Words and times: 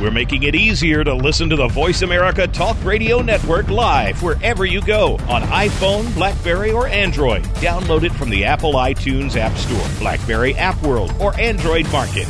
We're 0.00 0.10
making 0.12 0.44
it 0.44 0.54
easier 0.54 1.02
to 1.02 1.12
listen 1.12 1.50
to 1.50 1.56
the 1.56 1.66
Voice 1.66 2.02
America 2.02 2.46
Talk 2.46 2.76
Radio 2.84 3.20
Network 3.20 3.68
live 3.68 4.22
wherever 4.22 4.64
you 4.64 4.80
go 4.80 5.14
on 5.28 5.42
iPhone, 5.42 6.14
Blackberry, 6.14 6.70
or 6.70 6.86
Android. 6.86 7.42
Download 7.56 8.04
it 8.04 8.12
from 8.12 8.30
the 8.30 8.44
Apple 8.44 8.74
iTunes 8.74 9.34
App 9.36 9.56
Store, 9.56 9.88
Blackberry 9.98 10.54
App 10.54 10.80
World, 10.82 11.12
or 11.20 11.34
Android 11.40 11.90
Market. 11.90 12.28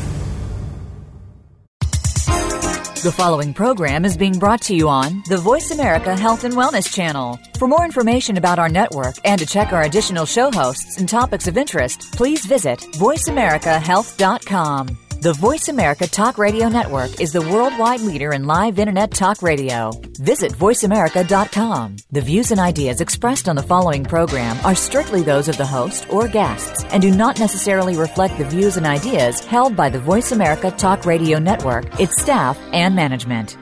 The 3.03 3.13
following 3.13 3.53
program 3.55 4.05
is 4.05 4.17
being 4.17 4.41
brought 4.41 4.63
to 4.63 4.75
you 4.75 4.89
on 4.89 5.23
the 5.29 5.37
Voice 5.37 5.71
America 5.71 6.17
Health 6.17 6.43
and 6.45 6.55
Wellness 6.55 6.93
Channel. 6.93 7.39
For 7.59 7.69
more 7.69 7.85
information 7.85 8.37
about 8.39 8.59
our 8.59 8.69
network 8.69 9.15
and 9.25 9.39
to 9.39 9.47
check 9.47 9.73
our 9.73 9.83
additional 9.83 10.27
show 10.27 10.51
hosts 10.51 10.99
and 10.99 11.09
topics 11.09 11.47
of 11.47 11.57
interest, 11.57 12.11
please 12.13 12.45
visit 12.45 12.81
VoiceAmericaHealth.com. 12.81 15.08
The 15.21 15.33
Voice 15.33 15.67
America 15.67 16.07
Talk 16.07 16.39
Radio 16.39 16.69
Network 16.69 17.21
is 17.21 17.33
the 17.33 17.43
worldwide 17.43 18.03
leader 18.03 18.33
in 18.35 18.47
live 18.47 18.79
Internet 18.79 19.11
talk 19.11 19.43
radio. 19.43 19.91
Visit 20.21 20.53
VoiceAmerica.com. 20.53 21.97
The 22.13 22.21
views 22.21 22.53
and 22.53 22.61
ideas 22.61 23.01
expressed 23.01 23.49
on 23.49 23.57
the 23.57 23.63
following 23.65 24.05
program 24.05 24.57
are 24.65 24.77
strictly 24.77 25.25
those 25.25 25.49
of 25.49 25.57
the 25.57 25.67
host 25.67 26.07
or 26.09 26.29
guests 26.29 26.85
and 26.91 27.03
do 27.03 27.11
not 27.11 27.41
necessarily 27.41 27.97
reflect 27.97 28.39
the 28.39 28.45
views 28.45 28.77
and 28.77 28.87
ideas 28.87 29.45
held 29.45 29.75
by 29.75 29.91
the 29.91 29.99
Voice 29.99 30.31
America 30.31 30.71
Talk 30.71 31.05
Radio 31.05 31.41
Network, 31.41 31.99
its 31.99 32.23
staff, 32.23 32.57
and 32.73 32.95
management. 32.95 33.59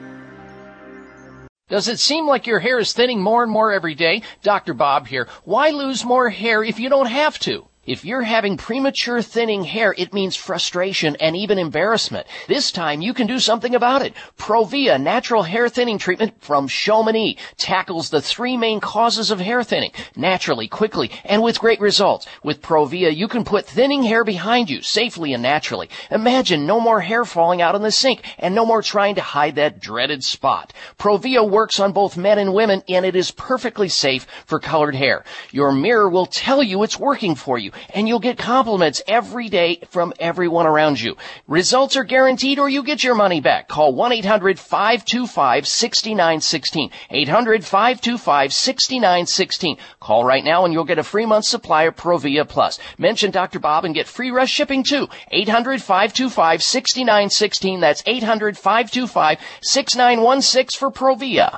Does 1.69 1.87
it 1.87 1.97
seem 1.97 2.27
like 2.27 2.45
your 2.45 2.59
hair 2.59 2.77
is 2.77 2.93
thinning 2.93 3.19
more 3.19 3.41
and 3.41 3.51
more 3.51 3.71
every 3.71 3.95
day? 3.95 4.21
Dr. 4.43 4.75
Bob 4.75 5.07
here. 5.07 5.27
Why 5.43 5.71
lose 5.71 6.05
more 6.05 6.29
hair 6.29 6.63
if 6.63 6.79
you 6.79 6.89
don't 6.89 7.07
have 7.07 7.39
to? 7.39 7.67
If 7.87 8.03
you're 8.03 8.23
having 8.23 8.57
premature 8.57 9.21
thinning 9.21 9.63
hair, 9.63 9.95
it 9.97 10.13
means 10.13 10.35
frustration 10.35 11.15
and 11.21 11.37
even 11.37 11.57
embarrassment. 11.57 12.27
This 12.49 12.69
time 12.69 13.01
you 13.01 13.13
can 13.13 13.27
do 13.27 13.39
something 13.39 13.73
about 13.73 14.01
it. 14.01 14.13
Provia 14.37 15.01
natural 15.01 15.43
hair 15.43 15.69
thinning 15.69 15.97
treatment 15.97 16.33
from 16.41 16.67
Chamonix 16.67 17.37
tackles 17.55 18.09
the 18.09 18.21
three 18.21 18.57
main 18.57 18.81
causes 18.81 19.31
of 19.31 19.39
hair 19.39 19.63
thinning 19.63 19.93
naturally, 20.17 20.67
quickly, 20.67 21.09
and 21.23 21.41
with 21.41 21.61
great 21.61 21.79
results. 21.79 22.27
With 22.43 22.61
Provia, 22.61 23.15
you 23.15 23.29
can 23.29 23.45
put 23.45 23.65
thinning 23.65 24.03
hair 24.03 24.25
behind 24.25 24.69
you 24.69 24.81
safely 24.81 25.31
and 25.31 25.41
naturally. 25.41 25.89
Imagine 26.11 26.67
no 26.67 26.81
more 26.81 26.99
hair 26.99 27.23
falling 27.23 27.61
out 27.61 27.75
in 27.75 27.83
the 27.83 27.91
sink 27.91 28.21
and 28.37 28.53
no 28.53 28.65
more 28.65 28.81
trying 28.81 29.15
to 29.15 29.21
hide 29.21 29.55
that 29.55 29.79
dreaded 29.79 30.25
spot. 30.25 30.73
Provia 30.99 31.49
works 31.49 31.79
on 31.79 31.93
both 31.93 32.17
men 32.17 32.37
and 32.37 32.53
women 32.53 32.83
and 32.89 33.05
it 33.05 33.15
is 33.15 33.31
perfectly 33.31 33.87
safe 33.87 34.27
for 34.45 34.59
colored 34.59 34.95
hair. 34.95 35.23
Your 35.51 35.71
mirror 35.71 36.09
will 36.09 36.25
tell 36.25 36.61
you 36.61 36.83
it's 36.83 36.99
working 36.99 37.33
for 37.33 37.57
you 37.57 37.71
and 37.89 38.07
you'll 38.07 38.19
get 38.19 38.37
compliments 38.37 39.01
every 39.07 39.49
day 39.49 39.81
from 39.89 40.13
everyone 40.19 40.67
around 40.67 41.01
you. 41.01 41.17
Results 41.47 41.95
are 41.95 42.03
guaranteed 42.03 42.59
or 42.59 42.69
you 42.69 42.83
get 42.83 43.03
your 43.03 43.15
money 43.15 43.41
back. 43.41 43.67
Call 43.67 43.93
1-800-525-6916. 43.93 46.91
800-525-6916. 47.11 49.77
Call 49.99 50.23
right 50.23 50.43
now 50.43 50.65
and 50.65 50.73
you'll 50.73 50.83
get 50.83 50.99
a 50.99 51.03
free 51.03 51.25
month 51.25 51.45
supply 51.45 51.83
of 51.83 51.95
Provia 51.95 52.45
Plus. 52.47 52.77
Mention 52.97 53.31
Dr. 53.31 53.59
Bob 53.59 53.85
and 53.85 53.95
get 53.95 54.07
free 54.07 54.31
rush 54.31 54.51
shipping 54.51 54.83
too. 54.83 55.07
800-525-6916. 55.33 57.79
That's 57.79 58.01
800-525-6916 58.03 60.77
for 60.77 60.91
Provia. 60.91 61.57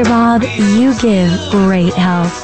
Dr. 0.00 0.08
Bob, 0.08 0.42
you 0.42 0.98
give 0.98 1.30
great 1.50 1.92
health. 1.92 2.42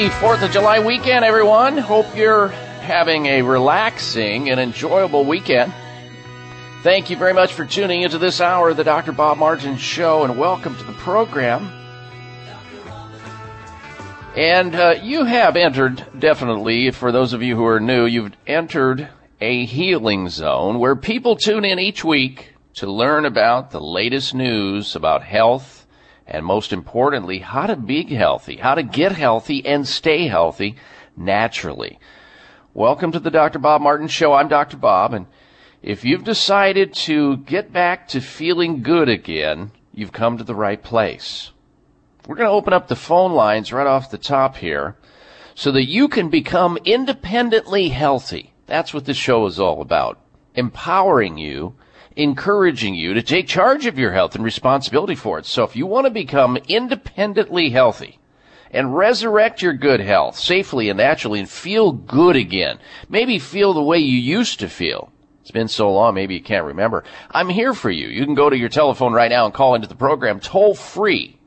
Happy 0.00 0.24
4th 0.24 0.42
of 0.42 0.50
July 0.50 0.82
weekend, 0.82 1.26
everyone. 1.26 1.76
Hope 1.76 2.16
you're 2.16 2.48
having 2.48 3.26
a 3.26 3.42
relaxing 3.42 4.48
and 4.48 4.58
enjoyable 4.58 5.26
weekend. 5.26 5.74
Thank 6.82 7.10
you 7.10 7.18
very 7.18 7.34
much 7.34 7.52
for 7.52 7.66
tuning 7.66 8.00
into 8.00 8.16
this 8.16 8.40
hour 8.40 8.70
of 8.70 8.78
the 8.78 8.84
Dr. 8.84 9.12
Bob 9.12 9.36
Martin 9.36 9.76
Show 9.76 10.24
and 10.24 10.38
welcome 10.38 10.74
to 10.74 10.84
the 10.84 10.94
program. 10.94 11.70
And 14.34 14.74
uh, 14.74 14.94
you 15.02 15.26
have 15.26 15.54
entered, 15.54 16.02
definitely, 16.18 16.92
for 16.92 17.12
those 17.12 17.34
of 17.34 17.42
you 17.42 17.54
who 17.54 17.66
are 17.66 17.78
new, 17.78 18.06
you've 18.06 18.32
entered 18.46 19.06
a 19.38 19.66
healing 19.66 20.30
zone 20.30 20.78
where 20.78 20.96
people 20.96 21.36
tune 21.36 21.66
in 21.66 21.78
each 21.78 22.02
week 22.02 22.54
to 22.76 22.90
learn 22.90 23.26
about 23.26 23.70
the 23.70 23.82
latest 23.82 24.34
news 24.34 24.96
about 24.96 25.22
health 25.22 25.79
and 26.30 26.46
most 26.46 26.72
importantly, 26.72 27.40
how 27.40 27.66
to 27.66 27.74
be 27.74 28.04
healthy, 28.04 28.56
how 28.56 28.74
to 28.74 28.82
get 28.82 29.12
healthy 29.12 29.66
and 29.66 29.86
stay 29.86 30.28
healthy 30.28 30.76
naturally. 31.16 31.98
Welcome 32.72 33.10
to 33.12 33.18
the 33.18 33.32
Dr. 33.32 33.58
Bob 33.58 33.82
Martin 33.82 34.06
Show. 34.06 34.32
I'm 34.32 34.46
Dr. 34.46 34.76
Bob, 34.76 35.12
and 35.12 35.26
if 35.82 36.04
you've 36.04 36.22
decided 36.22 36.94
to 36.94 37.38
get 37.38 37.72
back 37.72 38.06
to 38.08 38.20
feeling 38.20 38.82
good 38.82 39.08
again, 39.08 39.72
you've 39.92 40.12
come 40.12 40.38
to 40.38 40.44
the 40.44 40.54
right 40.54 40.80
place. 40.80 41.50
We're 42.28 42.36
going 42.36 42.48
to 42.48 42.52
open 42.52 42.72
up 42.72 42.86
the 42.86 42.94
phone 42.94 43.32
lines 43.32 43.72
right 43.72 43.86
off 43.86 44.12
the 44.12 44.18
top 44.18 44.56
here 44.56 44.96
so 45.56 45.72
that 45.72 45.88
you 45.88 46.06
can 46.06 46.30
become 46.30 46.78
independently 46.84 47.88
healthy. 47.88 48.52
That's 48.66 48.94
what 48.94 49.04
this 49.04 49.16
show 49.16 49.46
is 49.46 49.58
all 49.58 49.82
about. 49.82 50.20
Empowering 50.54 51.38
you, 51.38 51.74
encouraging 52.20 52.94
you 52.94 53.14
to 53.14 53.22
take 53.22 53.48
charge 53.48 53.86
of 53.86 53.98
your 53.98 54.12
health 54.12 54.34
and 54.34 54.44
responsibility 54.44 55.14
for 55.14 55.38
it. 55.38 55.46
So 55.46 55.64
if 55.64 55.74
you 55.74 55.86
want 55.86 56.06
to 56.06 56.10
become 56.10 56.58
independently 56.68 57.70
healthy 57.70 58.18
and 58.70 58.94
resurrect 58.94 59.62
your 59.62 59.72
good 59.72 60.00
health 60.00 60.38
safely 60.38 60.90
and 60.90 60.98
naturally 60.98 61.40
and 61.40 61.48
feel 61.48 61.92
good 61.92 62.36
again, 62.36 62.78
maybe 63.08 63.38
feel 63.38 63.72
the 63.72 63.82
way 63.82 63.98
you 63.98 64.18
used 64.18 64.60
to 64.60 64.68
feel. 64.68 65.10
It's 65.40 65.50
been 65.50 65.68
so 65.68 65.90
long, 65.90 66.14
maybe 66.14 66.34
you 66.34 66.42
can't 66.42 66.66
remember. 66.66 67.04
I'm 67.30 67.48
here 67.48 67.72
for 67.72 67.90
you. 67.90 68.08
You 68.08 68.26
can 68.26 68.34
go 68.34 68.50
to 68.50 68.56
your 68.56 68.68
telephone 68.68 69.14
right 69.14 69.30
now 69.30 69.46
and 69.46 69.54
call 69.54 69.74
into 69.74 69.88
the 69.88 69.96
program 69.96 70.40
toll 70.40 70.74
free 70.74 71.38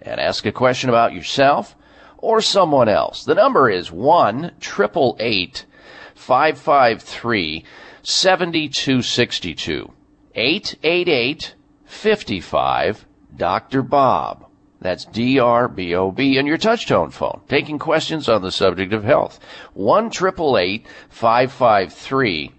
and 0.00 0.20
ask 0.20 0.46
a 0.46 0.52
question 0.52 0.88
about 0.88 1.14
yourself 1.14 1.74
or 2.18 2.40
someone 2.40 2.88
else. 2.88 3.24
The 3.24 3.34
number 3.34 3.68
is 3.68 3.90
1 3.90 4.52
888 4.62 5.66
553 6.14 7.64
7262. 8.04 9.92
888 10.36 11.54
55 11.84 13.06
Dr. 13.36 13.82
Bob. 13.82 14.46
That's 14.80 15.04
D 15.06 15.38
R 15.38 15.68
B 15.68 15.94
O 15.94 16.10
B 16.10 16.36
and 16.36 16.46
your 16.46 16.58
touchtone 16.58 17.10
phone. 17.12 17.40
Taking 17.48 17.78
questions 17.78 18.28
on 18.28 18.42
the 18.42 18.52
subject 18.52 18.92
of 18.92 19.04
health. 19.04 19.40
1 19.72 20.10
553 20.10 22.52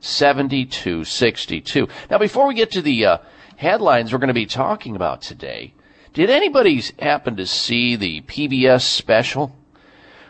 7262. 0.00 1.88
Now, 2.10 2.18
before 2.18 2.46
we 2.46 2.54
get 2.54 2.70
to 2.72 2.82
the 2.82 3.04
uh, 3.04 3.18
headlines 3.56 4.12
we're 4.12 4.20
going 4.20 4.28
to 4.28 4.34
be 4.34 4.46
talking 4.46 4.94
about 4.94 5.22
today, 5.22 5.74
Did 6.14 6.30
anybody 6.30 6.80
happen 6.98 7.34
to 7.36 7.46
see 7.46 7.96
the 7.96 8.20
PBS 8.22 8.82
special 8.82 9.56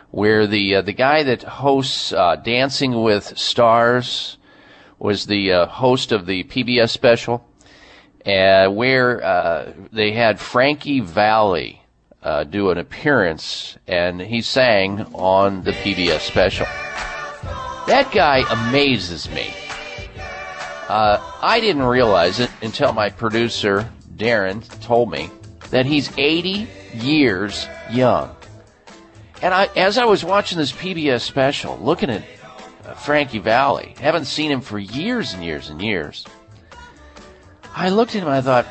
where 0.09 0.47
the 0.47 0.75
uh, 0.75 0.81
the 0.81 0.93
guy 0.93 1.21
that 1.23 1.43
hosts 1.43 2.11
uh, 2.11 2.37
Dancing 2.37 3.03
with 3.03 3.37
Stars 3.37 4.36
was 4.99 5.25
the 5.25 5.51
uh, 5.51 5.65
host 5.67 6.11
of 6.11 6.25
the 6.25 6.43
PBS 6.43 6.89
special, 6.89 7.45
uh, 8.25 8.67
where 8.69 9.23
uh, 9.23 9.73
they 9.91 10.11
had 10.11 10.39
Frankie 10.39 10.99
Valli 10.99 11.81
uh, 12.23 12.43
do 12.43 12.71
an 12.71 12.77
appearance, 12.77 13.77
and 13.87 14.19
he 14.19 14.41
sang 14.41 15.01
on 15.13 15.63
the 15.63 15.71
PBS 15.71 16.21
special. 16.21 16.65
That 17.87 18.11
guy 18.11 18.43
amazes 18.49 19.29
me. 19.29 19.53
Uh, 20.89 21.19
I 21.41 21.59
didn't 21.59 21.83
realize 21.83 22.39
it 22.39 22.49
until 22.61 22.93
my 22.93 23.09
producer 23.09 23.89
Darren 24.15 24.63
told 24.81 25.11
me 25.11 25.29
that 25.69 25.85
he's 25.85 26.11
80 26.17 26.67
years 26.95 27.67
young. 27.89 28.35
And 29.41 29.53
I, 29.53 29.69
as 29.75 29.97
I 29.97 30.05
was 30.05 30.25
watching 30.25 30.57
this 30.57 30.71
PBS 30.71 31.21
special, 31.21 31.77
looking 31.77 32.09
at 32.09 32.23
Frankie 32.95 33.39
Valli, 33.39 33.95
haven't 33.99 34.25
seen 34.25 34.51
him 34.51 34.61
for 34.61 34.79
years 34.79 35.33
and 35.33 35.43
years 35.43 35.69
and 35.69 35.81
years. 35.81 36.25
I 37.75 37.89
looked 37.89 38.15
at 38.15 38.21
him 38.21 38.27
and 38.27 38.37
I 38.37 38.41
thought, 38.41 38.67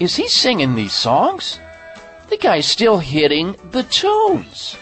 is 0.00 0.16
he 0.16 0.28
singing 0.28 0.74
these 0.74 0.92
songs? 0.92 1.60
The 2.28 2.36
guy's 2.36 2.66
still 2.66 2.98
hitting 2.98 3.56
the 3.70 3.82
tunes. 3.84 4.76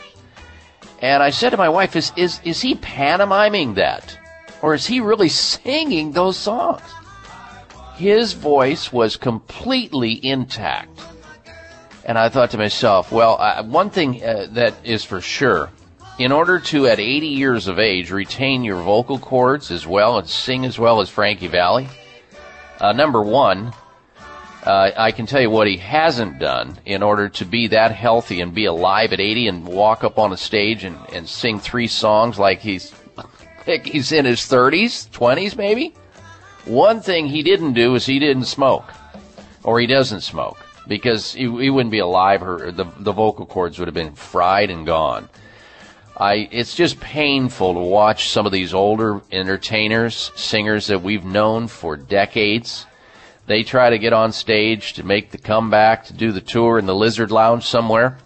And 1.00 1.22
I 1.22 1.30
said 1.30 1.50
to 1.50 1.56
my 1.56 1.68
wife, 1.68 1.96
is, 1.96 2.12
is, 2.16 2.40
is 2.44 2.60
he 2.60 2.76
pantomiming 2.76 3.74
that? 3.74 4.16
Or 4.62 4.74
is 4.74 4.86
he 4.86 5.00
really 5.00 5.28
singing 5.28 6.12
those 6.12 6.36
songs? 6.36 6.82
His 7.96 8.32
voice 8.32 8.92
was 8.92 9.16
completely 9.16 10.24
intact. 10.24 11.00
And 12.04 12.16
I 12.16 12.28
thought 12.28 12.50
to 12.52 12.58
myself, 12.58 13.12
well, 13.12 13.36
uh, 13.38 13.62
one 13.64 13.90
thing 13.90 14.22
uh, 14.22 14.46
that 14.52 14.74
is 14.84 15.04
for 15.04 15.20
sure, 15.20 15.70
in 16.18 16.32
order 16.32 16.58
to, 16.58 16.86
at 16.86 17.00
80 17.00 17.26
years 17.26 17.68
of 17.68 17.78
age, 17.78 18.10
retain 18.10 18.64
your 18.64 18.82
vocal 18.82 19.18
cords 19.18 19.70
as 19.70 19.86
well 19.86 20.18
and 20.18 20.28
sing 20.28 20.64
as 20.64 20.78
well 20.78 21.00
as 21.00 21.08
Frankie 21.08 21.48
Valli, 21.48 21.88
uh, 22.80 22.92
number 22.92 23.22
one, 23.22 23.72
uh, 24.64 24.90
I 24.96 25.12
can 25.12 25.26
tell 25.26 25.40
you 25.40 25.50
what 25.50 25.66
he 25.66 25.76
hasn't 25.76 26.38
done 26.38 26.78
in 26.84 27.02
order 27.02 27.28
to 27.30 27.44
be 27.44 27.68
that 27.68 27.92
healthy 27.92 28.40
and 28.40 28.54
be 28.54 28.66
alive 28.66 29.12
at 29.12 29.20
80 29.20 29.48
and 29.48 29.66
walk 29.66 30.04
up 30.04 30.18
on 30.18 30.32
a 30.32 30.36
stage 30.36 30.84
and, 30.84 30.96
and 31.12 31.28
sing 31.28 31.58
three 31.58 31.88
songs 31.88 32.38
like 32.38 32.60
he's 32.60 32.94
like 33.66 33.86
he's 33.86 34.12
in 34.12 34.24
his 34.24 34.40
30s, 34.40 35.08
20s 35.10 35.56
maybe. 35.56 35.94
One 36.64 37.00
thing 37.00 37.26
he 37.26 37.42
didn't 37.42 37.72
do 37.72 37.94
is 37.96 38.06
he 38.06 38.20
didn't 38.20 38.44
smoke, 38.44 38.84
or 39.64 39.80
he 39.80 39.86
doesn't 39.88 40.20
smoke 40.20 40.58
because 40.86 41.32
he, 41.32 41.42
he 41.42 41.70
wouldn't 41.70 41.90
be 41.90 41.98
alive. 41.98 42.40
Or 42.42 42.70
the 42.70 42.84
the 43.00 43.12
vocal 43.12 43.46
cords 43.46 43.80
would 43.80 43.88
have 43.88 43.94
been 43.94 44.14
fried 44.14 44.70
and 44.70 44.86
gone. 44.86 45.28
I 46.16 46.48
it's 46.50 46.74
just 46.74 47.00
painful 47.00 47.74
to 47.74 47.80
watch 47.80 48.28
some 48.28 48.44
of 48.46 48.52
these 48.52 48.74
older 48.74 49.22
entertainers, 49.30 50.30
singers 50.36 50.88
that 50.88 51.02
we've 51.02 51.24
known 51.24 51.68
for 51.68 51.96
decades. 51.96 52.86
They 53.46 53.62
try 53.62 53.90
to 53.90 53.98
get 53.98 54.12
on 54.12 54.32
stage 54.32 54.92
to 54.94 55.04
make 55.04 55.30
the 55.30 55.38
comeback 55.38 56.06
to 56.06 56.12
do 56.12 56.30
the 56.30 56.40
tour 56.40 56.78
in 56.78 56.86
the 56.86 56.94
Lizard 56.94 57.30
Lounge 57.30 57.64
somewhere, 57.64 58.18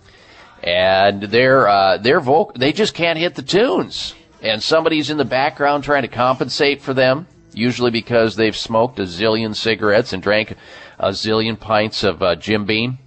and 0.62 1.22
their 1.22 1.68
uh, 1.68 1.98
their 1.98 2.20
vocal 2.20 2.58
they 2.58 2.72
just 2.72 2.94
can't 2.94 3.18
hit 3.18 3.34
the 3.34 3.42
tunes, 3.42 4.14
and 4.42 4.62
somebody's 4.62 5.08
in 5.08 5.16
the 5.16 5.24
background 5.24 5.84
trying 5.84 6.02
to 6.02 6.08
compensate 6.08 6.82
for 6.82 6.92
them. 6.92 7.26
Usually 7.52 7.90
because 7.90 8.36
they've 8.36 8.56
smoked 8.56 8.98
a 8.98 9.04
zillion 9.04 9.56
cigarettes 9.56 10.12
and 10.12 10.22
drank 10.22 10.54
a 10.98 11.10
zillion 11.10 11.58
pints 11.58 12.04
of 12.04 12.22
uh, 12.22 12.36
Jim 12.36 12.66
Beam. 12.66 12.98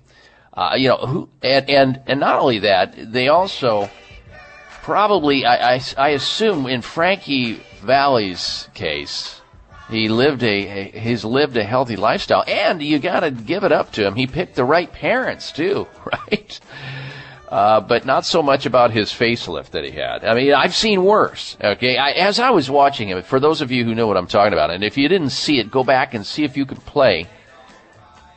Uh, 0.51 0.73
you 0.75 0.87
know, 0.87 0.97
who, 0.97 1.29
and, 1.43 1.69
and, 1.69 2.01
and 2.07 2.19
not 2.19 2.39
only 2.39 2.59
that, 2.59 2.95
they 3.13 3.27
also 3.27 3.89
probably, 4.89 5.45
I, 5.45 5.75
I, 5.75 5.81
I 5.97 6.09
assume 6.09 6.65
in 6.65 6.81
Frankie 6.81 7.61
Valli's 7.83 8.67
case, 8.73 9.39
he 9.87 10.09
lived 10.09 10.41
a, 10.41 10.89
he's 10.89 11.23
lived 11.23 11.57
a 11.57 11.63
healthy 11.63 11.95
lifestyle 11.95 12.43
and 12.47 12.81
you 12.81 12.97
gotta 12.97 13.29
give 13.29 13.63
it 13.63 13.71
up 13.71 13.91
to 13.93 14.07
him. 14.07 14.15
He 14.15 14.25
picked 14.25 14.55
the 14.55 14.63
right 14.63 14.91
parents 14.91 15.51
too, 15.51 15.85
right? 16.05 16.59
Uh, 17.47 17.81
but 17.81 18.07
not 18.07 18.25
so 18.25 18.41
much 18.41 18.65
about 18.65 18.89
his 18.89 19.11
facelift 19.11 19.69
that 19.71 19.83
he 19.83 19.91
had. 19.91 20.25
I 20.25 20.33
mean, 20.33 20.53
I've 20.55 20.73
seen 20.73 21.03
worse. 21.03 21.55
Okay, 21.63 21.97
I, 21.97 22.09
as 22.11 22.39
I 22.39 22.49
was 22.49 22.67
watching 22.67 23.09
him, 23.09 23.21
for 23.21 23.39
those 23.39 23.61
of 23.61 23.69
you 23.71 23.85
who 23.85 23.93
know 23.93 24.07
what 24.07 24.17
I'm 24.17 24.27
talking 24.27 24.53
about, 24.53 24.71
and 24.71 24.83
if 24.83 24.97
you 24.97 25.07
didn't 25.07 25.29
see 25.29 25.59
it, 25.59 25.69
go 25.69 25.83
back 25.83 26.15
and 26.15 26.25
see 26.25 26.43
if 26.43 26.57
you 26.57 26.65
could 26.65 26.83
play 26.85 27.27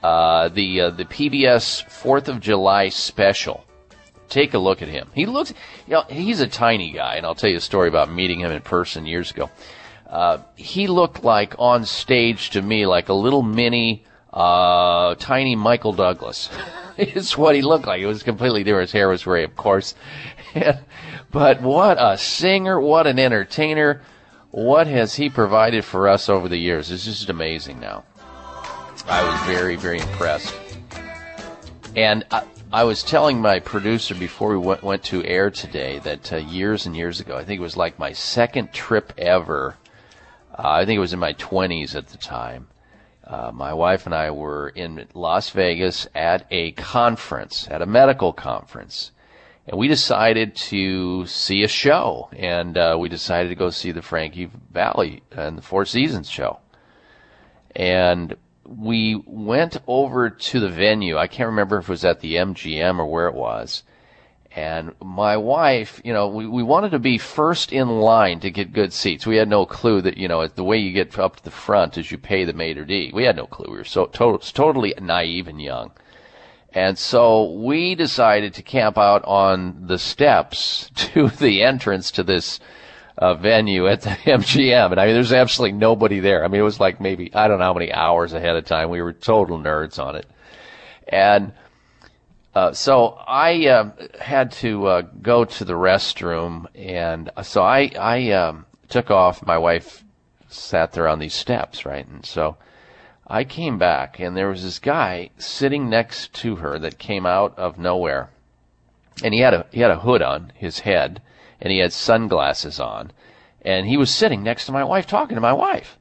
uh, 0.02 0.49
the 0.49 0.82
uh, 0.82 0.90
the 0.90 1.06
PBS 1.06 1.88
Fourth 1.88 2.28
of 2.28 2.40
July 2.40 2.90
special. 2.90 3.64
Take 4.32 4.55
a 4.55 4.58
look 4.58 4.81
at 4.81 4.88
him. 4.88 5.11
He 5.14 5.26
looks, 5.26 5.52
you 5.87 5.93
know, 5.93 6.05
he's 6.08 6.40
a 6.40 6.46
tiny 6.46 6.90
guy, 6.90 7.17
and 7.17 7.26
I'll 7.26 7.34
tell 7.34 7.50
you 7.50 7.58
a 7.58 7.61
story 7.61 7.88
about 7.88 8.11
meeting 8.11 8.40
him 8.40 8.50
in 8.50 8.62
person 8.62 9.05
years 9.05 9.31
ago. 9.31 9.50
Uh, 10.08 10.38
he 10.56 10.87
looked 10.87 11.23
like 11.23 11.55
on 11.58 11.84
stage 11.84 12.49
to 12.50 12.62
me 12.62 12.87
like 12.87 13.11
a 13.11 13.12
little 13.12 13.43
mini, 13.43 14.06
uh, 14.32 15.17
tiny 15.17 15.55
Michael 15.55 15.93
Douglas. 15.93 16.49
is 16.96 17.37
what 17.37 17.55
he 17.55 17.61
looked 17.61 17.87
like. 17.87 18.00
It 18.00 18.06
was 18.06 18.23
completely 18.23 18.64
different. 18.64 18.88
His 18.88 18.93
hair 18.93 19.11
was 19.11 19.23
gray, 19.23 19.44
of 19.44 19.55
course. 19.55 19.94
but 21.31 21.61
what 21.61 21.99
a 22.00 22.17
singer, 22.17 22.81
what 22.81 23.06
an 23.06 23.19
entertainer. 23.19 24.00
What 24.50 24.87
has 24.87 25.14
he 25.14 25.28
provided 25.28 25.85
for 25.85 26.08
us 26.08 26.31
over 26.31 26.49
the 26.49 26.56
years? 26.56 26.90
It's 26.90 27.05
just 27.05 27.28
amazing 27.28 27.81
now. 27.81 28.05
I 29.06 29.23
was 29.31 29.38
very, 29.43 29.76
very 29.76 29.99
impressed. 29.99 30.55
And 31.94 32.25
I, 32.31 32.44
I 32.75 32.85
was 32.85 33.03
telling 33.03 33.43
my 33.43 33.61
producer 33.61 34.15
before 34.15 34.49
we 34.49 34.57
went, 34.57 34.83
went 34.83 35.03
to 35.05 35.23
air 35.27 35.51
today 35.51 35.99
that 35.99 36.33
uh, 36.33 36.37
years 36.37 36.87
and 36.87 36.97
years 36.97 37.21
ago, 37.21 37.37
I 37.37 37.45
think 37.45 37.59
it 37.59 37.63
was 37.63 37.77
like 37.77 37.99
my 37.99 38.13
second 38.13 38.73
trip 38.73 39.13
ever. 39.19 39.77
Uh, 40.51 40.63
I 40.71 40.87
think 40.87 40.97
it 40.97 41.01
was 41.01 41.13
in 41.13 41.19
my 41.19 41.35
20s 41.35 41.95
at 41.95 42.07
the 42.07 42.17
time. 42.17 42.69
Uh, 43.27 43.51
my 43.53 43.75
wife 43.75 44.07
and 44.07 44.15
I 44.15 44.31
were 44.31 44.71
in 44.71 45.07
Las 45.13 45.51
Vegas 45.51 46.07
at 46.15 46.47
a 46.51 46.73
conference, 46.73 47.69
at 47.71 47.83
a 47.83 47.87
medical 47.87 48.33
conference, 48.33 49.11
and 49.67 49.79
we 49.79 49.87
decided 49.87 50.57
to 50.57 51.27
see 51.27 51.65
a 51.65 51.69
show, 51.69 52.31
and 52.33 52.79
uh, 52.79 52.97
we 52.99 53.11
decided 53.11 53.51
to 53.51 53.55
go 53.55 53.69
see 53.69 53.93
the 53.93 54.01
Frankie 54.01 54.51
Valli 54.73 55.23
and 55.31 55.59
the 55.59 55.63
Four 55.63 55.85
Seasons 55.85 56.31
show. 56.31 56.59
And 57.77 58.35
we 58.64 59.20
went 59.26 59.76
over 59.87 60.31
to 60.31 60.61
the 60.61 60.69
venue. 60.69 61.19
I 61.19 61.26
can't 61.26 61.49
remember 61.49 61.79
if 61.79 61.85
it 61.85 61.91
was 61.91 62.05
at 62.05 62.20
the 62.20 62.37
MGM 62.37 62.99
or 62.99 63.06
where 63.06 63.26
it 63.26 63.35
was. 63.35 63.82
And 64.55 64.93
my 65.03 65.38
wife, 65.38 66.00
you 66.04 66.12
know, 66.12 66.28
we, 66.28 66.47
we 66.47 66.62
wanted 66.62 66.90
to 66.90 66.99
be 66.99 67.16
first 67.16 67.73
in 67.73 67.88
line 67.88 68.40
to 68.40 68.50
get 68.50 68.75
good 68.75 68.92
seats. 68.92 69.26
We 69.26 69.37
had 69.37 69.49
no 69.49 69.64
clue 69.64 70.02
that, 70.02 70.19
you 70.19 70.28
know, 70.28 70.47
the 70.47 70.64
way 70.64 70.76
you 70.76 70.92
get 70.92 71.19
up 71.19 71.37
to 71.37 71.45
the 71.45 71.50
front 71.50 71.97
is 71.97 72.11
you 72.12 72.19
pay 72.19 72.45
the 72.45 72.52
maitre 72.52 72.85
d'. 72.85 73.12
We 73.14 73.25
had 73.25 73.37
no 73.37 73.47
clue. 73.47 73.71
We 73.71 73.78
were 73.78 73.85
so 73.85 74.07
to- 74.07 74.52
totally 74.52 74.95
naive 75.00 75.49
and 75.49 75.61
young. 75.61 75.92
And 76.75 76.99
so 76.99 77.50
we 77.52 77.95
decided 77.95 78.54
to 78.54 78.62
camp 78.62 78.99
out 78.99 79.25
on 79.25 79.87
the 79.87 79.99
steps 79.99 80.90
to 80.97 81.28
the 81.28 81.62
entrance 81.62 82.11
to 82.12 82.23
this 82.23 82.61
uh, 83.19 83.35
venue 83.35 83.87
at 83.88 84.02
the 84.02 84.11
MGM. 84.25 84.92
And 84.92 85.00
I 85.00 85.07
mean, 85.07 85.14
there's 85.14 85.33
absolutely 85.33 85.78
nobody 85.78 86.21
there. 86.21 86.45
I 86.45 86.49
mean, 86.49 86.61
it 86.61 86.64
was 86.64 86.81
like 86.81 87.00
maybe, 87.00 87.35
I 87.35 87.49
don't 87.49 87.59
know 87.59 87.64
how 87.64 87.75
many 87.75 87.92
hours 87.92 88.33
ahead 88.33 88.57
of 88.57 88.64
time. 88.64 88.90
We 88.90 89.02
were 89.02 89.12
total 89.12 89.59
nerds 89.59 89.99
on 89.99 90.16
it. 90.16 90.26
And, 91.09 91.52
uh, 92.54 92.73
so 92.73 93.19
I 93.26 93.66
uh, 93.66 93.90
had 94.21 94.52
to 94.52 94.87
uh, 94.87 95.02
go 95.23 95.45
to 95.45 95.64
the 95.64 95.73
restroom, 95.73 96.66
and 96.75 97.31
so 97.42 97.62
I 97.62 97.90
I 97.99 98.31
um, 98.33 98.66
took 98.88 99.11
off. 99.11 99.45
My 99.45 99.57
wife 99.57 100.04
sat 100.49 100.92
there 100.92 101.09
on 101.09 101.19
these 101.19 101.33
steps, 101.33 101.87
right, 101.87 102.07
and 102.07 102.26
so 102.26 102.59
I 103.26 103.45
came 103.45 103.78
back, 103.78 104.21
and 104.21 104.37
there 104.37 104.49
was 104.49 104.62
this 104.62 104.78
guy 104.78 105.31
sitting 105.38 105.88
next 105.88 106.35
to 106.35 106.57
her 106.57 106.78
that 106.78 106.99
came 106.99 107.25
out 107.25 107.59
of 107.59 107.78
nowhere, 107.78 108.28
and 109.25 109.33
he 109.33 109.40
had 109.40 109.54
a 109.54 109.66
he 109.73 109.81
had 109.81 109.90
a 109.90 110.00
hood 110.00 110.21
on 110.21 110.52
his 110.54 110.81
head, 110.81 111.23
and 111.62 111.73
he 111.73 111.78
had 111.78 111.95
sunglasses 111.95 112.78
on, 112.78 113.12
and 113.62 113.87
he 113.87 113.97
was 113.97 114.11
sitting 114.11 114.42
next 114.42 114.66
to 114.66 114.73
my 114.73 114.85
wife 114.85 115.07
talking 115.07 115.37
to 115.37 115.40
my 115.40 115.54
wife, 115.54 115.97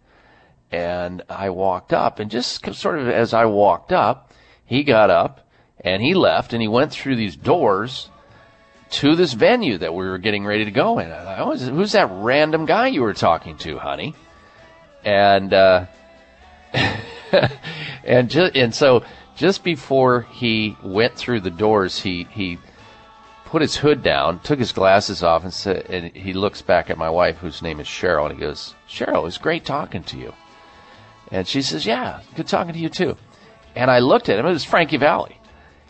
and 0.71 1.21
I 1.29 1.51
walked 1.51 1.93
up, 1.93 2.19
and 2.19 2.29
just 2.29 2.73
sort 2.73 2.99
of 2.99 3.07
as 3.07 3.33
I 3.33 3.45
walked 3.45 3.93
up, 3.93 4.33
he 4.65 4.83
got 4.83 5.09
up 5.09 5.47
and 5.81 6.01
he 6.01 6.13
left 6.13 6.53
and 6.53 6.61
he 6.61 6.67
went 6.67 6.91
through 6.91 7.15
these 7.15 7.35
doors 7.35 8.09
to 8.89 9.15
this 9.15 9.33
venue 9.33 9.77
that 9.77 9.93
we 9.93 10.05
were 10.05 10.17
getting 10.17 10.45
ready 10.45 10.65
to 10.65 10.71
go 10.71 10.99
in. 10.99 11.11
I 11.11 11.43
was, 11.43 11.67
who's 11.67 11.93
that 11.93 12.09
random 12.11 12.65
guy 12.65 12.87
you 12.87 13.01
were 13.01 13.13
talking 13.13 13.57
to, 13.59 13.77
honey? 13.77 14.15
And, 15.03 15.53
uh, 15.53 15.85
and 18.03 18.33
and 18.35 18.75
so 18.75 19.03
just 19.35 19.63
before 19.63 20.21
he 20.31 20.77
went 20.83 21.15
through 21.15 21.39
the 21.41 21.49
doors, 21.49 21.99
he, 21.99 22.27
he 22.31 22.57
put 23.51 23.61
his 23.61 23.75
hood 23.75 24.01
down, 24.01 24.39
took 24.39 24.59
his 24.59 24.71
glasses 24.71 25.21
off 25.21 25.43
and 25.43 25.53
said, 25.53 25.85
and 25.89 26.15
he 26.15 26.31
looks 26.31 26.61
back 26.61 26.89
at 26.89 26.97
my 26.97 27.09
wife, 27.09 27.37
whose 27.37 27.61
name 27.61 27.81
is 27.81 27.85
Cheryl, 27.85 28.29
and 28.29 28.33
he 28.33 28.39
goes, 28.39 28.73
Cheryl, 28.87 29.17
it 29.17 29.23
was 29.23 29.37
great 29.37 29.65
talking 29.65 30.03
to 30.03 30.17
you. 30.17 30.33
And 31.31 31.45
she 31.45 31.61
says, 31.61 31.85
yeah, 31.85 32.21
good 32.37 32.47
talking 32.47 32.71
to 32.71 32.79
you 32.79 32.87
too. 32.87 33.17
And 33.75 33.91
I 33.91 33.99
looked 33.99 34.29
at 34.29 34.39
him. 34.39 34.45
It 34.45 34.51
was 34.51 34.63
Frankie 34.63 34.95
Valli. 34.95 35.37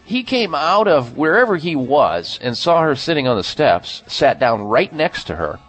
He 0.03 0.23
came 0.23 0.55
out 0.55 0.87
of 0.87 1.15
wherever 1.15 1.55
he 1.55 1.75
was 1.75 2.39
and 2.41 2.57
saw 2.57 2.81
her 2.81 2.95
sitting 2.95 3.27
on 3.27 3.37
the 3.37 3.43
steps, 3.43 4.01
sat 4.07 4.39
down 4.39 4.63
right 4.63 4.91
next 4.91 5.25
to 5.25 5.35
her, 5.35 5.59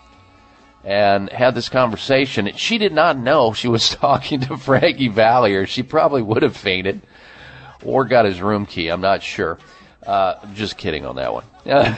and 0.85 1.29
had 1.29 1.55
this 1.55 1.69
conversation. 1.69 2.53
She 2.57 2.79
did 2.79 2.95
not 2.95 3.19
know 3.19 3.53
she 3.53 3.69
was 3.69 3.91
talking 3.95 4.41
to 4.41 4.57
Frankie 4.57 5.09
Valli, 5.09 5.55
or 5.55 5.67
she 5.67 5.83
probably 5.83 6.23
would 6.23 6.43
have 6.43 6.57
fainted 6.57 7.03
or 7.85 8.07
got 8.07 8.25
his 8.25 8.41
room 8.41 8.65
key. 8.65 8.89
I'm 8.89 9.03
not 9.03 9.23
sure. 9.23 9.59
Uh, 10.07 10.35
just 10.55 10.77
kidding 10.77 11.07
on 11.07 11.17
that 11.17 11.33
one. 11.33 11.45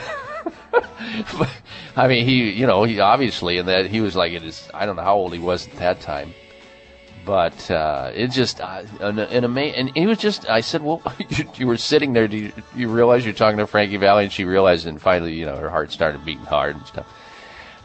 I 1.95 2.07
mean, 2.07 2.25
he, 2.25 2.51
you 2.51 2.67
know, 2.67 2.83
he 2.83 2.99
obviously, 2.99 3.57
and 3.57 3.67
that 3.67 3.87
he 3.87 4.01
was 4.01 4.15
like, 4.15 4.33
it 4.33 4.43
is, 4.43 4.69
I 4.73 4.85
don't 4.85 4.95
know 4.95 5.03
how 5.03 5.15
old 5.15 5.33
he 5.33 5.39
was 5.39 5.67
at 5.67 5.75
that 5.77 6.01
time, 6.01 6.33
but 7.25 7.71
uh, 7.71 8.11
it 8.13 8.27
just, 8.27 8.61
uh, 8.61 8.83
an, 8.99 9.17
an 9.19 9.43
amazing, 9.43 9.79
and 9.79 9.97
he 9.97 10.05
was 10.05 10.17
just, 10.17 10.47
I 10.49 10.61
said, 10.61 10.83
well, 10.83 11.01
you, 11.29 11.49
you 11.55 11.67
were 11.67 11.77
sitting 11.77 12.13
there, 12.13 12.27
do 12.27 12.37
you, 12.37 12.51
you 12.75 12.89
realize 12.89 13.25
you're 13.25 13.33
talking 13.33 13.57
to 13.57 13.67
Frankie 13.67 13.97
Valli? 13.97 14.25
And 14.25 14.33
she 14.33 14.45
realized, 14.45 14.85
and 14.85 15.01
finally, 15.01 15.33
you 15.33 15.45
know, 15.45 15.55
her 15.55 15.69
heart 15.69 15.91
started 15.91 16.23
beating 16.25 16.45
hard 16.45 16.75
and 16.75 16.85
stuff. 16.85 17.07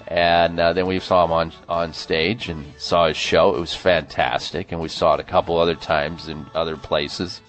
And 0.08 0.58
uh, 0.58 0.72
then 0.72 0.86
we 0.86 0.98
saw 0.98 1.24
him 1.24 1.30
on 1.30 1.52
on 1.68 1.92
stage 1.92 2.48
and 2.48 2.66
saw 2.78 3.06
his 3.06 3.16
show. 3.16 3.54
It 3.54 3.60
was 3.60 3.76
fantastic, 3.76 4.72
and 4.72 4.80
we 4.80 4.88
saw 4.88 5.14
it 5.14 5.20
a 5.20 5.24
couple 5.24 5.56
other 5.56 5.76
times 5.76 6.26
in 6.26 6.46
other 6.52 6.76
places. 6.76 7.40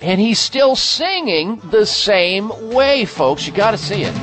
And 0.00 0.20
he's 0.20 0.38
still 0.38 0.76
singing 0.76 1.60
the 1.70 1.84
same 1.84 2.72
way, 2.72 3.04
folks. 3.04 3.46
You 3.46 3.52
got 3.52 3.72
to 3.72 3.78
see 3.78 4.02
it. 4.02 4.14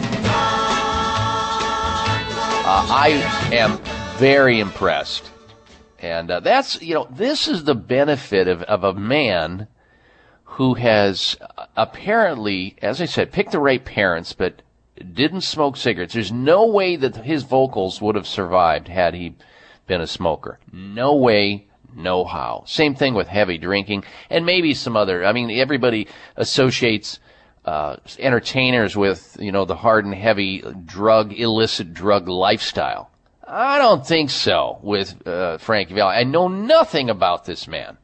Uh, 2.67 2.88
I 2.89 3.10
am 3.53 3.77
very 4.17 4.60
impressed. 4.60 5.29
And 6.00 6.32
uh, 6.32 6.39
that's, 6.39 6.82
you 6.82 6.94
know, 6.94 7.08
this 7.12 7.48
is 7.48 7.63
the 7.63 7.75
benefit 7.75 8.48
of, 8.48 8.62
of 8.63 8.84
a 8.84 8.94
man 8.94 9.67
who 10.44 10.75
has 10.75 11.36
uh, 11.41 11.65
apparently, 11.75 12.75
as 12.82 13.01
I 13.01 13.05
said, 13.05 13.32
picked 13.32 13.51
the 13.51 13.60
right 13.60 13.84
parents, 13.84 14.34
but 14.34 14.62
didn't 15.13 15.41
smoke 15.41 15.75
cigarettes. 15.77 16.13
There's 16.13 16.32
no 16.32 16.65
way 16.67 16.96
that 16.96 17.17
his 17.17 17.44
vocals 17.44 18.01
would 18.01 18.15
have 18.15 18.27
survived 18.27 18.88
had 18.88 19.13
he 19.13 19.36
been 19.88 20.01
a 20.01 20.08
smoker. 20.08 20.60
No 20.72 21.15
way, 21.15 21.67
no 21.96 22.25
how. 22.25 22.64
Same 22.68 22.96
thing 22.96 23.14
with 23.14 23.28
heavy 23.28 23.58
drinking 23.58 24.04
and 24.30 24.46
maybe 24.46 24.74
some 24.74 24.96
other. 24.96 25.25
I 25.25 25.32
mean, 25.34 25.50
everybody 25.52 26.08
associates 26.36 27.20
uh, 27.66 27.98
entertainers 28.20 28.96
with, 28.96 29.38
you 29.40 29.52
know, 29.52 29.66
the 29.66 29.75
hard 29.75 30.06
and 30.06 30.14
heavy 30.14 30.64
drug, 30.86 31.34
illicit 31.34 31.94
drug 31.94 32.28
lifestyle. 32.28 33.10
I 33.48 33.78
don't 33.78 34.06
think 34.06 34.30
so 34.30 34.80
with 34.82 35.25
uh, 35.28 35.58
Frankie 35.60 35.94
Valli. 35.94 36.16
I 36.16 36.24
know 36.24 36.48
nothing 36.48 37.10
about 37.10 37.46
this 37.46 37.68
man. 37.68 37.98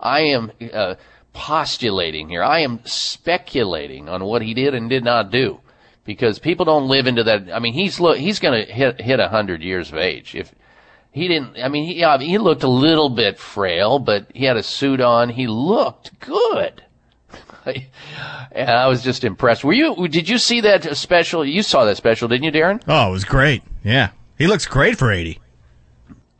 I 0.00 0.20
am 0.20 0.52
uh, 0.72 0.96
postulating 1.32 2.28
here. 2.28 2.42
I 2.42 2.60
am 2.60 2.80
speculating 2.84 4.08
on 4.08 4.24
what 4.24 4.42
he 4.42 4.54
did 4.54 4.74
and 4.74 4.90
did 4.90 5.04
not 5.04 5.30
do, 5.30 5.60
because 6.04 6.38
people 6.38 6.64
don't 6.64 6.88
live 6.88 7.06
into 7.06 7.24
that. 7.24 7.48
I 7.52 7.58
mean, 7.60 7.74
he's 7.74 7.96
he's 7.96 8.40
going 8.40 8.66
to 8.66 8.72
hit 8.72 9.00
hit 9.00 9.20
a 9.20 9.28
hundred 9.28 9.62
years 9.62 9.90
of 9.92 9.98
age 9.98 10.34
if 10.34 10.52
he 11.18 11.28
didn't. 11.28 11.58
I 11.62 11.68
mean, 11.68 11.86
he 11.86 12.02
uh, 12.02 12.18
he 12.18 12.38
looked 12.38 12.62
a 12.62 12.68
little 12.68 13.10
bit 13.10 13.38
frail, 13.38 13.98
but 13.98 14.26
he 14.34 14.44
had 14.44 14.56
a 14.56 14.62
suit 14.62 15.00
on. 15.00 15.28
He 15.28 15.46
looked 15.46 16.18
good. 16.20 16.82
and 18.52 18.70
I 18.70 18.86
was 18.86 19.02
just 19.02 19.24
impressed. 19.24 19.64
Were 19.64 19.72
you? 19.72 20.08
Did 20.08 20.28
you 20.28 20.38
see 20.38 20.62
that 20.62 20.96
special? 20.96 21.44
You 21.44 21.62
saw 21.62 21.84
that 21.84 21.96
special, 21.96 22.28
didn't 22.28 22.44
you, 22.44 22.52
Darren? 22.52 22.82
Oh, 22.88 23.08
it 23.08 23.12
was 23.12 23.24
great. 23.24 23.62
Yeah, 23.84 24.10
he 24.38 24.46
looks 24.46 24.66
great 24.66 24.96
for 24.96 25.12
eighty. 25.12 25.40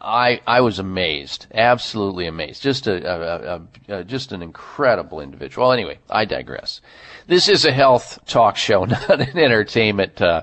I 0.01 0.41
I 0.47 0.61
was 0.61 0.79
amazed, 0.79 1.47
absolutely 1.53 2.27
amazed. 2.27 2.63
Just 2.63 2.87
a, 2.87 3.05
a, 3.05 3.57
a, 3.57 3.99
a, 3.99 4.05
just 4.05 4.33
an 4.33 4.43
incredible 4.43 5.21
individual. 5.21 5.67
Well, 5.67 5.73
anyway, 5.73 5.99
I 6.09 6.25
digress. 6.25 6.81
This 7.27 7.49
is 7.49 7.65
a 7.65 7.73
health 7.73 8.21
talk 8.27 8.57
show, 8.57 8.85
not 8.85 9.21
an 9.21 9.37
entertainment 9.39 10.23
uh, 10.23 10.43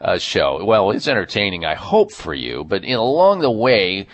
uh, 0.00 0.18
show. 0.18 0.64
Well, 0.64 0.90
it's 0.90 1.08
entertaining, 1.08 1.64
I 1.64 1.74
hope 1.74 2.12
for 2.12 2.34
you, 2.34 2.64
but 2.64 2.84
along 2.84 3.40
the 3.40 3.50
way 3.50 4.06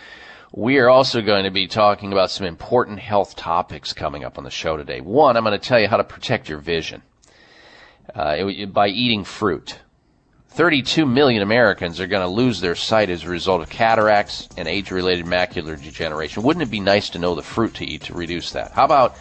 we 0.53 0.79
are 0.79 0.91
also 0.91 1.23
going 1.23 1.45
to 1.45 1.51
be 1.51 1.67
talking 1.67 2.13
about 2.13 2.31
some 2.31 2.47
important 2.47 2.99
health 2.99 3.37
topics 3.37 3.93
coming 3.93 4.23
up 4.23 4.37
on 4.37 4.45
the 4.45 4.51
show 4.51 4.77
today. 4.77 5.01
One, 5.01 5.37
I'm 5.37 5.45
going 5.45 5.59
to 5.59 5.67
tell 5.67 5.81
you 5.81 5.89
how 5.89 5.97
to 5.97 6.05
protect 6.05 6.49
your 6.49 6.59
vision 6.59 7.03
uh, 8.15 8.67
by 8.67 8.89
eating 8.89 9.25
fruit. 9.25 9.79
32 10.51 11.07
million 11.07 11.43
Americans 11.43 11.99
are 11.99 12.07
going 12.07 12.21
to 12.21 12.29
lose 12.29 12.61
their 12.61 12.75
sight 12.75 13.09
as 13.09 13.25
a 13.25 13.31
result 13.31 13.63
of 13.63 13.71
cataracts 13.71 14.51
and 14.59 14.69
age-related 14.69 15.25
macular 15.25 15.83
degeneration. 15.83 16.43
Wouldn't 16.43 16.63
it 16.63 16.71
be 16.71 16.81
nice 16.81 17.09
to 17.11 17.19
know 17.19 17.35
the 17.35 17.43
fruit 17.43 17.73
to 17.77 17.87
eat 17.87 18.03
to 18.03 18.15
reduce 18.15 18.53
that? 18.53 18.73
How 18.73 18.85
about 18.85 19.17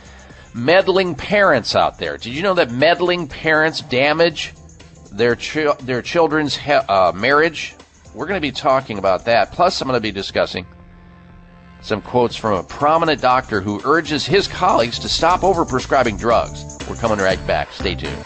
meddling 0.54 1.16
parents 1.16 1.74
out 1.74 1.98
there? 1.98 2.18
Did 2.18 2.34
you 2.34 2.44
know 2.44 2.56
that 2.56 2.72
meddling 2.72 3.30
parents 3.30 3.80
damage 3.80 4.54
their 5.12 5.36
chi- 5.36 5.76
their 5.82 6.02
children's 6.02 6.56
he- 6.56 6.72
uh, 6.72 7.12
marriage? 7.12 7.76
We're 8.14 8.26
going 8.26 8.38
to 8.38 8.42
be 8.42 8.52
talking 8.52 8.98
about 8.98 9.26
that. 9.26 9.52
Plus, 9.52 9.82
I'm 9.82 9.88
going 9.88 9.98
to 9.98 10.02
be 10.02 10.12
discussing 10.12 10.66
some 11.82 12.02
quotes 12.02 12.36
from 12.36 12.58
a 12.58 12.64
prominent 12.64 13.22
doctor 13.22 13.62
who 13.62 13.82
urges 13.86 14.26
his 14.26 14.48
colleagues 14.48 15.00
to 15.00 15.10
stop 15.10 15.42
overprescribing 15.42 16.20
drugs. 16.20 16.78
We're 16.90 16.96
coming 16.96 17.20
right 17.20 17.46
back. 17.48 17.72
Stay 17.72 17.96
tuned. 17.96 18.26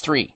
3. 0.00 0.35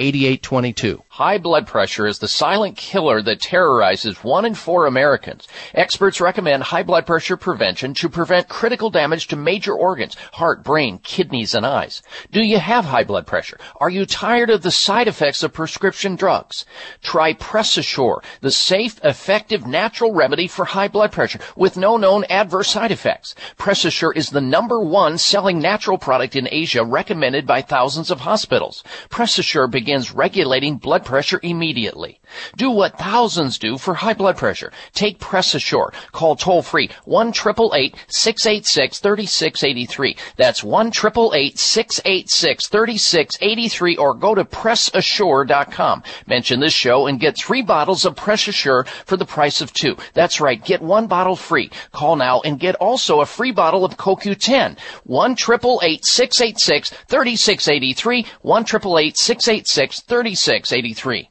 8822. 0.00 1.04
High 1.08 1.38
blood 1.38 1.68
pressure 1.68 2.08
is 2.08 2.18
the 2.18 2.26
silent 2.26 2.76
killer 2.76 3.22
that 3.22 3.40
terrorizes 3.40 4.24
one 4.24 4.44
in 4.44 4.56
four 4.56 4.86
Americans. 4.86 5.46
Experts 5.72 6.20
recommend 6.20 6.64
high 6.64 6.82
blood 6.82 7.06
pressure 7.06 7.36
prevention 7.36 7.94
to 7.94 8.08
prevent 8.08 8.48
critical 8.48 8.90
damage 8.90 9.28
to 9.28 9.36
major 9.36 9.72
organs, 9.72 10.16
heart, 10.32 10.64
brain, 10.64 10.98
kidneys, 10.98 11.54
and 11.54 11.64
eyes. 11.64 12.02
Do 12.32 12.42
you 12.42 12.58
have 12.58 12.86
high 12.86 13.04
blood 13.04 13.24
pressure? 13.24 13.56
Are 13.80 13.88
you 13.88 14.04
tired 14.04 14.50
of 14.50 14.62
the 14.62 14.72
side 14.72 15.06
effects 15.06 15.44
of 15.44 15.52
prescription 15.52 16.16
drugs? 16.16 16.66
Try 17.00 17.34
PressAssure, 17.34 18.24
the 18.40 18.50
safe, 18.50 18.98
effective, 19.04 19.64
natural 19.64 20.12
remedy 20.12 20.48
for 20.48 20.64
high 20.64 20.88
blood 20.88 21.12
pressure 21.12 21.38
with 21.54 21.76
no 21.76 21.96
known 21.96 22.24
adverse 22.24 22.70
side 22.70 22.90
effects. 22.90 23.36
PressAssure 23.56 24.16
is 24.16 24.30
the 24.30 24.40
number 24.40 24.80
one 24.80 25.18
selling 25.18 25.60
natural 25.60 25.98
product 25.98 26.34
in 26.34 26.48
Asia 26.50 26.84
recommended 26.84 27.46
by 27.46 27.62
thousands 27.62 28.10
of 28.10 28.18
hospitals. 28.18 28.82
PressAssure 29.08 29.70
begins 29.84 30.14
regulating 30.14 30.78
blood 30.78 31.04
pressure 31.04 31.38
immediately. 31.42 32.18
Do 32.56 32.70
what 32.70 32.98
thousands 32.98 33.58
do 33.58 33.78
for 33.78 33.94
high 33.94 34.14
blood 34.14 34.36
pressure. 34.36 34.72
Take 34.92 35.18
PressAssure. 35.18 35.92
Call 36.12 36.36
toll 36.36 36.62
free 36.62 36.90
1 37.04 37.32
686 37.34 38.98
3683. 38.98 40.16
That's 40.36 40.64
1 40.64 40.92
686 40.92 42.68
3683 42.68 43.96
or 43.96 44.14
go 44.14 44.34
to 44.34 44.44
PressAssure.com. 44.44 46.02
Mention 46.26 46.60
this 46.60 46.72
show 46.72 47.06
and 47.06 47.20
get 47.20 47.36
three 47.36 47.62
bottles 47.62 48.04
of 48.04 48.14
PressAssure 48.14 48.86
for 48.86 49.16
the 49.16 49.24
price 49.24 49.60
of 49.60 49.72
two. 49.72 49.96
That's 50.12 50.40
right. 50.40 50.62
Get 50.64 50.82
one 50.82 51.06
bottle 51.06 51.36
free. 51.36 51.70
Call 51.92 52.16
now 52.16 52.40
and 52.44 52.58
get 52.58 52.74
also 52.76 53.20
a 53.20 53.26
free 53.26 53.52
bottle 53.52 53.84
of 53.84 53.96
CoQ10. 53.96 54.78
1 55.04 55.36
686 55.36 56.90
3683. 56.90 58.26
1 58.42 58.66
686 58.66 60.00
3683. 60.00 61.30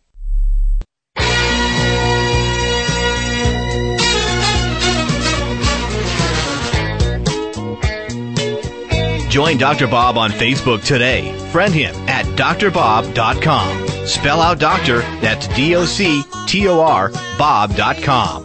Join 9.34 9.58
Dr. 9.58 9.88
Bob 9.88 10.16
on 10.16 10.30
Facebook 10.30 10.86
today. 10.86 11.36
Friend 11.52 11.74
him 11.74 11.96
at 12.08 12.24
drbob.com. 12.38 13.88
Spell 14.06 14.40
out 14.40 14.60
doctor, 14.60 15.00
that's 15.22 15.48
D 15.56 15.76
O 15.76 15.86
C 15.86 16.22
T 16.46 16.68
O 16.68 16.80
R, 16.80 17.10
Bob.com. 17.36 18.44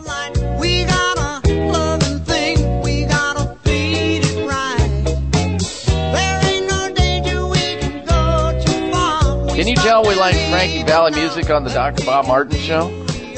We 0.59 0.87
got 0.87 1.19
a 1.19 1.53
loving 1.71 2.21
thing, 2.21 2.81
we 2.81 3.05
gotta 3.05 3.55
feed 3.65 4.25
it 4.25 4.49
right. 4.49 5.15
There 6.15 6.45
ain't 6.47 6.67
no 6.71 6.95
danger 6.95 7.47
we 7.47 7.59
can 7.59 8.07
go 8.07 8.59
too 8.65 8.91
far. 8.91 9.45
We 9.45 9.53
Can 9.59 9.69
you 9.69 9.77
tell 9.77 10.09
we 10.09 10.15
like 10.15 10.37
Frankie 10.49 10.85
Valli 10.85 11.13
music 11.13 11.51
on 11.51 11.65
the 11.65 11.71
Dr. 11.71 12.07
Bob 12.07 12.27
Martin 12.27 12.57
show? 12.57 12.87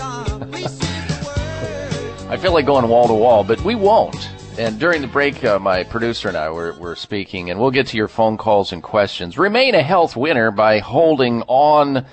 I 2.31 2.37
feel 2.37 2.53
like 2.53 2.65
going 2.67 2.89
wall 2.89 3.09
to 3.09 3.15
wall, 3.15 3.43
but 3.43 3.61
we 3.63 3.75
won't. 3.75 4.30
And 4.61 4.79
during 4.79 5.01
the 5.01 5.09
break, 5.09 5.43
uh, 5.43 5.59
my 5.59 5.85
producer 5.85 6.29
and 6.29 6.37
I 6.37 6.51
were, 6.51 6.75
were 6.75 6.95
speaking, 6.95 7.49
and 7.49 7.59
we'll 7.59 7.71
get 7.71 7.87
to 7.89 7.97
your 7.97 8.09
phone 8.09 8.37
calls 8.37 8.73
and 8.73 8.83
questions. 8.83 9.39
Remain 9.39 9.75
a 9.75 9.83
health 9.83 10.17
winner 10.17 10.51
by 10.51 10.81
holding 10.81 11.41
on. 11.45 12.05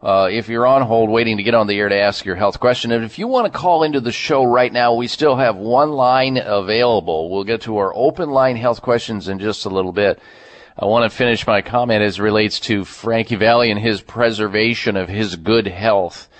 Uh, 0.00 0.26
if 0.32 0.48
you're 0.48 0.66
on 0.66 0.80
hold 0.80 1.10
waiting 1.10 1.36
to 1.36 1.42
get 1.42 1.52
on 1.52 1.66
the 1.66 1.78
air 1.78 1.90
to 1.90 2.00
ask 2.00 2.24
your 2.24 2.34
health 2.34 2.58
question, 2.58 2.92
and 2.92 3.04
if 3.04 3.18
you 3.18 3.28
want 3.28 3.44
to 3.44 3.58
call 3.58 3.82
into 3.82 4.00
the 4.00 4.10
show 4.10 4.42
right 4.42 4.72
now, 4.72 4.94
we 4.94 5.06
still 5.06 5.36
have 5.36 5.56
one 5.56 5.90
line 5.90 6.38
available. 6.38 7.28
We'll 7.28 7.44
get 7.44 7.60
to 7.62 7.76
our 7.76 7.94
open 7.94 8.30
line 8.30 8.56
health 8.56 8.80
questions 8.80 9.28
in 9.28 9.38
just 9.38 9.66
a 9.66 9.68
little 9.68 9.92
bit. 9.92 10.18
I 10.78 10.86
want 10.86 11.04
to 11.04 11.14
finish 11.14 11.46
my 11.46 11.60
comment 11.60 12.02
as 12.02 12.18
relates 12.18 12.58
to 12.60 12.86
Frankie 12.86 13.36
Valli 13.36 13.70
and 13.70 13.78
his 13.78 14.00
preservation 14.00 14.96
of 14.96 15.10
his 15.10 15.36
good 15.36 15.66
health. 15.66 16.30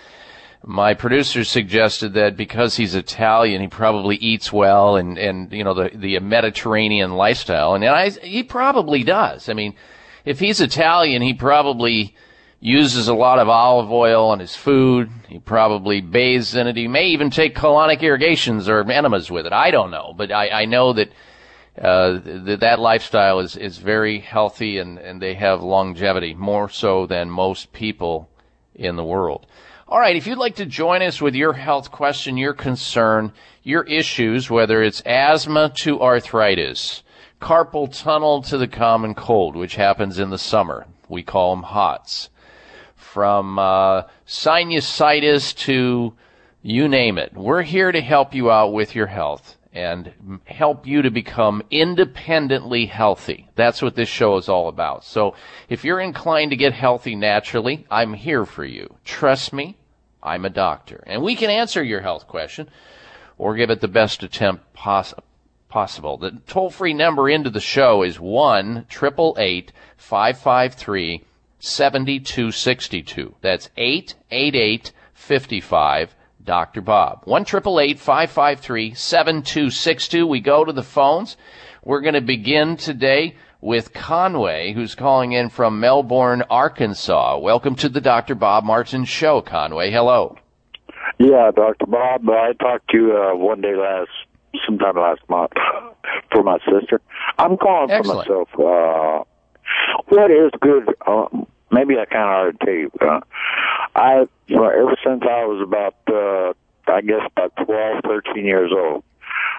My 0.64 0.94
producer 0.94 1.42
suggested 1.42 2.14
that 2.14 2.36
because 2.36 2.76
he's 2.76 2.94
Italian, 2.94 3.60
he 3.60 3.68
probably 3.68 4.16
eats 4.16 4.52
well 4.52 4.96
and, 4.96 5.18
and 5.18 5.52
you 5.52 5.64
know, 5.64 5.74
the, 5.74 5.90
the 5.92 6.18
Mediterranean 6.20 7.12
lifestyle. 7.14 7.74
And 7.74 7.84
I, 7.84 8.10
he 8.10 8.44
probably 8.44 9.02
does. 9.02 9.48
I 9.48 9.54
mean, 9.54 9.74
if 10.24 10.38
he's 10.38 10.60
Italian, 10.60 11.20
he 11.20 11.34
probably 11.34 12.14
uses 12.60 13.08
a 13.08 13.14
lot 13.14 13.40
of 13.40 13.48
olive 13.48 13.90
oil 13.90 14.28
on 14.28 14.38
his 14.38 14.54
food. 14.54 15.10
He 15.28 15.40
probably 15.40 16.00
bathes 16.00 16.54
in 16.54 16.68
it. 16.68 16.76
He 16.76 16.86
may 16.86 17.08
even 17.08 17.30
take 17.30 17.56
colonic 17.56 18.00
irrigations 18.02 18.68
or 18.68 18.88
enemas 18.88 19.32
with 19.32 19.46
it. 19.46 19.52
I 19.52 19.72
don't 19.72 19.90
know. 19.90 20.14
But 20.16 20.30
I, 20.30 20.48
I 20.48 20.64
know 20.66 20.92
that 20.92 21.10
uh, 21.80 22.20
th- 22.20 22.60
that 22.60 22.78
lifestyle 22.78 23.40
is, 23.40 23.56
is 23.56 23.78
very 23.78 24.20
healthy 24.20 24.78
and, 24.78 24.98
and 24.98 25.20
they 25.20 25.34
have 25.34 25.60
longevity, 25.60 26.34
more 26.34 26.68
so 26.68 27.06
than 27.06 27.30
most 27.30 27.72
people 27.72 28.30
in 28.76 28.94
the 28.94 29.04
world. 29.04 29.46
All 29.92 30.00
right, 30.00 30.16
if 30.16 30.26
you'd 30.26 30.38
like 30.38 30.54
to 30.54 30.64
join 30.64 31.02
us 31.02 31.20
with 31.20 31.34
your 31.34 31.52
health 31.52 31.90
question, 31.92 32.38
your 32.38 32.54
concern, 32.54 33.30
your 33.62 33.82
issues, 33.82 34.48
whether 34.48 34.82
it's 34.82 35.02
asthma 35.02 35.70
to 35.80 36.00
arthritis, 36.00 37.02
carpal 37.42 37.94
tunnel 37.94 38.40
to 38.40 38.56
the 38.56 38.66
common 38.66 39.14
cold, 39.14 39.54
which 39.54 39.74
happens 39.74 40.18
in 40.18 40.30
the 40.30 40.38
summer, 40.38 40.86
we 41.10 41.22
call 41.22 41.54
them 41.54 41.64
HOTS, 41.64 42.30
from 42.96 43.58
uh, 43.58 44.04
sinusitis 44.26 45.54
to 45.56 46.14
you 46.62 46.88
name 46.88 47.18
it, 47.18 47.34
we're 47.34 47.60
here 47.60 47.92
to 47.92 48.00
help 48.00 48.32
you 48.32 48.50
out 48.50 48.72
with 48.72 48.94
your 48.94 49.08
health 49.08 49.58
and 49.74 50.40
help 50.46 50.86
you 50.86 51.02
to 51.02 51.10
become 51.10 51.62
independently 51.70 52.86
healthy. 52.86 53.46
That's 53.56 53.82
what 53.82 53.94
this 53.94 54.08
show 54.08 54.38
is 54.38 54.48
all 54.48 54.68
about. 54.68 55.04
So 55.04 55.34
if 55.68 55.84
you're 55.84 56.00
inclined 56.00 56.52
to 56.52 56.56
get 56.56 56.72
healthy 56.72 57.14
naturally, 57.14 57.86
I'm 57.90 58.14
here 58.14 58.46
for 58.46 58.64
you. 58.64 58.94
Trust 59.04 59.52
me, 59.52 59.76
I'm 60.22 60.44
a 60.44 60.50
doctor. 60.50 61.02
And 61.06 61.22
we 61.22 61.36
can 61.36 61.50
answer 61.50 61.82
your 61.82 62.00
health 62.00 62.28
question 62.28 62.68
or 63.38 63.56
give 63.56 63.70
it 63.70 63.80
the 63.80 63.88
best 63.88 64.22
attempt 64.22 64.72
poss- 64.72 65.14
possible. 65.68 66.18
The 66.18 66.40
toll 66.46 66.70
free 66.70 66.94
number 66.94 67.28
into 67.28 67.50
the 67.50 67.60
show 67.60 68.02
is 68.02 68.20
1 68.20 68.86
553 68.88 71.24
7262. 71.58 73.34
That's 73.40 73.70
888 73.76 74.92
55 75.14 76.14
Dr. 76.44 76.80
Bob. 76.80 77.22
1 77.24 77.44
553 77.44 78.94
7262. 78.94 80.26
We 80.26 80.40
go 80.40 80.64
to 80.64 80.72
the 80.72 80.82
phones. 80.82 81.36
We're 81.84 82.00
going 82.00 82.14
to 82.14 82.20
begin 82.20 82.76
today 82.76 83.36
with 83.62 83.94
Conway, 83.94 84.72
who's 84.72 84.96
calling 84.96 85.32
in 85.32 85.48
from 85.48 85.78
Melbourne, 85.78 86.42
Arkansas. 86.50 87.38
Welcome 87.38 87.76
to 87.76 87.88
the 87.88 88.00
Dr. 88.00 88.34
Bob 88.34 88.64
Martin 88.64 89.04
Show, 89.04 89.40
Conway. 89.40 89.92
Hello. 89.92 90.36
Yeah, 91.18 91.52
Dr. 91.54 91.86
Bob, 91.86 92.28
I 92.28 92.54
talked 92.54 92.90
to 92.90 92.96
you 92.96 93.16
uh, 93.16 93.36
one 93.36 93.60
day 93.60 93.76
last, 93.76 94.10
sometime 94.66 94.96
last 94.96 95.20
month 95.28 95.52
for 96.32 96.42
my 96.42 96.58
sister. 96.68 97.00
I'm 97.38 97.56
calling 97.56 97.92
Excellent. 97.92 98.26
for 98.26 98.48
myself. 98.58 99.24
Uh, 99.24 99.24
what 100.08 100.30
is 100.32 100.50
good? 100.60 100.88
Uh, 101.06 101.26
maybe 101.70 101.94
I 102.00 102.04
kind 102.06 102.24
of 102.24 102.30
already 102.30 102.58
tell 102.58 102.74
you. 102.74 102.90
Uh, 103.00 103.20
I, 103.94 104.26
ever 104.50 104.96
since 105.06 105.22
I 105.22 105.44
was 105.44 105.62
about, 105.64 105.94
uh, 106.08 106.52
I 106.92 107.00
guess 107.00 107.20
about 107.36 107.52
12, 107.64 108.02
13 108.04 108.44
years 108.44 108.72
old, 108.76 109.04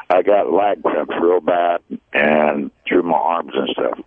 I 0.10 0.22
got 0.22 0.52
lag 0.52 0.84
cramps 0.84 1.14
real 1.22 1.40
bad 1.40 1.82
and 2.14 2.72
through 2.88 3.04
my 3.04 3.18
arms 3.18 3.52
and 3.56 3.70
stuff. 3.70 4.00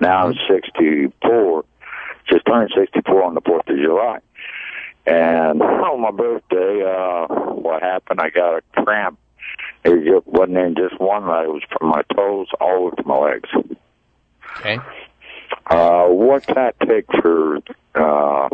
Now 0.00 0.26
I'm 0.26 0.34
64, 0.48 1.64
just 2.28 2.46
turned 2.46 2.72
64 2.76 3.22
on 3.22 3.34
the 3.34 3.40
4th 3.40 3.68
of 3.68 3.76
July. 3.78 4.18
And 5.06 5.62
on 5.62 6.00
my 6.00 6.10
birthday, 6.10 6.82
uh, 6.84 7.26
what 7.54 7.82
happened? 7.82 8.20
I 8.20 8.30
got 8.30 8.58
a 8.58 8.82
cramp. 8.82 9.18
It 9.84 10.04
just 10.04 10.26
wasn't 10.26 10.58
in 10.58 10.74
just 10.76 11.00
one 11.00 11.26
leg. 11.26 11.46
It 11.46 11.52
was 11.52 11.62
from 11.76 11.88
my 11.88 12.02
toes 12.14 12.46
all 12.60 12.86
over 12.86 12.96
to 12.96 13.02
my 13.04 13.18
legs. 13.18 13.50
Okay. 14.58 14.78
Uh, 15.66 16.06
what's 16.06 16.46
that 16.46 16.76
take 16.80 17.06
for, 17.20 17.56
uh, 17.94 18.48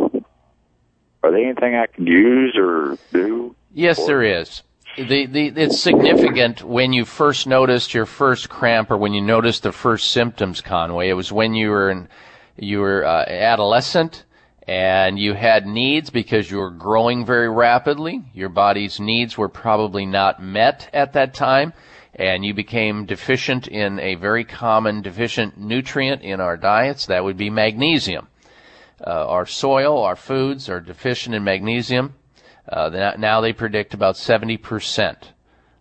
are 1.23 1.31
there 1.31 1.37
anything 1.37 1.75
I 1.75 1.87
can 1.87 2.07
use 2.07 2.57
or 2.57 2.97
do? 3.13 3.55
Yes, 3.75 4.07
there 4.07 4.23
is. 4.23 4.63
The, 4.99 5.27
the, 5.27 5.47
it's 5.55 5.81
significant 5.81 6.65
when 6.65 6.93
you 6.93 7.05
first 7.05 7.47
noticed 7.47 7.95
your 7.95 8.05
first 8.05 8.49
cramp 8.49 8.91
or 8.91 8.97
when 8.97 9.13
you 9.13 9.21
noticed 9.21 9.63
the 9.63 9.71
first 9.71 10.11
symptoms, 10.11 10.61
Conway. 10.61 11.09
It 11.09 11.13
was 11.13 11.31
when 11.31 11.55
you 11.55 11.71
were 11.71 11.91
in, 11.91 12.09
you 12.57 12.81
were 12.81 13.07
uh, 13.07 13.25
adolescent 13.29 14.25
and 14.67 15.17
you 15.17 15.35
had 15.35 15.67
needs 15.67 16.11
because 16.11 16.51
you 16.51 16.59
were 16.59 16.73
growing 16.73 17.25
very 17.25 17.49
rapidly. 17.49 18.25
Your 18.35 18.49
body's 18.49 18.99
needs 18.99 19.39
were 19.39 19.49
probably 19.49 20.05
not 20.05 20.43
met 20.43 20.91
at 20.93 21.13
that 21.13 21.33
time 21.33 21.75
and 22.17 22.45
you 22.45 22.53
became 22.53 23.07
deficient 23.07 23.69
in 23.69 24.01
a 24.01 24.17
very 24.17 24.43
common 24.43 25.01
deficient 25.01 25.57
nutrient 25.57 26.23
in 26.23 26.41
our 26.41 26.57
diets. 26.57 27.07
That 27.07 27.23
would 27.23 27.37
be 27.37 27.51
magnesium. 27.51 28.27
Uh, 29.01 29.29
our 29.29 29.47
soil, 29.47 30.03
our 30.03 30.17
foods 30.17 30.69
are 30.69 30.81
deficient 30.81 31.37
in 31.37 31.45
magnesium. 31.45 32.15
Uh, 32.69 33.15
now- 33.19 33.41
they 33.41 33.53
predict 33.53 33.95
about 33.95 34.17
70% 34.17 35.33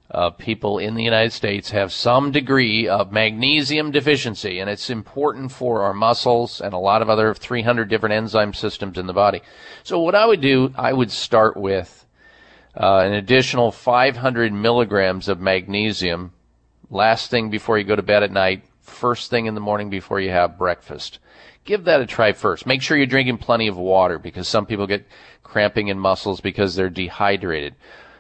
of 0.10 0.38
people 0.38 0.80
in 0.80 0.96
the 0.96 1.04
United 1.04 1.34
States 1.34 1.72
have 1.72 1.92
some 1.92 2.32
degree 2.32 2.88
of 2.88 3.12
magnesium 3.12 3.92
deficiency, 3.92 4.60
and 4.60 4.70
it's 4.70 4.90
important 4.90 5.52
for 5.52 5.82
our 5.82 5.94
muscles 5.94 6.62
and 6.62 6.74
a 6.74 6.78
lot 6.78 7.02
of 7.02 7.10
other 7.10 7.34
300 7.34 7.90
different 7.90 8.14
enzyme 8.14 8.54
systems 8.54 8.98
in 8.98 9.06
the 9.06 9.14
body. 9.14 9.42
So, 9.84 10.00
what 10.00 10.16
I 10.16 10.26
would 10.26 10.40
do, 10.40 10.74
I 10.78 10.94
would 10.94 11.12
start 11.12 11.58
with 11.58 12.06
uh, 12.76 13.00
an 13.00 13.14
additional 13.14 13.72
500 13.72 14.54
milligrams 14.54 15.28
of 15.28 15.42
magnesium 15.42 16.32
last 16.90 17.30
thing 17.30 17.50
before 17.50 17.78
you 17.78 17.84
go 17.84 17.96
to 17.96 18.02
bed 18.02 18.24
at 18.24 18.32
night, 18.32 18.64
first 18.82 19.30
thing 19.30 19.46
in 19.46 19.56
the 19.56 19.62
morning 19.62 19.90
before 19.90 20.20
you 20.20 20.30
have 20.30 20.58
breakfast. 20.58 21.20
Give 21.66 21.84
that 21.84 22.00
a 22.00 22.06
try 22.06 22.32
first. 22.32 22.66
Make 22.66 22.82
sure 22.82 22.96
you're 22.96 23.08
drinking 23.08 23.40
plenty 23.40 23.68
of 23.68 23.76
water 23.76 24.20
because 24.20 24.48
some 24.48 24.66
people 24.66 24.88
get 24.88 25.06
cramping 25.48 25.88
in 25.88 25.98
muscles 25.98 26.42
because 26.42 26.76
they're 26.76 26.90
dehydrated. 26.90 27.76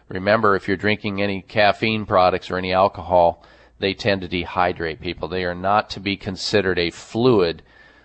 Remember, 0.10 0.56
if 0.56 0.68
you're 0.68 0.78
drinking 0.78 1.22
any 1.22 1.42
caffeine 1.42 2.06
products 2.06 2.50
or 2.50 2.58
any 2.58 2.72
alcohol, 2.72 3.44
they 3.80 3.94
tend 3.94 4.22
to 4.22 4.28
dehydrate 4.28 5.02
people. 5.02 5.28
They 5.28 5.44
are 5.44 5.56
not 5.56 5.90
to 5.92 6.00
be 6.00 6.16
considered 6.16 6.80
a 6.80 6.90
fluid 6.90 7.62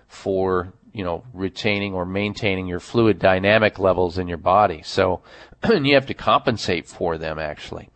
for, 0.08 0.72
you 0.92 1.04
know, 1.04 1.24
retaining 1.32 1.94
or 1.94 2.04
maintaining 2.04 2.66
your 2.66 2.80
fluid 2.80 3.18
dynamic 3.18 3.78
levels 3.78 4.18
in 4.18 4.28
your 4.28 4.38
body. 4.38 4.82
So, 4.85 5.22
you 5.70 5.94
have 5.94 6.06
to 6.06 6.14
compensate 6.14 6.87
for 6.87 7.16
them 7.16 7.38
actually. 7.38 7.88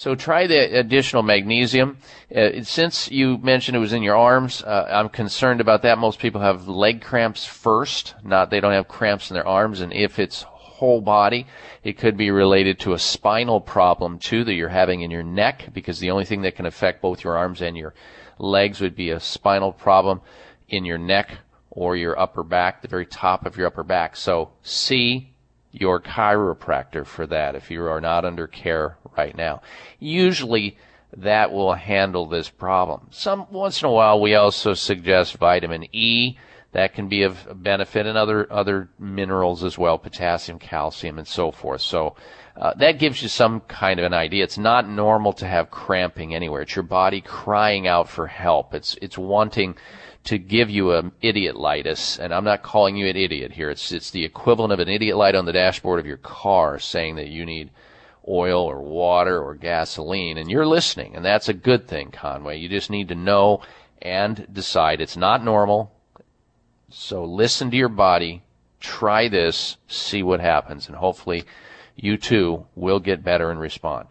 So 0.00 0.14
try 0.14 0.46
the 0.46 0.78
additional 0.78 1.22
magnesium. 1.22 1.98
Uh, 2.34 2.62
since 2.62 3.10
you 3.10 3.36
mentioned 3.36 3.76
it 3.76 3.80
was 3.80 3.92
in 3.92 4.02
your 4.02 4.16
arms, 4.16 4.62
uh, 4.62 4.86
I'm 4.90 5.10
concerned 5.10 5.60
about 5.60 5.82
that. 5.82 5.98
Most 5.98 6.20
people 6.20 6.40
have 6.40 6.66
leg 6.66 7.02
cramps 7.02 7.44
first, 7.44 8.14
not 8.24 8.48
they 8.48 8.60
don't 8.60 8.72
have 8.72 8.88
cramps 8.88 9.28
in 9.28 9.34
their 9.34 9.46
arms, 9.46 9.82
and 9.82 9.92
if 9.92 10.18
it's 10.18 10.46
whole 10.80 11.02
body. 11.02 11.46
It 11.84 11.98
could 11.98 12.16
be 12.16 12.30
related 12.30 12.80
to 12.80 12.94
a 12.94 12.98
spinal 12.98 13.60
problem 13.60 14.18
too 14.18 14.44
that 14.44 14.54
you're 14.54 14.70
having 14.70 15.02
in 15.02 15.10
your 15.10 15.22
neck 15.22 15.68
because 15.74 15.98
the 15.98 16.10
only 16.10 16.24
thing 16.24 16.40
that 16.42 16.56
can 16.56 16.64
affect 16.64 17.02
both 17.02 17.22
your 17.22 17.36
arms 17.36 17.60
and 17.60 17.76
your 17.76 17.92
legs 18.38 18.80
would 18.80 18.96
be 18.96 19.10
a 19.10 19.20
spinal 19.20 19.72
problem 19.72 20.22
in 20.70 20.86
your 20.86 20.96
neck 20.96 21.38
or 21.70 21.96
your 21.96 22.18
upper 22.18 22.42
back, 22.42 22.80
the 22.80 22.88
very 22.88 23.04
top 23.04 23.44
of 23.44 23.58
your 23.58 23.66
upper 23.66 23.84
back. 23.84 24.16
So 24.16 24.52
see 24.62 25.34
your 25.70 26.00
chiropractor 26.00 27.04
for 27.04 27.26
that 27.26 27.54
if 27.54 27.70
you 27.70 27.84
are 27.84 28.00
not 28.00 28.24
under 28.24 28.46
care 28.46 28.96
right 29.18 29.36
now. 29.36 29.60
Usually 29.98 30.78
that 31.14 31.52
will 31.52 31.74
handle 31.74 32.26
this 32.26 32.48
problem. 32.48 33.08
Some 33.10 33.46
once 33.50 33.82
in 33.82 33.88
a 33.88 33.92
while 33.92 34.18
we 34.18 34.34
also 34.34 34.72
suggest 34.72 35.36
vitamin 35.36 35.84
E 35.92 36.38
that 36.72 36.94
can 36.94 37.08
be 37.08 37.22
of 37.22 37.46
benefit 37.62 38.06
and 38.06 38.16
other 38.16 38.50
other 38.52 38.88
minerals 38.98 39.64
as 39.64 39.76
well, 39.76 39.98
potassium, 39.98 40.58
calcium, 40.58 41.18
and 41.18 41.26
so 41.26 41.50
forth. 41.50 41.80
So 41.80 42.14
uh, 42.56 42.74
that 42.74 42.98
gives 42.98 43.22
you 43.22 43.28
some 43.28 43.60
kind 43.60 43.98
of 43.98 44.06
an 44.06 44.14
idea. 44.14 44.44
It's 44.44 44.58
not 44.58 44.88
normal 44.88 45.32
to 45.34 45.46
have 45.46 45.70
cramping 45.70 46.34
anywhere. 46.34 46.62
It's 46.62 46.76
your 46.76 46.82
body 46.82 47.20
crying 47.20 47.86
out 47.86 48.08
for 48.08 48.26
help. 48.26 48.74
It's 48.74 48.96
it's 49.02 49.18
wanting 49.18 49.76
to 50.24 50.38
give 50.38 50.68
you 50.68 50.92
an 50.92 51.12
idiot 51.22 51.56
lightus, 51.56 52.18
and 52.18 52.32
I'm 52.32 52.44
not 52.44 52.62
calling 52.62 52.96
you 52.96 53.08
an 53.08 53.16
idiot 53.16 53.52
here. 53.52 53.70
It's 53.70 53.90
it's 53.90 54.10
the 54.10 54.24
equivalent 54.24 54.72
of 54.72 54.78
an 54.78 54.88
idiot 54.88 55.16
light 55.16 55.34
on 55.34 55.46
the 55.46 55.52
dashboard 55.52 55.98
of 55.98 56.06
your 56.06 56.18
car 56.18 56.78
saying 56.78 57.16
that 57.16 57.28
you 57.28 57.46
need 57.46 57.70
oil 58.28 58.62
or 58.62 58.80
water 58.80 59.42
or 59.42 59.54
gasoline, 59.54 60.38
and 60.38 60.50
you're 60.50 60.66
listening, 60.66 61.16
and 61.16 61.24
that's 61.24 61.48
a 61.48 61.54
good 61.54 61.88
thing, 61.88 62.10
Conway. 62.10 62.58
You 62.58 62.68
just 62.68 62.90
need 62.90 63.08
to 63.08 63.14
know 63.14 63.62
and 64.02 64.46
decide 64.52 65.00
it's 65.00 65.16
not 65.16 65.44
normal. 65.44 65.92
So 66.90 67.24
listen 67.24 67.70
to 67.70 67.76
your 67.76 67.88
body, 67.88 68.42
try 68.80 69.28
this, 69.28 69.76
see 69.86 70.22
what 70.22 70.40
happens, 70.40 70.88
and 70.88 70.96
hopefully 70.96 71.44
you 71.94 72.16
too 72.16 72.66
will 72.74 72.98
get 72.98 73.22
better 73.22 73.50
and 73.50 73.60
respond. 73.60 74.08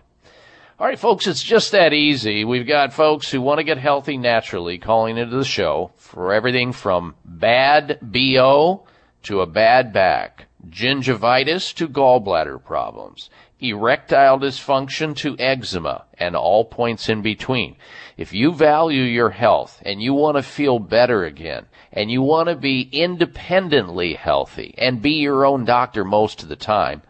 All 0.80 0.88
right, 0.88 0.98
folks, 0.98 1.28
it's 1.28 1.44
just 1.44 1.74
that 1.74 1.92
easy. 1.92 2.46
We've 2.46 2.65
got 2.65 2.94
folks 2.94 3.30
who 3.30 3.42
want 3.42 3.58
to 3.58 3.65
get 3.65 3.78
healthy 3.78 4.15
naturally 4.18 4.78
calling 4.78 5.18
into 5.18 5.36
the 5.36 5.44
show 5.44 5.92
for 5.98 6.34
everything 6.34 6.72
from 6.72 7.15
bad 7.26 8.00
BO 8.02 8.86
to 9.24 9.42
a 9.42 9.46
bad 9.46 9.92
back, 9.92 10.46
gingivitis 10.70 11.74
to 11.76 11.89
gallbladder 11.89 12.63
problems, 12.63 13.30
erectile 13.60 14.39
dysfunction 14.39 15.13
to 15.18 15.38
eczema, 15.38 16.06
and 16.18 16.38
all 16.38 16.63
points 16.63 17.10
in 17.10 17.22
between. 17.22 17.76
If 18.15 18.32
you 18.34 18.54
value 18.54 19.04
your 19.04 19.32
health 19.32 19.82
and 19.86 20.02
you 20.02 20.13
want 20.13 20.38
to 20.38 20.44
feel 20.44 20.80
better 20.80 21.26
again, 21.26 21.65
and 21.91 22.12
you 22.12 22.21
want 22.21 22.49
to 22.49 22.56
be 22.56 22.88
independently 22.91 24.13
healthy 24.13 24.75
and 24.78 25.02
be 25.02 25.13
your 25.13 25.45
own 25.45 25.65
doctor 25.65 26.04
most 26.04 26.43
of 26.43 26.49
the 26.49 26.56
time, 26.56 27.02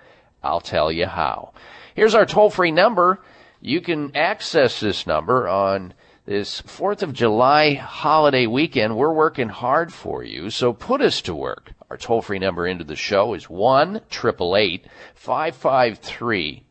I'll 0.44 0.62
tell 0.62 0.92
you 0.92 1.06
how. 1.06 1.54
Here's 1.96 2.16
our 2.16 2.26
toll 2.26 2.50
free 2.50 2.72
number. 2.72 3.20
You 3.62 3.82
can 3.82 4.16
access 4.16 4.80
this 4.80 5.06
number 5.06 5.48
on 5.48 5.94
this 6.26 6.62
4th 6.62 7.02
of 7.02 7.14
July 7.14 7.74
holiday 7.74 8.46
weekend. 8.46 8.96
We're 8.96 9.12
working 9.12 9.50
hard 9.50 9.92
for 9.92 10.24
you, 10.24 10.50
so 10.50 10.72
put 10.72 11.02
us 11.02 11.22
to 11.24 11.36
work. 11.36 11.74
Our 11.90 11.98
toll 11.98 12.22
free 12.22 12.40
number 12.40 12.68
into 12.68 12.84
the 12.84 12.96
show 12.96 13.34
is 13.34 13.50
1 13.50 13.98
888 13.98 14.86
553 15.16 16.64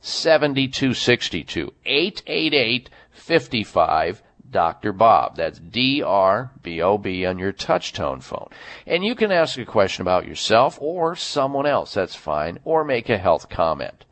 7262 0.00 1.72
888 1.84 2.90
55 3.10 4.22
Dr. 4.50 4.92
Bob. 4.92 5.36
That's 5.36 5.58
D-R-B-O-B 5.58 7.26
on 7.26 7.38
your 7.38 7.52
touchtone 7.52 8.22
phone. 8.22 8.48
And 8.86 9.04
you 9.04 9.14
can 9.14 9.32
ask 9.32 9.58
a 9.58 9.64
question 9.64 10.02
about 10.02 10.26
yourself 10.26 10.78
or 10.80 11.16
someone 11.16 11.66
else. 11.66 11.94
That's 11.94 12.14
fine. 12.14 12.58
Or 12.64 12.84
make 12.84 13.08
a 13.08 13.18
health 13.18 13.48
comment. 13.48 14.04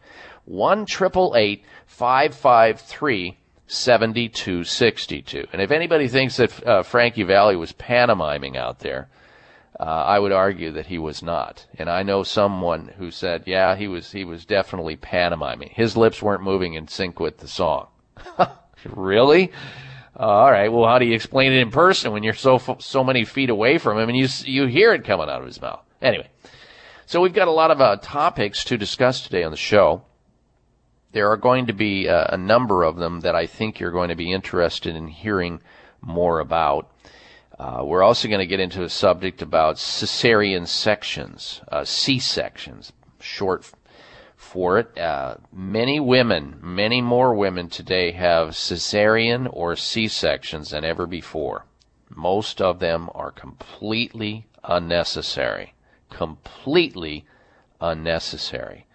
1 0.45 0.87
553 0.87 3.39
7262. 3.67 5.47
And 5.53 5.63
if 5.63 5.71
anybody 5.71 6.09
thinks 6.09 6.37
that 6.37 6.67
uh, 6.67 6.83
Frankie 6.83 7.23
Valli 7.23 7.57
was 7.57 7.73
pantomiming 7.73 8.57
out 8.57 8.81
there, 8.81 9.09
uh, 9.79 9.85
I 9.85 10.19
would 10.19 10.33
argue 10.33 10.73
that 10.73 10.87
he 10.87 10.99
was 10.99 11.23
not. 11.23 11.67
And 11.79 11.89
I 11.89 12.03
know 12.03 12.23
someone 12.23 12.93
who 12.97 13.11
said, 13.11 13.45
yeah, 13.47 13.75
he 13.75 13.89
was, 13.89 14.13
he 14.13 14.25
was 14.25 14.45
definitely 14.45 14.97
pantomiming. 14.97 15.71
His 15.73 15.97
lips 15.97 16.23
weren't 16.23 16.43
moving 16.43 16.75
in 16.75 16.89
sync 16.89 17.19
with 17.19 17.39
the 17.39 17.49
song. 17.49 17.89
really? 18.85 19.51
Uh, 20.19 20.23
all 20.23 20.51
right. 20.51 20.69
Well, 20.69 20.89
how 20.89 20.99
do 20.99 21.07
you 21.07 21.15
explain 21.15 21.53
it 21.53 21.59
in 21.59 21.71
person 21.71 22.13
when 22.13 22.23
you're 22.23 22.35
so 22.35 22.59
so 22.79 23.03
many 23.03 23.25
feet 23.25 23.51
away 23.51 23.79
from 23.79 23.99
him 23.99 24.09
and 24.09 24.17
you 24.17 24.29
you 24.45 24.67
hear 24.67 24.93
it 24.93 25.05
coming 25.05 25.29
out 25.29 25.41
of 25.41 25.47
his 25.47 25.61
mouth? 25.61 25.83
Anyway, 26.01 26.29
so 27.07 27.21
we've 27.21 27.33
got 27.33 27.49
a 27.49 27.53
lot 27.53 27.71
of 27.71 27.81
uh, 27.81 27.97
topics 27.97 28.65
to 28.65 28.79
discuss 28.79 29.23
today 29.23 29.43
on 29.43 29.51
the 29.51 29.57
show. 29.57 30.03
There 31.13 31.31
are 31.31 31.37
going 31.37 31.67
to 31.67 31.73
be 31.73 32.09
uh, 32.09 32.27
a 32.29 32.37
number 32.37 32.85
of 32.85 32.97
them 32.97 33.21
that 33.21 33.35
I 33.35 33.47
think 33.47 33.81
you're 33.81 33.91
going 33.91 34.09
to 34.09 34.17
be 34.17 34.33
interested 34.33 34.95
in 34.95 35.09
hearing 35.09 35.61
more 36.01 36.41
about. 36.41 36.91
Uh, 37.59 37.83
we're 37.85 38.03
also 38.03 38.29
going 38.29 38.41
to 38.41 38.47
get 38.47 38.59
into 38.59 38.83
a 38.83 38.89
subject 38.89 39.41
about 39.41 39.77
cesarean 39.77 40.67
sections, 40.67 41.61
uh, 41.71 41.85
C 41.85 42.19
sections, 42.19 42.93
short 43.21 43.71
for 44.55 44.79
it. 44.79 44.97
Uh, 44.97 45.35
many 45.53 45.99
women, 45.99 46.57
many 46.63 47.03
more 47.03 47.35
women 47.35 47.69
today 47.69 48.13
have 48.13 48.51
cesarean 48.51 49.49
or 49.53 49.75
C 49.75 50.07
sections 50.07 50.71
than 50.71 50.85
ever 50.85 51.09
before. 51.09 51.67
Most 52.09 52.61
of 52.61 52.79
them 52.79 53.11
are 53.17 53.33
completely 53.33 54.47
unnecessary. 54.63 55.75
Completely 56.09 57.25
unnecessary. 57.81 58.87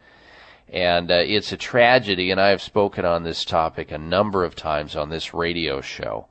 And 0.69 1.11
uh, 1.11 1.23
it's 1.25 1.51
a 1.51 1.57
tragedy, 1.57 2.31
and 2.31 2.39
I 2.39 2.51
have 2.51 2.61
spoken 2.61 3.03
on 3.03 3.23
this 3.23 3.43
topic 3.43 3.91
a 3.91 3.97
number 3.97 4.45
of 4.45 4.55
times 4.55 4.95
on 4.95 5.09
this 5.09 5.33
radio 5.33 5.81
show. 5.81 6.27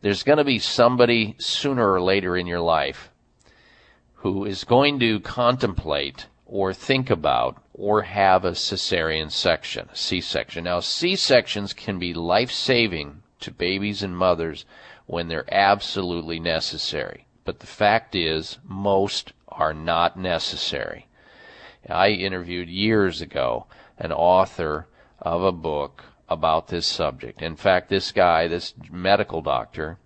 There's 0.00 0.24
going 0.24 0.38
to 0.38 0.44
be 0.44 0.58
somebody 0.58 1.36
sooner 1.38 1.92
or 1.92 2.00
later 2.00 2.36
in 2.36 2.48
your 2.48 2.60
life 2.60 3.10
who 4.14 4.44
is 4.44 4.64
going 4.64 4.98
to 4.98 5.20
contemplate 5.20 6.26
or 6.46 6.74
think 6.74 7.10
about 7.10 7.62
or 7.78 8.02
have 8.02 8.42
a 8.42 8.52
cesarean 8.52 9.30
section, 9.30 9.86
C-section. 9.92 10.64
Now, 10.64 10.80
C-sections 10.80 11.74
can 11.74 11.98
be 11.98 12.14
life-saving 12.14 13.22
to 13.40 13.50
babies 13.50 14.02
and 14.02 14.16
mothers 14.16 14.64
when 15.04 15.28
they're 15.28 15.52
absolutely 15.54 16.40
necessary. 16.40 17.26
But 17.44 17.60
the 17.60 17.66
fact 17.66 18.14
is, 18.14 18.56
most 18.64 19.34
are 19.46 19.74
not 19.74 20.18
necessary. 20.18 21.06
I 21.86 22.08
interviewed 22.08 22.70
years 22.70 23.20
ago 23.20 23.66
an 23.98 24.10
author 24.10 24.88
of 25.20 25.42
a 25.42 25.52
book 25.52 26.02
about 26.30 26.68
this 26.68 26.86
subject. 26.86 27.42
In 27.42 27.56
fact, 27.56 27.90
this 27.90 28.10
guy, 28.10 28.48
this 28.48 28.72
medical 28.90 29.42
doctor, 29.42 29.98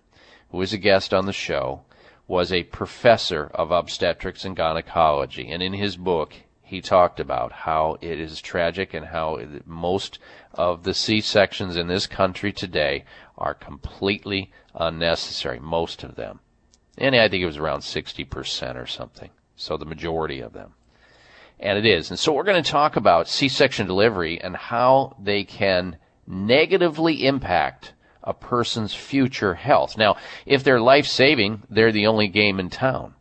who 0.49 0.57
was 0.57 0.73
a 0.73 0.77
guest 0.77 1.13
on 1.13 1.25
the 1.25 1.33
show, 1.33 1.83
was 2.27 2.51
a 2.51 2.63
professor 2.63 3.49
of 3.53 3.71
obstetrics 3.71 4.43
and 4.43 4.57
gynecology. 4.57 5.49
And 5.49 5.63
in 5.63 5.73
his 5.73 5.95
book, 5.95 6.33
he 6.71 6.79
talked 6.79 7.19
about 7.19 7.51
how 7.51 7.97
it 7.99 8.17
is 8.17 8.39
tragic 8.39 8.93
and 8.93 9.07
how 9.07 9.37
most 9.65 10.19
of 10.53 10.83
the 10.83 10.93
C 10.93 11.19
sections 11.19 11.75
in 11.75 11.87
this 11.87 12.07
country 12.07 12.53
today 12.53 13.03
are 13.37 13.53
completely 13.53 14.53
unnecessary, 14.73 15.59
most 15.59 16.01
of 16.01 16.15
them. 16.15 16.39
And 16.97 17.13
I 17.13 17.27
think 17.27 17.43
it 17.43 17.45
was 17.45 17.57
around 17.57 17.81
60% 17.81 18.81
or 18.81 18.87
something. 18.87 19.31
So 19.57 19.75
the 19.75 19.83
majority 19.83 20.39
of 20.39 20.53
them. 20.53 20.75
And 21.59 21.77
it 21.77 21.85
is. 21.85 22.09
And 22.09 22.17
so 22.17 22.31
we're 22.31 22.45
going 22.45 22.63
to 22.63 22.71
talk 22.71 22.95
about 22.95 23.27
C-section 23.27 23.85
delivery 23.85 24.39
and 24.39 24.55
how 24.55 25.17
they 25.21 25.43
can 25.43 25.97
negatively 26.25 27.27
impact 27.27 27.91
a 28.23 28.33
person's 28.33 28.93
future 28.93 29.55
health. 29.55 29.97
Now, 29.97 30.15
if 30.45 30.63
they're 30.63 30.79
life 30.79 31.05
saving, 31.05 31.63
they're 31.69 31.91
the 31.91 32.07
only 32.07 32.29
game 32.29 32.61
in 32.61 32.69
town. 32.69 33.15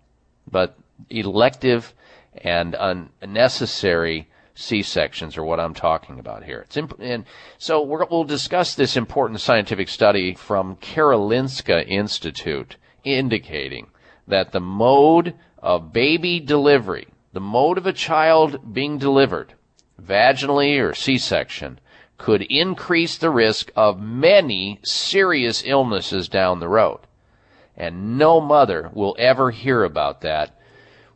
But 0.49 0.79
elective 1.09 1.93
and 2.41 2.77
unnecessary 2.79 4.29
C-sections 4.55 5.37
are 5.37 5.45
what 5.45 5.61
I'm 5.61 5.75
talking 5.75 6.19
about 6.19 6.45
here. 6.45 6.61
It's 6.61 6.77
imp- 6.77 7.01
and 7.01 7.25
so 7.59 7.83
we 7.83 8.05
will 8.11 8.25
discuss 8.25 8.75
this 8.75 8.97
important 8.97 9.41
scientific 9.41 9.89
study 9.89 10.35
from 10.35 10.77
Karolinska 10.77 11.87
Institute 11.89 12.77
indicating 13.05 13.89
that 14.29 14.53
the 14.53 14.61
mode 14.61 15.35
of 15.59 15.93
baby 15.93 16.41
delivery, 16.41 17.09
the 17.33 17.41
mode 17.41 17.79
of 17.79 17.87
a 17.87 17.93
child 17.93 18.75
being 18.75 18.99
delivered, 18.99 19.55
vaginally 20.03 20.81
or 20.81 20.95
C-section, 20.95 21.79
could 22.19 22.43
increase 22.43 23.17
the 23.17 23.31
risk 23.31 23.71
of 23.75 24.01
many 24.01 24.79
serious 24.83 25.63
illnesses 25.65 26.29
down 26.29 26.61
the 26.61 26.69
road. 26.69 27.01
And 27.77 28.19
no 28.19 28.43
mother 28.43 28.91
will 28.93 29.17
ever 29.19 29.51
hear 29.51 29.85
about 29.85 30.21
that 30.21 30.59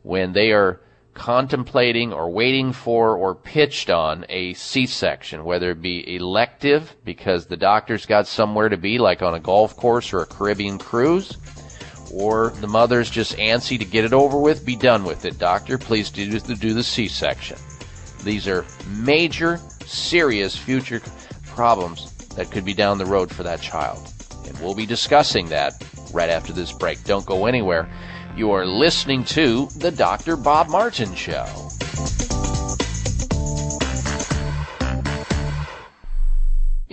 when 0.01 0.33
they 0.33 0.51
are 0.51 0.79
contemplating 1.15 2.13
or 2.13 2.29
waiting 2.29 2.71
for 2.71 3.15
or 3.15 3.33
pitched 3.33 3.89
on 3.89 4.25
a 4.29 4.53
C-section, 4.53 5.43
whether 5.43 5.71
it 5.71 5.81
be 5.81 6.15
elective 6.15 6.95
because 7.03 7.47
the 7.47 7.57
doctor's 7.57 8.05
got 8.05 8.27
somewhere 8.27 8.69
to 8.69 8.77
be, 8.77 8.99
like 8.99 9.23
on 9.23 9.33
a 9.33 9.39
golf 9.39 9.75
course 9.75 10.13
or 10.13 10.19
a 10.19 10.25
Caribbean 10.25 10.77
cruise, 10.77 11.37
or 12.13 12.49
the 12.61 12.67
mother's 12.67 13.09
just 13.09 13.35
antsy 13.37 13.79
to 13.79 13.85
get 13.85 14.05
it 14.05 14.13
over 14.13 14.37
with, 14.37 14.65
be 14.65 14.75
done 14.75 15.03
with 15.03 15.25
it. 15.25 15.39
Doctor, 15.39 15.77
please 15.77 16.11
do, 16.11 16.39
do 16.39 16.73
the 16.73 16.83
C-section. 16.83 17.57
These 18.23 18.47
are 18.47 18.65
major, 18.97 19.57
serious 19.85 20.55
future 20.55 21.01
problems 21.45 22.11
that 22.35 22.51
could 22.51 22.65
be 22.65 22.73
down 22.73 22.97
the 22.97 23.05
road 23.05 23.33
for 23.33 23.43
that 23.43 23.61
child. 23.61 24.11
And 24.45 24.59
we'll 24.59 24.75
be 24.75 24.85
discussing 24.85 25.47
that 25.47 25.81
right 26.13 26.29
after 26.29 26.53
this 26.53 26.71
break. 26.71 27.03
Don't 27.05 27.25
go 27.25 27.45
anywhere. 27.45 27.89
You 28.35 28.51
are 28.51 28.65
listening 28.65 29.23
to 29.25 29.69
The 29.77 29.91
Dr. 29.91 30.35
Bob 30.35 30.67
Martin 30.67 31.15
Show. 31.15 31.45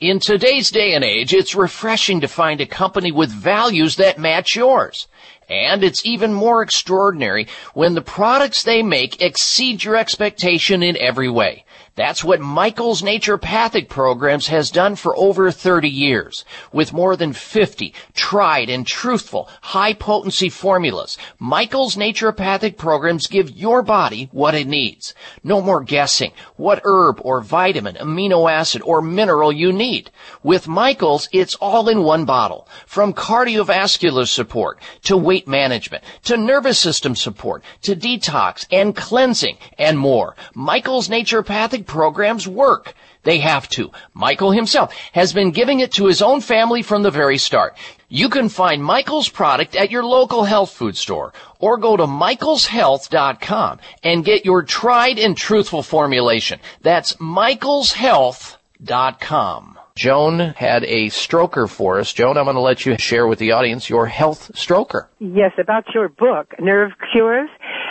In 0.00 0.20
today's 0.20 0.70
day 0.70 0.94
and 0.94 1.02
age, 1.02 1.32
it's 1.32 1.54
refreshing 1.54 2.20
to 2.20 2.28
find 2.28 2.60
a 2.60 2.66
company 2.66 3.10
with 3.12 3.30
values 3.30 3.96
that 3.96 4.18
match 4.18 4.54
yours. 4.54 5.08
And 5.48 5.82
it's 5.82 6.04
even 6.04 6.34
more 6.34 6.62
extraordinary 6.62 7.48
when 7.72 7.94
the 7.94 8.02
products 8.02 8.62
they 8.62 8.82
make 8.82 9.22
exceed 9.22 9.84
your 9.84 9.96
expectation 9.96 10.82
in 10.82 10.96
every 10.98 11.30
way. 11.30 11.64
That's 11.98 12.22
what 12.22 12.38
Michael's 12.38 13.02
Naturopathic 13.02 13.88
Programs 13.88 14.46
has 14.46 14.70
done 14.70 14.94
for 14.94 15.16
over 15.16 15.50
30 15.50 15.88
years. 15.88 16.44
With 16.72 16.92
more 16.92 17.16
than 17.16 17.32
50 17.32 17.92
tried 18.14 18.70
and 18.70 18.86
truthful 18.86 19.48
high 19.62 19.94
potency 19.94 20.48
formulas, 20.48 21.18
Michael's 21.40 21.96
Naturopathic 21.96 22.76
Programs 22.76 23.26
give 23.26 23.50
your 23.50 23.82
body 23.82 24.28
what 24.30 24.54
it 24.54 24.68
needs. 24.68 25.12
No 25.42 25.60
more 25.60 25.82
guessing 25.82 26.30
what 26.54 26.80
herb 26.84 27.20
or 27.24 27.40
vitamin, 27.40 27.96
amino 27.96 28.48
acid, 28.48 28.80
or 28.82 29.02
mineral 29.02 29.50
you 29.50 29.72
need. 29.72 30.12
With 30.44 30.68
Michael's, 30.68 31.28
it's 31.32 31.56
all 31.56 31.88
in 31.88 32.04
one 32.04 32.24
bottle. 32.24 32.68
From 32.86 33.12
cardiovascular 33.12 34.28
support 34.28 34.78
to 35.02 35.16
weight 35.16 35.48
management 35.48 36.04
to 36.22 36.36
nervous 36.36 36.78
system 36.78 37.16
support 37.16 37.64
to 37.82 37.96
detox 37.96 38.66
and 38.70 38.94
cleansing 38.94 39.58
and 39.76 39.98
more. 39.98 40.36
Michael's 40.54 41.08
Naturopathic 41.08 41.87
programs 41.88 42.46
work. 42.46 42.94
They 43.24 43.38
have 43.38 43.68
to. 43.70 43.90
Michael 44.14 44.52
himself 44.52 44.94
has 45.12 45.32
been 45.32 45.50
giving 45.50 45.80
it 45.80 45.90
to 45.92 46.06
his 46.06 46.22
own 46.22 46.40
family 46.40 46.82
from 46.82 47.02
the 47.02 47.10
very 47.10 47.38
start. 47.38 47.76
You 48.08 48.28
can 48.28 48.48
find 48.48 48.84
Michael's 48.84 49.28
product 49.28 49.74
at 49.74 49.90
your 49.90 50.04
local 50.04 50.44
health 50.44 50.70
food 50.70 50.96
store 50.96 51.32
or 51.58 51.78
go 51.78 51.96
to 51.96 52.06
michaelshealth.com 52.06 53.80
and 54.02 54.24
get 54.24 54.44
your 54.44 54.62
tried 54.62 55.18
and 55.18 55.36
truthful 55.36 55.82
formulation. 55.82 56.60
That's 56.82 57.14
michaelshealth.com. 57.14 59.78
Joan 59.98 60.38
had 60.38 60.84
a 60.84 61.06
stroker 61.06 61.68
for 61.68 61.98
us. 61.98 62.12
Joan, 62.12 62.38
I'm 62.38 62.44
going 62.44 62.54
to 62.54 62.60
let 62.60 62.86
you 62.86 62.96
share 62.98 63.26
with 63.26 63.40
the 63.40 63.50
audience 63.50 63.90
your 63.90 64.06
health 64.06 64.52
stroker. 64.54 65.08
Yes, 65.18 65.50
about 65.58 65.92
your 65.92 66.08
book, 66.08 66.54
Nerve 66.60 66.92
Cures. 67.12 67.50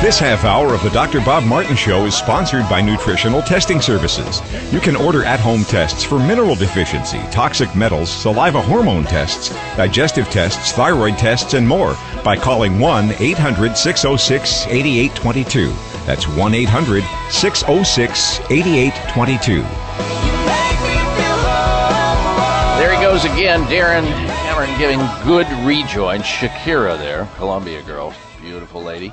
This 0.00 0.18
half 0.18 0.44
hour 0.46 0.72
of 0.72 0.82
the 0.82 0.88
Dr. 0.88 1.20
Bob 1.20 1.44
Martin 1.44 1.76
Show 1.76 2.06
is 2.06 2.14
sponsored 2.14 2.66
by 2.70 2.80
Nutritional 2.80 3.42
Testing 3.42 3.82
Services. 3.82 4.40
You 4.72 4.80
can 4.80 4.96
order 4.96 5.24
at 5.24 5.40
home 5.40 5.62
tests 5.62 6.02
for 6.02 6.18
mineral 6.18 6.54
deficiency, 6.54 7.18
toxic 7.30 7.76
metals, 7.76 8.10
saliva 8.10 8.62
hormone 8.62 9.04
tests, 9.04 9.50
digestive 9.76 10.30
tests, 10.30 10.72
thyroid 10.72 11.18
tests, 11.18 11.52
and 11.52 11.68
more 11.68 11.98
by 12.24 12.34
calling 12.34 12.78
1 12.80 13.12
800 13.18 13.76
606 13.76 14.66
8822. 14.68 15.68
That's 16.06 16.26
1 16.26 16.54
800 16.54 17.04
606 17.30 18.40
8822. 18.50 19.60
There 22.80 22.94
he 22.94 23.02
goes 23.02 23.26
again, 23.26 23.64
Darren 23.64 24.06
Cameron 24.44 24.78
giving 24.78 25.00
good 25.26 25.46
rejoin. 25.66 26.20
Shakira 26.20 26.96
there, 26.96 27.28
Colombia 27.36 27.82
girl, 27.82 28.14
beautiful 28.40 28.82
lady. 28.82 29.12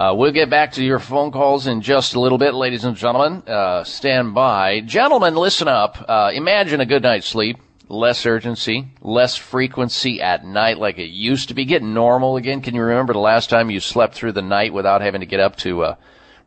Uh, 0.00 0.14
we'll 0.14 0.32
get 0.32 0.48
back 0.48 0.72
to 0.72 0.82
your 0.82 0.98
phone 0.98 1.30
calls 1.30 1.66
in 1.66 1.82
just 1.82 2.14
a 2.14 2.20
little 2.20 2.38
bit, 2.38 2.54
ladies 2.54 2.84
and 2.84 2.96
gentlemen. 2.96 3.42
Uh, 3.46 3.84
stand 3.84 4.32
by. 4.32 4.80
Gentlemen, 4.80 5.34
listen 5.34 5.68
up. 5.68 6.02
Uh, 6.08 6.30
imagine 6.32 6.80
a 6.80 6.86
good 6.86 7.02
night's 7.02 7.26
sleep. 7.26 7.58
Less 7.86 8.24
urgency, 8.24 8.88
less 9.02 9.36
frequency 9.36 10.22
at 10.22 10.42
night 10.42 10.78
like 10.78 10.98
it 10.98 11.10
used 11.10 11.48
to 11.48 11.54
be. 11.54 11.66
Getting 11.66 11.92
normal 11.92 12.38
again. 12.38 12.62
Can 12.62 12.74
you 12.74 12.80
remember 12.80 13.12
the 13.12 13.18
last 13.18 13.50
time 13.50 13.68
you 13.68 13.78
slept 13.78 14.14
through 14.14 14.32
the 14.32 14.40
night 14.40 14.72
without 14.72 15.02
having 15.02 15.20
to 15.20 15.26
get 15.26 15.38
up 15.38 15.56
to 15.56 15.82
uh, 15.82 15.96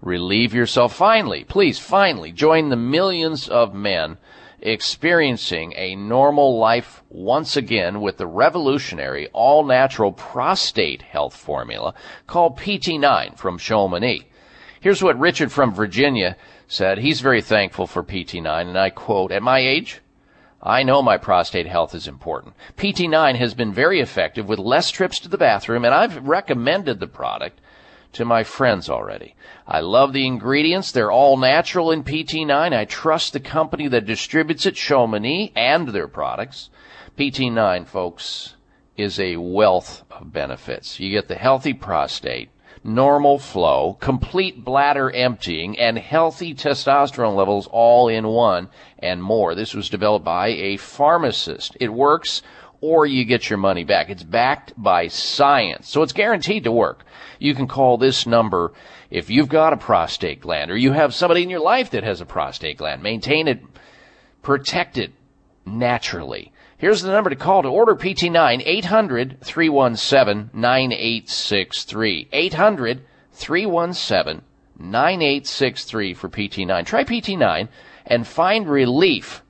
relieve 0.01 0.55
yourself? 0.55 0.95
Finally, 0.95 1.43
please, 1.43 1.77
finally, 1.77 2.31
join 2.31 2.69
the 2.69 2.75
millions 2.75 3.47
of 3.47 3.75
men 3.75 4.17
experiencing 4.63 5.73
a 5.75 5.93
normal 5.95 6.57
life 6.57 7.03
once 7.09 7.57
again 7.57 7.99
with 7.99 8.17
the 8.17 8.25
revolutionary 8.25 9.27
all 9.33 9.65
natural 9.65 10.13
prostate 10.13 11.01
health 11.01 11.35
formula 11.35 11.93
called 12.27 12.57
PT9 12.57 13.37
from 13.37 13.57
Chamonix. 13.57 14.25
Here's 14.79 15.03
what 15.03 15.19
Richard 15.19 15.51
from 15.51 15.73
Virginia 15.73 16.37
said. 16.65 16.97
He's 16.97 17.19
very 17.19 17.41
thankful 17.41 17.87
for 17.87 18.03
PT9 18.03 18.61
and 18.61 18.79
I 18.79 18.89
quote, 18.89 19.33
at 19.33 19.43
my 19.43 19.59
age, 19.59 19.99
I 20.61 20.83
know 20.83 21.01
my 21.01 21.17
prostate 21.17 21.67
health 21.67 21.93
is 21.93 22.07
important. 22.07 22.55
PT9 22.77 23.35
has 23.35 23.53
been 23.53 23.73
very 23.73 23.99
effective 23.99 24.47
with 24.47 24.59
less 24.59 24.89
trips 24.89 25.19
to 25.19 25.29
the 25.29 25.37
bathroom 25.37 25.83
and 25.83 25.93
I've 25.93 26.25
recommended 26.25 27.01
the 27.01 27.07
product 27.07 27.59
to 28.13 28.25
my 28.25 28.43
friends 28.43 28.89
already. 28.89 29.35
I 29.67 29.81
love 29.81 30.13
the 30.13 30.25
ingredients. 30.25 30.91
They're 30.91 31.11
all 31.11 31.37
natural 31.37 31.91
in 31.91 32.03
PT9. 32.03 32.73
I 32.73 32.85
trust 32.85 33.33
the 33.33 33.39
company 33.39 33.87
that 33.87 34.05
distributes 34.05 34.65
it, 34.65 34.75
Chamonix, 34.75 35.51
and 35.55 35.89
their 35.89 36.07
products. 36.07 36.69
PT9, 37.17 37.87
folks, 37.87 38.55
is 38.97 39.19
a 39.19 39.37
wealth 39.37 40.03
of 40.11 40.31
benefits. 40.31 40.99
You 40.99 41.11
get 41.11 41.27
the 41.27 41.35
healthy 41.35 41.73
prostate, 41.73 42.49
normal 42.83 43.39
flow, 43.39 43.97
complete 43.99 44.63
bladder 44.63 45.09
emptying, 45.11 45.79
and 45.79 45.97
healthy 45.97 46.53
testosterone 46.53 47.35
levels 47.35 47.67
all 47.71 48.07
in 48.07 48.27
one 48.27 48.69
and 48.99 49.23
more. 49.23 49.55
This 49.55 49.73
was 49.73 49.89
developed 49.89 50.25
by 50.25 50.49
a 50.49 50.77
pharmacist. 50.77 51.77
It 51.79 51.93
works 51.93 52.41
or 52.83 53.05
you 53.05 53.23
get 53.23 53.49
your 53.49 53.57
money 53.57 53.85
back. 53.85 54.09
It's 54.09 54.23
backed 54.23 54.73
by 54.75 55.07
science, 55.07 55.87
so 55.87 56.01
it's 56.03 56.11
guaranteed 56.11 56.65
to 56.65 56.71
work. 56.73 57.05
You 57.39 57.55
can 57.55 57.65
call 57.65 57.97
this 57.97 58.27
number 58.27 58.73
if 59.09 59.29
you've 59.29 59.47
got 59.47 59.71
a 59.71 59.77
prostate 59.77 60.41
gland 60.41 60.69
or 60.69 60.75
you 60.75 60.91
have 60.91 61.13
somebody 61.13 61.43
in 61.43 61.49
your 61.49 61.61
life 61.61 61.91
that 61.91 62.03
has 62.03 62.19
a 62.19 62.25
prostate 62.25 62.79
gland. 62.79 63.01
Maintain 63.01 63.47
it, 63.47 63.63
protect 64.41 64.97
it 64.97 65.13
naturally. 65.65 66.51
Here's 66.77 67.01
the 67.01 67.11
number 67.13 67.29
to 67.29 67.37
call 67.37 67.61
to 67.61 67.69
order 67.69 67.95
PT9 67.95 68.61
800 68.65 69.39
317 69.41 70.49
9863. 70.53 72.27
800 72.33 73.05
317 73.31 74.41
9863 74.77 76.13
for 76.13 76.27
PT9. 76.27 76.85
Try 76.85 77.05
PT9 77.05 77.69
and 78.05 78.27
find 78.27 78.67
relief 78.67 79.41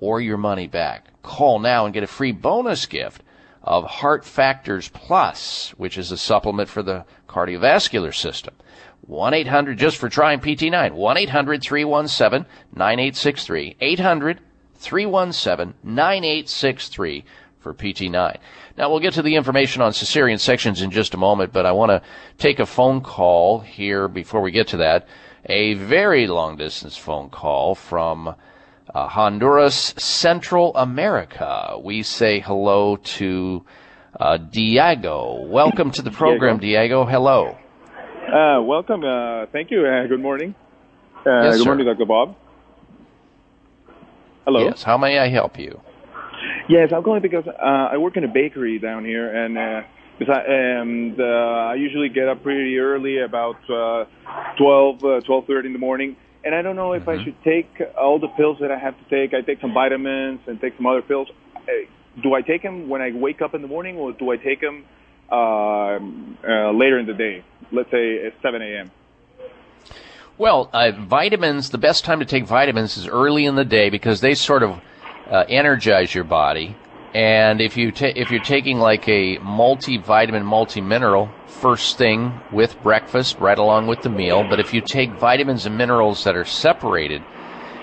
or 0.00 0.20
your 0.20 0.36
money 0.36 0.66
back. 0.66 1.11
Call 1.22 1.58
now 1.58 1.84
and 1.84 1.94
get 1.94 2.02
a 2.02 2.08
free 2.08 2.32
bonus 2.32 2.86
gift 2.86 3.22
of 3.62 3.84
Heart 3.84 4.24
Factors 4.24 4.88
Plus, 4.88 5.70
which 5.76 5.96
is 5.96 6.10
a 6.10 6.18
supplement 6.18 6.68
for 6.68 6.82
the 6.82 7.04
cardiovascular 7.28 8.14
system. 8.14 8.54
1 9.02 9.34
800 9.34 9.78
just 9.78 9.96
for 9.96 10.08
trying 10.08 10.40
PT9. 10.40 10.92
1 10.92 11.16
800 11.16 11.62
317 11.62 12.46
9863. 12.74 13.76
800 13.80 14.40
317 14.74 15.74
9863 15.82 17.24
for 17.60 17.72
PT9. 17.72 18.36
Now 18.76 18.90
we'll 18.90 19.00
get 19.00 19.14
to 19.14 19.22
the 19.22 19.36
information 19.36 19.82
on 19.82 19.92
cesarean 19.92 20.40
sections 20.40 20.82
in 20.82 20.90
just 20.90 21.14
a 21.14 21.18
moment, 21.18 21.52
but 21.52 21.66
I 21.66 21.72
want 21.72 21.90
to 21.90 22.02
take 22.38 22.58
a 22.58 22.66
phone 22.66 23.00
call 23.00 23.60
here 23.60 24.08
before 24.08 24.40
we 24.40 24.50
get 24.50 24.68
to 24.68 24.78
that. 24.78 25.06
A 25.46 25.74
very 25.74 26.26
long 26.26 26.56
distance 26.56 26.96
phone 26.96 27.30
call 27.30 27.74
from 27.74 28.34
uh, 28.94 29.08
Honduras, 29.08 29.94
Central 29.98 30.74
America. 30.76 31.76
We 31.82 32.02
say 32.02 32.40
hello 32.40 32.96
to 32.96 33.64
uh, 34.18 34.36
Diego. 34.36 35.46
Welcome 35.46 35.90
to 35.92 36.02
the 36.02 36.10
program, 36.10 36.58
Diego. 36.58 37.04
Hello. 37.04 37.56
Uh, 38.28 38.62
welcome. 38.62 39.02
Uh, 39.04 39.46
thank 39.52 39.70
you. 39.70 39.86
Uh, 39.86 40.06
good 40.06 40.20
morning. 40.20 40.54
Uh, 41.26 41.44
Yes, 41.44 41.54
good 41.56 41.62
sir. 41.64 41.70
morning, 41.70 41.86
Dr. 41.86 42.04
Bob. 42.06 42.36
Hello. 44.44 44.64
Yes. 44.64 44.82
How 44.82 44.98
may 44.98 45.18
I 45.18 45.28
help 45.28 45.58
you? 45.58 45.80
Yes, 46.68 46.92
I'm 46.94 47.02
calling 47.02 47.22
because 47.22 47.46
uh, 47.46 47.52
I 47.64 47.96
work 47.96 48.16
in 48.16 48.24
a 48.24 48.28
bakery 48.28 48.78
down 48.78 49.04
here, 49.04 49.28
and 49.34 49.56
uh, 49.58 49.82
and 50.28 51.20
uh, 51.20 51.24
I 51.24 51.74
usually 51.74 52.08
get 52.08 52.28
up 52.28 52.42
pretty 52.42 52.78
early, 52.78 53.18
about 53.20 53.56
uh, 53.70 54.04
12, 54.58 54.96
uh, 55.04 55.06
12:30 55.28 55.66
in 55.66 55.72
the 55.72 55.78
morning. 55.78 56.16
And 56.44 56.54
I 56.54 56.62
don't 56.62 56.74
know 56.74 56.92
if 56.92 57.06
I 57.08 57.22
should 57.22 57.36
take 57.44 57.70
all 57.96 58.18
the 58.18 58.28
pills 58.28 58.58
that 58.60 58.72
I 58.72 58.78
have 58.78 58.98
to 58.98 59.04
take. 59.04 59.32
I 59.32 59.42
take 59.42 59.60
some 59.60 59.72
vitamins 59.72 60.40
and 60.46 60.60
take 60.60 60.76
some 60.76 60.86
other 60.86 61.02
pills. 61.02 61.28
Uh, 61.56 61.60
do 62.20 62.34
I 62.34 62.42
take 62.42 62.62
them 62.62 62.88
when 62.88 63.00
I 63.00 63.12
wake 63.12 63.40
up 63.40 63.54
in 63.54 63.62
the 63.62 63.68
morning, 63.68 63.96
or 63.96 64.12
do 64.12 64.30
I 64.32 64.36
take 64.36 64.60
them 64.60 64.84
uh, 65.30 65.36
uh, 65.36 66.72
later 66.72 66.98
in 66.98 67.06
the 67.06 67.14
day? 67.14 67.44
Let's 67.70 67.90
say 67.90 68.26
at 68.26 68.34
7 68.42 68.60
a.m. 68.60 68.90
Well, 70.36 70.68
uh, 70.72 70.90
vitamins, 70.98 71.70
the 71.70 71.78
best 71.78 72.04
time 72.04 72.18
to 72.18 72.24
take 72.24 72.44
vitamins 72.44 72.96
is 72.96 73.06
early 73.06 73.46
in 73.46 73.54
the 73.54 73.64
day 73.64 73.90
because 73.90 74.20
they 74.20 74.34
sort 74.34 74.64
of 74.64 74.80
uh, 75.30 75.44
energize 75.48 76.12
your 76.14 76.24
body. 76.24 76.74
And 77.14 77.60
if 77.60 77.76
you 77.76 77.92
ta- 77.92 78.12
if 78.16 78.30
you're 78.30 78.40
taking 78.40 78.78
like 78.78 79.06
a 79.06 79.36
multivitamin, 79.38 80.44
multi-mineral 80.44 81.30
first 81.46 81.98
thing 81.98 82.40
with 82.50 82.80
breakfast, 82.82 83.38
right 83.38 83.58
along 83.58 83.86
with 83.86 84.00
the 84.02 84.08
meal, 84.08 84.44
but 84.44 84.58
if 84.58 84.72
you 84.72 84.80
take 84.80 85.10
vitamins 85.10 85.66
and 85.66 85.76
minerals 85.76 86.24
that 86.24 86.34
are 86.36 86.44
separated, 86.46 87.22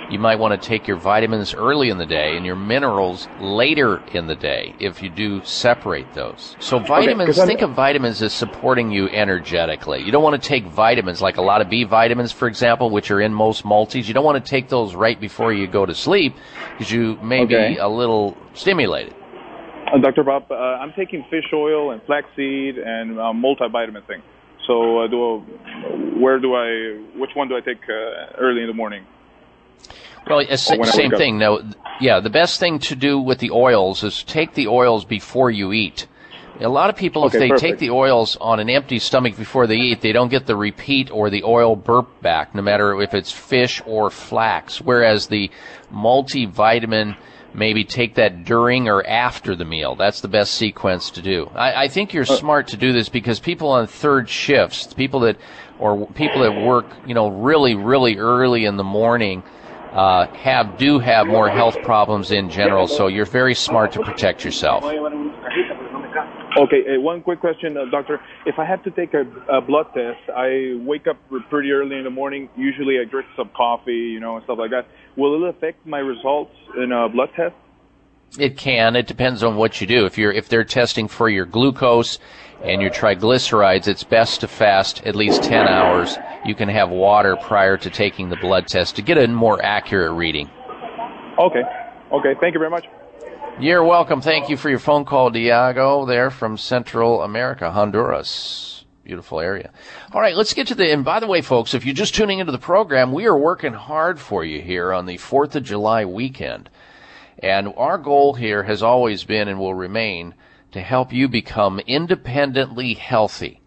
you 0.09 0.17
might 0.17 0.39
want 0.39 0.59
to 0.59 0.67
take 0.67 0.87
your 0.87 0.97
vitamins 0.97 1.53
early 1.53 1.89
in 1.89 1.99
the 1.99 2.05
day 2.07 2.35
and 2.35 2.43
your 2.43 2.55
minerals 2.55 3.29
later 3.37 4.01
in 4.11 4.25
the 4.25 4.35
day 4.35 4.73
if 4.79 5.03
you 5.03 5.09
do 5.09 5.43
separate 5.43 6.11
those. 6.13 6.55
So 6.59 6.79
vitamins, 6.79 7.37
I'm- 7.37 7.47
think 7.47 7.61
of 7.61 7.73
vitamins 7.75 8.23
as 8.23 8.33
supporting 8.33 8.89
you 8.89 9.07
energetically. 9.09 10.01
You 10.01 10.11
don't 10.11 10.23
want 10.23 10.41
to 10.41 10.49
take 10.49 10.65
vitamins 10.65 11.21
like 11.21 11.37
a 11.37 11.43
lot 11.43 11.61
of 11.61 11.69
B 11.69 11.83
vitamins, 11.83 12.31
for 12.31 12.47
example, 12.47 12.89
which 12.89 13.11
are 13.11 13.21
in 13.21 13.31
most 13.31 13.63
multis. 13.63 14.07
You 14.07 14.15
don't 14.15 14.25
want 14.25 14.43
to 14.43 14.49
take 14.49 14.69
those 14.69 14.95
right 14.95 15.19
before 15.21 15.53
you 15.53 15.67
go 15.67 15.85
to 15.85 15.93
sleep 15.93 16.39
because 16.71 16.91
you 16.91 17.19
may 17.21 17.43
Okay. 17.43 17.69
be 17.73 17.77
a 17.77 17.87
little 17.87 18.35
stimulated. 18.53 19.13
Uh, 19.91 19.97
Dr. 19.97 20.23
Bob, 20.23 20.51
uh, 20.51 20.55
I'm 20.55 20.93
taking 20.93 21.25
fish 21.29 21.45
oil 21.53 21.91
and 21.91 22.01
flaxseed 22.03 22.77
and 22.77 23.19
uh, 23.19 23.33
multivitamin 23.33 24.05
thing. 24.05 24.21
So, 24.67 24.99
uh, 24.99 25.07
do 25.07 25.39
where 26.19 26.39
do 26.39 26.53
I? 26.53 27.01
Which 27.17 27.31
one 27.33 27.47
do 27.47 27.57
I 27.57 27.61
take 27.61 27.81
uh, 27.89 28.37
early 28.37 28.61
in 28.61 28.67
the 28.67 28.73
morning? 28.73 29.05
Well, 30.27 30.45
same 30.55 31.11
thing. 31.11 31.39
No, 31.39 31.63
yeah, 31.99 32.19
the 32.19 32.29
best 32.29 32.59
thing 32.59 32.79
to 32.79 32.95
do 32.95 33.19
with 33.19 33.39
the 33.39 33.51
oils 33.51 34.03
is 34.03 34.21
take 34.23 34.53
the 34.53 34.67
oils 34.67 35.05
before 35.05 35.49
you 35.49 35.73
eat. 35.73 36.07
A 36.61 36.67
lot 36.67 36.89
of 36.89 36.97
people, 36.97 37.25
if 37.25 37.31
they 37.31 37.47
perfect. 37.47 37.61
take 37.61 37.79
the 37.79 37.91
oils 37.91 38.37
on 38.39 38.59
an 38.59 38.69
empty 38.69 38.99
stomach 38.99 39.37
before 39.37 39.65
they 39.65 39.77
eat, 39.77 40.01
they 40.01 40.11
don't 40.11 40.27
get 40.27 40.45
the 40.45 40.57
repeat 40.57 41.09
or 41.09 41.29
the 41.29 41.43
oil 41.43 41.75
burp 41.75 42.21
back, 42.21 42.53
no 42.53 42.61
matter 42.61 43.01
if 43.01 43.13
it's 43.13 43.31
fish 43.31 43.81
or 43.85 44.09
flax. 44.09 44.81
Whereas 44.81 45.27
the 45.27 45.49
multivitamin, 45.91 47.15
maybe 47.53 47.83
take 47.83 48.15
that 48.15 48.43
during 48.43 48.87
or 48.87 49.05
after 49.05 49.55
the 49.55 49.65
meal. 49.65 49.95
That's 49.95 50.21
the 50.21 50.27
best 50.27 50.53
sequence 50.53 51.11
to 51.11 51.21
do. 51.21 51.49
I, 51.55 51.83
I 51.83 51.87
think 51.87 52.13
you're 52.13 52.25
smart 52.25 52.67
to 52.69 52.77
do 52.77 52.93
this 52.93 53.09
because 53.09 53.39
people 53.39 53.69
on 53.69 53.87
third 53.87 54.29
shifts, 54.29 54.93
people 54.93 55.21
that, 55.21 55.37
or 55.79 56.07
people 56.07 56.41
that 56.41 56.65
work, 56.65 56.85
you 57.05 57.13
know, 57.13 57.29
really, 57.29 57.75
really 57.75 58.17
early 58.17 58.65
in 58.65 58.77
the 58.77 58.83
morning, 58.83 59.43
uh, 59.91 60.27
have 60.27 60.77
do 60.77 60.99
have 60.99 61.25
more 61.27 61.49
health 61.49 61.81
problems 61.81 62.31
in 62.31 62.49
general. 62.49 62.87
So 62.87 63.07
you're 63.07 63.25
very 63.25 63.55
smart 63.55 63.93
to 63.93 64.03
protect 64.03 64.45
yourself. 64.45 64.83
Okay, 66.59 66.83
uh, 66.95 66.99
one 66.99 67.21
quick 67.21 67.39
question, 67.39 67.77
uh, 67.77 67.85
doctor. 67.89 68.19
If 68.45 68.59
I 68.59 68.65
have 68.65 68.83
to 68.83 68.91
take 68.91 69.13
a, 69.13 69.21
a 69.49 69.61
blood 69.61 69.87
test, 69.93 70.19
I 70.35 70.75
wake 70.83 71.07
up 71.07 71.17
pretty 71.49 71.71
early 71.71 71.95
in 71.95 72.03
the 72.03 72.09
morning. 72.09 72.49
Usually, 72.57 72.99
I 72.99 73.05
drink 73.05 73.27
some 73.37 73.49
coffee, 73.55 73.93
you 73.93 74.19
know, 74.19 74.35
and 74.35 74.43
stuff 74.43 74.59
like 74.59 74.71
that. 74.71 74.85
Will 75.15 75.41
it 75.41 75.49
affect 75.55 75.87
my 75.87 75.99
results 75.99 76.51
in 76.75 76.91
a 76.91 77.07
blood 77.07 77.29
test? 77.33 77.55
It 78.37 78.57
can. 78.57 78.97
It 78.97 79.07
depends 79.07 79.41
on 79.41 79.55
what 79.55 79.79
you 79.79 79.87
do. 79.87 80.05
If 80.05 80.17
you're 80.17 80.33
if 80.33 80.49
they're 80.49 80.65
testing 80.65 81.07
for 81.07 81.29
your 81.29 81.45
glucose 81.45 82.19
and 82.61 82.81
your 82.81 82.91
triglycerides, 82.91 83.87
it's 83.87 84.03
best 84.03 84.41
to 84.41 84.47
fast 84.47 85.01
at 85.07 85.15
least 85.15 85.43
10 85.43 85.65
hours. 85.67 86.17
You 86.45 86.55
can 86.55 86.67
have 86.67 86.89
water 86.89 87.37
prior 87.37 87.77
to 87.77 87.89
taking 87.89 88.29
the 88.29 88.35
blood 88.35 88.67
test 88.67 88.97
to 88.97 89.01
get 89.01 89.17
a 89.17 89.27
more 89.27 89.63
accurate 89.63 90.11
reading. 90.11 90.49
Okay. 91.39 91.63
Okay. 92.11 92.35
Thank 92.39 92.53
you 92.53 92.59
very 92.59 92.69
much. 92.69 92.85
You're 93.61 93.83
welcome. 93.83 94.21
Thank 94.21 94.47
you 94.47 94.55
for 94.55 94.69
your 94.69 94.79
phone 94.79 95.03
call, 95.03 95.31
Diego, 95.31 96.05
there 96.05 96.31
from 96.31 96.57
Central 96.57 97.21
America, 97.21 97.69
Honduras. 97.69 98.85
Beautiful 99.03 99.41
area. 99.41 99.71
All 100.13 100.21
right, 100.21 100.33
let's 100.33 100.53
get 100.53 100.67
to 100.67 100.75
the, 100.75 100.89
and 100.93 101.03
by 101.03 101.19
the 101.19 101.27
way, 101.27 101.41
folks, 101.41 101.73
if 101.73 101.85
you're 101.85 101.93
just 101.93 102.15
tuning 102.15 102.39
into 102.39 102.53
the 102.53 102.57
program, 102.57 103.11
we 103.11 103.25
are 103.25 103.37
working 103.37 103.73
hard 103.73 104.17
for 104.17 104.45
you 104.45 104.61
here 104.61 104.93
on 104.93 105.07
the 105.07 105.17
4th 105.17 105.55
of 105.55 105.63
July 105.63 106.05
weekend. 106.05 106.69
And 107.39 107.73
our 107.75 107.97
goal 107.97 108.33
here 108.33 108.63
has 108.63 108.81
always 108.81 109.25
been 109.25 109.49
and 109.49 109.59
will 109.59 109.75
remain 109.75 110.35
to 110.71 110.79
help 110.79 111.11
you 111.11 111.27
become 111.27 111.79
independently 111.79 112.93
healthy. 112.93 113.58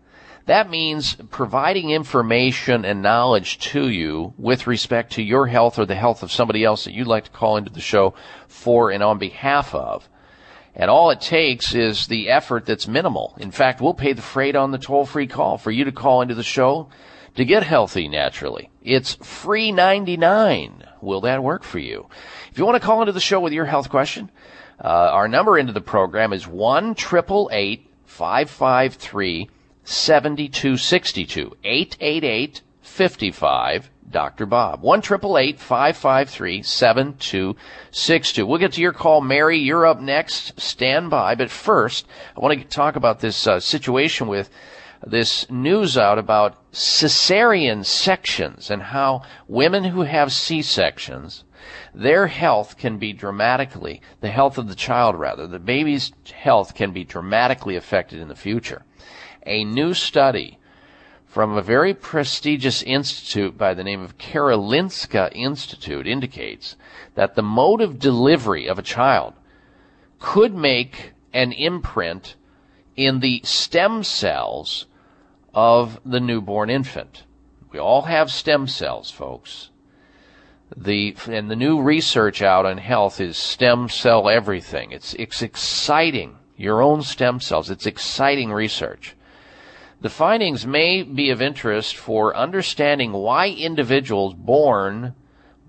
That 0.47 0.69
means 0.69 1.15
providing 1.31 1.91
information 1.91 2.85
and 2.85 3.01
knowledge 3.01 3.59
to 3.71 3.89
you 3.89 4.35
with 4.37 4.67
respect 4.67 5.13
to 5.13 5.23
your 5.23 5.47
health 5.47 5.79
or 5.79 5.87
the 5.87 5.95
health 5.95 6.23
of 6.23 6.33
somebody 6.33 6.65
else 6.65 6.85
that 6.85 6.95
you'd 6.95 7.07
like 7.07 7.25
to 7.25 7.31
call 7.31 7.57
into 7.57 7.71
the 7.71 7.81
show 7.81 8.15
for 8.49 8.91
and 8.91 9.03
on 9.03 9.19
behalf 9.19 9.75
of. 9.75 10.09
And 10.75 10.91
all 10.91 11.11
it 11.11 11.21
takes 11.21 11.75
is 11.75 12.07
the 12.07 12.31
effort 12.31 12.67
that's 12.67 12.89
minimal. 12.89 13.37
In 13.39 13.51
fact, 13.51 13.81
we'll 13.81 13.95
pay 13.95 14.15
the 14.15 14.23
freight 14.23 14.57
on 14.57 14.73
the 14.73 14.79
toll 14.79 15.07
free 15.07 15.27
call 15.27 15.59
for 15.59 15.71
you 15.71 15.85
to 15.85 15.93
call 15.93 16.23
into 16.23 16.35
the 16.35 16.43
show 16.43 16.89
to 17.37 17.45
get 17.45 17.63
healthy 17.63 18.09
naturally. 18.09 18.71
It's 18.83 19.15
free 19.17 19.71
99. 19.71 20.85
Will 21.01 21.21
that 21.23 21.43
work 21.43 21.63
for 21.63 21.79
you? 21.79 22.09
If 22.51 22.59
you 22.59 22.65
want 22.65 22.81
to 22.81 22.87
call 22.87 23.03
into 23.03 23.13
the 23.13 23.21
show 23.21 23.41
with 23.41 23.53
your 23.53 23.67
health 23.67 23.91
question, 23.91 24.31
uh, 24.83 24.89
our 24.89 25.29
number 25.29 25.59
into 25.59 25.73
the 25.73 25.81
program 25.81 26.33
is 26.33 26.49
1 26.49 26.95
553 26.95 29.51
7262 29.85 31.57
888 31.65 32.63
55 32.83 33.91
Dr. 34.13 34.47
Bob. 34.47 34.83
1 34.83 35.03
553 35.03 36.63
7262. 36.63 38.47
We'll 38.47 38.59
get 38.59 38.73
to 38.73 38.81
your 38.81 38.93
call. 38.93 39.21
Mary, 39.21 39.59
you're 39.59 39.87
up 39.87 40.01
next. 40.01 40.61
Stand 40.61 41.11
by. 41.11 41.35
But 41.35 41.51
first, 41.51 42.07
I 42.37 42.41
want 42.41 42.59
to 42.59 42.65
talk 42.65 42.97
about 42.97 43.21
this 43.21 43.47
uh, 43.47 43.59
situation 43.59 44.29
with 44.29 44.51
this 45.05 45.51
news 45.51 45.99
out 45.99 46.19
about 46.19 46.71
cesarean 46.73 47.85
sections 47.85 48.71
and 48.71 48.83
how 48.83 49.23
women 49.49 49.85
who 49.85 50.03
have 50.03 50.33
C-sections, 50.33 51.43
their 51.95 52.29
health 52.29 52.77
can 52.77 52.99
be 52.99 53.13
dramatically, 53.13 54.01
the 54.21 54.31
health 54.31 54.59
of 54.59 54.69
the 54.69 54.75
child 54.75 55.17
rather, 55.17 55.47
the 55.47 55.59
baby's 55.59 56.13
health 56.33 56.75
can 56.75 56.93
be 56.93 57.05
dramatically 57.05 57.75
affected 57.77 58.21
in 58.21 58.29
the 58.29 58.37
future. 58.37 58.83
A 59.45 59.65
new 59.65 59.95
study 59.95 60.59
from 61.27 61.57
a 61.57 61.63
very 61.63 61.95
prestigious 61.95 62.83
institute 62.83 63.57
by 63.57 63.75
the 63.75 63.83
name 63.83 64.03
of 64.03 64.19
Karolinska 64.19 65.33
Institute 65.35 66.07
indicates 66.07 66.77
that 67.15 67.35
the 67.35 67.43
mode 67.43 67.81
of 67.81 67.99
delivery 67.99 68.67
of 68.67 68.79
a 68.79 68.83
child 68.83 69.35
could 70.19 70.55
make 70.55 71.13
an 71.33 71.53
imprint 71.53 72.37
in 72.97 73.21
the 73.21 73.41
stem 73.45 74.05
cells 74.05 74.87
of 75.55 76.01
the 76.05 76.21
newborn 76.21 76.71
infant. 76.71 77.25
We 77.73 77.79
all 77.79 78.03
have 78.03 78.31
stem 78.31 78.67
cells, 78.67 79.11
folks. 79.11 79.71
The 80.77 81.17
and 81.27 81.51
the 81.51 81.57
new 81.57 81.81
research 81.81 82.43
out 82.43 82.65
on 82.65 82.79
health 82.79 83.21
is 83.21 83.37
stem 83.37 83.89
cell 83.89 84.29
everything. 84.29 84.93
It's 84.93 85.15
it's 85.15 85.43
exciting. 85.43 86.37
Your 86.57 86.83
own 86.83 87.03
stem 87.03 87.41
cells. 87.41 87.71
It's 87.71 87.87
exciting 87.87 88.53
research. 88.53 89.17
The 90.03 90.11
findings 90.11 90.67
may 90.67 91.05
be 91.05 91.31
of 91.31 91.41
interest 91.41 91.97
for 91.97 92.37
understanding 92.37 93.13
why 93.13 93.51
individuals 93.51 94.35
born 94.35 95.15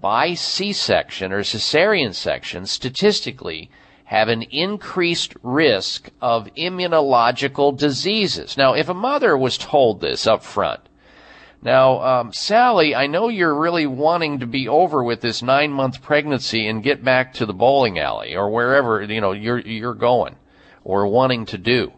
by 0.02 0.34
C-section 0.34 1.32
or 1.32 1.44
cesarean 1.44 2.16
section 2.16 2.66
statistically 2.66 3.70
have 4.06 4.30
an 4.30 4.42
increased 4.50 5.36
risk 5.44 6.10
of 6.20 6.50
immunological 6.58 7.78
diseases. 7.78 8.58
Now, 8.58 8.74
if 8.74 8.90
a 8.90 8.96
mother 8.96 9.38
was 9.38 9.56
told 9.56 10.02
this 10.02 10.26
up 10.26 10.44
front, 10.44 10.82
now, 11.62 12.02
um, 12.02 12.34
Sally, 12.34 12.96
I 12.96 13.06
know 13.06 13.28
you're 13.28 13.54
really 13.54 13.86
wanting 13.86 14.40
to 14.40 14.48
be 14.48 14.68
over 14.68 15.04
with 15.04 15.22
this 15.22 15.44
nine 15.44 15.72
month 15.72 16.02
pregnancy 16.02 16.68
and 16.68 16.82
get 16.82 17.04
back 17.04 17.34
to 17.36 17.46
the 17.46 17.54
bowling 17.54 18.00
alley 18.00 18.36
or 18.36 18.50
wherever, 18.50 19.04
you 19.04 19.22
know, 19.22 19.34
you're, 19.34 19.60
you're 19.60 19.94
going 19.94 20.38
or 20.84 21.06
wanting 21.06 21.46
to 21.46 21.60
do 21.60 21.94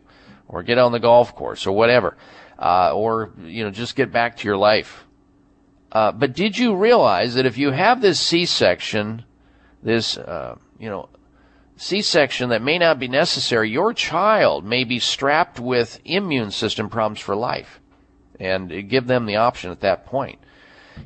or 0.48 0.64
get 0.64 0.78
on 0.78 0.92
the 0.92 1.00
golf 1.00 1.36
course 1.36 1.66
or 1.66 1.72
whatever, 1.72 2.18
uh, 2.60 2.94
or, 2.94 3.32
you 3.44 3.64
know, 3.64 3.72
just 3.72 3.96
get 3.96 4.12
back 4.12 4.38
to 4.38 4.48
your 4.48 4.58
life. 4.58 5.06
Uh, 5.92 6.12
but 6.12 6.34
did 6.34 6.58
you 6.58 6.76
realize 6.76 7.36
that 7.36 7.46
if 7.46 7.58
you 7.58 7.72
have 7.72 8.02
this 8.02 8.20
C-section, 8.20 9.24
this, 9.82 10.18
uh, 10.18 10.56
you 10.80 10.90
know, 10.90 11.10
C-section 11.78 12.50
that 12.50 12.62
may 12.62 12.78
not 12.78 13.00
be 13.00 13.08
necessary, 13.08 13.70
your 13.70 13.94
child 13.94 14.66
may 14.66 14.84
be 14.84 15.00
strapped 15.00 15.60
with 15.60 16.00
immune 16.06 16.52
system 16.52 16.90
problems 16.90 17.20
for 17.20 17.36
life, 17.36 17.82
and 18.40 18.90
give 18.90 19.08
them 19.08 19.26
the 19.26 19.38
option 19.38 19.72
at 19.72 19.82
that 19.82 20.06
point. 20.06 20.40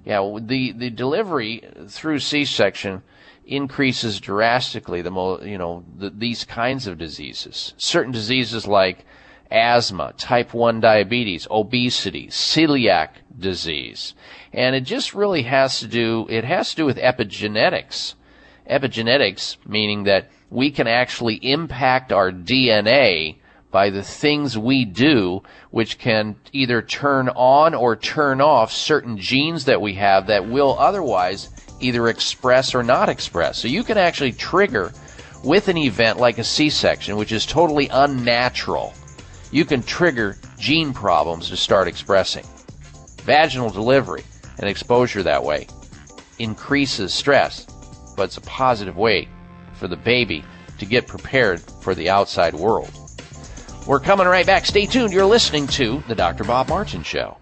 Yeah, 0.05 0.37
the 0.39 0.71
the 0.71 0.89
delivery 0.91 1.63
through 1.87 2.19
C-section 2.19 3.01
increases 3.45 4.19
drastically 4.19 5.01
the 5.01 5.11
mo- 5.11 5.41
you 5.41 5.57
know 5.57 5.83
the, 5.97 6.11
these 6.11 6.45
kinds 6.45 6.85
of 6.85 6.99
diseases. 6.99 7.73
Certain 7.77 8.11
diseases 8.11 8.67
like 8.67 9.05
asthma, 9.51 10.13
type 10.17 10.53
1 10.53 10.79
diabetes, 10.79 11.47
obesity, 11.49 12.27
celiac 12.27 13.09
disease. 13.37 14.13
And 14.53 14.75
it 14.75 14.81
just 14.81 15.13
really 15.13 15.43
has 15.43 15.79
to 15.79 15.87
do 15.87 16.27
it 16.29 16.43
has 16.43 16.71
to 16.71 16.75
do 16.77 16.85
with 16.85 16.97
epigenetics. 16.97 18.15
Epigenetics 18.69 19.57
meaning 19.65 20.03
that 20.03 20.29
we 20.49 20.71
can 20.71 20.87
actually 20.87 21.35
impact 21.35 22.11
our 22.11 22.31
DNA 22.31 23.37
by 23.71 23.89
the 23.89 24.01
things 24.01 24.57
we 24.57 24.83
do, 24.83 25.43
which 25.69 25.99
can 25.99 26.35
either 26.51 26.81
turn 26.81 27.29
on 27.29 27.75
or 27.75 27.95
turn 27.95 28.41
off 28.41 28.71
certain 28.71 29.17
genes 29.17 29.65
that 29.65 29.81
we 29.81 29.93
have 29.93 30.27
that 30.27 30.47
will 30.47 30.77
otherwise 30.79 31.49
either 31.79 32.07
express 32.07 32.73
or 32.73 32.83
not 32.83 33.09
express. 33.09 33.59
So 33.59 33.67
you 33.67 33.83
can 33.83 33.97
actually 33.97 34.31
trigger 34.31 34.91
with 35.43 35.67
an 35.67 35.77
event 35.77 36.19
like 36.19 36.39
a 36.39 36.43
C-section, 36.43 37.15
which 37.15 37.31
is 37.31 37.45
totally 37.45 37.87
unnatural. 37.89 38.93
You 39.51 39.65
can 39.65 39.81
trigger 39.81 40.37
gene 40.57 40.93
problems 40.93 41.49
to 41.49 41.57
start 41.57 41.87
expressing. 41.87 42.45
Vaginal 43.23 43.69
delivery 43.69 44.23
and 44.59 44.69
exposure 44.69 45.23
that 45.23 45.43
way 45.43 45.67
increases 46.37 47.13
stress, 47.13 47.65
but 48.15 48.23
it's 48.23 48.37
a 48.37 48.41
positive 48.41 48.95
way 48.95 49.27
for 49.73 49.87
the 49.87 49.97
baby 49.97 50.43
to 50.77 50.85
get 50.85 51.07
prepared 51.07 51.61
for 51.81 51.95
the 51.95 52.09
outside 52.09 52.53
world. 52.53 52.91
We're 53.87 53.99
coming 53.99 54.27
right 54.27 54.45
back. 54.45 54.65
Stay 54.65 54.85
tuned. 54.85 55.13
You're 55.13 55.25
listening 55.25 55.67
to 55.67 56.03
The 56.07 56.15
Dr. 56.15 56.43
Bob 56.43 56.69
Martin 56.69 57.01
Show. 57.03 57.37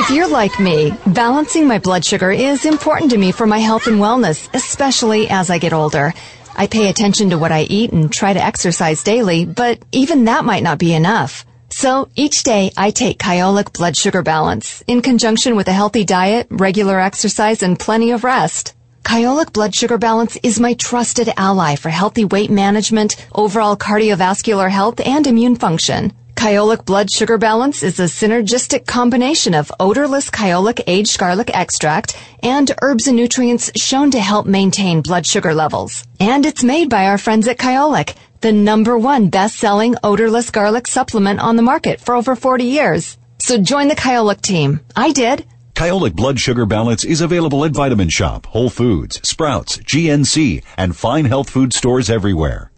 If 0.00 0.10
you're 0.10 0.28
like 0.28 0.60
me, 0.60 0.96
balancing 1.08 1.66
my 1.66 1.80
blood 1.80 2.04
sugar 2.04 2.30
is 2.30 2.64
important 2.64 3.10
to 3.10 3.18
me 3.18 3.32
for 3.32 3.48
my 3.48 3.58
health 3.58 3.88
and 3.88 3.96
wellness, 3.96 4.48
especially 4.54 5.28
as 5.28 5.50
I 5.50 5.58
get 5.58 5.72
older. 5.72 6.14
I 6.54 6.68
pay 6.68 6.88
attention 6.88 7.30
to 7.30 7.36
what 7.36 7.50
I 7.50 7.62
eat 7.62 7.90
and 7.90 8.10
try 8.10 8.32
to 8.32 8.40
exercise 8.40 9.02
daily, 9.02 9.44
but 9.44 9.82
even 9.90 10.26
that 10.26 10.44
might 10.44 10.62
not 10.62 10.78
be 10.78 10.94
enough. 10.94 11.44
So 11.70 12.08
each 12.14 12.44
day 12.44 12.70
I 12.76 12.92
take 12.92 13.18
Kyolic 13.18 13.72
Blood 13.72 13.96
Sugar 13.96 14.22
Balance 14.22 14.84
in 14.86 15.02
conjunction 15.02 15.56
with 15.56 15.66
a 15.66 15.72
healthy 15.72 16.04
diet, 16.04 16.46
regular 16.48 17.00
exercise, 17.00 17.64
and 17.64 17.76
plenty 17.76 18.12
of 18.12 18.22
rest. 18.22 18.76
Kyolic 19.02 19.52
Blood 19.52 19.74
Sugar 19.74 19.98
Balance 19.98 20.36
is 20.44 20.60
my 20.60 20.74
trusted 20.74 21.28
ally 21.36 21.74
for 21.74 21.88
healthy 21.88 22.24
weight 22.24 22.50
management, 22.50 23.16
overall 23.34 23.76
cardiovascular 23.76 24.70
health, 24.70 25.00
and 25.04 25.26
immune 25.26 25.56
function. 25.56 26.12
Kyolic 26.38 26.84
Blood 26.84 27.10
Sugar 27.10 27.36
Balance 27.36 27.82
is 27.82 27.98
a 27.98 28.04
synergistic 28.04 28.86
combination 28.86 29.54
of 29.54 29.72
odorless 29.80 30.30
Kyolic 30.30 30.80
aged 30.86 31.18
garlic 31.18 31.50
extract 31.52 32.16
and 32.44 32.70
herbs 32.80 33.08
and 33.08 33.16
nutrients 33.16 33.72
shown 33.76 34.12
to 34.12 34.20
help 34.20 34.46
maintain 34.46 35.00
blood 35.00 35.26
sugar 35.26 35.52
levels. 35.52 36.04
And 36.20 36.46
it's 36.46 36.62
made 36.62 36.88
by 36.88 37.06
our 37.06 37.18
friends 37.18 37.48
at 37.48 37.58
Kyolic, 37.58 38.14
the 38.40 38.52
number 38.52 38.96
one 38.96 39.30
best-selling 39.30 39.96
odorless 40.04 40.50
garlic 40.52 40.86
supplement 40.86 41.40
on 41.40 41.56
the 41.56 41.62
market 41.62 42.00
for 42.00 42.14
over 42.14 42.36
40 42.36 42.62
years. 42.62 43.18
So 43.40 43.58
join 43.58 43.88
the 43.88 43.96
Kyolic 43.96 44.40
team. 44.40 44.78
I 44.94 45.10
did. 45.10 45.44
Kyolic 45.74 46.14
Blood 46.14 46.38
Sugar 46.38 46.66
Balance 46.66 47.02
is 47.02 47.20
available 47.20 47.64
at 47.64 47.72
Vitamin 47.72 48.10
Shoppe, 48.10 48.46
Whole 48.46 48.70
Foods, 48.70 49.20
Sprouts, 49.28 49.78
GNC, 49.78 50.62
and 50.76 50.94
fine 50.94 51.24
health 51.24 51.50
food 51.50 51.72
stores 51.72 52.08
everywhere. 52.08 52.70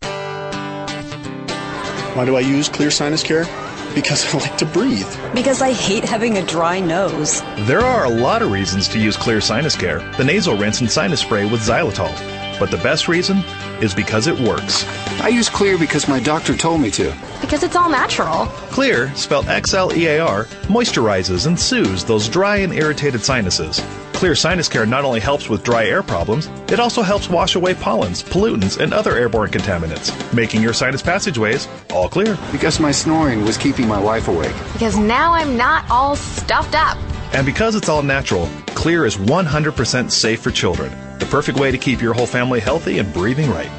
Why 2.21 2.27
do 2.27 2.37
I 2.37 2.41
use 2.41 2.69
Xlear 2.69 2.93
Sinus 2.93 3.23
Care? 3.23 3.47
Because 3.95 4.35
I 4.35 4.39
like 4.41 4.59
to 4.59 4.67
breathe. 4.67 5.09
Because 5.35 5.63
I 5.63 5.73
hate 5.73 6.05
having 6.05 6.37
a 6.37 6.45
dry 6.45 6.79
nose. 6.79 7.41
There 7.61 7.81
are 7.81 8.05
a 8.05 8.11
lot 8.11 8.43
of 8.43 8.53
reasons 8.53 8.89
to 8.89 8.99
use 8.99 9.17
Xlear 9.17 9.43
Sinus 9.43 9.75
Care, 9.75 10.01
the 10.19 10.25
nasal 10.25 10.55
rinse 10.55 10.83
and 10.83 10.91
sinus 10.91 11.21
spray 11.21 11.51
with 11.51 11.63
xylitol. 11.63 12.13
But 12.59 12.71
the 12.71 12.77
best 12.77 13.09
reason 13.09 13.39
is 13.81 13.95
because 13.95 14.27
it 14.27 14.39
works. 14.39 14.85
I 15.23 15.29
use 15.29 15.49
Xlear 15.49 15.81
because 15.81 16.09
my 16.09 16.21
doctor 16.21 16.55
told 16.55 16.83
me 16.83 16.91
to. 16.91 17.11
Because 17.41 17.63
it's 17.63 17.75
all 17.75 17.89
natural. 17.89 18.45
Xlear, 18.69 19.17
spelled 19.17 19.49
X 19.49 19.73
L 19.73 19.91
E 19.97 20.05
A 20.09 20.19
R, 20.19 20.45
moisturizes 20.69 21.47
and 21.47 21.59
soothes 21.59 22.05
those 22.05 22.29
dry 22.29 22.59
and 22.59 22.75
irritated 22.75 23.23
sinuses. 23.23 23.81
Xlear 24.21 24.37
Sinus 24.37 24.69
Care 24.69 24.85
not 24.85 25.07
only 25.07 25.19
helps 25.19 25.49
with 25.49 25.65
dry 25.65 25.87
air 25.87 26.03
problems, 26.03 26.49
it 26.71 26.79
also 26.79 27.01
helps 27.01 27.31
wash 27.31 27.55
away 27.55 27.73
pollens, 27.73 28.23
pollutants, 28.23 28.79
and 28.79 28.93
other 28.93 29.17
airborne 29.17 29.51
contaminants, 29.51 30.13
making 30.35 30.61
your 30.61 30.75
sinus 30.75 31.01
passageways 31.01 31.67
all 31.89 32.07
clear. 32.07 32.37
Because 32.53 32.79
my 32.81 32.91
snoring 32.91 33.47
was 33.47 33.57
keeping 33.57 33.89
my 33.89 33.99
wife 33.99 34.29
awake. 34.29 34.55
Because 34.75 34.99
now 34.99 35.33
I'm 35.33 35.57
not 35.57 35.91
all 35.91 36.17
stuffed 36.17 36.75
up. 36.75 36.99
And 37.33 37.47
because 37.47 37.75
it's 37.75 37.89
all 37.89 38.03
natural, 38.03 38.45
Xlear 38.77 39.07
is 39.07 39.17
100% 39.17 40.11
safe 40.11 40.43
for 40.43 40.51
children. 40.51 40.93
The 41.19 41.25
perfect 41.25 41.59
way 41.59 41.71
to 41.71 41.79
keep 41.79 42.03
your 42.03 42.13
whole 42.13 42.27
family 42.27 42.61
healthy 42.61 42.99
and 42.99 43.11
breathing 43.15 43.51
right. 43.51 43.71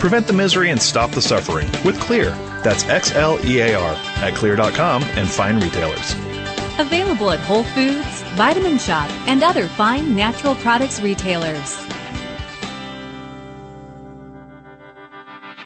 Prevent 0.00 0.26
the 0.26 0.34
misery 0.34 0.68
and 0.68 0.82
stop 0.82 1.12
the 1.12 1.22
suffering 1.22 1.66
with 1.82 1.98
Xlear. 1.98 2.36
That's 2.62 2.86
X 2.90 3.14
L 3.14 3.38
E 3.42 3.60
A 3.60 3.74
R 3.74 3.94
at 3.94 4.34
xlear.com 4.34 5.02
and 5.02 5.26
fine 5.26 5.58
retailers. 5.60 6.12
Available 6.78 7.30
at 7.30 7.40
Whole 7.40 7.64
Foods, 7.64 8.17
Vitamin 8.38 8.78
Shoppe, 8.78 9.10
and 9.26 9.42
other 9.42 9.66
fine 9.66 10.14
natural 10.14 10.54
products 10.54 11.00
retailers. 11.00 11.76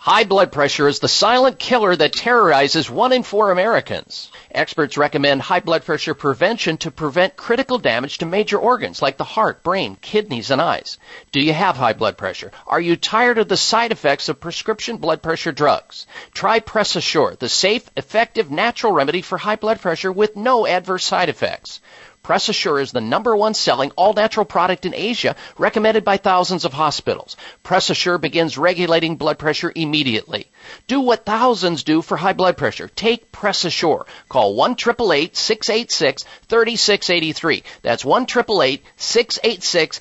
High 0.00 0.24
blood 0.24 0.50
pressure 0.50 0.88
is 0.88 0.98
the 0.98 1.06
silent 1.06 1.58
killer 1.58 1.94
that 1.94 2.14
terrorizes 2.14 2.88
one 2.88 3.12
in 3.12 3.24
four 3.24 3.50
Americans. 3.50 4.30
Experts 4.50 4.96
recommend 4.96 5.42
high 5.42 5.60
blood 5.60 5.84
pressure 5.84 6.14
prevention 6.14 6.78
to 6.78 6.90
prevent 6.90 7.36
critical 7.36 7.76
damage 7.76 8.16
to 8.18 8.26
major 8.26 8.56
organs 8.56 9.02
like 9.02 9.18
the 9.18 9.24
heart, 9.24 9.62
brain, 9.62 9.98
kidneys, 10.00 10.50
and 10.50 10.62
eyes. 10.62 10.96
Do 11.30 11.40
you 11.40 11.52
have 11.52 11.76
high 11.76 11.92
blood 11.92 12.16
pressure? 12.16 12.52
Are 12.66 12.80
you 12.80 12.96
tired 12.96 13.36
of 13.36 13.48
the 13.48 13.56
side 13.58 13.92
effects 13.92 14.30
of 14.30 14.40
prescription 14.40 14.96
blood 14.96 15.20
pressure 15.22 15.52
drugs? 15.52 16.06
Try 16.32 16.58
Press 16.60 16.96
Assure, 16.96 17.36
the 17.38 17.50
safe, 17.50 17.88
effective, 17.98 18.50
natural 18.50 18.94
remedy 18.94 19.20
for 19.20 19.36
high 19.36 19.56
blood 19.56 19.78
pressure 19.82 20.10
with 20.10 20.36
no 20.36 20.66
adverse 20.66 21.04
side 21.04 21.28
effects. 21.28 21.80
Press 22.22 22.48
Assure 22.48 22.78
is 22.78 22.92
the 22.92 23.00
number 23.00 23.34
one 23.34 23.52
selling 23.52 23.90
all 23.96 24.12
natural 24.12 24.46
product 24.46 24.86
in 24.86 24.94
Asia, 24.94 25.34
recommended 25.58 26.04
by 26.04 26.18
thousands 26.18 26.64
of 26.64 26.72
hospitals. 26.72 27.36
Press 27.64 27.90
Assure 27.90 28.16
begins 28.16 28.56
regulating 28.56 29.16
blood 29.16 29.40
pressure 29.40 29.72
immediately. 29.74 30.46
Do 30.86 31.00
what 31.00 31.26
thousands 31.26 31.82
do 31.82 32.00
for 32.00 32.16
high 32.16 32.32
blood 32.32 32.56
pressure. 32.56 32.86
Take 32.86 33.32
Press 33.32 33.64
Assure. 33.64 34.06
Call 34.28 34.54
1 34.54 34.78
686 34.78 36.22
3683. 36.22 37.64
That's 37.82 38.04
1 38.04 38.28
686 38.28 40.00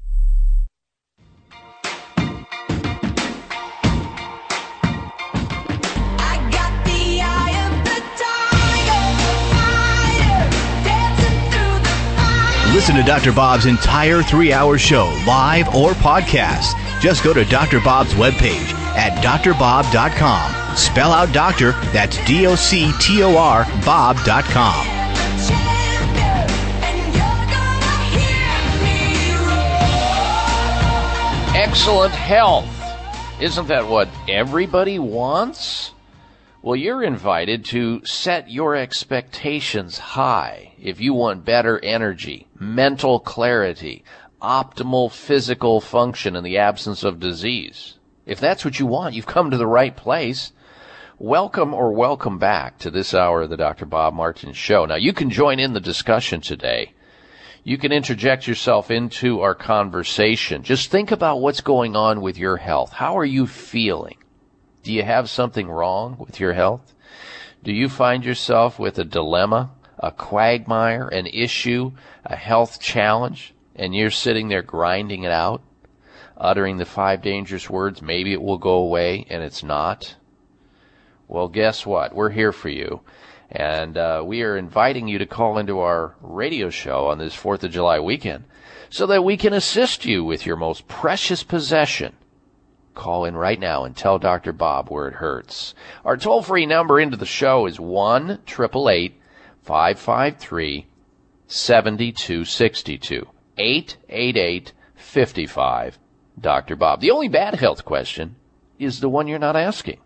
Listen 12.81 12.95
to 12.95 13.03
Dr. 13.03 13.31
Bob's 13.31 13.67
entire 13.67 14.23
three 14.23 14.51
hour 14.51 14.75
show, 14.75 15.05
live 15.27 15.67
or 15.75 15.91
podcast. 15.91 16.73
Just 16.99 17.23
go 17.23 17.31
to 17.31 17.45
Dr. 17.45 17.79
Bob's 17.79 18.15
webpage 18.15 18.73
at 18.97 19.23
drbob.com. 19.23 20.75
Spell 20.75 21.11
out 21.11 21.31
doctor, 21.31 21.73
that's 21.93 22.17
D 22.25 22.47
O 22.47 22.55
C 22.55 22.91
T 22.99 23.21
O 23.21 23.37
R, 23.37 23.65
Bob.com. 23.85 24.87
Excellent 31.55 32.13
health. 32.15 32.65
Isn't 33.39 33.67
that 33.67 33.87
what 33.87 34.09
everybody 34.27 34.97
wants? 34.97 35.93
Well, 36.63 36.75
you're 36.75 37.01
invited 37.01 37.65
to 37.65 38.05
set 38.05 38.51
your 38.51 38.75
expectations 38.75 39.97
high 39.97 40.73
if 40.79 41.01
you 41.01 41.11
want 41.15 41.43
better 41.43 41.83
energy, 41.83 42.45
mental 42.59 43.19
clarity, 43.19 44.03
optimal 44.43 45.11
physical 45.11 45.81
function 45.81 46.35
in 46.35 46.43
the 46.43 46.59
absence 46.59 47.03
of 47.03 47.19
disease. 47.19 47.95
If 48.27 48.39
that's 48.39 48.63
what 48.63 48.77
you 48.79 48.85
want, 48.85 49.15
you've 49.15 49.25
come 49.25 49.49
to 49.49 49.57
the 49.57 49.65
right 49.65 49.97
place. 49.97 50.53
Welcome 51.17 51.73
or 51.73 51.93
welcome 51.93 52.37
back 52.37 52.77
to 52.79 52.91
this 52.91 53.15
hour 53.15 53.41
of 53.41 53.49
the 53.49 53.57
Dr. 53.57 53.87
Bob 53.87 54.13
Martin 54.13 54.53
Show. 54.53 54.85
Now, 54.85 54.97
you 54.97 55.13
can 55.13 55.31
join 55.31 55.59
in 55.59 55.73
the 55.73 55.79
discussion 55.79 56.41
today. 56.41 56.93
You 57.63 57.79
can 57.79 57.91
interject 57.91 58.45
yourself 58.45 58.91
into 58.91 59.41
our 59.41 59.55
conversation. 59.55 60.61
Just 60.61 60.91
think 60.91 61.09
about 61.09 61.41
what's 61.41 61.61
going 61.61 61.95
on 61.95 62.21
with 62.21 62.37
your 62.37 62.57
health. 62.57 62.91
How 62.91 63.17
are 63.17 63.25
you 63.25 63.47
feeling? 63.47 64.17
Do 64.83 64.91
you 64.91 65.03
have 65.03 65.29
something 65.29 65.69
wrong 65.69 66.15
with 66.17 66.39
your 66.39 66.53
health? 66.53 66.93
Do 67.63 67.71
you 67.71 67.89
find 67.89 68.25
yourself 68.25 68.79
with 68.79 68.97
a 68.97 69.03
dilemma, 69.03 69.71
a 69.99 70.11
quagmire, 70.11 71.07
an 71.07 71.27
issue, 71.27 71.91
a 72.25 72.35
health 72.35 72.79
challenge, 72.79 73.53
and 73.75 73.95
you're 73.95 74.09
sitting 74.09 74.47
there 74.47 74.63
grinding 74.63 75.23
it 75.23 75.31
out, 75.31 75.61
uttering 76.35 76.77
the 76.77 76.85
five 76.85 77.21
dangerous 77.21 77.69
words, 77.69 78.01
maybe 78.01 78.33
it 78.33 78.41
will 78.41 78.57
go 78.57 78.73
away, 78.73 79.27
and 79.29 79.43
it's 79.43 79.61
not? 79.61 80.15
Well, 81.27 81.47
guess 81.47 81.85
what? 81.85 82.15
We're 82.15 82.31
here 82.31 82.51
for 82.51 82.69
you. 82.69 83.01
And 83.51 83.97
uh, 83.97 84.23
we 84.25 84.41
are 84.43 84.57
inviting 84.57 85.07
you 85.07 85.19
to 85.19 85.25
call 85.25 85.57
into 85.57 85.79
our 85.79 86.15
radio 86.21 86.69
show 86.69 87.07
on 87.07 87.19
this 87.19 87.35
4th 87.35 87.63
of 87.63 87.71
July 87.71 87.99
weekend 87.99 88.45
so 88.89 89.05
that 89.07 89.23
we 89.23 89.37
can 89.37 89.53
assist 89.53 90.05
you 90.05 90.23
with 90.23 90.45
your 90.45 90.55
most 90.55 90.87
precious 90.87 91.43
possession. 91.43 92.15
Call 92.93 93.25
in 93.25 93.35
right 93.35 93.59
now 93.59 93.85
and 93.85 93.95
tell 93.95 94.19
Dr. 94.19 94.51
Bob 94.51 94.89
where 94.89 95.07
it 95.07 95.15
hurts. 95.15 95.73
Our 96.03 96.17
toll 96.17 96.41
free 96.41 96.65
number 96.65 96.99
into 96.99 97.15
the 97.17 97.25
show 97.25 97.65
is 97.65 97.79
1 97.79 98.39
553 98.45 100.87
7262. 101.47 103.27
888 103.57 104.73
55 104.95 105.99
Dr. 106.39 106.75
Bob. 106.75 107.01
The 107.01 107.11
only 107.11 107.27
bad 107.27 107.55
health 107.55 107.85
question 107.85 108.35
is 108.79 108.99
the 108.99 109.09
one 109.09 109.27
you're 109.27 109.39
not 109.39 109.55
asking. 109.55 109.99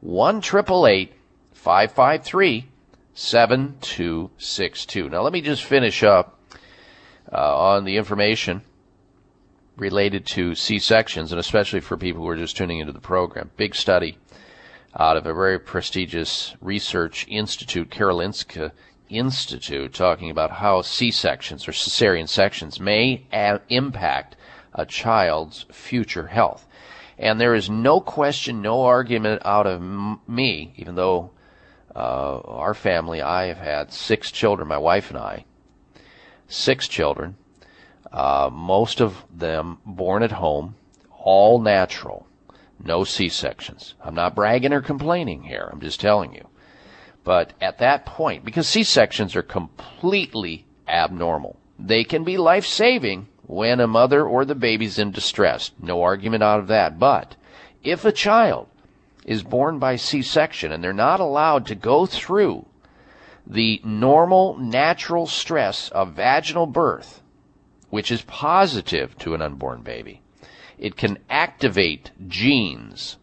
1 0.00 0.40
553 0.40 2.66
7262. 3.12 5.08
Now, 5.08 5.22
let 5.22 5.32
me 5.32 5.40
just 5.40 5.64
finish 5.64 6.02
up 6.02 6.38
uh, 7.30 7.58
on 7.58 7.84
the 7.84 7.96
information 7.96 8.62
related 9.80 10.26
to 10.26 10.54
C 10.54 10.78
sections, 10.78 11.32
and 11.32 11.40
especially 11.40 11.80
for 11.80 11.96
people 11.96 12.22
who 12.22 12.28
are 12.28 12.36
just 12.36 12.56
tuning 12.56 12.78
into 12.78 12.92
the 12.92 13.00
program. 13.00 13.50
Big 13.56 13.74
study 13.74 14.18
out 14.98 15.16
of 15.16 15.26
a 15.26 15.34
very 15.34 15.58
prestigious 15.58 16.54
research 16.60 17.26
institute, 17.28 17.90
Karolinska 17.90 18.72
Institute, 19.08 19.92
talking 19.92 20.30
about 20.30 20.50
how 20.50 20.82
C 20.82 21.10
sections 21.10 21.66
or 21.66 21.72
cesarean 21.72 22.28
sections 22.28 22.78
may 22.78 23.26
a- 23.32 23.60
impact 23.68 24.36
a 24.74 24.86
child's 24.86 25.66
future 25.72 26.28
health. 26.28 26.66
And 27.18 27.40
there 27.40 27.54
is 27.54 27.68
no 27.68 28.00
question, 28.00 28.62
no 28.62 28.82
argument 28.82 29.42
out 29.44 29.66
of 29.66 29.80
m- 29.80 30.20
me, 30.28 30.72
even 30.76 30.94
though 30.94 31.32
uh, 31.94 32.38
our 32.40 32.74
family, 32.74 33.20
I 33.20 33.46
have 33.46 33.58
had 33.58 33.92
six 33.92 34.30
children, 34.30 34.68
my 34.68 34.78
wife 34.78 35.10
and 35.10 35.18
I, 35.18 35.44
six 36.46 36.86
children, 36.86 37.36
uh, 38.12 38.50
most 38.52 39.00
of 39.00 39.24
them 39.32 39.78
born 39.86 40.22
at 40.22 40.32
home, 40.32 40.74
all 41.18 41.60
natural, 41.60 42.26
no 42.82 43.04
C-sections. 43.04 43.94
I'm 44.02 44.14
not 44.14 44.34
bragging 44.34 44.72
or 44.72 44.80
complaining 44.80 45.42
here, 45.44 45.68
I'm 45.70 45.80
just 45.80 46.00
telling 46.00 46.34
you. 46.34 46.46
But 47.22 47.52
at 47.60 47.78
that 47.78 48.06
point, 48.06 48.44
because 48.44 48.66
C-sections 48.66 49.36
are 49.36 49.42
completely 49.42 50.64
abnormal, 50.88 51.56
they 51.78 52.04
can 52.04 52.24
be 52.24 52.36
life-saving 52.36 53.28
when 53.46 53.80
a 53.80 53.86
mother 53.86 54.24
or 54.24 54.44
the 54.44 54.54
baby's 54.54 54.98
in 54.98 55.10
distress. 55.10 55.72
No 55.80 56.02
argument 56.02 56.42
out 56.42 56.60
of 56.60 56.68
that. 56.68 56.98
But 56.98 57.36
if 57.82 58.04
a 58.04 58.12
child 58.12 58.68
is 59.24 59.42
born 59.42 59.78
by 59.78 59.96
C-section 59.96 60.72
and 60.72 60.82
they're 60.82 60.92
not 60.92 61.20
allowed 61.20 61.66
to 61.66 61.74
go 61.74 62.06
through 62.06 62.66
the 63.46 63.80
normal 63.84 64.56
natural 64.56 65.26
stress 65.26 65.88
of 65.90 66.12
vaginal 66.12 66.66
birth, 66.66 67.22
which 67.90 68.10
is 68.10 68.22
positive 68.22 69.16
to 69.18 69.34
an 69.34 69.42
unborn 69.42 69.82
baby, 69.82 70.22
it 70.78 70.96
can 70.96 71.18
activate 71.28 72.10
genes. 72.26 73.18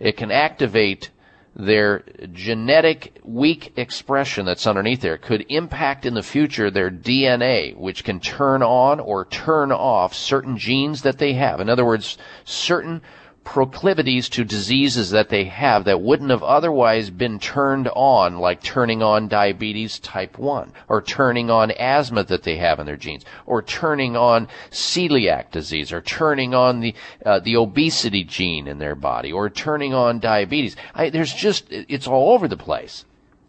It 0.00 0.16
can 0.16 0.30
activate 0.30 1.10
their 1.56 2.02
genetic 2.32 3.20
weak 3.22 3.72
expression 3.76 4.44
that's 4.44 4.66
underneath 4.66 5.00
there 5.00 5.18
could 5.18 5.46
impact 5.48 6.04
in 6.04 6.14
the 6.14 6.22
future 6.22 6.70
their 6.70 6.90
DNA, 6.90 7.76
which 7.76 8.02
can 8.02 8.18
turn 8.18 8.62
on 8.62 8.98
or 8.98 9.24
turn 9.24 9.70
off 9.70 10.14
certain 10.14 10.58
genes 10.58 11.02
that 11.02 11.18
they 11.18 11.34
have. 11.34 11.60
In 11.60 11.68
other 11.68 11.84
words, 11.84 12.18
certain 12.44 13.02
proclivities 13.44 14.28
to 14.30 14.44
diseases 14.44 15.10
that 15.10 15.28
they 15.28 15.44
have 15.44 15.84
that 15.84 16.00
wouldn't 16.00 16.30
have 16.30 16.42
otherwise 16.42 17.10
been 17.10 17.38
turned 17.38 17.88
on, 17.88 18.38
like 18.38 18.62
turning 18.62 19.02
on 19.02 19.28
diabetes 19.28 19.98
type 19.98 20.38
1, 20.38 20.72
or 20.88 21.02
turning 21.02 21.50
on 21.50 21.70
asthma 21.72 22.24
that 22.24 22.42
they 22.42 22.56
have 22.56 22.80
in 22.80 22.86
their 22.86 22.96
genes, 22.96 23.24
or 23.46 23.62
turning 23.62 24.16
on 24.16 24.48
celiac 24.70 25.50
disease, 25.50 25.92
or 25.92 26.00
turning 26.00 26.54
on 26.54 26.80
the, 26.80 26.94
uh, 27.24 27.38
the 27.40 27.56
obesity 27.56 28.24
gene 28.24 28.66
in 28.66 28.78
their 28.78 28.94
body, 28.94 29.30
or 29.30 29.50
turning 29.50 29.94
on 29.94 30.18
diabetes. 30.18 30.74
I, 30.94 31.10
there's 31.10 31.32
just, 31.32 31.66
it's 31.70 32.06
all 32.06 32.32
over 32.32 32.48
the 32.48 32.56
place. 32.56 33.04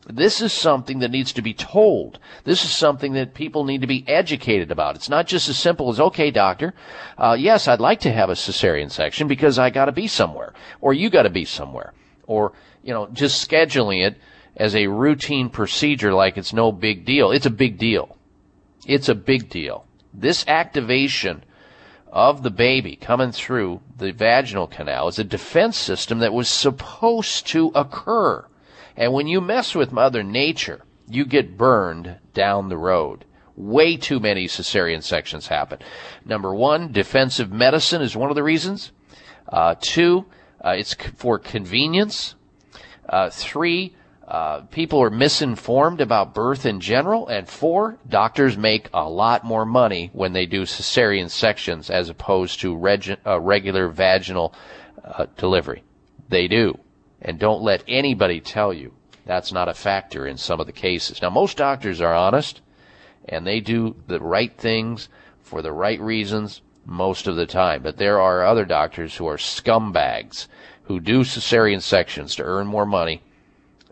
This 0.07 0.39
is 0.39 0.53
something 0.53 0.99
that 0.99 1.09
needs 1.09 1.33
to 1.33 1.41
be 1.41 1.53
told. 1.53 2.19
This 2.43 2.63
is 2.63 2.71
something 2.71 3.13
that 3.13 3.33
people 3.33 3.65
need 3.65 3.81
to 3.81 3.87
be 3.87 4.07
educated 4.07 4.71
about. 4.71 4.95
It's 4.95 5.09
not 5.09 5.25
just 5.25 5.49
as 5.49 5.57
simple 5.57 5.89
as, 5.89 5.99
okay, 5.99 6.29
doctor, 6.29 6.75
uh, 7.17 7.35
yes, 7.39 7.67
I'd 7.67 7.79
like 7.79 8.01
to 8.01 8.11
have 8.11 8.29
a 8.29 8.33
cesarean 8.33 8.91
section 8.91 9.27
because 9.27 9.57
I 9.57 9.71
gotta 9.71 9.91
be 9.91 10.07
somewhere. 10.07 10.53
Or 10.79 10.93
you 10.93 11.09
gotta 11.09 11.31
be 11.31 11.43
somewhere. 11.43 11.93
Or, 12.27 12.53
you 12.83 12.93
know, 12.93 13.07
just 13.07 13.49
scheduling 13.49 14.05
it 14.05 14.17
as 14.55 14.75
a 14.75 14.87
routine 14.87 15.49
procedure 15.49 16.13
like 16.13 16.37
it's 16.37 16.53
no 16.53 16.71
big 16.71 17.03
deal. 17.03 17.31
It's 17.31 17.47
a 17.47 17.51
big 17.51 17.79
deal. 17.79 18.15
It's 18.85 19.09
a 19.09 19.15
big 19.15 19.49
deal. 19.49 19.85
This 20.13 20.45
activation 20.47 21.43
of 22.11 22.43
the 22.43 22.51
baby 22.51 22.95
coming 22.95 23.31
through 23.31 23.81
the 23.97 24.11
vaginal 24.11 24.67
canal 24.67 25.07
is 25.07 25.19
a 25.19 25.23
defense 25.23 25.77
system 25.77 26.19
that 26.19 26.33
was 26.33 26.47
supposed 26.47 27.47
to 27.47 27.71
occur. 27.73 28.45
And 28.95 29.13
when 29.13 29.27
you 29.27 29.41
mess 29.41 29.75
with 29.75 29.91
Mother 29.91 30.23
Nature, 30.23 30.83
you 31.07 31.25
get 31.25 31.57
burned 31.57 32.17
down 32.33 32.69
the 32.69 32.77
road. 32.77 33.25
Way 33.55 33.95
too 33.97 34.19
many 34.19 34.47
cesarean 34.47 35.01
sections 35.03 35.47
happen. 35.47 35.79
Number 36.25 36.53
one, 36.53 36.91
defensive 36.91 37.51
medicine 37.51 38.01
is 38.01 38.15
one 38.15 38.29
of 38.29 38.35
the 38.35 38.43
reasons. 38.43 38.91
Uh, 39.47 39.75
two, 39.79 40.25
uh, 40.63 40.71
it's 40.71 40.91
c- 40.91 41.09
for 41.15 41.39
convenience. 41.39 42.35
Uh, 43.07 43.29
three, 43.29 43.95
uh, 44.27 44.61
people 44.71 45.01
are 45.01 45.09
misinformed 45.09 46.01
about 46.01 46.33
birth 46.33 46.65
in 46.65 46.79
general. 46.79 47.27
And 47.27 47.47
four, 47.47 47.97
doctors 48.09 48.57
make 48.57 48.89
a 48.93 49.07
lot 49.07 49.43
more 49.45 49.65
money 49.65 50.09
when 50.13 50.33
they 50.33 50.45
do 50.45 50.63
cesarean 50.63 51.29
sections 51.29 51.89
as 51.89 52.09
opposed 52.09 52.59
to 52.61 52.75
reg- 52.75 53.19
uh, 53.25 53.39
regular 53.39 53.87
vaginal 53.87 54.53
uh, 55.03 55.27
delivery. 55.37 55.83
They 56.27 56.47
do. 56.47 56.79
And 57.25 57.39
don't 57.39 57.63
let 57.63 57.83
anybody 57.87 58.39
tell 58.39 58.71
you 58.71 58.93
that's 59.25 59.51
not 59.51 59.67
a 59.67 59.73
factor 59.73 60.27
in 60.27 60.37
some 60.37 60.59
of 60.59 60.67
the 60.67 60.71
cases. 60.71 61.23
Now, 61.23 61.31
most 61.31 61.57
doctors 61.57 61.99
are 61.99 62.13
honest 62.13 62.61
and 63.27 63.45
they 63.45 63.59
do 63.59 63.95
the 64.05 64.19
right 64.19 64.55
things 64.55 65.09
for 65.41 65.63
the 65.63 65.71
right 65.71 65.99
reasons 65.99 66.61
most 66.85 67.25
of 67.25 67.35
the 67.35 67.47
time. 67.47 67.81
But 67.81 67.97
there 67.97 68.21
are 68.21 68.45
other 68.45 68.63
doctors 68.63 69.15
who 69.15 69.25
are 69.25 69.37
scumbags 69.37 70.47
who 70.83 70.99
do 70.99 71.21
cesarean 71.21 71.81
sections 71.81 72.35
to 72.35 72.43
earn 72.43 72.67
more 72.67 72.85
money 72.85 73.23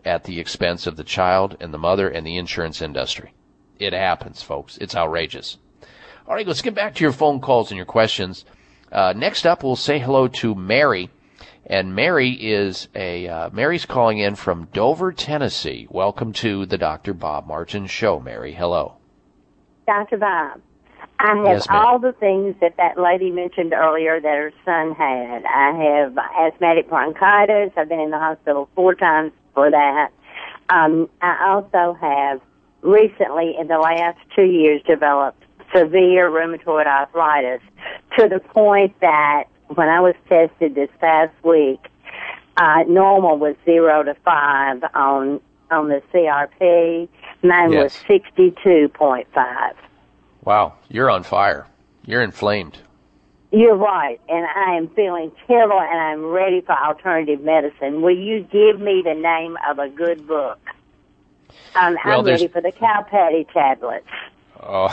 at 0.04 0.22
the 0.22 0.38
expense 0.38 0.86
of 0.86 0.94
the 0.94 1.02
child 1.02 1.56
and 1.58 1.74
the 1.74 1.78
mother 1.78 2.08
and 2.08 2.24
the 2.24 2.36
insurance 2.36 2.80
industry. 2.80 3.34
It 3.80 3.92
happens, 3.92 4.42
folks. 4.42 4.78
It's 4.78 4.94
outrageous. 4.94 5.58
All 6.28 6.36
right, 6.36 6.46
let's 6.46 6.62
get 6.62 6.76
back 6.76 6.94
to 6.94 7.02
your 7.02 7.12
phone 7.12 7.40
calls 7.40 7.72
and 7.72 7.76
your 7.76 7.84
questions. 7.84 8.44
Uh, 8.92 9.12
next 9.16 9.44
up, 9.44 9.64
we'll 9.64 9.74
say 9.74 9.98
hello 9.98 10.28
to 10.28 10.54
Mary. 10.54 11.10
And 11.66 11.94
Mary 11.94 12.30
is 12.30 12.88
a, 12.94 13.26
uh, 13.26 13.50
Mary's 13.50 13.86
calling 13.86 14.18
in 14.18 14.34
from 14.34 14.68
Dover, 14.72 15.12
Tennessee. 15.12 15.86
Welcome 15.90 16.32
to 16.34 16.66
the 16.66 16.76
Dr. 16.76 17.14
Bob 17.14 17.46
Martin 17.46 17.86
Show, 17.86 18.20
Mary. 18.20 18.52
Hello. 18.52 18.96
Dr. 19.86 20.18
Bob, 20.18 20.60
I 21.18 21.36
have 21.36 21.46
Yes, 21.46 21.66
all 21.70 21.98
the 21.98 22.12
things 22.12 22.54
that 22.60 22.76
that 22.76 22.98
lady 22.98 23.30
mentioned 23.30 23.72
earlier 23.72 24.20
that 24.20 24.34
her 24.34 24.52
son 24.64 24.94
had. 24.94 25.44
I 25.44 25.72
have 25.72 26.18
asthmatic 26.38 26.88
bronchitis. 26.88 27.72
I've 27.76 27.88
been 27.88 28.00
in 28.00 28.10
the 28.10 28.18
hospital 28.18 28.68
four 28.74 28.94
times 28.94 29.32
for 29.54 29.70
that. 29.70 30.10
Um, 30.68 31.08
I 31.22 31.46
also 31.48 31.96
have 31.98 32.40
recently, 32.82 33.56
in 33.58 33.68
the 33.68 33.78
last 33.78 34.18
two 34.34 34.44
years, 34.44 34.82
developed 34.86 35.42
severe 35.74 36.30
rheumatoid 36.30 36.86
arthritis 36.86 37.60
to 38.18 38.28
the 38.28 38.40
point 38.40 38.98
that 39.00 39.44
when 39.68 39.88
I 39.88 40.00
was 40.00 40.14
tested 40.28 40.74
this 40.74 40.90
past 41.00 41.32
week, 41.44 41.80
uh, 42.56 42.84
normal 42.86 43.38
was 43.38 43.56
zero 43.64 44.02
to 44.02 44.14
five 44.24 44.82
on 44.94 45.40
on 45.70 45.88
the 45.88 46.02
CRP. 46.12 47.08
Mine 47.42 47.70
was 47.74 47.92
sixty-two 48.06 48.90
point 48.90 49.26
five. 49.34 49.74
Wow, 50.44 50.74
you're 50.88 51.10
on 51.10 51.22
fire. 51.22 51.66
You're 52.04 52.22
inflamed. 52.22 52.78
You're 53.50 53.76
right, 53.76 54.20
and 54.28 54.46
I 54.46 54.74
am 54.76 54.88
feeling 54.90 55.30
terrible, 55.46 55.80
and 55.80 56.00
I'm 56.00 56.24
ready 56.26 56.60
for 56.60 56.72
alternative 56.72 57.40
medicine. 57.40 58.02
Will 58.02 58.16
you 58.16 58.40
give 58.50 58.80
me 58.80 59.00
the 59.04 59.14
name 59.14 59.56
of 59.68 59.78
a 59.78 59.88
good 59.88 60.26
book? 60.26 60.58
Um, 61.76 61.96
Well, 62.04 62.20
I'm 62.20 62.26
ready 62.26 62.48
for 62.48 62.60
the 62.60 62.72
cow 62.72 63.06
patty 63.08 63.46
tablets. 63.52 64.06
Oh, 64.66 64.88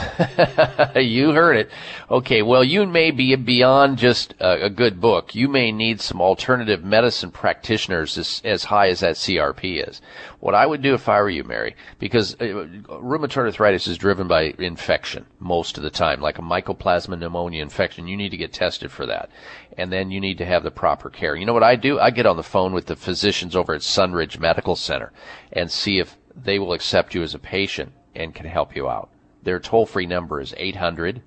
you 0.99 1.31
heard 1.31 1.55
it. 1.55 1.71
Okay, 2.09 2.41
well, 2.41 2.61
you 2.61 2.85
may 2.85 3.09
be 3.09 3.33
beyond 3.37 3.97
just 3.97 4.33
a, 4.41 4.69
good 4.69 4.99
book. 4.99 5.33
You 5.33 5.47
may 5.47 5.71
need 5.71 6.01
some 6.01 6.19
alternative 6.19 6.83
medicine 6.83 7.31
practitioners 7.31 8.17
as, 8.17 8.41
as 8.43 8.65
high 8.65 8.89
as 8.89 8.99
that 8.99 9.15
CRP 9.15 9.87
is. 9.87 10.01
What 10.41 10.55
I 10.55 10.65
would 10.65 10.81
do 10.81 10.93
if 10.93 11.07
I 11.07 11.21
were 11.21 11.29
you, 11.29 11.45
Mary, 11.45 11.77
because 11.99 12.33
uh, 12.35 12.67
rheumatoid 12.89 13.45
arthritis 13.45 13.87
is 13.87 13.97
driven 13.97 14.27
by 14.27 14.53
infection 14.57 15.25
most 15.39 15.77
of 15.77 15.83
the 15.83 15.89
time, 15.89 16.19
like 16.19 16.37
a 16.37 16.41
mycoplasma 16.41 17.17
pneumonia 17.17 17.61
infection. 17.61 18.09
You 18.09 18.17
need 18.17 18.31
to 18.31 18.37
get 18.37 18.51
tested 18.51 18.91
for 18.91 19.05
that. 19.05 19.29
And 19.77 19.89
then 19.89 20.11
you 20.11 20.19
need 20.19 20.39
to 20.39 20.45
have 20.45 20.63
the 20.63 20.71
proper 20.71 21.09
care. 21.09 21.37
You 21.37 21.45
know 21.45 21.53
what 21.53 21.63
I 21.63 21.77
do? 21.77 21.97
I 21.97 22.09
get 22.09 22.25
on 22.25 22.35
the 22.35 22.43
phone 22.43 22.73
with 22.73 22.87
the 22.87 22.97
physicians 22.97 23.55
over 23.55 23.73
at 23.73 23.81
Sunridge 23.81 24.37
Medical 24.37 24.75
Center 24.75 25.13
and 25.53 25.71
see 25.71 25.99
if 25.99 26.17
they 26.35 26.59
will 26.59 26.73
accept 26.73 27.15
you 27.15 27.23
as 27.23 27.33
a 27.33 27.39
patient 27.39 27.93
and 28.13 28.35
can 28.35 28.47
help 28.47 28.75
you 28.75 28.89
out. 28.89 29.09
Their 29.43 29.59
toll 29.59 29.85
free 29.85 30.05
number 30.05 30.39
is 30.39 30.53
800 30.57 31.21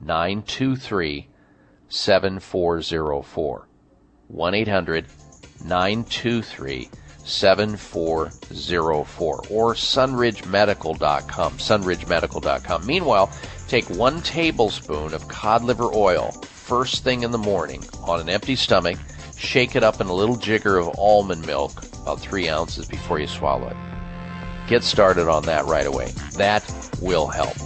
923 0.00 1.28
7404. 1.88 3.68
1 4.28 4.54
800 4.54 5.06
923 5.64 6.90
7404 7.24 9.42
or 9.50 9.74
sunridgemedical.com. 9.74 11.52
Sunridgemedical.com. 11.58 12.86
Meanwhile, 12.86 13.30
take 13.68 13.88
one 13.90 14.22
tablespoon 14.22 15.12
of 15.12 15.28
cod 15.28 15.64
liver 15.64 15.90
oil 15.94 16.32
first 16.68 17.04
thing 17.04 17.22
in 17.22 17.30
the 17.30 17.38
morning 17.38 17.82
on 18.02 18.20
an 18.20 18.28
empty 18.28 18.56
stomach. 18.56 18.98
Shake 19.36 19.76
it 19.76 19.84
up 19.84 20.00
in 20.00 20.08
a 20.08 20.12
little 20.12 20.36
jigger 20.36 20.78
of 20.78 20.98
almond 20.98 21.46
milk, 21.46 21.82
about 22.02 22.20
three 22.20 22.48
ounces 22.48 22.88
before 22.88 23.20
you 23.20 23.26
swallow 23.26 23.68
it. 23.68 23.87
Get 24.68 24.84
started 24.84 25.28
on 25.28 25.44
that 25.44 25.64
right 25.64 25.86
away. 25.86 26.12
That 26.34 26.62
will 27.00 27.26
help. 27.26 27.56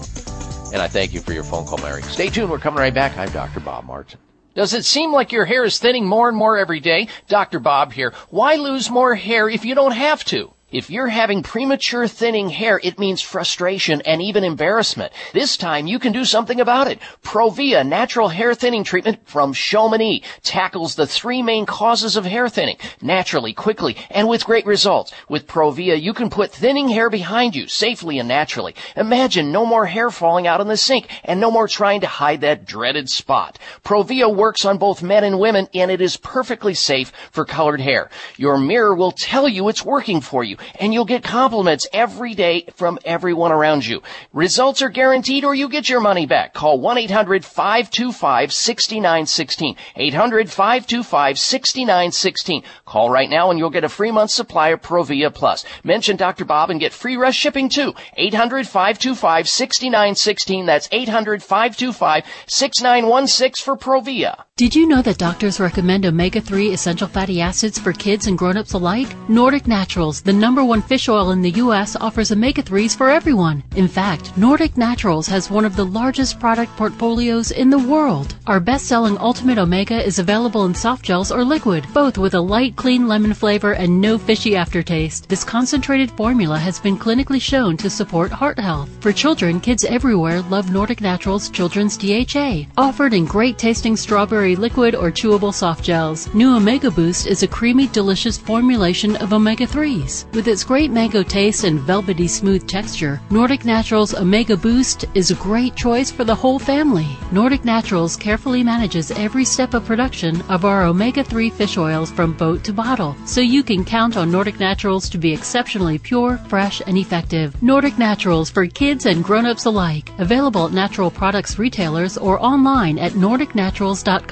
And 0.72 0.80
I 0.80 0.86
thank 0.88 1.12
you 1.12 1.20
for 1.20 1.32
your 1.32 1.42
phone 1.42 1.66
call, 1.66 1.78
Mary. 1.78 2.02
Stay 2.04 2.28
tuned. 2.30 2.48
We're 2.50 2.58
coming 2.58 2.78
right 2.78 2.94
back. 2.94 3.18
I'm 3.18 3.28
Dr. 3.30 3.60
Bob 3.60 3.84
Martin. 3.84 4.20
Does 4.54 4.72
it 4.72 4.84
seem 4.84 5.12
like 5.12 5.32
your 5.32 5.44
hair 5.44 5.64
is 5.64 5.78
thinning 5.78 6.06
more 6.06 6.28
and 6.28 6.36
more 6.36 6.56
every 6.56 6.78
day? 6.78 7.08
Dr. 7.26 7.58
Bob 7.58 7.92
here. 7.92 8.14
Why 8.30 8.54
lose 8.54 8.88
more 8.88 9.14
hair 9.14 9.48
if 9.48 9.64
you 9.64 9.74
don't 9.74 9.92
have 9.92 10.24
to? 10.26 10.52
If 10.72 10.88
you're 10.88 11.08
having 11.08 11.42
premature 11.42 12.08
thinning 12.08 12.48
hair, 12.48 12.80
it 12.82 12.98
means 12.98 13.20
frustration 13.20 14.00
and 14.06 14.22
even 14.22 14.42
embarrassment. 14.42 15.12
This 15.34 15.58
time 15.58 15.86
you 15.86 15.98
can 15.98 16.12
do 16.12 16.24
something 16.24 16.62
about 16.62 16.88
it. 16.90 16.98
Provia 17.22 17.86
natural 17.86 18.30
hair 18.30 18.54
thinning 18.54 18.82
treatment 18.82 19.18
from 19.28 19.52
Chamonix 19.52 20.22
tackles 20.42 20.94
the 20.94 21.06
three 21.06 21.42
main 21.42 21.66
causes 21.66 22.16
of 22.16 22.24
hair 22.24 22.48
thinning 22.48 22.78
naturally, 23.02 23.52
quickly, 23.52 23.98
and 24.10 24.26
with 24.30 24.46
great 24.46 24.64
results. 24.64 25.12
With 25.28 25.46
Provia, 25.46 26.00
you 26.00 26.14
can 26.14 26.30
put 26.30 26.50
thinning 26.50 26.88
hair 26.88 27.10
behind 27.10 27.54
you 27.54 27.68
safely 27.68 28.18
and 28.18 28.26
naturally. 28.26 28.74
Imagine 28.96 29.52
no 29.52 29.66
more 29.66 29.84
hair 29.84 30.10
falling 30.10 30.46
out 30.46 30.62
in 30.62 30.68
the 30.68 30.78
sink 30.78 31.06
and 31.22 31.38
no 31.38 31.50
more 31.50 31.68
trying 31.68 32.00
to 32.00 32.06
hide 32.06 32.40
that 32.40 32.64
dreaded 32.64 33.10
spot. 33.10 33.58
Provia 33.84 34.34
works 34.34 34.64
on 34.64 34.78
both 34.78 35.02
men 35.02 35.22
and 35.22 35.38
women 35.38 35.68
and 35.74 35.90
it 35.90 36.00
is 36.00 36.16
perfectly 36.16 36.72
safe 36.72 37.12
for 37.30 37.44
colored 37.44 37.82
hair. 37.82 38.08
Your 38.38 38.56
mirror 38.56 38.94
will 38.94 39.12
tell 39.12 39.46
you 39.46 39.68
it's 39.68 39.84
working 39.84 40.22
for 40.22 40.42
you 40.42 40.56
and 40.76 40.92
you'll 40.92 41.04
get 41.04 41.22
compliments 41.22 41.86
every 41.92 42.34
day 42.34 42.66
from 42.74 42.98
everyone 43.04 43.52
around 43.52 43.86
you. 43.86 44.02
Results 44.32 44.82
are 44.82 44.88
guaranteed 44.88 45.44
or 45.44 45.54
you 45.54 45.68
get 45.68 45.88
your 45.88 46.00
money 46.00 46.26
back. 46.26 46.54
Call 46.54 46.80
1-800-525-6916. 46.80 49.76
800-525-6916. 49.96 52.64
Call 52.84 53.10
right 53.10 53.30
now 53.30 53.50
and 53.50 53.58
you'll 53.58 53.70
get 53.70 53.84
a 53.84 53.88
free 53.88 54.10
month 54.10 54.30
supply 54.30 54.68
of 54.68 54.82
Provia 54.82 55.32
Plus. 55.32 55.64
Mention 55.84 56.16
Dr. 56.16 56.44
Bob 56.44 56.70
and 56.70 56.80
get 56.80 56.92
free 56.92 57.16
rush 57.16 57.36
shipping 57.36 57.68
too. 57.68 57.92
800-525-6916. 58.18 60.66
That's 60.66 60.88
800-525-6916 60.88 63.62
for 63.62 63.76
Provia. 63.76 64.42
Did 64.58 64.74
you 64.74 64.86
know 64.86 65.00
that 65.00 65.16
doctors 65.16 65.58
recommend 65.58 66.04
omega-3 66.04 66.74
essential 66.74 67.08
fatty 67.08 67.40
acids 67.40 67.78
for 67.78 67.94
kids 67.94 68.26
and 68.26 68.36
grown-ups 68.36 68.74
alike? 68.74 69.08
Nordic 69.26 69.66
Naturals, 69.66 70.20
the 70.20 70.32
number 70.32 70.62
one 70.62 70.82
fish 70.82 71.08
oil 71.08 71.30
in 71.30 71.40
the 71.40 71.52
U.S., 71.52 71.96
offers 71.96 72.30
omega-3s 72.30 72.94
for 72.94 73.08
everyone. 73.08 73.64
In 73.76 73.88
fact, 73.88 74.36
Nordic 74.36 74.76
Naturals 74.76 75.26
has 75.26 75.50
one 75.50 75.64
of 75.64 75.74
the 75.74 75.86
largest 75.86 76.38
product 76.38 76.76
portfolios 76.76 77.50
in 77.50 77.70
the 77.70 77.78
world. 77.78 78.36
Our 78.46 78.60
best-selling 78.60 79.16
Ultimate 79.16 79.56
Omega 79.56 80.04
is 80.04 80.18
available 80.18 80.66
in 80.66 80.74
soft 80.74 81.02
gels 81.02 81.32
or 81.32 81.46
liquid, 81.46 81.86
both 81.94 82.18
with 82.18 82.34
a 82.34 82.40
light, 82.40 82.76
clean 82.76 83.08
lemon 83.08 83.32
flavor 83.32 83.72
and 83.72 84.02
no 84.02 84.18
fishy 84.18 84.54
aftertaste. 84.54 85.30
This 85.30 85.44
concentrated 85.44 86.10
formula 86.10 86.58
has 86.58 86.78
been 86.78 86.98
clinically 86.98 87.40
shown 87.40 87.78
to 87.78 87.88
support 87.88 88.30
heart 88.30 88.58
health. 88.58 88.90
For 89.00 89.14
children, 89.14 89.60
kids 89.60 89.84
everywhere 89.84 90.42
love 90.42 90.70
Nordic 90.70 91.00
Naturals 91.00 91.48
Children's 91.48 91.96
DHA, 91.96 92.66
offered 92.76 93.14
in 93.14 93.24
great 93.24 93.56
tasting 93.56 93.96
strawberry 93.96 94.41
liquid 94.42 94.94
or 94.94 95.10
chewable 95.10 95.54
soft 95.54 95.84
gels. 95.84 96.32
New 96.34 96.56
Omega 96.56 96.90
Boost 96.90 97.26
is 97.26 97.42
a 97.42 97.48
creamy, 97.48 97.86
delicious 97.86 98.36
formulation 98.36 99.16
of 99.16 99.32
omega 99.32 99.66
3s 99.66 100.26
with 100.34 100.48
its 100.48 100.64
great 100.64 100.90
mango 100.90 101.22
taste 101.22 101.64
and 101.64 101.78
velvety 101.78 102.26
smooth 102.26 102.66
texture, 102.66 103.20
Nordic 103.30 103.64
Naturals 103.64 104.14
Omega 104.14 104.56
Boost 104.56 105.04
is 105.14 105.30
a 105.30 105.36
great 105.36 105.76
choice 105.76 106.10
for 106.10 106.24
the 106.24 106.34
whole 106.34 106.58
family. 106.58 107.06
Nordic 107.30 107.64
Naturals 107.64 108.16
carefully 108.16 108.64
manages 108.64 109.10
every 109.12 109.44
step 109.44 109.74
of 109.74 109.84
production 109.84 110.40
of 110.50 110.64
our 110.64 110.82
omega 110.84 111.22
3 111.22 111.50
fish 111.50 111.76
oils 111.78 112.10
from 112.10 112.32
boat 112.32 112.64
to 112.64 112.72
bottle, 112.72 113.16
so 113.24 113.40
you 113.40 113.62
can 113.62 113.84
count 113.84 114.16
on 114.16 114.30
Nordic 114.30 114.58
Naturals 114.58 115.08
to 115.10 115.18
be 115.18 115.32
exceptionally 115.32 115.98
pure, 115.98 116.38
fresh, 116.48 116.82
and 116.86 116.98
effective. 116.98 117.62
Nordic 117.62 117.98
Naturals 117.98 118.50
for 118.50 118.66
kids 118.66 119.06
and 119.06 119.22
grown-ups 119.22 119.66
alike. 119.66 120.10
Available 120.18 120.66
at 120.66 120.72
natural 120.72 121.10
products 121.10 121.58
retailers 121.58 122.18
or 122.18 122.42
online 122.42 122.98
at 122.98 123.12
nordicnaturals.com. 123.12 124.31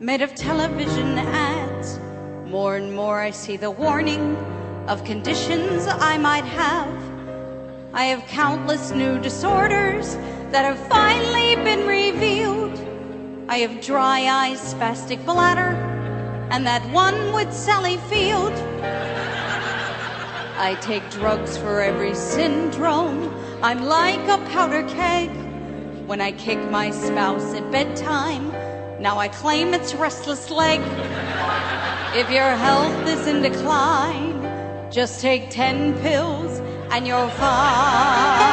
made 0.00 0.22
of 0.22 0.34
television 0.34 1.18
ads. 1.18 2.00
More 2.46 2.76
and 2.76 2.94
more 2.94 3.20
I 3.20 3.30
see 3.30 3.58
the 3.58 3.70
warning 3.70 4.34
of 4.88 5.04
conditions 5.04 5.86
I 5.86 6.16
might 6.16 6.44
have. 6.44 6.88
I 7.92 8.04
have 8.04 8.26
countless 8.26 8.92
new 8.92 9.18
disorders 9.18 10.14
that 10.52 10.64
have 10.64 10.78
finally 10.88 11.54
been 11.56 11.86
revealed. 11.86 12.78
I 13.50 13.58
have 13.58 13.82
dry 13.82 14.26
eyes, 14.26 14.72
spastic 14.72 15.22
bladder, 15.26 15.76
and 16.50 16.66
that 16.66 16.82
one 16.92 17.34
with 17.34 17.52
Sally 17.52 17.98
Field. 18.08 18.54
I 20.56 20.78
take 20.80 21.08
drugs 21.10 21.58
for 21.58 21.82
every 21.82 22.14
syndrome. 22.14 23.34
I'm 23.62 23.84
like 23.84 24.26
a 24.28 24.38
powder 24.48 24.82
keg. 24.88 25.28
When 26.06 26.22
I 26.22 26.32
kick 26.32 26.58
my 26.70 26.90
spouse 26.90 27.52
at 27.52 27.70
bedtime, 27.70 28.50
now 29.00 29.18
I 29.18 29.28
claim 29.28 29.72
it's 29.72 29.94
restless 29.94 30.50
leg. 30.50 30.80
If 32.14 32.30
your 32.30 32.50
health 32.50 33.08
is 33.08 33.26
in 33.26 33.40
decline, 33.40 34.90
just 34.92 35.22
take 35.22 35.48
10 35.48 35.98
pills 36.00 36.60
and 36.90 37.06
you're 37.06 37.28
fine. 37.30 38.50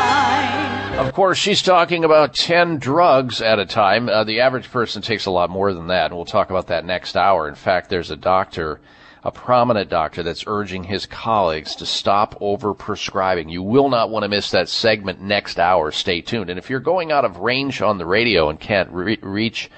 Of 1.00 1.14
course, 1.14 1.38
she's 1.38 1.62
talking 1.62 2.06
about 2.06 2.34
10 2.34 2.78
drugs 2.78 3.41
at 3.41 3.60
a 3.60 3.66
time. 3.66 4.08
Uh, 4.08 4.24
the 4.24 4.39
average 4.39 4.72
person 4.72 5.02
takes 5.02 5.26
a 5.26 5.32
lot 5.32 5.50
more 5.50 5.74
than 5.74 5.88
that, 5.88 6.06
and 6.06 6.16
we'll 6.16 6.24
talk 6.26 6.50
about 6.50 6.68
that 6.68 6.86
next 6.86 7.18
hour. 7.18 7.50
In 7.50 7.56
fact, 7.56 7.89
there's 7.89 8.10
a 8.10 8.16
doctor, 8.16 8.80
a 9.24 9.32
prominent 9.32 9.89
doctor, 9.89 10.24
that's 10.24 10.45
urging 10.48 10.86
his 10.86 11.06
colleagues 11.06 11.76
to 11.76 11.86
stop 11.86 12.38
over-prescribing. 12.39 13.50
You 13.50 13.64
will 13.64 13.89
not 13.89 14.10
want 14.10 14.24
to 14.24 14.30
miss 14.30 14.50
that 14.52 14.70
segment 14.70 15.22
next 15.22 15.60
hour. 15.60 15.91
Stay 15.91 16.22
tuned. 16.22 16.50
And 16.50 16.58
if 16.58 16.70
you're 16.70 16.80
going 16.80 17.12
out 17.12 17.26
of 17.26 17.38
range 17.38 17.82
on 17.82 17.98
the 17.98 18.06
radio 18.06 18.50
and 18.50 18.60
can't 18.60 18.89
re- 18.89 19.20
reach 19.22 19.70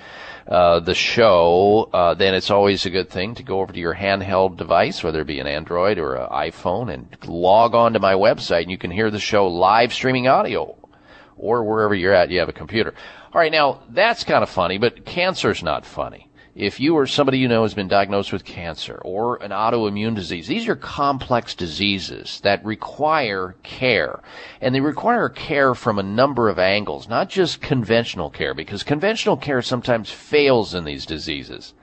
uh, 0.50 0.80
the 0.80 0.96
show, 0.96 1.90
uh, 1.94 2.16
then 2.16 2.34
it's 2.34 2.50
always 2.50 2.86
a 2.86 2.90
good 2.90 3.10
thing 3.10 3.36
to 3.36 3.44
go 3.44 3.60
over 3.60 3.72
to 3.72 3.80
your 3.80 3.94
handheld 3.94 4.58
device, 4.58 5.04
whether 5.04 5.22
it 5.22 5.28
be 5.28 5.40
an 5.40 5.46
Android 5.46 6.00
or 6.00 6.16
an 6.16 6.28
iPhone, 6.30 6.92
and 6.92 7.16
log 7.28 7.76
on 7.76 7.94
to 7.94 8.00
my 8.00 8.14
website, 8.14 8.64
and 8.64 8.72
you 8.72 8.78
can 8.78 8.90
hear 8.90 9.12
the 9.12 9.20
show 9.20 9.48
live 9.48 9.94
streaming 9.94 10.28
audio, 10.28 10.76
or 11.38 11.64
wherever 11.64 11.94
you're 11.94 12.14
at, 12.14 12.32
you 12.32 12.40
have 12.40 12.50
a 12.50 12.54
computer. 12.54 12.96
All 13.32 13.40
right, 13.40 13.52
now 13.52 13.84
that's 13.90 14.24
kind 14.24 14.42
of 14.42 14.50
funny, 14.50 14.80
but 14.80 15.06
cancer's 15.06 15.62
not 15.62 15.86
funny. 15.86 16.29
If 16.60 16.78
you 16.78 16.98
or 16.98 17.08
somebody 17.08 17.38
you 17.38 17.48
know 17.48 17.62
has 17.62 17.74
been 17.74 17.88
diagnosed 17.88 18.34
with 18.34 18.44
cancer 18.44 19.00
or 19.06 19.42
an 19.42 19.52
autoimmune 19.52 20.14
disease, 20.14 20.46
these 20.46 20.68
are 20.68 20.76
complex 20.76 21.56
diseases 21.56 22.42
that 22.42 22.66
require 22.66 23.56
care. 23.64 24.20
And 24.60 24.76
they 24.76 24.82
require 24.82 25.30
care 25.30 25.74
from 25.74 25.98
a 25.98 26.04
number 26.04 26.50
of 26.50 26.60
angles, 26.60 27.08
not 27.08 27.30
just 27.30 27.62
conventional 27.62 28.30
care, 28.30 28.54
because 28.54 28.84
conventional 28.84 29.38
care 29.38 29.62
sometimes 29.62 30.12
fails 30.12 30.76
in 30.76 30.84
these 30.84 31.06
diseases. 31.06 31.74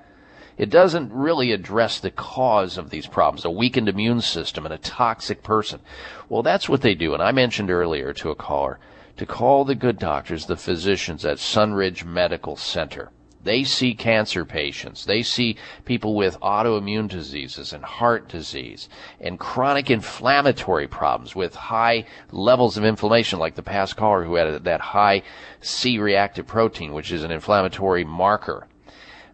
It 0.59 0.69
doesn't 0.69 1.11
really 1.11 1.53
address 1.53 1.99
the 1.99 2.11
cause 2.11 2.77
of 2.77 2.91
these 2.91 3.07
problems, 3.07 3.47
a 3.47 3.51
weakened 3.51 3.89
immune 3.89 4.21
system 4.21 4.67
and 4.67 4.75
a 4.75 4.79
toxic 4.79 5.43
person. 5.43 5.81
Well, 6.29 6.43
that's 6.43 6.69
what 6.69 6.83
they 6.83 6.95
do. 6.95 7.15
And 7.15 7.23
I 7.23 7.33
mentioned 7.33 7.71
earlier 7.71 8.13
to 8.13 8.29
a 8.29 8.35
caller 8.35 8.79
to 9.17 9.25
call 9.25 9.65
the 9.65 9.75
good 9.75 9.99
doctors, 9.99 10.45
the 10.45 10.57
physicians 10.59 11.25
at 11.25 11.39
Sunridge 11.39 12.05
Medical 12.05 12.57
Center. 12.57 13.11
They 13.47 13.63
see 13.63 13.95
cancer 13.95 14.45
patients. 14.45 15.05
They 15.05 15.23
see 15.23 15.57
people 15.85 16.17
with 16.17 16.41
autoimmune 16.41 17.09
diseases 17.09 17.73
and 17.73 17.85
heart 17.85 18.29
disease 18.29 18.89
and 19.21 19.39
chronic 19.39 19.89
inflammatory 19.89 20.89
problems 20.89 21.37
with 21.37 21.55
high 21.55 22.07
levels 22.33 22.77
of 22.77 22.85
inflammation, 22.85 23.39
like 23.39 23.55
the 23.55 23.63
past 23.63 23.97
caller 23.97 24.25
who 24.25 24.35
had 24.35 24.65
that 24.65 24.81
high 24.81 25.23
C 25.61 25.99
reactive 25.99 26.49
protein, 26.49 26.93
which 26.93 27.13
is 27.13 27.23
an 27.23 27.31
inflammatory 27.31 28.05
marker. 28.05 28.67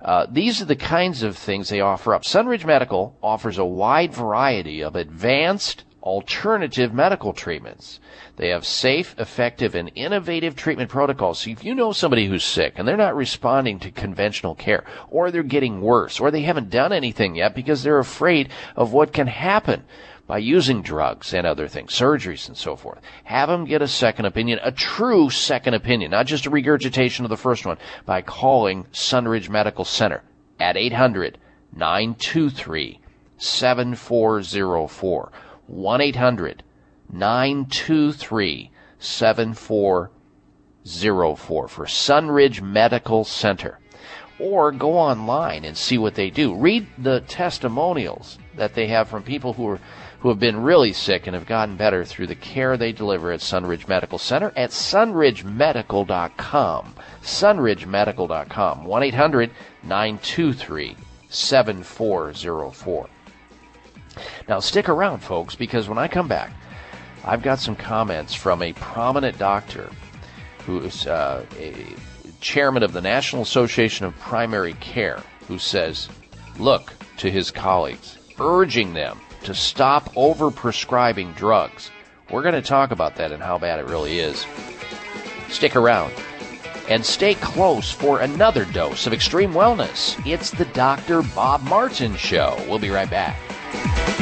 Uh, 0.02 0.26
these 0.30 0.60
are 0.60 0.66
the 0.66 0.76
kinds 0.76 1.22
of 1.22 1.36
things 1.36 1.70
they 1.70 1.80
offer 1.80 2.14
up. 2.14 2.22
Sunridge 2.22 2.66
Medical 2.66 3.16
offers 3.22 3.56
a 3.56 3.64
wide 3.64 4.12
variety 4.12 4.82
of 4.82 4.94
advanced 4.94 5.84
alternative 6.02 6.92
medical 6.92 7.32
treatments. 7.32 8.00
They 8.36 8.48
have 8.48 8.66
safe, 8.66 9.14
effective, 9.18 9.74
and 9.74 9.92
innovative 9.94 10.56
treatment 10.56 10.90
protocols. 10.90 11.40
So 11.40 11.50
if 11.50 11.64
you 11.64 11.74
know 11.74 11.92
somebody 11.92 12.26
who's 12.26 12.44
sick 12.44 12.74
and 12.76 12.86
they're 12.86 12.96
not 12.96 13.14
responding 13.14 13.78
to 13.80 13.90
conventional 13.90 14.54
care, 14.54 14.84
or 15.10 15.30
they're 15.30 15.42
getting 15.42 15.80
worse, 15.80 16.18
or 16.18 16.30
they 16.30 16.42
haven't 16.42 16.70
done 16.70 16.92
anything 16.92 17.36
yet 17.36 17.54
because 17.54 17.82
they're 17.82 17.98
afraid 17.98 18.48
of 18.74 18.92
what 18.92 19.12
can 19.12 19.26
happen 19.26 19.84
by 20.26 20.38
using 20.38 20.82
drugs 20.82 21.34
and 21.34 21.46
other 21.46 21.68
things, 21.68 21.92
surgeries 21.92 22.48
and 22.48 22.56
so 22.56 22.74
forth. 22.76 23.00
Have 23.24 23.48
them 23.48 23.64
get 23.64 23.82
a 23.82 23.88
second 23.88 24.24
opinion, 24.24 24.60
a 24.62 24.72
true 24.72 25.30
second 25.30 25.74
opinion, 25.74 26.10
not 26.10 26.26
just 26.26 26.46
a 26.46 26.50
regurgitation 26.50 27.24
of 27.24 27.28
the 27.28 27.36
first 27.36 27.66
one, 27.66 27.76
by 28.06 28.22
calling 28.22 28.84
Sunridge 28.92 29.48
Medical 29.48 29.84
Center 29.84 30.22
at 30.58 30.76
800 30.76 31.38
923 31.74 33.00
7404. 33.36 35.32
1 35.66 36.00
800 36.00 36.62
923 37.10 38.70
7404 38.98 41.68
for 41.68 41.86
Sunridge 41.86 42.62
Medical 42.62 43.24
Center. 43.24 43.78
Or 44.38 44.72
go 44.72 44.96
online 44.96 45.64
and 45.64 45.76
see 45.76 45.98
what 45.98 46.14
they 46.14 46.30
do. 46.30 46.54
Read 46.54 46.86
the 46.98 47.20
testimonials 47.20 48.38
that 48.56 48.74
they 48.74 48.88
have 48.88 49.08
from 49.08 49.22
people 49.22 49.52
who 49.52 49.68
are 49.68 49.78
who 50.20 50.28
have 50.28 50.38
been 50.38 50.62
really 50.62 50.92
sick 50.92 51.26
and 51.26 51.34
have 51.34 51.46
gotten 51.46 51.76
better 51.76 52.04
through 52.04 52.28
the 52.28 52.36
care 52.36 52.76
they 52.76 52.92
deliver 52.92 53.32
at 53.32 53.40
Sunridge 53.40 53.88
Medical 53.88 54.18
Center 54.18 54.52
at 54.54 54.70
sunridgemedical.com. 54.70 56.94
Sunridgemedical.com. 57.22 58.84
1 58.84 59.02
800 59.02 59.50
923 59.82 60.96
7404. 61.28 63.08
Now, 64.48 64.60
stick 64.60 64.88
around, 64.88 65.20
folks, 65.20 65.54
because 65.54 65.88
when 65.88 65.98
I 65.98 66.08
come 66.08 66.28
back, 66.28 66.52
I've 67.24 67.42
got 67.42 67.60
some 67.60 67.76
comments 67.76 68.34
from 68.34 68.62
a 68.62 68.72
prominent 68.74 69.38
doctor 69.38 69.90
who 70.66 70.80
is 70.80 71.06
uh, 71.06 71.44
a 71.58 71.74
chairman 72.40 72.82
of 72.82 72.92
the 72.92 73.00
National 73.00 73.42
Association 73.42 74.06
of 74.06 74.16
Primary 74.18 74.74
Care 74.74 75.20
who 75.48 75.58
says, 75.58 76.08
look 76.58 76.92
to 77.18 77.30
his 77.30 77.50
colleagues, 77.50 78.18
urging 78.40 78.94
them 78.94 79.20
to 79.44 79.54
stop 79.54 80.12
overprescribing 80.14 81.34
drugs. 81.36 81.90
We're 82.30 82.42
going 82.42 82.54
to 82.54 82.62
talk 82.62 82.90
about 82.90 83.16
that 83.16 83.32
and 83.32 83.42
how 83.42 83.58
bad 83.58 83.78
it 83.78 83.86
really 83.86 84.18
is. 84.18 84.44
Stick 85.48 85.76
around. 85.76 86.12
and 86.88 87.04
stay 87.04 87.34
close 87.34 87.90
for 87.90 88.20
another 88.20 88.64
dose 88.66 89.06
of 89.06 89.12
extreme 89.12 89.52
wellness. 89.52 90.20
It's 90.26 90.50
the 90.50 90.64
Dr. 90.66 91.22
Bob 91.34 91.62
Martin 91.62 92.16
Show. 92.16 92.56
We'll 92.68 92.78
be 92.78 92.90
right 92.90 93.08
back. 93.08 93.36
Thank 93.72 94.18
you. 94.18 94.21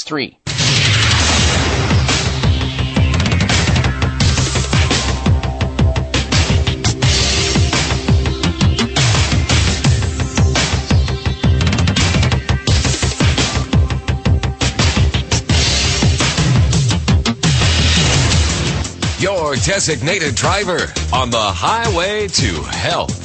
Three. 0.03 0.37
Your 19.19 19.55
designated 19.55 20.35
driver 20.35 20.87
on 21.13 21.29
the 21.29 21.37
highway 21.37 22.27
to 22.27 22.63
health. 22.63 23.21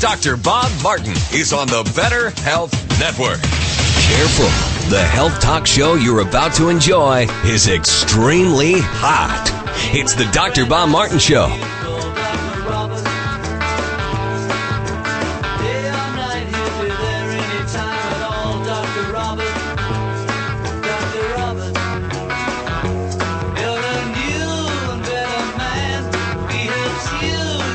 Dr. 0.00 0.36
Bob 0.36 0.70
Martin 0.82 1.14
is 1.32 1.52
on 1.52 1.68
the 1.68 1.90
Better 1.96 2.30
Health 2.42 2.72
Network. 3.00 3.40
Careful. 3.40 4.75
The 4.88 5.02
health 5.02 5.40
talk 5.40 5.66
show 5.66 5.96
you're 5.96 6.20
about 6.20 6.54
to 6.54 6.68
enjoy 6.68 7.26
is 7.44 7.66
extremely 7.66 8.74
hot. 8.78 9.50
It's 9.92 10.14
the 10.14 10.26
Dr. 10.26 10.64
Bob 10.64 10.90
Martin 10.90 11.18
Show. 11.18 11.48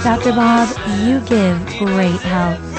Dr. 0.02 0.32
Bob, 0.32 0.70
you 1.02 1.20
give 1.28 1.66
great 1.78 2.22
help. 2.22 2.71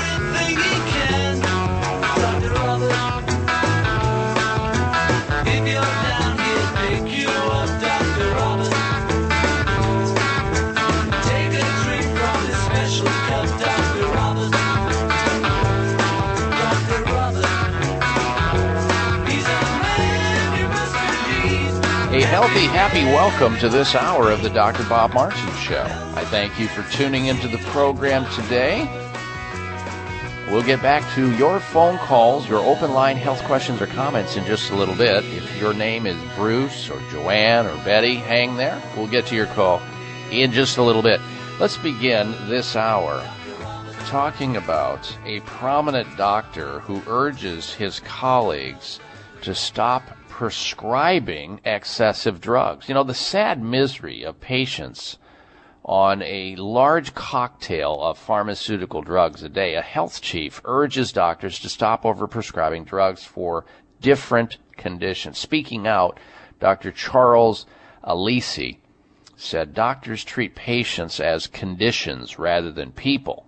Healthy, 22.42 22.66
happy 22.66 23.04
welcome 23.04 23.56
to 23.56 23.68
this 23.68 23.94
hour 23.94 24.28
of 24.32 24.42
the 24.42 24.50
Dr. 24.50 24.82
Bob 24.88 25.14
Martin 25.14 25.54
Show. 25.58 25.84
I 26.16 26.24
thank 26.24 26.58
you 26.58 26.66
for 26.66 26.82
tuning 26.90 27.26
into 27.26 27.46
the 27.46 27.58
program 27.70 28.28
today. 28.34 28.82
We'll 30.50 30.64
get 30.64 30.82
back 30.82 31.08
to 31.14 31.30
your 31.36 31.60
phone 31.60 31.98
calls, 31.98 32.48
your 32.48 32.58
open 32.58 32.94
line 32.94 33.16
health 33.16 33.40
questions 33.44 33.80
or 33.80 33.86
comments 33.86 34.36
in 34.36 34.44
just 34.44 34.72
a 34.72 34.74
little 34.74 34.96
bit. 34.96 35.24
If 35.24 35.56
your 35.60 35.72
name 35.72 36.04
is 36.04 36.16
Bruce 36.34 36.90
or 36.90 36.98
Joanne 37.12 37.66
or 37.66 37.76
Betty, 37.84 38.16
hang 38.16 38.56
there. 38.56 38.82
We'll 38.96 39.06
get 39.06 39.26
to 39.26 39.36
your 39.36 39.46
call 39.46 39.80
in 40.32 40.50
just 40.50 40.78
a 40.78 40.82
little 40.82 41.02
bit. 41.02 41.20
Let's 41.60 41.76
begin 41.76 42.32
this 42.48 42.74
hour 42.74 43.24
talking 44.06 44.56
about 44.56 45.16
a 45.24 45.38
prominent 45.42 46.16
doctor 46.16 46.80
who 46.80 47.02
urges 47.06 47.72
his 47.72 48.00
colleagues 48.00 48.98
to 49.42 49.54
stop 49.54 50.02
prescribing 50.42 51.60
excessive 51.64 52.40
drugs. 52.40 52.88
You 52.88 52.96
know, 52.96 53.04
the 53.04 53.14
sad 53.14 53.62
misery 53.62 54.24
of 54.24 54.40
patients 54.40 55.16
on 55.84 56.20
a 56.22 56.56
large 56.56 57.14
cocktail 57.14 58.02
of 58.02 58.18
pharmaceutical 58.18 59.02
drugs 59.02 59.44
a 59.44 59.48
day. 59.48 59.76
A 59.76 59.80
health 59.80 60.20
chief 60.20 60.60
urges 60.64 61.12
doctors 61.12 61.60
to 61.60 61.68
stop 61.68 62.02
overprescribing 62.02 62.84
drugs 62.84 63.22
for 63.22 63.64
different 64.00 64.56
conditions. 64.76 65.38
Speaking 65.38 65.86
out, 65.86 66.18
Dr. 66.58 66.90
Charles 66.90 67.64
Alesi 68.02 68.78
said 69.36 69.74
doctors 69.74 70.24
treat 70.24 70.56
patients 70.56 71.20
as 71.20 71.46
conditions 71.46 72.36
rather 72.36 72.72
than 72.72 72.90
people. 72.90 73.46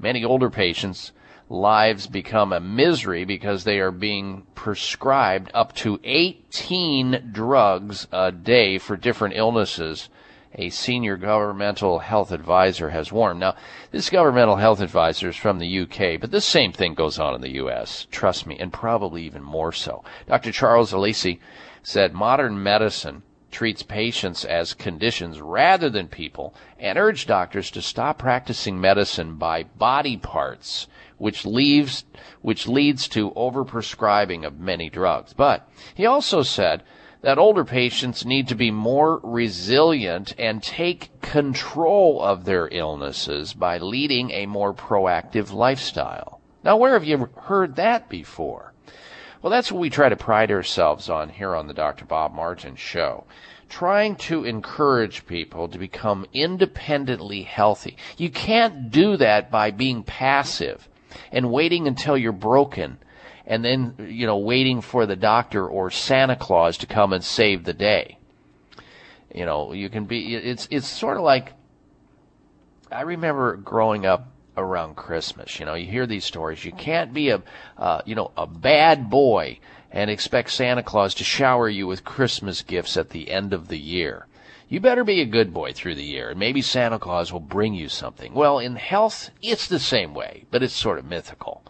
Many 0.00 0.24
older 0.24 0.50
patients 0.50 1.12
lives 1.50 2.06
become 2.06 2.52
a 2.52 2.60
misery 2.60 3.24
because 3.24 3.64
they 3.64 3.78
are 3.80 3.90
being 3.90 4.42
prescribed 4.54 5.50
up 5.54 5.74
to 5.74 5.98
18 6.04 7.30
drugs 7.32 8.06
a 8.12 8.30
day 8.30 8.76
for 8.78 8.96
different 8.96 9.34
illnesses. 9.34 10.08
A 10.54 10.70
senior 10.70 11.16
governmental 11.16 12.00
health 12.00 12.32
advisor 12.32 12.90
has 12.90 13.12
warned. 13.12 13.40
Now, 13.40 13.54
this 13.90 14.10
governmental 14.10 14.56
health 14.56 14.80
advisor 14.80 15.28
is 15.28 15.36
from 15.36 15.58
the 15.58 15.80
UK, 15.80 16.20
but 16.20 16.30
the 16.30 16.40
same 16.40 16.72
thing 16.72 16.94
goes 16.94 17.18
on 17.18 17.34
in 17.34 17.40
the 17.40 17.54
US. 17.64 18.06
Trust 18.10 18.46
me, 18.46 18.58
and 18.58 18.72
probably 18.72 19.24
even 19.24 19.42
more 19.42 19.72
so. 19.72 20.04
Dr. 20.26 20.52
Charles 20.52 20.92
Alesi 20.92 21.38
said 21.82 22.12
modern 22.12 22.62
medicine 22.62 23.22
treats 23.50 23.82
patients 23.82 24.44
as 24.44 24.74
conditions 24.74 25.40
rather 25.40 25.88
than 25.88 26.08
people 26.08 26.54
and 26.78 26.98
urged 26.98 27.28
doctors 27.28 27.70
to 27.70 27.80
stop 27.80 28.18
practicing 28.18 28.78
medicine 28.80 29.36
by 29.36 29.62
body 29.62 30.16
parts 30.16 30.86
which 31.18 31.44
leaves 31.44 32.04
which 32.40 32.66
leads 32.66 33.08
to 33.08 33.30
overprescribing 33.32 34.46
of 34.46 34.58
many 34.58 34.88
drugs 34.88 35.32
but 35.32 35.68
he 35.94 36.06
also 36.06 36.42
said 36.42 36.82
that 37.20 37.38
older 37.38 37.64
patients 37.64 38.24
need 38.24 38.46
to 38.48 38.54
be 38.54 38.70
more 38.70 39.20
resilient 39.22 40.32
and 40.38 40.62
take 40.62 41.20
control 41.20 42.22
of 42.22 42.44
their 42.44 42.68
illnesses 42.68 43.52
by 43.52 43.76
leading 43.78 44.30
a 44.30 44.46
more 44.46 44.72
proactive 44.72 45.52
lifestyle 45.52 46.40
now 46.64 46.76
where 46.76 46.94
have 46.94 47.04
you 47.04 47.28
heard 47.36 47.76
that 47.76 48.08
before 48.08 48.72
well, 49.40 49.52
that's 49.52 49.70
what 49.70 49.80
we 49.80 49.88
try 49.88 50.08
to 50.08 50.16
pride 50.16 50.50
ourselves 50.50 51.08
on 51.08 51.28
here 51.28 51.54
on 51.54 51.68
the 51.68 51.74
Dr. 51.74 52.04
Bob 52.04 52.34
Martin 52.34 52.74
Show. 52.74 53.24
Trying 53.68 54.16
to 54.16 54.44
encourage 54.44 55.26
people 55.26 55.68
to 55.68 55.78
become 55.78 56.26
independently 56.32 57.42
healthy. 57.42 57.96
You 58.16 58.30
can't 58.30 58.90
do 58.90 59.16
that 59.18 59.48
by 59.50 59.70
being 59.70 60.02
passive 60.02 60.88
and 61.32 61.50
waiting 61.50 61.86
until 61.86 62.16
you're 62.16 62.32
broken 62.32 62.98
and 63.48 63.64
then, 63.64 63.94
you 64.10 64.26
know, 64.26 64.36
waiting 64.36 64.82
for 64.82 65.06
the 65.06 65.16
doctor 65.16 65.66
or 65.66 65.90
Santa 65.90 66.36
Claus 66.36 66.76
to 66.78 66.86
come 66.86 67.14
and 67.14 67.24
save 67.24 67.64
the 67.64 67.72
day. 67.72 68.18
You 69.34 69.46
know, 69.46 69.72
you 69.72 69.88
can 69.88 70.04
be, 70.04 70.34
it's, 70.34 70.68
it's 70.70 70.86
sort 70.86 71.16
of 71.16 71.22
like, 71.22 71.54
I 72.92 73.02
remember 73.02 73.56
growing 73.56 74.04
up 74.04 74.28
around 74.56 74.96
Christmas. 74.96 75.58
You 75.58 75.64
know, 75.64 75.74
you 75.74 75.86
hear 75.86 76.06
these 76.06 76.26
stories. 76.26 76.64
You 76.64 76.72
can't 76.72 77.14
be 77.14 77.30
a, 77.30 77.42
uh, 77.78 78.02
you 78.04 78.14
know, 78.14 78.32
a 78.36 78.46
bad 78.46 79.08
boy 79.08 79.60
and 79.90 80.10
expect 80.10 80.50
Santa 80.50 80.82
Claus 80.82 81.14
to 81.14 81.24
shower 81.24 81.70
you 81.70 81.86
with 81.86 82.04
Christmas 82.04 82.60
gifts 82.60 82.98
at 82.98 83.10
the 83.10 83.30
end 83.30 83.54
of 83.54 83.68
the 83.68 83.78
year. 83.78 84.26
You 84.70 84.80
better 84.80 85.02
be 85.02 85.22
a 85.22 85.26
good 85.26 85.54
boy 85.54 85.72
through 85.72 85.94
the 85.94 86.04
year, 86.04 86.28
and 86.28 86.38
maybe 86.38 86.60
Santa 86.60 86.98
Claus 86.98 87.32
will 87.32 87.40
bring 87.40 87.72
you 87.72 87.88
something. 87.88 88.34
Well, 88.34 88.58
in 88.58 88.76
health, 88.76 89.30
it's 89.40 89.66
the 89.66 89.78
same 89.78 90.12
way, 90.12 90.44
but 90.50 90.62
it's 90.62 90.74
sort 90.74 90.98
of 90.98 91.06
mythical. 91.06 91.62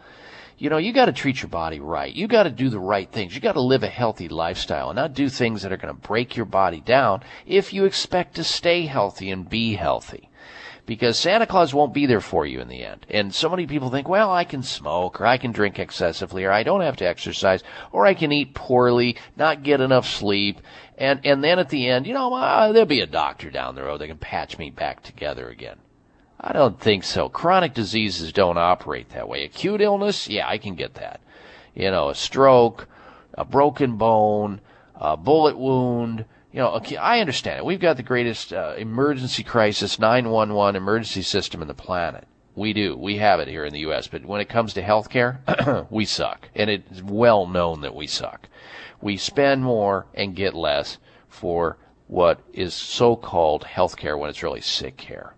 You 0.58 0.68
know, 0.68 0.78
you 0.78 0.92
got 0.92 1.04
to 1.04 1.12
treat 1.12 1.40
your 1.40 1.48
body 1.48 1.78
right. 1.78 2.12
You 2.12 2.26
got 2.26 2.42
to 2.42 2.50
do 2.50 2.68
the 2.68 2.80
right 2.80 3.08
things. 3.08 3.36
You 3.36 3.40
got 3.40 3.52
to 3.52 3.60
live 3.60 3.84
a 3.84 3.88
healthy 3.88 4.28
lifestyle 4.28 4.90
and 4.90 4.96
not 4.96 5.14
do 5.14 5.28
things 5.28 5.62
that 5.62 5.70
are 5.70 5.76
going 5.76 5.94
to 5.94 6.08
break 6.08 6.34
your 6.34 6.46
body 6.46 6.80
down 6.80 7.22
if 7.46 7.72
you 7.72 7.84
expect 7.84 8.34
to 8.34 8.42
stay 8.42 8.86
healthy 8.86 9.30
and 9.30 9.48
be 9.48 9.74
healthy 9.74 10.28
because 10.88 11.18
Santa 11.18 11.46
Claus 11.46 11.74
won't 11.74 11.92
be 11.92 12.06
there 12.06 12.22
for 12.22 12.46
you 12.46 12.60
in 12.60 12.68
the 12.68 12.82
end. 12.82 13.04
And 13.10 13.32
so 13.32 13.50
many 13.50 13.66
people 13.66 13.90
think, 13.90 14.08
well, 14.08 14.32
I 14.32 14.44
can 14.44 14.62
smoke 14.62 15.20
or 15.20 15.26
I 15.26 15.36
can 15.36 15.52
drink 15.52 15.78
excessively 15.78 16.44
or 16.44 16.50
I 16.50 16.62
don't 16.62 16.80
have 16.80 16.96
to 16.96 17.06
exercise 17.06 17.62
or 17.92 18.06
I 18.06 18.14
can 18.14 18.32
eat 18.32 18.54
poorly, 18.54 19.16
not 19.36 19.62
get 19.62 19.82
enough 19.82 20.08
sleep. 20.08 20.62
And, 20.98 21.20
and 21.24 21.44
then 21.44 21.60
at 21.60 21.68
the 21.68 21.88
end, 21.88 22.06
you 22.08 22.12
know, 22.12 22.34
uh, 22.34 22.72
there'll 22.72 22.86
be 22.86 23.00
a 23.00 23.06
doctor 23.06 23.50
down 23.50 23.76
the 23.76 23.84
road 23.84 24.00
that 24.00 24.08
can 24.08 24.18
patch 24.18 24.58
me 24.58 24.70
back 24.70 25.02
together 25.04 25.48
again. 25.48 25.78
I 26.40 26.52
don't 26.52 26.78
think 26.78 27.04
so. 27.04 27.28
Chronic 27.28 27.72
diseases 27.72 28.32
don't 28.32 28.58
operate 28.58 29.10
that 29.10 29.28
way. 29.28 29.44
Acute 29.44 29.80
illness, 29.80 30.28
yeah, 30.28 30.48
I 30.48 30.58
can 30.58 30.74
get 30.74 30.94
that. 30.94 31.20
You 31.74 31.92
know, 31.92 32.08
a 32.08 32.14
stroke, 32.16 32.88
a 33.34 33.44
broken 33.44 33.96
bone, 33.96 34.60
a 34.96 35.16
bullet 35.16 35.56
wound, 35.56 36.24
you 36.52 36.60
know, 36.60 36.80
I 36.98 37.20
understand 37.20 37.58
it. 37.58 37.64
We've 37.64 37.78
got 37.78 37.96
the 37.96 38.02
greatest 38.02 38.52
uh, 38.52 38.74
emergency 38.76 39.44
crisis 39.44 39.98
911 39.98 40.74
emergency 40.76 41.22
system 41.22 41.62
in 41.62 41.68
the 41.68 41.74
planet. 41.74 42.26
We 42.56 42.72
do. 42.72 42.96
We 42.96 43.18
have 43.18 43.38
it 43.38 43.46
here 43.46 43.64
in 43.64 43.72
the 43.72 43.80
U.S. 43.80 44.08
But 44.08 44.24
when 44.24 44.40
it 44.40 44.48
comes 44.48 44.74
to 44.74 44.82
healthcare, 44.82 45.86
we 45.90 46.04
suck. 46.04 46.48
And 46.56 46.68
it's 46.68 47.02
well 47.02 47.46
known 47.46 47.82
that 47.82 47.94
we 47.94 48.08
suck. 48.08 48.48
We 49.00 49.16
spend 49.16 49.62
more 49.62 50.06
and 50.14 50.34
get 50.34 50.54
less 50.54 50.98
for 51.28 51.76
what 52.06 52.40
is 52.52 52.74
so-called 52.74 53.64
healthcare 53.64 54.18
when 54.18 54.30
it's 54.30 54.42
really 54.42 54.60
sick 54.60 54.96
care. 54.96 55.34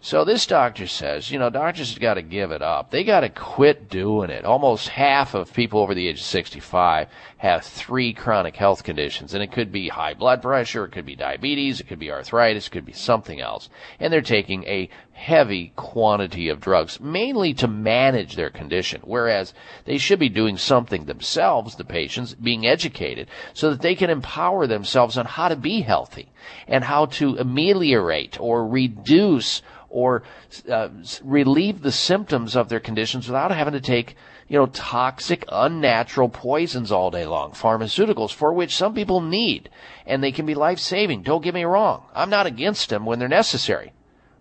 So 0.00 0.24
this 0.24 0.46
doctor 0.46 0.86
says, 0.86 1.30
you 1.30 1.40
know, 1.40 1.50
doctors 1.50 1.90
have 1.90 2.00
got 2.00 2.14
to 2.14 2.22
give 2.22 2.52
it 2.52 2.62
up. 2.62 2.92
They 2.92 3.02
got 3.02 3.20
to 3.20 3.28
quit 3.28 3.88
doing 3.90 4.30
it. 4.30 4.44
Almost 4.44 4.88
half 4.88 5.34
of 5.34 5.52
people 5.52 5.80
over 5.80 5.92
the 5.92 6.06
age 6.06 6.20
of 6.20 6.24
65 6.24 7.08
have 7.38 7.64
three 7.64 8.12
chronic 8.12 8.54
health 8.54 8.84
conditions, 8.84 9.34
and 9.34 9.42
it 9.42 9.50
could 9.50 9.72
be 9.72 9.88
high 9.88 10.14
blood 10.14 10.40
pressure, 10.40 10.84
it 10.84 10.92
could 10.92 11.04
be 11.04 11.16
diabetes, 11.16 11.80
it 11.80 11.88
could 11.88 11.98
be 11.98 12.12
arthritis, 12.12 12.68
it 12.68 12.70
could 12.70 12.86
be 12.86 12.92
something 12.92 13.40
else. 13.40 13.68
And 13.98 14.12
they're 14.12 14.22
taking 14.22 14.62
a 14.64 14.88
heavy 15.18 15.72
quantity 15.74 16.48
of 16.48 16.60
drugs, 16.60 17.00
mainly 17.00 17.52
to 17.52 17.66
manage 17.66 18.36
their 18.36 18.50
condition, 18.50 19.00
whereas 19.04 19.52
they 19.84 19.98
should 19.98 20.18
be 20.18 20.28
doing 20.28 20.56
something 20.56 21.04
themselves, 21.04 21.74
the 21.74 21.84
patients, 21.84 22.34
being 22.34 22.64
educated, 22.64 23.26
so 23.52 23.70
that 23.70 23.82
they 23.82 23.96
can 23.96 24.10
empower 24.10 24.66
themselves 24.66 25.18
on 25.18 25.26
how 25.26 25.48
to 25.48 25.56
be 25.56 25.80
healthy 25.80 26.28
and 26.68 26.84
how 26.84 27.04
to 27.04 27.36
ameliorate 27.36 28.40
or 28.40 28.66
reduce 28.66 29.60
or 29.90 30.22
uh, 30.70 30.88
relieve 31.24 31.82
the 31.82 31.92
symptoms 31.92 32.54
of 32.54 32.68
their 32.68 32.80
conditions 32.80 33.26
without 33.26 33.50
having 33.50 33.72
to 33.72 33.80
take 33.80 34.14
you 34.46 34.56
know 34.56 34.66
toxic 34.66 35.44
unnatural 35.48 36.28
poisons 36.28 36.92
all 36.92 37.10
day 37.10 37.24
long 37.26 37.52
pharmaceuticals 37.52 38.32
for 38.32 38.52
which 38.52 38.76
some 38.76 38.94
people 38.94 39.22
need 39.22 39.70
and 40.06 40.22
they 40.22 40.32
can 40.32 40.44
be 40.44 40.54
life 40.54 40.78
saving 40.78 41.22
don't 41.22 41.42
get 41.42 41.54
me 41.54 41.64
wrong. 41.64 42.04
I'm 42.14 42.30
not 42.30 42.46
against 42.46 42.90
them 42.90 43.04
when 43.04 43.18
they're 43.18 43.28
necessary 43.28 43.92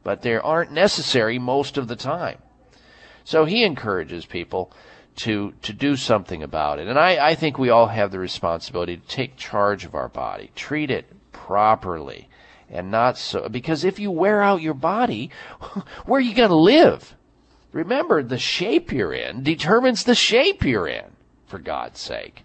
but 0.07 0.21
they 0.21 0.35
aren't 0.35 0.71
necessary 0.71 1.37
most 1.37 1.77
of 1.77 1.87
the 1.87 1.95
time 1.95 2.37
so 3.23 3.43
he 3.43 3.63
encourages 3.63 4.25
people 4.25 4.71
to 5.17 5.53
to 5.61 5.73
do 5.73 5.95
something 5.97 6.41
about 6.41 6.79
it 6.79 6.87
and 6.87 6.97
i 6.97 7.11
i 7.31 7.35
think 7.35 7.57
we 7.57 7.69
all 7.69 7.87
have 7.87 8.11
the 8.11 8.19
responsibility 8.19 8.95
to 8.95 9.07
take 9.07 9.35
charge 9.35 9.83
of 9.83 9.93
our 9.93 10.09
body 10.09 10.49
treat 10.55 10.89
it 10.89 11.05
properly 11.33 12.29
and 12.69 12.91
not 12.91 13.17
so 13.17 13.47
because 13.49 13.83
if 13.83 13.99
you 13.99 14.11
wear 14.11 14.41
out 14.41 14.61
your 14.61 14.73
body, 14.73 15.31
where 16.05 16.19
are 16.19 16.21
you 16.21 16.35
going 16.35 16.49
to 16.49 16.55
live? 16.55 17.15
Remember, 17.71 18.23
the 18.23 18.37
shape 18.37 18.91
you're 18.91 19.13
in 19.13 19.43
determines 19.43 20.03
the 20.03 20.15
shape 20.15 20.63
you're 20.63 20.87
in, 20.87 21.05
for 21.45 21.59
God's 21.59 21.99
sake. 21.99 22.43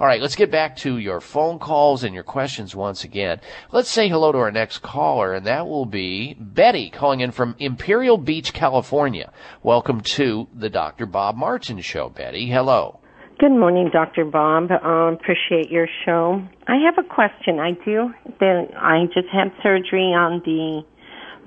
All 0.00 0.06
right, 0.06 0.22
let's 0.22 0.36
get 0.36 0.52
back 0.52 0.76
to 0.76 0.96
your 0.96 1.20
phone 1.20 1.58
calls 1.58 2.04
and 2.04 2.14
your 2.14 2.22
questions 2.22 2.72
once 2.72 3.02
again. 3.02 3.40
Let's 3.72 3.90
say 3.90 4.08
hello 4.08 4.30
to 4.30 4.38
our 4.38 4.52
next 4.52 4.78
caller, 4.78 5.34
and 5.34 5.46
that 5.46 5.66
will 5.66 5.86
be 5.86 6.34
Betty 6.38 6.88
calling 6.88 7.18
in 7.18 7.32
from 7.32 7.56
Imperial 7.58 8.16
Beach, 8.16 8.52
California. 8.52 9.32
Welcome 9.64 10.02
to 10.02 10.46
the 10.54 10.70
Dr. 10.70 11.06
Bob 11.06 11.34
Martin 11.34 11.80
Show, 11.80 12.10
Betty. 12.10 12.48
Hello. 12.48 13.00
Good 13.40 13.50
morning, 13.50 13.90
Dr. 13.92 14.24
Bob. 14.24 14.70
Um, 14.70 15.14
appreciate 15.14 15.68
your 15.68 15.88
show. 16.04 16.46
I 16.68 16.76
have 16.86 17.04
a 17.04 17.08
question. 17.08 17.58
I 17.58 17.72
do. 17.84 18.14
I 18.40 19.06
just 19.12 19.26
had 19.32 19.50
surgery 19.64 20.14
on 20.14 20.42
the 20.44 20.82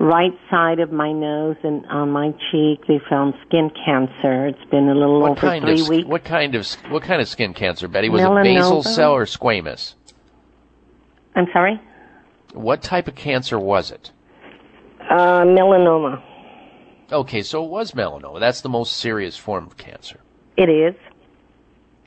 right 0.02 0.36
side 0.50 0.80
of 0.80 0.90
my 0.90 1.12
nose 1.12 1.56
and 1.62 1.86
on 1.86 2.10
my 2.10 2.32
cheek. 2.50 2.80
They 2.88 3.00
found 3.08 3.34
skin 3.46 3.70
cancer. 3.70 4.48
It's 4.48 4.70
been 4.70 4.88
a 4.88 4.94
little 4.94 5.20
what 5.20 5.42
over 5.42 5.60
three 5.60 5.80
of, 5.80 5.88
weeks. 5.88 6.08
What 6.08 6.24
kind 6.24 6.54
of 6.54 6.66
what 6.90 7.04
kind 7.04 7.22
of 7.22 7.28
skin 7.28 7.54
cancer, 7.54 7.88
Betty? 7.88 8.08
Was 8.08 8.20
Melanoma. 8.20 8.40
it 8.40 8.56
basal 8.56 8.82
cell 8.82 9.12
or 9.12 9.24
squamous? 9.24 9.94
I'm 11.36 11.46
sorry. 11.52 11.80
What 12.52 12.82
type 12.82 13.08
of 13.08 13.14
cancer 13.14 13.58
was 13.58 13.90
it? 13.90 14.10
Uh, 15.08 15.44
melanoma. 15.44 16.22
Okay, 17.10 17.42
so 17.42 17.64
it 17.64 17.70
was 17.70 17.92
melanoma. 17.92 18.40
That's 18.40 18.60
the 18.60 18.68
most 18.68 18.96
serious 18.96 19.36
form 19.36 19.66
of 19.66 19.76
cancer. 19.76 20.20
It 20.56 20.68
is. 20.68 20.94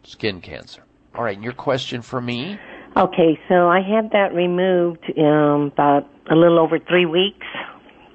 Skin 0.03 0.41
cancer. 0.41 0.83
All 1.15 1.23
right, 1.23 1.35
and 1.35 1.43
your 1.43 1.53
question 1.53 2.01
for 2.01 2.21
me? 2.21 2.59
Okay, 2.97 3.39
so 3.49 3.67
I 3.67 3.81
had 3.81 4.11
that 4.11 4.33
removed 4.33 5.03
um, 5.17 5.71
about 5.73 6.07
a 6.29 6.35
little 6.35 6.59
over 6.59 6.79
three 6.79 7.05
weeks. 7.05 7.45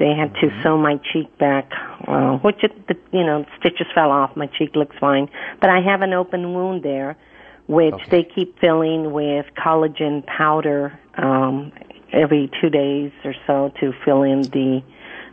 They 0.00 0.14
had 0.14 0.34
to 0.36 0.48
sew 0.62 0.78
my 0.78 0.98
cheek 1.12 1.36
back, 1.36 1.70
uh, 2.08 2.38
which 2.38 2.64
it, 2.64 2.88
the, 2.88 2.96
you 3.12 3.22
know 3.22 3.44
stitches 3.58 3.86
fell 3.94 4.10
off. 4.10 4.34
My 4.34 4.46
cheek 4.46 4.74
looks 4.74 4.96
fine, 4.98 5.28
but 5.60 5.68
I 5.68 5.82
have 5.82 6.00
an 6.00 6.14
open 6.14 6.54
wound 6.54 6.82
there, 6.82 7.18
which 7.66 8.00
they 8.10 8.24
keep 8.24 8.58
filling 8.58 9.12
with 9.12 9.44
collagen 9.58 10.24
powder 10.24 10.98
um, 11.18 11.70
every 12.14 12.50
two 12.62 12.70
days 12.70 13.12
or 13.24 13.34
so 13.46 13.72
to 13.80 13.92
fill 14.02 14.22
in 14.22 14.40
the 14.40 14.82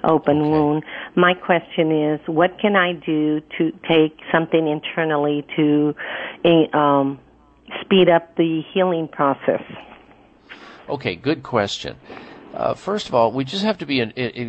open 0.04 0.52
wound. 0.52 0.84
My 1.16 1.34
question 1.34 1.92
is, 1.92 2.20
what 2.28 2.60
can 2.60 2.76
I 2.76 2.92
do 2.92 3.40
to 3.58 3.72
take 3.88 4.20
something 4.34 4.68
internally 4.68 5.46
to 5.56 5.96
eh, 6.44 6.66
um, 6.74 7.22
speed 7.80 8.10
up 8.10 8.36
the 8.36 8.64
healing 8.74 9.08
process? 9.08 9.64
Okay, 10.90 11.16
good 11.16 11.42
question. 11.42 11.96
Uh, 12.54 12.74
first 12.74 13.08
of 13.08 13.14
all, 13.14 13.32
we 13.32 13.44
just 13.44 13.64
have 13.64 13.78
to 13.78 13.86
be 13.86 14.04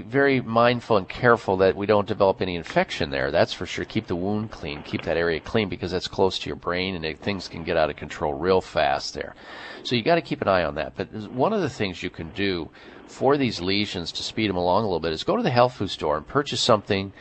very 0.06 0.40
mindful 0.40 0.96
and 0.96 1.08
careful 1.08 1.58
that 1.58 1.76
we 1.76 1.84
don't 1.84 2.08
develop 2.08 2.40
any 2.40 2.54
infection 2.54 3.10
there. 3.10 3.30
That's 3.30 3.52
for 3.52 3.66
sure. 3.66 3.84
Keep 3.84 4.06
the 4.06 4.16
wound 4.16 4.50
clean. 4.50 4.82
Keep 4.82 5.02
that 5.02 5.16
area 5.16 5.40
clean 5.40 5.68
because 5.68 5.90
that's 5.90 6.08
close 6.08 6.38
to 6.38 6.46
your 6.48 6.56
brain 6.56 6.94
and 6.94 7.04
it, 7.04 7.18
things 7.18 7.48
can 7.48 7.64
get 7.64 7.76
out 7.76 7.90
of 7.90 7.96
control 7.96 8.32
real 8.34 8.60
fast 8.60 9.14
there. 9.14 9.34
So 9.82 9.94
you 9.94 10.02
got 10.02 10.14
to 10.14 10.22
keep 10.22 10.40
an 10.40 10.48
eye 10.48 10.64
on 10.64 10.76
that. 10.76 10.94
But 10.96 11.12
one 11.30 11.52
of 11.52 11.60
the 11.60 11.68
things 11.68 12.02
you 12.02 12.08
can 12.08 12.30
do 12.30 12.70
for 13.08 13.36
these 13.36 13.60
lesions 13.60 14.12
to 14.12 14.22
speed 14.22 14.48
them 14.48 14.56
along 14.56 14.84
a 14.84 14.86
little 14.86 15.00
bit 15.00 15.12
is 15.12 15.24
go 15.24 15.36
to 15.36 15.42
the 15.42 15.50
health 15.50 15.74
food 15.74 15.90
store 15.90 16.16
and 16.16 16.26
purchase 16.26 16.60
something 16.60 17.12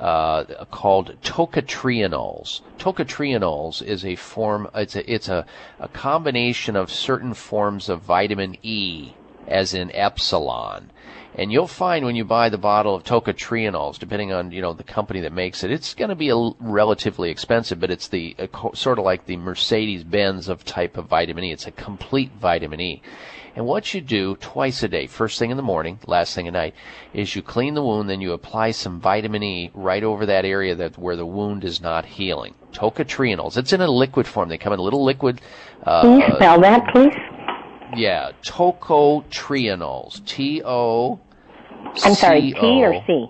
uh, 0.00 0.64
called 0.70 1.20
tocotrienols. 1.22 2.62
Tocotrienols 2.78 3.82
is 3.82 4.04
a 4.04 4.16
form. 4.16 4.68
It's 4.74 4.96
a 4.96 5.12
it's 5.12 5.28
a, 5.28 5.44
a 5.78 5.88
combination 5.88 6.74
of 6.74 6.90
certain 6.90 7.34
forms 7.34 7.88
of 7.88 8.00
vitamin 8.00 8.56
E 8.62 9.12
as 9.46 9.74
in 9.74 9.94
epsilon. 9.94 10.90
And 11.34 11.50
you'll 11.50 11.66
find 11.66 12.04
when 12.04 12.14
you 12.14 12.26
buy 12.26 12.50
the 12.50 12.58
bottle 12.58 12.94
of 12.94 13.04
tocotrienols, 13.04 13.98
depending 13.98 14.32
on 14.32 14.52
you 14.52 14.60
know 14.60 14.74
the 14.74 14.84
company 14.84 15.20
that 15.20 15.32
makes 15.32 15.64
it, 15.64 15.70
it's 15.70 15.94
going 15.94 16.10
to 16.10 16.14
be 16.14 16.28
a 16.28 16.50
relatively 16.60 17.30
expensive, 17.30 17.80
but 17.80 17.90
it's 17.90 18.08
the 18.08 18.36
sort 18.74 18.98
of 18.98 19.04
like 19.04 19.24
the 19.24 19.36
Mercedes 19.36 20.04
Benz 20.04 20.48
of 20.48 20.64
type 20.64 20.98
of 20.98 21.06
vitamin 21.06 21.44
E. 21.44 21.52
It's 21.52 21.66
a 21.66 21.70
complete 21.70 22.32
vitamin 22.38 22.80
E. 22.80 23.02
And 23.54 23.66
what 23.66 23.92
you 23.92 24.00
do 24.00 24.36
twice 24.36 24.82
a 24.82 24.88
day, 24.88 25.06
first 25.06 25.38
thing 25.38 25.50
in 25.50 25.58
the 25.58 25.62
morning, 25.62 25.98
last 26.06 26.34
thing 26.34 26.46
at 26.46 26.54
night, 26.54 26.74
is 27.12 27.36
you 27.36 27.42
clean 27.42 27.74
the 27.74 27.82
wound, 27.82 28.08
then 28.08 28.22
you 28.22 28.32
apply 28.32 28.70
some 28.70 28.98
vitamin 28.98 29.42
E 29.42 29.70
right 29.74 30.02
over 30.02 30.26
that 30.26 30.44
area 30.44 30.74
that 30.74 30.96
where 30.98 31.16
the 31.16 31.26
wound 31.26 31.64
is 31.64 31.80
not 31.80 32.04
healing. 32.04 32.54
Tocotrienols. 32.72 33.58
It's 33.58 33.72
in 33.72 33.82
a 33.82 33.90
liquid 33.90 34.26
form. 34.26 34.48
They 34.48 34.58
come 34.58 34.72
in 34.72 34.78
a 34.78 34.82
little 34.82 35.04
liquid. 35.04 35.40
Uh, 35.82 36.02
Can 36.02 36.20
you 36.20 36.36
spell 36.36 36.60
that, 36.60 36.88
please? 36.92 37.14
Yeah, 37.96 38.32
tocotrienols. 38.42 40.24
T 40.26 40.62
O. 40.64 41.20
I'm 42.04 42.14
sorry, 42.14 42.52
T 42.52 42.84
or 42.84 43.02
C? 43.06 43.26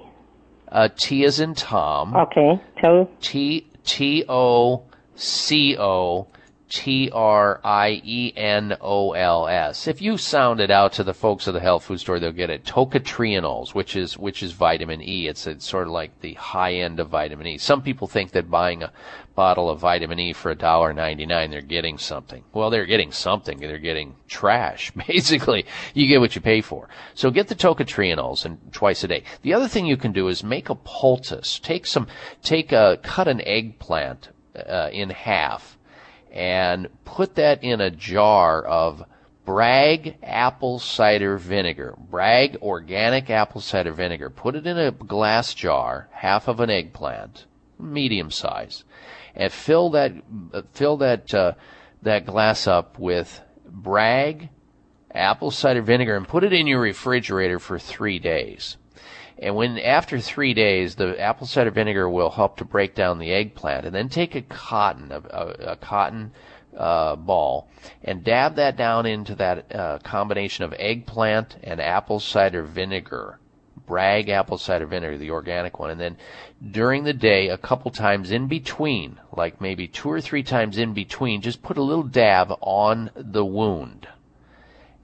Uh, 0.69 0.89
T 0.97 1.25
is 1.25 1.41
in 1.41 1.55
Tom. 1.55 2.15
Okay. 2.17 2.61
To. 2.83 3.09
T 3.21 3.67
T 3.85 4.25
O 4.29 4.85
C 5.17 5.77
O 5.79 6.29
T 6.73 7.11
R 7.13 7.61
I 7.63 8.01
E 8.03 8.33
N 8.35 8.79
O 8.81 9.13
L 9.13 9.47
S. 9.47 9.87
If 9.87 10.01
you 10.01 10.17
sound 10.17 10.59
it 10.59 10.71
out 10.71 10.95
to 10.95 11.05
the 11.05 11.13
folks 11.13 11.47
at 11.47 11.53
the 11.53 11.61
health 11.61 11.85
food 11.85 12.01
store, 12.01 12.19
they'll 12.19 12.33
get 12.33 12.49
it. 12.49 12.65
Tocotrienols, 12.65 13.75
which 13.75 13.95
is 13.95 14.17
which 14.17 14.43
is 14.43 14.53
vitamin 14.53 15.03
E. 15.03 15.29
It's, 15.29 15.47
it's 15.47 15.69
sort 15.69 15.87
of 15.87 15.93
like 15.93 16.19
the 16.21 16.33
high 16.33 16.77
end 16.77 16.99
of 16.99 17.11
vitamin 17.11 17.47
E. 17.47 17.59
Some 17.59 17.83
people 17.83 18.09
think 18.09 18.31
that 18.31 18.51
buying 18.51 18.83
a 18.83 18.91
bottle 19.35 19.69
of 19.69 19.81
vitamin 19.81 20.19
E 20.19 20.33
for 20.33 20.51
a 20.51 20.55
dollar 20.55 20.95
ninety 20.95 21.27
nine, 21.27 21.51
they're 21.51 21.61
getting 21.61 21.99
something. 21.99 22.43
Well, 22.55 22.71
they're 22.71 22.87
getting 22.87 23.13
something. 23.13 23.59
They're 23.59 23.77
getting 23.77 24.15
trash. 24.27 24.93
Basically, 25.07 25.67
you 25.93 26.07
get 26.07 26.21
what 26.21 26.35
you 26.35 26.41
pay 26.41 26.63
for. 26.63 26.89
So 27.13 27.31
get 27.31 27.49
the 27.49 27.55
tocotrienols 27.55 28.47
and 28.47 28.73
twice 28.73 29.05
a 29.05 29.09
day. 29.09 29.25
The 29.43 29.53
other 29.53 29.69
thing 29.69 29.85
you 29.85 29.99
can 29.99 30.13
do 30.13 30.29
is 30.29 30.43
make 30.43 30.71
a 30.71 30.75
poultice. 30.75 31.59
Take 31.59 31.85
some, 31.85 32.07
take 32.43 32.73
a 32.73 32.99
cut 33.03 33.29
an 33.29 33.43
eggplant 33.43 34.31
uh, 34.57 34.89
in 34.91 35.11
half 35.11 35.72
and 36.33 36.89
put 37.05 37.35
that 37.35 37.63
in 37.63 37.81
a 37.81 37.91
jar 37.91 38.65
of 38.65 39.05
Bragg 39.45 40.17
apple 40.23 40.79
cider 40.79 41.37
vinegar. 41.37 41.95
Bragg 41.99 42.57
organic 42.63 43.29
apple 43.29 43.61
cider 43.61 43.93
vinegar. 43.93 44.31
Put 44.31 44.55
it 44.55 44.67
in 44.67 44.79
a 44.79 44.93
glass 44.93 45.53
jar, 45.53 46.09
half 46.13 46.49
of 46.49 46.61
an 46.61 46.71
eggplant, 46.71 47.47
medium 47.79 48.31
size, 48.31 48.85
and 49.35 49.53
fill 49.53 49.91
that 49.91 50.13
fill 50.73 50.97
that 50.99 51.35
uh, 51.35 51.53
that 52.03 52.25
glass 52.25 52.67
up 52.67 52.99
with 52.99 53.41
Bragg 53.67 54.49
apple 55.15 55.51
cider 55.51 55.83
vinegar 55.83 56.17
and 56.17 56.27
put 56.27 56.45
it 56.45 56.53
in 56.53 56.67
your 56.67 56.81
refrigerator 56.81 57.59
for 57.59 57.79
three 57.79 58.19
days. 58.19 58.77
And 59.39 59.57
when 59.57 59.79
after 59.79 60.21
three 60.21 60.55
days, 60.55 60.95
the 60.95 61.19
apple 61.21 61.47
cider 61.47 61.71
vinegar 61.71 62.09
will 62.09 62.31
help 62.31 62.57
to 62.59 62.65
break 62.65 62.95
down 62.95 63.19
the 63.19 63.33
eggplant, 63.33 63.87
and 63.87 63.95
then 63.95 64.09
take 64.09 64.35
a 64.35 64.43
cotton, 64.43 65.11
a, 65.11 65.21
a, 65.31 65.73
a 65.73 65.77
cotton 65.77 66.33
uh, 66.77 67.17
ball, 67.17 67.69
and 68.05 68.25
dab 68.25 68.57
that 68.57 68.77
down 68.77 69.07
into 69.07 69.35
that 69.37 69.75
uh, 69.75 69.99
combination 69.99 70.65
of 70.65 70.75
eggplant 70.79 71.57
and 71.63 71.81
apple 71.81 72.21
cider 72.21 72.63
vinegar. 72.63 73.39
Bragg 73.87 74.29
apple 74.29 74.59
cider 74.59 74.87
vinegar, 74.87 75.19
the 75.19 75.31
organic 75.31 75.79
one, 75.79 75.91
and 75.91 76.01
then 76.01 76.17
during 76.71 77.03
the 77.05 77.13
day, 77.13 77.49
a 77.49 77.59
couple 77.59 77.91
times 77.91 78.31
in 78.31 78.47
between, 78.47 79.19
like 79.37 79.61
maybe 79.61 79.89
two 79.89 80.11
or 80.11 80.21
three 80.21 80.45
times 80.45 80.79
in 80.79 80.95
between, 80.95 81.43
just 81.43 81.63
put 81.63 81.77
a 81.77 81.83
little 81.83 82.05
dab 82.05 82.53
on 82.61 83.11
the 83.17 83.45
wound. 83.45 84.07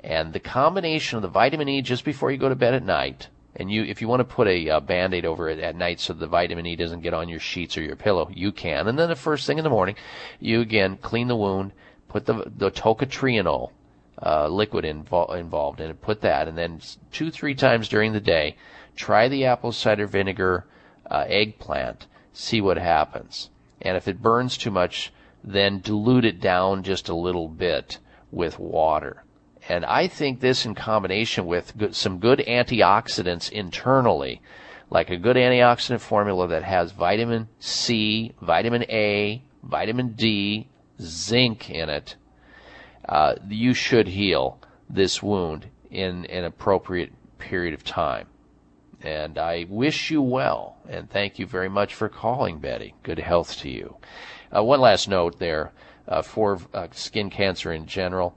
And 0.00 0.32
the 0.32 0.40
combination 0.40 1.16
of 1.16 1.22
the 1.22 1.28
vitamin 1.28 1.68
E 1.68 1.82
just 1.82 2.04
before 2.04 2.30
you 2.30 2.38
go 2.38 2.48
to 2.48 2.54
bed 2.54 2.74
at 2.74 2.84
night 2.84 3.28
and 3.58 3.70
you, 3.70 3.82
if 3.82 4.00
you 4.00 4.08
want 4.08 4.20
to 4.20 4.24
put 4.36 4.46
a 4.46 4.70
uh, 4.70 4.80
band-aid 4.80 5.26
over 5.26 5.48
it 5.48 5.58
at 5.58 5.74
night 5.74 5.98
so 5.98 6.12
the 6.12 6.28
vitamin 6.28 6.64
E 6.64 6.76
doesn't 6.76 7.00
get 7.00 7.12
on 7.12 7.28
your 7.28 7.40
sheets 7.40 7.76
or 7.76 7.82
your 7.82 7.96
pillow, 7.96 8.30
you 8.32 8.52
can. 8.52 8.86
And 8.86 8.98
then 8.98 9.08
the 9.08 9.16
first 9.16 9.46
thing 9.46 9.58
in 9.58 9.64
the 9.64 9.70
morning, 9.70 9.96
you 10.38 10.60
again 10.60 10.96
clean 10.96 11.28
the 11.28 11.36
wound, 11.36 11.72
put 12.08 12.26
the 12.26 12.44
the 12.56 12.70
tocotrienol 12.70 13.70
uh, 14.22 14.48
liquid 14.48 14.84
invo- 14.84 15.36
involved 15.36 15.80
in 15.80 15.90
it, 15.90 16.00
put 16.00 16.20
that, 16.20 16.48
and 16.48 16.56
then 16.56 16.80
two 17.12 17.30
three 17.30 17.54
times 17.54 17.88
during 17.88 18.12
the 18.12 18.20
day, 18.20 18.56
try 18.96 19.28
the 19.28 19.44
apple 19.44 19.72
cider 19.72 20.06
vinegar 20.06 20.64
uh, 21.10 21.24
eggplant, 21.28 22.06
see 22.32 22.60
what 22.60 22.78
happens. 22.78 23.50
And 23.82 23.96
if 23.96 24.08
it 24.08 24.22
burns 24.22 24.56
too 24.56 24.70
much, 24.70 25.12
then 25.44 25.80
dilute 25.80 26.24
it 26.24 26.40
down 26.40 26.82
just 26.82 27.08
a 27.08 27.14
little 27.14 27.48
bit 27.48 27.98
with 28.30 28.58
water. 28.58 29.22
And 29.68 29.84
I 29.84 30.08
think 30.08 30.40
this 30.40 30.64
in 30.64 30.74
combination 30.74 31.46
with 31.46 31.76
good, 31.76 31.94
some 31.94 32.18
good 32.18 32.38
antioxidants 32.48 33.52
internally, 33.52 34.40
like 34.88 35.10
a 35.10 35.18
good 35.18 35.36
antioxidant 35.36 36.00
formula 36.00 36.48
that 36.48 36.62
has 36.62 36.92
vitamin 36.92 37.48
C, 37.58 38.32
vitamin 38.40 38.84
A, 38.84 39.42
vitamin 39.62 40.14
D, 40.14 40.68
zinc 41.00 41.68
in 41.68 41.90
it, 41.90 42.16
uh, 43.06 43.34
you 43.46 43.74
should 43.74 44.08
heal 44.08 44.58
this 44.88 45.22
wound 45.22 45.66
in 45.90 46.24
an 46.26 46.44
appropriate 46.44 47.12
period 47.38 47.74
of 47.74 47.84
time. 47.84 48.26
And 49.02 49.38
I 49.38 49.66
wish 49.68 50.10
you 50.10 50.22
well, 50.22 50.78
and 50.88 51.08
thank 51.10 51.38
you 51.38 51.46
very 51.46 51.68
much 51.68 51.94
for 51.94 52.08
calling, 52.08 52.58
Betty. 52.58 52.94
Good 53.02 53.18
health 53.18 53.56
to 53.58 53.68
you. 53.68 53.96
Uh, 54.54 54.64
one 54.64 54.80
last 54.80 55.08
note 55.08 55.38
there 55.38 55.72
uh, 56.08 56.22
for 56.22 56.58
uh, 56.72 56.88
skin 56.92 57.28
cancer 57.28 57.70
in 57.70 57.86
general 57.86 58.34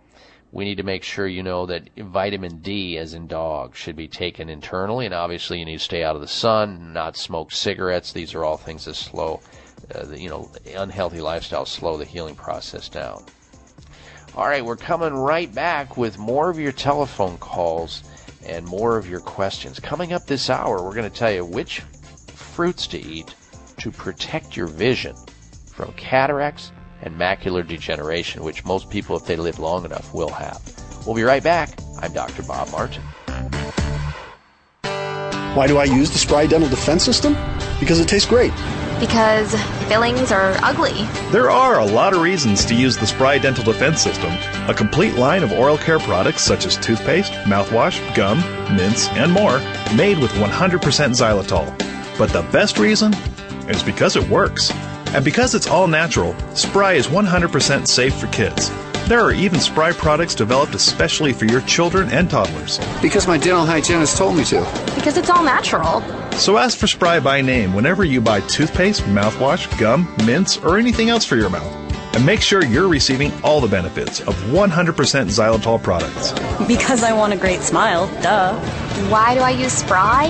we 0.51 0.65
need 0.65 0.75
to 0.77 0.83
make 0.83 1.03
sure 1.03 1.27
you 1.27 1.43
know 1.43 1.65
that 1.65 1.89
vitamin 1.97 2.57
D, 2.57 2.97
as 2.97 3.13
in 3.13 3.27
dog, 3.27 3.75
should 3.75 3.95
be 3.95 4.07
taken 4.07 4.49
internally, 4.49 5.05
and 5.05 5.15
obviously 5.15 5.59
you 5.59 5.65
need 5.65 5.77
to 5.77 5.83
stay 5.83 6.03
out 6.03 6.15
of 6.15 6.21
the 6.21 6.27
sun, 6.27 6.91
not 6.91 7.15
smoke 7.15 7.51
cigarettes. 7.51 8.11
These 8.11 8.33
are 8.33 8.43
all 8.43 8.57
things 8.57 8.85
that 8.85 8.95
slow, 8.95 9.39
uh, 9.95 10.05
the, 10.05 10.19
you 10.19 10.29
know, 10.29 10.51
unhealthy 10.75 11.19
lifestyles 11.19 11.67
slow 11.67 11.95
the 11.95 12.05
healing 12.05 12.35
process 12.35 12.89
down. 12.89 13.23
All 14.35 14.47
right, 14.47 14.63
we're 14.63 14.77
coming 14.77 15.13
right 15.13 15.53
back 15.53 15.97
with 15.97 16.17
more 16.17 16.49
of 16.49 16.59
your 16.59 16.71
telephone 16.71 17.37
calls 17.37 18.03
and 18.45 18.65
more 18.65 18.97
of 18.97 19.09
your 19.09 19.19
questions. 19.19 19.79
Coming 19.79 20.13
up 20.13 20.25
this 20.25 20.49
hour, 20.49 20.83
we're 20.83 20.95
going 20.95 21.09
to 21.09 21.17
tell 21.17 21.31
you 21.31 21.45
which 21.45 21.81
fruits 22.33 22.87
to 22.87 22.99
eat 22.99 23.35
to 23.77 23.91
protect 23.91 24.57
your 24.57 24.67
vision 24.67 25.15
from 25.65 25.93
cataracts 25.93 26.71
and 27.01 27.15
macular 27.15 27.67
degeneration, 27.67 28.43
which 28.43 28.63
most 28.63 28.89
people, 28.89 29.15
if 29.15 29.25
they 29.25 29.35
live 29.35 29.59
long 29.59 29.85
enough, 29.85 30.13
will 30.13 30.29
have. 30.29 30.61
We'll 31.05 31.15
be 31.15 31.23
right 31.23 31.43
back. 31.43 31.77
I'm 31.99 32.13
Dr. 32.13 32.43
Bob 32.43 32.71
Martin. 32.71 33.03
Why 35.53 35.67
do 35.67 35.77
I 35.77 35.83
use 35.83 36.09
the 36.09 36.17
Spry 36.17 36.45
Dental 36.45 36.69
Defense 36.69 37.03
System? 37.03 37.35
Because 37.79 37.99
it 37.99 38.07
tastes 38.07 38.29
great. 38.29 38.53
Because 39.01 39.53
fillings 39.89 40.31
are 40.31 40.53
ugly. 40.61 40.93
There 41.31 41.49
are 41.49 41.79
a 41.79 41.85
lot 41.85 42.13
of 42.13 42.21
reasons 42.21 42.63
to 42.65 42.75
use 42.75 42.95
the 42.95 43.07
Spry 43.07 43.37
Dental 43.37 43.63
Defense 43.63 44.01
System, 44.01 44.31
a 44.69 44.73
complete 44.73 45.15
line 45.15 45.43
of 45.43 45.51
oral 45.51 45.77
care 45.77 45.99
products 45.99 46.43
such 46.43 46.65
as 46.65 46.77
toothpaste, 46.77 47.33
mouthwash, 47.43 47.99
gum, 48.15 48.39
mints, 48.77 49.09
and 49.09 49.31
more, 49.31 49.59
made 49.93 50.19
with 50.19 50.31
100% 50.33 50.79
xylitol. 50.79 51.67
But 52.17 52.29
the 52.29 52.43
best 52.53 52.77
reason 52.77 53.13
is 53.67 53.83
because 53.83 54.15
it 54.15 54.29
works. 54.29 54.71
And 55.13 55.25
because 55.25 55.55
it's 55.55 55.67
all 55.67 55.87
natural, 55.87 56.33
Spry 56.55 56.93
is 56.93 57.07
100% 57.07 57.85
safe 57.85 58.15
for 58.15 58.27
kids. 58.27 58.71
There 59.09 59.19
are 59.19 59.33
even 59.33 59.59
Spry 59.59 59.91
products 59.91 60.33
developed 60.33 60.73
especially 60.73 61.33
for 61.33 61.43
your 61.43 61.59
children 61.61 62.07
and 62.11 62.29
toddlers. 62.29 62.79
Because 63.01 63.27
my 63.27 63.37
dental 63.37 63.65
hygienist 63.65 64.17
told 64.17 64.37
me 64.37 64.45
to. 64.45 64.61
Because 64.95 65.17
it's 65.17 65.29
all 65.29 65.43
natural. 65.43 66.01
So 66.37 66.57
ask 66.57 66.77
for 66.77 66.87
Spry 66.87 67.19
by 67.19 67.41
name 67.41 67.73
whenever 67.73 68.05
you 68.05 68.21
buy 68.21 68.39
toothpaste, 68.41 69.01
mouthwash, 69.03 69.67
gum, 69.77 70.15
mints, 70.25 70.55
or 70.57 70.77
anything 70.77 71.09
else 71.09 71.25
for 71.25 71.35
your 71.35 71.49
mouth. 71.49 71.75
And 72.15 72.25
make 72.25 72.39
sure 72.39 72.63
you're 72.63 72.87
receiving 72.87 73.33
all 73.43 73.59
the 73.59 73.67
benefits 73.67 74.21
of 74.21 74.35
100% 74.45 74.69
xylitol 74.93 75.83
products. 75.83 76.31
Because 76.67 77.03
I 77.03 77.11
want 77.11 77.33
a 77.33 77.37
great 77.37 77.59
smile, 77.59 78.07
duh. 78.21 78.57
Why 79.09 79.33
do 79.33 79.41
I 79.41 79.49
use 79.49 79.73
Spry? 79.73 80.29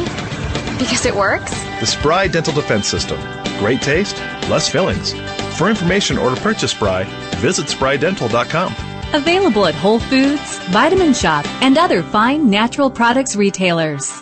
Because 0.80 1.06
it 1.06 1.14
works? 1.14 1.52
The 1.80 1.86
Spry 1.86 2.28
Dental 2.28 2.54
Defense 2.54 2.88
System. 2.88 3.20
Great 3.60 3.82
taste, 3.84 4.16
less 4.52 4.70
fillings. 4.70 5.14
For 5.58 5.70
information 5.70 6.18
or 6.18 6.36
to 6.36 6.42
purchase 6.42 6.72
Spry, 6.72 7.06
visit 7.38 7.68
sprydental.com. 7.68 8.76
Available 9.14 9.66
at 9.66 9.76
Whole 9.76 10.00
Foods, 10.00 10.60
Vitamin 10.70 11.14
Shoppe, 11.14 11.48
and 11.62 11.78
other 11.78 12.04
fine 12.04 12.50
natural 12.50 12.90
products 12.90 13.36
retailers. 13.36 14.22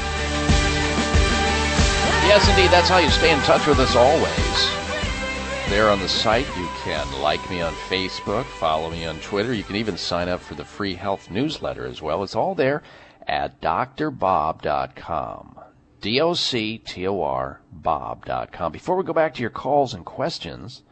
Yes, 2.31 2.47
indeed. 2.47 2.71
That's 2.71 2.87
how 2.87 2.99
you 2.99 3.09
stay 3.09 3.33
in 3.33 3.39
touch 3.39 3.67
with 3.67 3.81
us 3.81 3.93
always. 3.93 5.69
There 5.69 5.89
on 5.89 5.99
the 5.99 6.07
site, 6.07 6.47
you 6.57 6.65
can 6.81 7.05
like 7.21 7.49
me 7.49 7.59
on 7.59 7.73
Facebook, 7.89 8.45
follow 8.45 8.89
me 8.89 9.03
on 9.03 9.19
Twitter. 9.19 9.53
You 9.53 9.65
can 9.65 9.75
even 9.75 9.97
sign 9.97 10.29
up 10.29 10.39
for 10.39 10.55
the 10.55 10.63
free 10.63 10.95
health 10.95 11.29
newsletter 11.29 11.85
as 11.85 12.01
well. 12.01 12.23
It's 12.23 12.33
all 12.33 12.55
there 12.55 12.83
at 13.27 13.59
drbob.com. 13.59 15.59
D-O-C-T-O-R, 15.99 17.61
bob.com. 17.69 18.71
Before 18.71 18.95
we 18.95 19.03
go 19.03 19.11
back 19.11 19.33
to 19.33 19.41
your 19.41 19.49
calls 19.49 19.93
and 19.93 20.05
questions, 20.05 20.83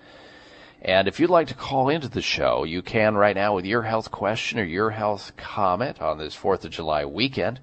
and 0.81 1.07
if 1.07 1.21
you'd 1.21 1.29
like 1.29 1.47
to 1.47 1.53
call 1.53 1.87
into 1.87 2.09
the 2.09 2.21
show, 2.21 2.65
you 2.65 2.81
can 2.81 3.15
right 3.15 3.37
now 3.37 3.55
with 3.55 3.63
your 3.63 3.83
health 3.83 4.11
question 4.11 4.59
or 4.59 4.65
your 4.65 4.89
health 4.89 5.31
comment 5.37 6.01
on 6.01 6.17
this 6.17 6.35
4th 6.35 6.65
of 6.65 6.71
July 6.71 7.05
weekend 7.05 7.61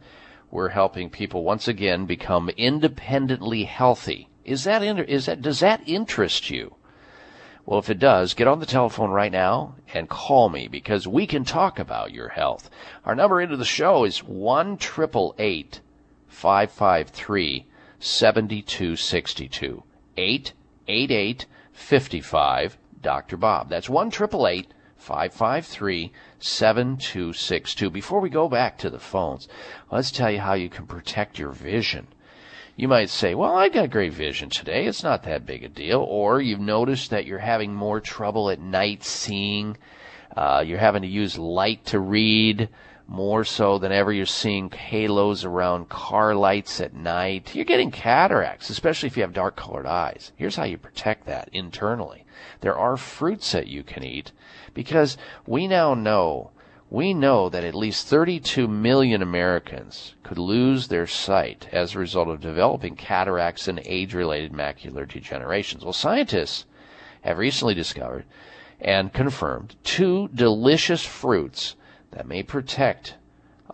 we're 0.51 0.68
helping 0.68 1.10
people 1.10 1.43
once 1.43 1.68
again 1.68 2.06
become 2.06 2.48
independently 2.51 3.64
healthy. 3.64 4.28
Is 4.44 4.64
that, 4.64 4.82
is 4.82 5.27
that, 5.27 5.43
does 5.43 5.60
that 5.60 5.82
interest 5.86 6.51
you? 6.51 6.74
Well, 7.64 7.78
if 7.81 7.90
it 7.90 7.98
does, 7.98 8.35
get 8.35 8.47
on 8.47 8.60
the 8.60 8.66
telephone 8.66 9.10
right 9.10 9.32
now 9.32 9.74
and 9.93 10.09
call 10.09 10.48
me 10.48 10.68
because 10.68 11.09
we 11.09 11.27
can 11.27 11.44
talk 11.44 11.81
about 11.81 12.12
your 12.12 12.28
health. 12.28 12.70
Our 13.05 13.16
number 13.16 13.40
into 13.40 13.56
the 13.56 13.64
show 13.64 14.05
is 14.05 14.23
1 14.23 14.77
553 14.77 17.66
7262. 17.98 19.82
888 20.16 21.47
55 21.73 22.78
Dr. 23.02 23.36
Bob. 23.36 23.68
That's 23.68 23.89
1 23.89 24.12
553 25.07 26.11
7262. 26.41 27.91
Before 27.91 28.19
we 28.19 28.28
go 28.28 28.49
back 28.49 28.77
to 28.78 28.91
the 28.91 28.99
phones, 28.99 29.47
let's 29.89 30.11
tell 30.11 30.33
you 30.33 30.41
how 30.41 30.55
you 30.55 30.69
can 30.69 30.85
protect 30.85 31.39
your 31.39 31.53
vision. 31.53 32.09
You 32.74 32.89
might 32.89 33.09
say, 33.09 33.37
well, 33.37 33.55
I 33.55 33.69
got 33.69 33.91
great 33.91 34.12
vision 34.12 34.51
today. 34.51 34.85
It's 34.87 35.05
not 35.05 35.23
that 35.23 35.47
big 35.47 35.62
a 35.62 35.69
deal. 35.69 36.01
Or 36.01 36.41
you've 36.41 36.59
noticed 36.59 37.11
that 37.11 37.24
you're 37.24 37.39
having 37.39 37.73
more 37.73 38.01
trouble 38.01 38.51
at 38.51 38.59
night 38.59 39.05
seeing. 39.05 39.77
Uh, 40.37 40.65
you're 40.66 40.77
having 40.77 41.03
to 41.03 41.09
use 41.09 41.39
light 41.39 41.85
to 41.87 42.01
read 42.01 42.69
more 43.07 43.45
so 43.45 43.78
than 43.78 43.93
ever. 43.93 44.12
You're 44.12 44.27
seeing 44.27 44.69
halos 44.70 45.45
around 45.45 45.89
car 45.89 46.35
lights 46.35 46.81
at 46.81 46.95
night. 46.95 47.55
You're 47.55 47.65
getting 47.65 47.93
cataracts, 47.93 48.70
especially 48.70 49.07
if 49.07 49.16
you 49.16 49.23
have 49.23 49.33
dark 49.33 49.55
colored 49.55 49.87
eyes. 49.87 50.33
Here's 50.35 50.57
how 50.57 50.65
you 50.65 50.78
protect 50.78 51.27
that 51.27 51.49
internally. 51.53 52.24
There 52.61 52.77
are 52.77 52.97
fruits 52.97 53.53
that 53.53 53.69
you 53.69 53.85
can 53.85 54.03
eat 54.03 54.33
because 54.77 55.16
we 55.47 55.66
now 55.66 55.94
know 55.94 56.51
we 56.89 57.12
know 57.12 57.48
that 57.48 57.65
at 57.65 57.74
least 57.74 58.07
32 58.07 58.69
million 58.69 59.20
Americans 59.20 60.15
could 60.23 60.39
lose 60.39 60.86
their 60.86 61.07
sight 61.07 61.69
as 61.73 61.94
a 61.94 61.98
result 61.98 62.28
of 62.28 62.40
developing 62.40 62.94
cataracts 62.94 63.66
and 63.66 63.81
age-related 63.85 64.53
macular 64.53 65.05
degenerations. 65.05 65.82
Well, 65.82 65.93
scientists 65.93 66.65
have 67.23 67.39
recently 67.39 67.74
discovered 67.74 68.24
and 68.81 69.12
confirmed 69.12 69.74
two 69.82 70.28
delicious 70.28 71.05
fruits 71.05 71.74
that 72.12 72.28
may 72.28 72.44
protect 72.44 73.16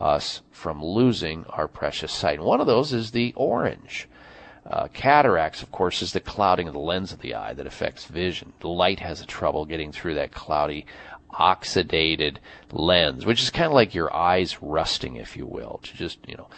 us 0.00 0.40
from 0.50 0.82
losing 0.82 1.44
our 1.50 1.68
precious 1.68 2.12
sight. 2.12 2.40
One 2.40 2.62
of 2.62 2.66
those 2.66 2.94
is 2.94 3.10
the 3.10 3.34
orange. 3.36 4.08
Uh, 4.72 4.88
cataracts, 4.88 5.62
of 5.62 5.70
course, 5.70 6.00
is 6.00 6.14
the 6.14 6.20
clouding 6.20 6.66
of 6.66 6.72
the 6.72 6.80
lens 6.80 7.12
of 7.12 7.20
the 7.20 7.34
eye 7.34 7.52
that 7.52 7.66
affects 7.66 8.06
vision. 8.06 8.54
The 8.60 8.68
light 8.68 9.00
has 9.00 9.20
a 9.20 9.26
trouble 9.26 9.66
getting 9.66 9.92
through 9.92 10.14
that 10.14 10.32
cloudy, 10.32 10.86
oxidated 11.34 12.38
lens, 12.70 13.26
which 13.26 13.42
is 13.42 13.50
kind 13.50 13.66
of 13.66 13.72
like 13.72 13.94
your 13.94 14.14
eyes 14.14 14.62
rusting, 14.62 15.16
if 15.16 15.36
you 15.36 15.44
will, 15.44 15.80
to 15.82 15.94
just, 15.94 16.20
you 16.26 16.36
know, 16.36 16.48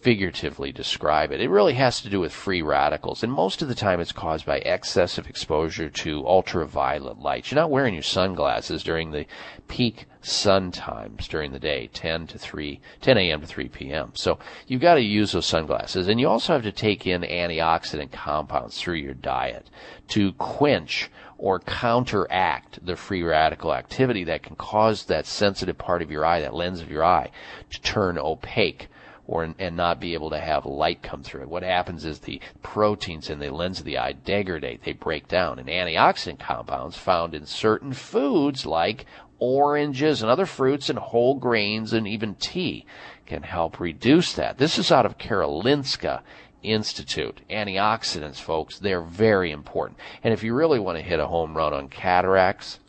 figuratively 0.00 0.72
describe 0.72 1.30
it. 1.30 1.42
It 1.42 1.50
really 1.50 1.74
has 1.74 2.00
to 2.00 2.08
do 2.08 2.20
with 2.20 2.32
free 2.32 2.62
radicals, 2.62 3.22
and 3.22 3.30
most 3.30 3.60
of 3.60 3.68
the 3.68 3.74
time 3.74 4.00
it's 4.00 4.12
caused 4.12 4.46
by 4.46 4.58
excessive 4.58 5.28
exposure 5.28 5.90
to 5.90 6.26
ultraviolet 6.26 7.18
light. 7.18 7.50
You're 7.50 7.60
not 7.60 7.70
wearing 7.70 7.92
your 7.92 8.02
sunglasses 8.02 8.82
during 8.82 9.10
the 9.10 9.26
peak 9.68 10.06
sun 10.22 10.70
times 10.70 11.28
during 11.28 11.52
the 11.52 11.58
day, 11.58 11.90
10 11.92 12.26
to 12.28 12.38
3, 12.38 12.80
10 13.02 13.18
a.m. 13.18 13.40
to 13.42 13.46
3 13.46 13.68
p.m. 13.68 14.12
So 14.14 14.38
you've 14.66 14.80
got 14.80 14.94
to 14.94 15.02
use 15.02 15.32
those 15.32 15.46
sunglasses, 15.46 16.08
and 16.08 16.18
you 16.18 16.28
also 16.28 16.54
have 16.54 16.62
to 16.62 16.72
take 16.72 17.06
in 17.06 17.20
antioxidant 17.20 18.10
compounds 18.10 18.80
through 18.80 18.96
your 18.96 19.14
diet 19.14 19.68
to 20.08 20.32
quench 20.32 21.10
or 21.36 21.58
counteract 21.60 22.84
the 22.84 22.96
free 22.96 23.22
radical 23.22 23.74
activity 23.74 24.24
that 24.24 24.42
can 24.42 24.56
cause 24.56 25.04
that 25.04 25.26
sensitive 25.26 25.76
part 25.76 26.00
of 26.00 26.10
your 26.10 26.24
eye, 26.24 26.40
that 26.40 26.54
lens 26.54 26.80
of 26.80 26.90
your 26.90 27.04
eye, 27.04 27.30
to 27.70 27.80
turn 27.82 28.18
opaque 28.18 28.88
or 29.30 29.54
and 29.60 29.76
not 29.76 30.00
be 30.00 30.12
able 30.12 30.28
to 30.28 30.40
have 30.40 30.66
light 30.66 31.04
come 31.04 31.22
through 31.22 31.42
it. 31.42 31.48
What 31.48 31.62
happens 31.62 32.04
is 32.04 32.18
the 32.18 32.40
proteins 32.62 33.30
in 33.30 33.38
the 33.38 33.50
lens 33.50 33.78
of 33.78 33.84
the 33.84 33.96
eye 33.96 34.10
degrade, 34.12 34.80
they 34.82 34.92
break 34.92 35.28
down, 35.28 35.60
and 35.60 35.68
antioxidant 35.68 36.40
compounds 36.40 36.96
found 36.96 37.32
in 37.32 37.46
certain 37.46 37.92
foods 37.92 38.66
like 38.66 39.06
oranges 39.38 40.20
and 40.20 40.28
other 40.28 40.46
fruits 40.46 40.90
and 40.90 40.98
whole 40.98 41.36
grains 41.36 41.92
and 41.92 42.08
even 42.08 42.34
tea 42.34 42.84
can 43.24 43.44
help 43.44 43.78
reduce 43.78 44.32
that. 44.32 44.58
This 44.58 44.78
is 44.80 44.90
out 44.90 45.06
of 45.06 45.16
Karolinska 45.16 46.22
Institute. 46.64 47.40
Antioxidants, 47.48 48.40
folks, 48.40 48.80
they're 48.80 49.00
very 49.00 49.52
important. 49.52 50.00
And 50.24 50.34
if 50.34 50.42
you 50.42 50.54
really 50.54 50.80
want 50.80 50.98
to 50.98 51.04
hit 51.04 51.20
a 51.20 51.28
home 51.28 51.56
run 51.56 51.72
on 51.72 51.88
cataracts, 51.88 52.80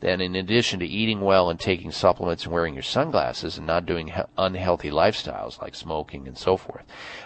then 0.00 0.20
in 0.20 0.36
addition 0.36 0.78
to 0.78 0.86
eating 0.86 1.20
well 1.20 1.50
and 1.50 1.58
taking 1.58 1.90
supplements 1.90 2.44
and 2.44 2.52
wearing 2.52 2.74
your 2.74 2.82
sunglasses 2.82 3.58
and 3.58 3.66
not 3.66 3.86
doing 3.86 4.12
unhealthy 4.36 4.90
lifestyles 4.90 5.60
like 5.60 5.74
smoking 5.74 6.28
and 6.28 6.38
so 6.38 6.56
forth, 6.56 6.84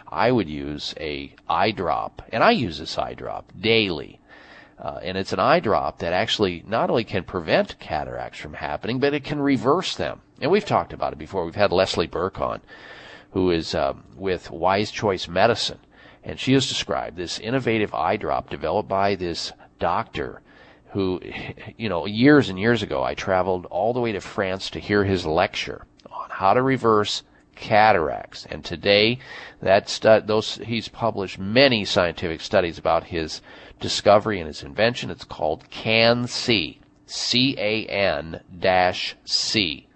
I 0.08 0.32
would 0.32 0.48
use 0.48 0.94
a 0.98 1.34
eye 1.48 1.72
drop, 1.72 2.22
and 2.32 2.42
I 2.42 2.52
use 2.52 2.78
this 2.78 2.96
eye 2.96 3.14
drop 3.14 3.52
daily. 3.58 4.20
Uh, 4.78 4.98
and 5.02 5.18
it's 5.18 5.32
an 5.32 5.38
eye 5.38 5.60
drop 5.60 5.98
that 5.98 6.12
actually 6.12 6.64
not 6.66 6.90
only 6.90 7.04
can 7.04 7.22
prevent 7.24 7.78
cataracts 7.78 8.38
from 8.38 8.54
happening, 8.54 8.98
but 8.98 9.14
it 9.14 9.22
can 9.22 9.40
reverse 9.40 9.94
them. 9.94 10.22
And 10.40 10.50
we've 10.50 10.64
talked 10.64 10.92
about 10.92 11.12
it 11.12 11.18
before. 11.18 11.44
We've 11.44 11.54
had 11.54 11.72
Leslie 11.72 12.08
Burke 12.08 12.40
on, 12.40 12.62
who 13.30 13.50
is 13.50 13.74
um, 13.74 14.02
with 14.16 14.50
Wise 14.50 14.90
Choice 14.90 15.28
Medicine, 15.28 15.78
and 16.24 16.40
she 16.40 16.54
has 16.54 16.68
described 16.68 17.16
this 17.16 17.38
innovative 17.38 17.94
eye 17.94 18.16
drop 18.16 18.50
developed 18.50 18.88
by 18.88 19.14
this 19.14 19.52
doctor 19.78 20.40
who, 20.92 21.20
you 21.78 21.88
know, 21.88 22.06
years 22.06 22.48
and 22.48 22.58
years 22.58 22.82
ago, 22.82 23.02
I 23.02 23.14
traveled 23.14 23.66
all 23.66 23.94
the 23.94 24.00
way 24.00 24.12
to 24.12 24.20
France 24.20 24.68
to 24.70 24.78
hear 24.78 25.04
his 25.04 25.24
lecture 25.24 25.86
on 26.10 26.28
how 26.28 26.52
to 26.52 26.62
reverse 26.62 27.22
cataracts. 27.56 28.46
And 28.50 28.62
today, 28.64 29.18
that 29.60 29.88
stu- 29.88 30.22
those 30.24 30.56
he's 30.56 30.88
published 30.88 31.38
many 31.38 31.84
scientific 31.84 32.42
studies 32.42 32.78
about 32.78 33.04
his 33.04 33.40
discovery 33.80 34.38
and 34.38 34.46
his 34.46 34.62
invention. 34.62 35.10
It's 35.10 35.24
called 35.24 35.70
CAN-C, 35.70 36.80
C-A-N 37.06 38.40
dash 38.58 39.16
C. 39.24 39.88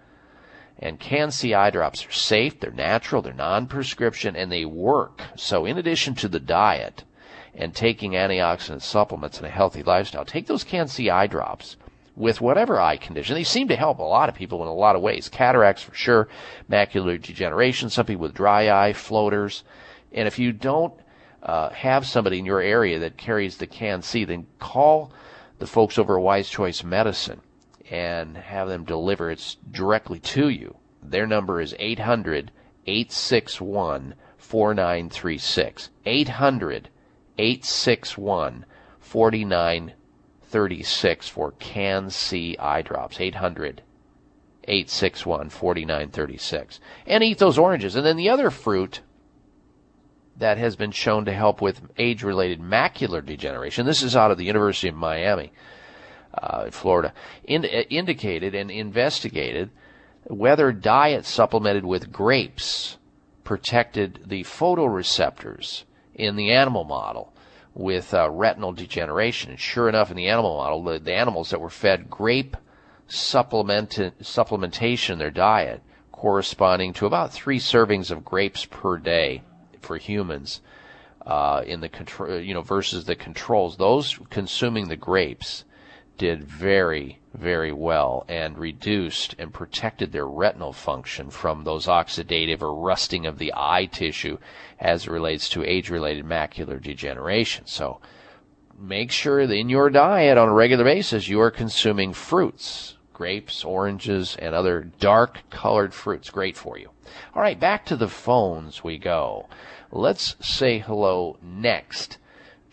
And 0.78 1.00
CAN-C 1.00 1.54
eye 1.54 1.70
drops 1.70 2.06
are 2.06 2.12
safe, 2.12 2.60
they're 2.60 2.70
natural, 2.70 3.22
they're 3.22 3.32
non-prescription, 3.32 4.36
and 4.36 4.50
they 4.50 4.64
work. 4.64 5.22
So 5.36 5.64
in 5.64 5.78
addition 5.78 6.14
to 6.16 6.28
the 6.28 6.40
diet, 6.40 7.04
and 7.56 7.74
taking 7.74 8.12
antioxidant 8.12 8.82
supplements 8.82 9.38
and 9.38 9.46
a 9.46 9.50
healthy 9.50 9.82
lifestyle, 9.82 10.24
take 10.24 10.46
those 10.46 10.62
CAN-C 10.62 11.08
eye 11.08 11.26
drops 11.26 11.76
with 12.14 12.40
whatever 12.40 12.78
eye 12.78 12.96
condition. 12.96 13.34
They 13.34 13.44
seem 13.44 13.68
to 13.68 13.76
help 13.76 13.98
a 13.98 14.02
lot 14.02 14.28
of 14.28 14.34
people 14.34 14.62
in 14.62 14.68
a 14.68 14.74
lot 14.74 14.94
of 14.94 15.02
ways. 15.02 15.28
Cataracts 15.28 15.82
for 15.82 15.94
sure, 15.94 16.28
macular 16.70 17.20
degeneration, 17.20 17.90
some 17.90 18.06
people 18.06 18.22
with 18.22 18.34
dry 18.34 18.70
eye, 18.70 18.92
floaters. 18.92 19.64
And 20.12 20.28
if 20.28 20.38
you 20.38 20.52
don't 20.52 20.94
uh, 21.42 21.70
have 21.70 22.06
somebody 22.06 22.38
in 22.38 22.46
your 22.46 22.60
area 22.60 22.98
that 22.98 23.16
carries 23.16 23.56
the 23.56 23.66
CAN-C, 23.66 24.24
then 24.24 24.46
call 24.58 25.12
the 25.58 25.66
folks 25.66 25.98
over 25.98 26.18
at 26.18 26.22
Wise 26.22 26.48
Choice 26.48 26.84
Medicine 26.84 27.40
and 27.90 28.36
have 28.36 28.68
them 28.68 28.84
deliver 28.84 29.30
it 29.30 29.56
directly 29.70 30.18
to 30.18 30.48
you. 30.48 30.76
Their 31.02 31.26
number 31.26 31.60
is 31.60 31.74
800 31.78 32.50
861 32.86 34.14
4936. 34.38 35.90
800 36.04 36.88
861 37.38 38.64
4936 39.00 41.28
for 41.28 41.52
CAN-C 41.52 42.56
eye 42.58 42.82
drops. 42.82 43.20
800 43.20 43.82
861 44.64 45.50
4936. 45.50 46.80
And 47.06 47.22
eat 47.22 47.38
those 47.38 47.58
oranges. 47.58 47.94
And 47.94 48.04
then 48.04 48.16
the 48.16 48.30
other 48.30 48.50
fruit 48.50 49.02
that 50.38 50.58
has 50.58 50.76
been 50.76 50.90
shown 50.90 51.24
to 51.24 51.32
help 51.32 51.62
with 51.62 51.80
age 51.96 52.22
related 52.22 52.60
macular 52.60 53.24
degeneration, 53.24 53.86
this 53.86 54.02
is 54.02 54.16
out 54.16 54.30
of 54.30 54.38
the 54.38 54.44
University 54.44 54.88
of 54.88 54.94
Miami, 54.94 55.52
uh, 56.34 56.70
Florida, 56.70 57.12
in, 57.44 57.64
uh, 57.64 57.82
indicated 57.88 58.54
and 58.54 58.70
investigated 58.70 59.70
whether 60.24 60.72
diet 60.72 61.24
supplemented 61.24 61.84
with 61.84 62.12
grapes 62.12 62.98
protected 63.44 64.24
the 64.26 64.42
photoreceptors 64.42 65.84
in 66.16 66.34
the 66.36 66.50
animal 66.50 66.84
model 66.84 67.32
with 67.74 68.12
uh, 68.14 68.28
retinal 68.30 68.72
degeneration. 68.72 69.50
And 69.50 69.60
sure 69.60 69.88
enough, 69.88 70.10
in 70.10 70.16
the 70.16 70.28
animal 70.28 70.56
model, 70.56 70.82
the, 70.82 70.98
the 70.98 71.14
animals 71.14 71.50
that 71.50 71.60
were 71.60 71.70
fed 71.70 72.10
grape 72.10 72.56
supplement, 73.06 73.90
supplementation 74.22 75.10
in 75.10 75.18
their 75.18 75.30
diet, 75.30 75.82
corresponding 76.10 76.92
to 76.94 77.06
about 77.06 77.32
three 77.32 77.58
servings 77.58 78.10
of 78.10 78.24
grapes 78.24 78.64
per 78.64 78.98
day 78.98 79.42
for 79.80 79.96
humans, 79.96 80.60
uh, 81.26 81.62
in 81.66 81.80
the 81.80 81.88
control, 81.88 82.40
you 82.40 82.54
know, 82.54 82.62
versus 82.62 83.04
the 83.04 83.14
controls. 83.14 83.76
Those 83.76 84.18
consuming 84.30 84.88
the 84.88 84.96
grapes 84.96 85.64
did 86.18 86.44
very, 86.44 87.18
very 87.34 87.72
well 87.72 88.24
and 88.28 88.58
reduced 88.58 89.34
and 89.38 89.52
protected 89.52 90.12
their 90.12 90.26
retinal 90.26 90.72
function 90.72 91.30
from 91.30 91.64
those 91.64 91.86
oxidative 91.86 92.62
or 92.62 92.74
rusting 92.74 93.26
of 93.26 93.38
the 93.38 93.52
eye 93.54 93.86
tissue 93.86 94.38
as 94.80 95.06
it 95.06 95.10
relates 95.10 95.48
to 95.48 95.64
age 95.64 95.90
related 95.90 96.24
macular 96.24 96.80
degeneration. 96.80 97.66
So 97.66 98.00
make 98.78 99.10
sure 99.10 99.46
that 99.46 99.54
in 99.54 99.68
your 99.68 99.90
diet 99.90 100.38
on 100.38 100.48
a 100.48 100.54
regular 100.54 100.84
basis 100.84 101.28
you 101.28 101.40
are 101.40 101.50
consuming 101.50 102.12
fruits, 102.12 102.96
grapes, 103.12 103.64
oranges, 103.64 104.36
and 104.36 104.54
other 104.54 104.90
dark 104.98 105.40
colored 105.50 105.94
fruits. 105.94 106.30
Great 106.30 106.56
for 106.56 106.78
you. 106.78 106.90
All 107.34 107.42
right, 107.42 107.58
back 107.58 107.84
to 107.86 107.96
the 107.96 108.08
phones 108.08 108.82
we 108.82 108.98
go. 108.98 109.48
Let's 109.90 110.36
say 110.40 110.78
hello 110.78 111.38
next 111.42 112.18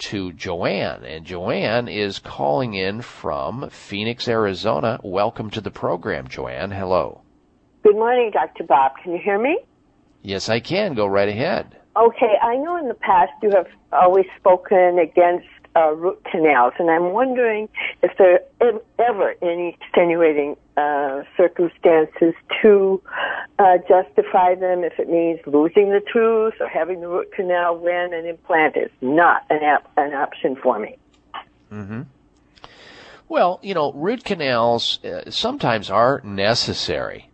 to 0.04 0.34
Joanne. 0.34 1.06
And 1.06 1.26
Joanne 1.26 1.88
is 1.88 2.20
calling 2.20 2.74
in 2.74 3.02
from 3.02 3.70
Phoenix, 3.70 4.28
Arizona. 4.28 5.00
Welcome 5.04 5.50
to 5.52 5.62
the 5.62 5.72
program, 5.72 6.28
Joanne. 6.28 6.72
Hello. 6.72 7.22
Good 7.84 7.96
morning, 7.96 8.32
Dr. 8.34 8.64
Bob. 8.64 8.94
Can 9.02 9.14
you 9.14 9.20
hear 9.24 9.40
me? 9.40 9.60
Yes, 10.22 10.50
I 10.50 10.60
can. 10.60 10.94
Go 10.94 11.06
right 11.06 11.30
ahead. 11.30 11.78
Okay, 11.96 12.34
I 12.42 12.56
know 12.58 12.78
in 12.78 12.88
the 12.88 12.96
past 12.96 13.32
you 13.42 13.52
have 13.52 13.68
always 13.92 14.26
spoken 14.40 15.00
against 15.00 15.48
uh, 15.76 15.92
root 15.94 16.24
canals, 16.30 16.74
and 16.80 16.90
I'm 16.90 17.12
wondering 17.14 17.70
if 18.02 18.12
there 18.18 18.40
are 18.62 18.82
ever 19.00 19.36
any 19.42 19.78
extenuating 19.82 20.56
uh, 20.78 21.24
circumstances 21.36 22.34
to 22.62 23.02
uh, 23.60 23.78
justify 23.88 24.56
them 24.56 24.84
if 24.84 25.00
it 25.00 25.10
means 25.10 25.40
losing 25.46 25.90
the 25.90 26.02
tooth 26.12 26.54
or 26.60 26.68
having 26.68 27.02
the 27.02 27.08
root 27.08 27.32
canal 27.32 27.78
when 27.78 28.14
an 28.14 28.26
implant 28.26 28.78
is 28.78 28.92
not 29.02 29.46
an, 29.50 29.64
ap- 29.64 29.92
an 29.98 30.14
option 30.14 30.56
for 30.56 30.80
me. 30.80 30.98
Mm-hmm. 31.72 32.02
Well, 33.30 33.60
you 33.64 33.74
know, 33.74 33.92
root 33.94 34.24
canals 34.24 35.04
uh, 35.04 35.32
sometimes 35.32 35.90
are 35.90 36.22
necessary, 36.24 37.30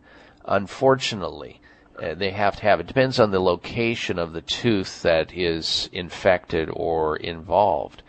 unfortunately. 0.45 1.59
Uh, 2.01 2.13
they 2.13 2.31
have 2.31 2.55
to 2.55 2.61
have 2.61 2.79
it. 2.79 2.87
Depends 2.87 3.19
on 3.19 3.31
the 3.31 3.41
location 3.41 4.17
of 4.17 4.31
the 4.31 4.41
tooth 4.41 5.01
that 5.01 5.33
is 5.33 5.89
infected 5.91 6.69
or 6.71 7.17
involved 7.17 8.01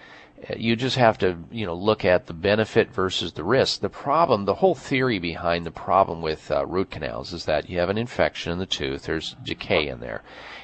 you 0.57 0.75
just 0.75 0.97
have 0.97 1.19
to, 1.19 1.37
you 1.51 1.67
know, 1.67 1.75
look 1.75 2.05
at 2.05 2.27
the 2.27 2.33
benefit 2.33 2.91
versus 2.91 3.33
the 3.33 3.45
risk. 3.45 3.81
The 3.81 3.89
problem, 3.89 4.45
the 4.45 4.55
whole 4.55 4.75
theory 4.75 5.19
behind 5.19 5.67
the 5.67 5.71
problem 5.71 6.23
with 6.23 6.51
uh, 6.51 6.65
root 6.67 6.91
canals 6.91 7.33
is 7.33 7.45
that 7.45 7.69
you 7.69 7.79
have 7.79 7.91
an 7.91 7.99
infection 7.99 8.53
in 8.53 8.59
the 8.59 8.67
tooth, 8.67 9.05
there's 9.05 9.37
decay 9.45 9.89
in 9.89 10.01
there. 10.01 10.23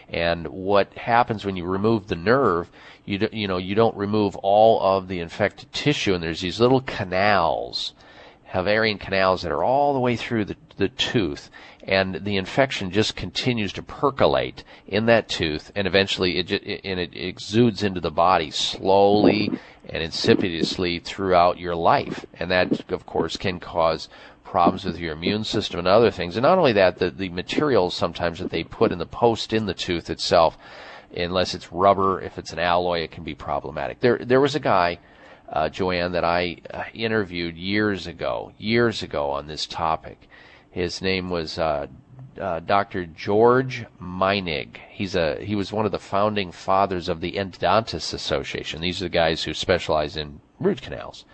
And 0.09 0.49
what 0.49 0.95
happens 0.95 1.45
when 1.45 1.57
you 1.57 1.65
remove 1.65 2.07
the 2.07 2.17
nerve, 2.17 2.71
you 3.05 3.19
do, 3.19 3.29
you 3.33 3.49
know, 3.49 3.59
you 3.59 3.75
don't 3.75 3.97
remove 3.97 4.37
all 4.37 4.81
of 4.81 5.09
the 5.09 5.21
infected 5.21 5.73
tissue 5.73 6.15
and 6.15 6.23
there's 6.23 6.41
these 6.41 6.61
little 6.61 6.81
canals, 6.81 7.93
Haversian 8.47 8.99
canals 8.99 9.43
that 9.43 9.53
are 9.53 9.65
all 9.65 9.93
the 9.93 10.01
way 10.01 10.17
through 10.17 10.45
the, 10.47 10.57
the 10.77 10.89
tooth 10.89 11.51
and 11.87 12.25
the 12.25 12.37
infection 12.37 12.91
just 12.91 13.15
continues 13.15 13.73
to 13.73 13.83
percolate 13.83 14.65
in 14.89 15.07
that 15.07 15.29
tooth, 15.29 15.71
and 15.77 15.87
eventually 15.87 16.39
it, 16.39 16.51
it, 16.51 16.81
and 16.85 16.99
it 16.99 17.17
exudes 17.17 17.83
into 17.83 18.01
the 18.01 18.11
body 18.11 18.51
slowly 18.51 19.51
and 19.89 20.03
insidiously 20.03 20.99
throughout 20.99 21.59
your 21.59 21.77
life, 21.77 22.27
and 22.35 22.51
that, 22.51 22.91
of 22.91 23.07
course, 23.07 23.37
can 23.37 23.61
cause 23.61 24.09
problems 24.43 24.85
with 24.85 24.99
your 24.99 25.13
immune 25.13 25.45
system 25.45 25.79
and 25.79 25.89
other 25.89 26.11
things. 26.11 26.37
And 26.37 26.43
not 26.43 26.59
only 26.59 26.73
that, 26.73 26.99
the, 26.99 27.11
the 27.11 27.29
materials 27.29 27.95
sometimes 27.95 28.41
that 28.41 28.51
they 28.51 28.65
put 28.65 28.91
in 28.91 28.99
the 28.99 29.07
post 29.07 29.53
in 29.53 29.67
the 29.67 29.75
tooth 29.75 30.11
itself, 30.11 30.59
unless 31.17 31.55
it's 31.55 31.73
rubber, 31.73 32.21
if 32.21 32.37
it's 32.37 32.53
an 32.53 32.59
alloy, 32.59 33.01
it 33.01 33.13
can 33.13 33.23
be 33.23 33.35
problematic. 33.35 34.01
There, 34.01 34.19
there 34.19 34.41
was 34.41 34.57
a 34.57 34.61
guy. 34.61 34.99
Uh, 35.49 35.69
Joanne, 35.69 36.13
that 36.13 36.25
I 36.25 36.59
uh, 36.73 36.85
interviewed 36.93 37.57
years 37.57 38.07
ago, 38.07 38.53
years 38.59 39.03
ago 39.03 39.31
on 39.31 39.47
this 39.47 39.65
topic, 39.67 40.29
his 40.71 41.01
name 41.01 41.31
was 41.31 41.59
uh, 41.59 41.87
uh, 42.41 42.61
Dr. 42.61 43.07
George 43.07 43.87
Meinig. 44.01 44.77
He's 44.91 45.15
a 45.15 45.43
he 45.43 45.55
was 45.55 45.73
one 45.73 45.87
of 45.87 45.93
the 45.93 45.99
founding 45.99 46.53
fathers 46.53 47.09
of 47.09 47.21
the 47.21 47.33
Endodontists 47.33 48.13
Association. 48.13 48.81
These 48.81 49.01
are 49.01 49.07
the 49.07 49.11
guys 49.11 49.45
who 49.45 49.55
specialize 49.55 50.17
in 50.17 50.41
root 50.61 50.83
canals. 50.83 51.25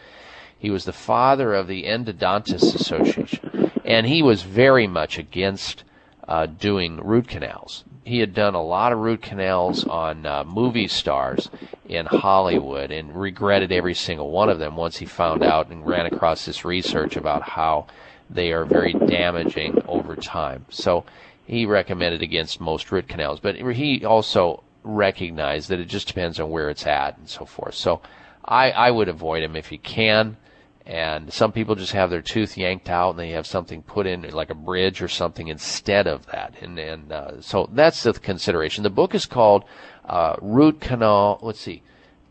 He 0.59 0.71
was 0.71 0.85
the 0.85 0.93
father 0.93 1.55
of 1.55 1.67
the 1.67 1.85
Endodontists 1.85 2.75
Association, 2.75 3.73
and 3.85 4.07
he 4.07 4.23
was 4.23 4.43
very 4.43 4.87
much 4.87 5.19
against 5.19 5.85
uh, 6.29 6.47
doing 6.47 6.99
root 7.03 7.29
canals. 7.29 7.85
He 8.05 8.19
had 8.19 8.35
done 8.35 8.55
a 8.55 8.63
lot 8.63 8.93
of 8.93 8.99
root 8.99 9.23
canals 9.23 9.85
on 9.85 10.27
uh, 10.27 10.45
movie 10.45 10.89
stars 10.89 11.49
in 11.89 12.07
Hollywood 12.07 12.91
and 12.91 13.15
regretted 13.15 13.71
every 13.71 13.95
single 13.95 14.31
one 14.31 14.49
of 14.49 14.59
them 14.59 14.77
once 14.77 14.97
he 14.97 15.07
found 15.07 15.45
out 15.45 15.69
and 15.69 15.87
ran 15.87 16.07
across 16.07 16.45
this 16.45 16.65
research 16.65 17.17
about 17.17 17.43
how 17.43 17.87
they 18.29 18.53
are 18.53 18.65
very 18.65 18.93
damaging 18.93 19.83
over 19.87 20.17
time. 20.17 20.67
So 20.69 21.05
he 21.47 21.67
recommended 21.67 22.23
against 22.23 22.61
most 22.61 22.91
root 22.91 23.09
canals, 23.09 23.41
but 23.41 23.57
he 23.57 24.05
also 24.05 24.65
recognized 24.83 25.69
that 25.69 25.81
it 25.81 25.87
just 25.87 26.09
depends 26.09 26.41
on 26.41 26.51
where 26.51 26.71
it's 26.71 26.87
at 26.87 27.19
and 27.19 27.29
so 27.29 27.45
forth. 27.45 27.75
So 27.75 28.01
I, 28.45 28.73
I 28.73 28.91
would 28.91 29.09
avoid 29.09 29.45
them 29.45 29.55
if 29.55 29.71
you 29.71 29.79
can. 29.79 30.37
And 30.85 31.33
some 31.33 31.53
people 31.53 31.77
just 31.77 31.93
have 31.93 32.11
their 32.11 32.23
tooth 32.23 32.57
yanked 32.57 32.89
out 32.89 33.11
and 33.11 33.19
they 33.19 33.31
have 33.31 33.47
something 33.47 33.83
put 33.83 34.07
in, 34.07 34.23
like 34.31 34.51
a 34.51 34.55
bridge 34.55 35.01
or 35.01 35.09
something 35.09 35.47
instead 35.47 36.09
of 36.09 36.27
that. 36.27 36.55
And, 36.61 36.79
and 36.79 37.13
uh, 37.13 37.41
so 37.41 37.71
that's 37.73 38.03
the 38.03 38.13
consideration. 38.15 38.83
The 38.83 38.91
book 38.91 39.15
is 39.15 39.25
called 39.25 39.65
uh, 40.05 40.37
Root 40.41 40.81
Canal. 40.81 41.39
Let's 41.41 41.61
see, 41.61 41.83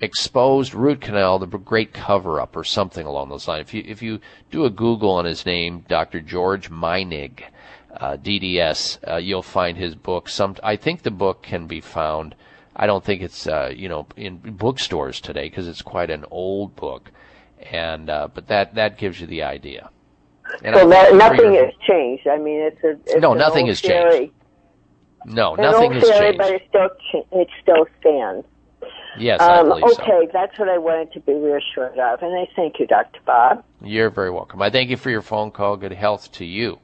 Exposed 0.02 0.74
Root 0.74 1.00
Canal: 1.00 1.40
The 1.40 1.46
Great 1.46 1.94
Cover 1.94 2.42
Up, 2.42 2.56
or 2.56 2.64
something 2.64 3.06
along 3.06 3.30
those 3.30 3.48
lines. 3.48 3.68
If 3.68 3.74
you 3.74 3.84
if 3.86 4.02
you 4.02 4.20
do 4.50 4.66
a 4.66 4.70
Google 4.70 5.12
on 5.12 5.26
his 5.26 5.46
name, 5.46 5.86
Dr. 5.88 6.20
George 6.20 6.70
Meinig, 6.70 7.44
uh, 7.96 8.18
DDS, 8.18 8.98
uh, 9.08 9.18
you'll 9.18 9.44
find 9.44 9.78
his 9.78 9.96
book. 9.96 10.28
Some 10.28 10.58
I 10.64 10.76
think 10.76 11.04
the 11.04 11.12
book 11.12 11.44
can 11.44 11.68
be 11.68 11.82
found. 11.82 12.36
I 12.76 12.88
don't 12.88 13.04
think 13.04 13.22
it's 13.22 13.48
uh, 13.48 13.72
you 13.76 13.88
know 13.88 14.08
in 14.18 14.38
bookstores 14.38 15.22
today 15.22 15.50
because 15.50 15.68
it's 15.68 15.84
quite 15.84 16.10
an 16.10 16.26
old 16.32 16.76
book 16.76 17.12
and 17.70 18.10
uh, 18.10 18.28
but 18.34 18.48
that 18.48 18.76
that 18.76 18.98
gives 18.98 19.20
you 19.20 19.28
the 19.28 19.44
idea. 19.44 19.90
And 20.64 20.76
so 20.76 20.90
that, 20.90 21.16
nothing 21.16 21.54
has 21.56 21.74
changed. 21.88 22.28
I 22.28 22.38
mean, 22.38 22.62
it's 22.62 22.84
a 22.84 22.92
it's 23.06 23.22
no, 23.22 23.34
nothing 23.34 23.68
has 23.68 23.82
theory. 23.82 24.18
changed. 24.20 24.34
No, 25.26 25.56
an 25.56 25.62
nothing 25.62 25.94
has 25.94 26.04
theory, 26.04 26.20
changed. 26.20 26.38
But 26.38 26.52
it 26.52 26.64
still 26.70 26.90
it 27.32 27.48
still 27.62 27.86
stands. 28.00 28.46
Yes, 29.18 29.42
um, 29.42 29.68
believe 29.68 29.84
so. 29.94 30.04
okay, 30.04 30.32
that's 30.32 30.58
what 30.58 30.70
I 30.70 30.78
wanted 30.78 31.12
to 31.14 31.20
be 31.20 31.34
reassured 31.34 32.00
of, 32.00 32.22
and 32.22 32.34
I 32.34 32.48
thank 32.56 32.80
you, 32.80 32.88
Dr. 32.88 33.20
Bob. 33.26 33.64
You're 33.82 34.10
very 34.10 34.32
welcome. 34.32 34.62
I 34.62 34.70
thank 34.70 34.90
you 34.90 34.98
for 34.98 35.10
your 35.10 35.22
phone 35.22 35.52
call. 35.52 35.76
Good 35.76 35.92
health 35.92 36.32
to 36.34 36.46
you. 36.46 36.80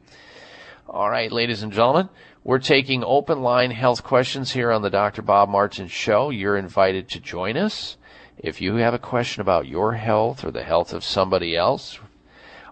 All 0.89 1.09
right, 1.09 1.31
ladies 1.31 1.63
and 1.63 1.71
gentlemen, 1.71 2.09
we're 2.43 2.59
taking 2.59 3.03
open 3.03 3.41
line 3.41 3.71
health 3.71 4.03
questions 4.03 4.51
here 4.51 4.71
on 4.71 4.81
the 4.81 4.89
Dr. 4.89 5.21
Bob 5.21 5.49
Martin 5.49 5.87
Show. 5.87 6.29
You're 6.29 6.57
invited 6.57 7.09
to 7.09 7.19
join 7.19 7.57
us. 7.57 7.96
If 8.37 8.61
you 8.61 8.75
have 8.75 8.93
a 8.93 8.99
question 8.99 9.41
about 9.41 9.67
your 9.67 9.93
health 9.93 10.43
or 10.43 10.51
the 10.51 10.63
health 10.63 10.93
of 10.93 11.03
somebody 11.03 11.55
else, 11.55 11.97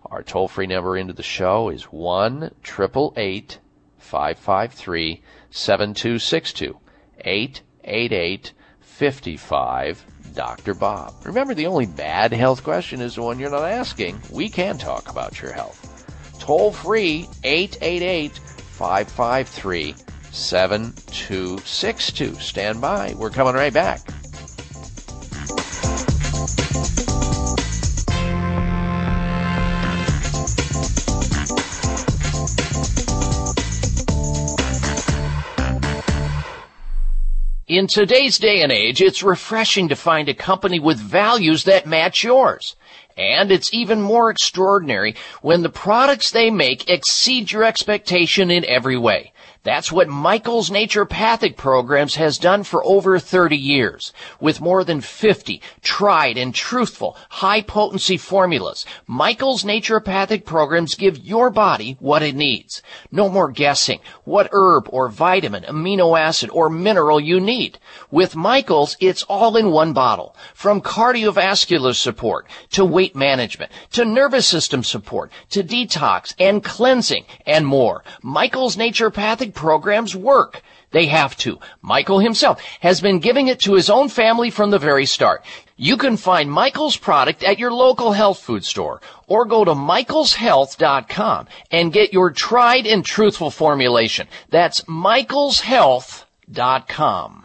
our 0.05 0.21
toll 0.21 0.47
free 0.47 0.67
number 0.67 0.95
into 0.95 1.13
the 1.13 1.23
show 1.23 1.69
is 1.69 1.85
1 1.85 2.51
553 2.61 5.23
7262 5.49 6.77
888 7.19 8.53
55 8.81 10.05
Dr. 10.35 10.75
Bob. 10.75 11.15
Remember, 11.23 11.55
the 11.55 11.67
only 11.67 11.87
bad 11.87 12.31
health 12.31 12.63
question 12.63 13.01
is 13.01 13.15
the 13.15 13.23
one 13.23 13.39
you're 13.39 13.49
not 13.49 13.63
asking. 13.63 14.21
We 14.29 14.49
can 14.49 14.77
talk 14.77 15.09
about 15.09 15.41
your 15.41 15.53
health. 15.53 15.81
Toll 16.39 16.71
free 16.73 17.27
888 17.43 18.37
553 18.37 19.95
7262. 20.31 22.35
Stand 22.35 22.79
by. 22.81 23.15
We're 23.17 23.31
coming 23.31 23.55
right 23.55 23.73
back. 23.73 24.01
In 37.67 37.87
today's 37.87 38.37
day 38.37 38.61
and 38.61 38.71
age, 38.71 39.01
it's 39.01 39.23
refreshing 39.23 39.87
to 39.89 39.95
find 39.95 40.29
a 40.29 40.35
company 40.35 40.79
with 40.79 40.99
values 40.99 41.63
that 41.63 41.87
match 41.87 42.23
yours. 42.23 42.75
And 43.17 43.51
it's 43.51 43.73
even 43.73 44.03
more 44.03 44.29
extraordinary 44.29 45.15
when 45.41 45.63
the 45.63 45.69
products 45.69 46.29
they 46.29 46.51
make 46.51 46.87
exceed 46.87 47.51
your 47.51 47.63
expectation 47.63 48.51
in 48.51 48.65
every 48.65 48.97
way. 48.97 49.33
That's 49.65 49.91
what 49.91 50.07
Michael's 50.07 50.69
Naturopathic 50.69 51.57
Programs 51.57 52.17
has 52.17 52.37
done 52.37 52.63
for 52.63 52.85
over 52.85 53.17
30 53.17 53.57
years. 53.57 54.13
With 54.39 54.61
more 54.61 54.83
than 54.83 55.01
50 55.01 55.59
tried 55.81 56.37
and 56.37 56.53
truthful 56.53 57.17
high 57.29 57.63
potency 57.63 58.15
formulas, 58.17 58.85
Michael's 59.07 59.63
Naturopathic 59.63 60.45
Programs 60.45 60.93
give 60.93 61.17
your 61.17 61.49
body 61.49 61.97
what 61.99 62.21
it 62.21 62.35
needs. 62.35 62.83
No 63.11 63.27
more 63.27 63.49
guessing 63.49 64.01
what 64.23 64.49
herb 64.51 64.87
or 64.91 65.09
vitamin, 65.09 65.63
amino 65.63 66.15
acid, 66.17 66.51
or 66.51 66.69
mineral 66.69 67.19
you 67.19 67.39
need. 67.39 67.79
With 68.11 68.35
Michael's, 68.35 68.95
it's 68.99 69.23
all 69.23 69.57
in 69.57 69.71
one 69.71 69.93
bottle. 69.93 70.35
From 70.53 70.79
cardiovascular 70.79 71.95
support 71.95 72.45
to 72.69 72.85
weight 72.85 73.15
management 73.15 73.71
to 73.93 74.05
nervous 74.05 74.45
system 74.47 74.83
support 74.83 75.31
to 75.49 75.63
detox 75.63 76.35
and 76.37 76.63
cleansing 76.63 77.25
and 77.47 77.65
more. 77.65 78.03
Michael's 78.21 78.75
Naturopathic 78.75 79.54
programs 79.55 80.15
work. 80.15 80.61
They 80.91 81.07
have 81.07 81.35
to. 81.37 81.59
Michael 81.81 82.19
himself 82.19 82.61
has 82.81 83.01
been 83.01 83.19
giving 83.19 83.47
it 83.47 83.59
to 83.61 83.73
his 83.73 83.89
own 83.89 84.09
family 84.09 84.49
from 84.49 84.69
the 84.69 84.79
very 84.79 85.05
start. 85.05 85.43
You 85.77 85.97
can 85.97 86.15
find 86.15 86.51
Michael's 86.51 86.95
product 86.95 87.43
at 87.43 87.59
your 87.59 87.71
local 87.71 88.13
health 88.13 88.39
food 88.39 88.63
store 88.63 89.01
or 89.27 89.45
go 89.45 89.65
to 89.65 89.73
michaelshealth.com 89.73 91.47
and 91.71 91.91
get 91.91 92.13
your 92.13 92.31
tried 92.31 92.87
and 92.87 93.03
truthful 93.03 93.51
formulation. 93.51 94.27
That's 94.49 94.79
michaelshealth.com. 94.81 97.44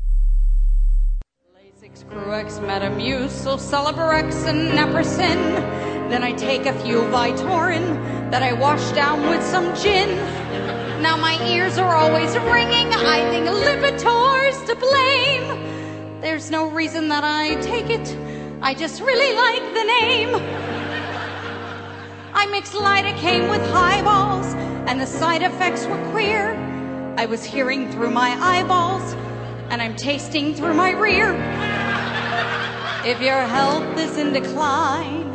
Screwex, 2.11 2.59
Metamucil, 2.59 3.57
Celebrex, 3.57 4.45
and 4.45 4.71
Naprosyn. 4.77 5.55
Then 6.09 6.23
I 6.23 6.33
take 6.33 6.65
a 6.65 6.73
few 6.83 7.03
Vytorin 7.03 8.29
that 8.31 8.43
I 8.43 8.51
wash 8.51 8.91
down 8.91 9.29
with 9.29 9.41
some 9.41 9.73
gin. 9.75 10.17
Now 11.01 11.15
my 11.15 11.41
ears 11.47 11.77
are 11.77 11.95
always 11.95 12.35
ringing. 12.35 12.93
I 12.93 13.21
think 13.29 13.47
Lipitor's 13.47 14.61
to 14.67 14.75
blame. 14.75 16.19
There's 16.19 16.51
no 16.51 16.67
reason 16.67 17.07
that 17.07 17.23
I 17.23 17.55
take 17.61 17.89
it. 17.89 18.17
I 18.61 18.73
just 18.73 18.99
really 19.01 19.33
like 19.33 19.63
the 19.73 19.83
name. 20.01 20.35
I 22.33 22.45
mixed 22.47 22.73
lidocaine 22.73 23.49
with 23.49 23.65
highballs, 23.71 24.53
and 24.89 24.99
the 24.99 25.07
side 25.07 25.43
effects 25.43 25.85
were 25.85 26.11
queer. 26.11 26.55
I 27.17 27.25
was 27.25 27.45
hearing 27.45 27.89
through 27.89 28.11
my 28.11 28.35
eyeballs, 28.41 29.15
and 29.71 29.81
I'm 29.81 29.95
tasting 29.95 30.53
through 30.53 30.73
my 30.73 30.91
rear. 30.91 31.31
If 33.05 33.21
your 33.21 33.41
health 33.41 33.97
is 33.97 34.17
in 34.17 34.33
decline, 34.33 35.31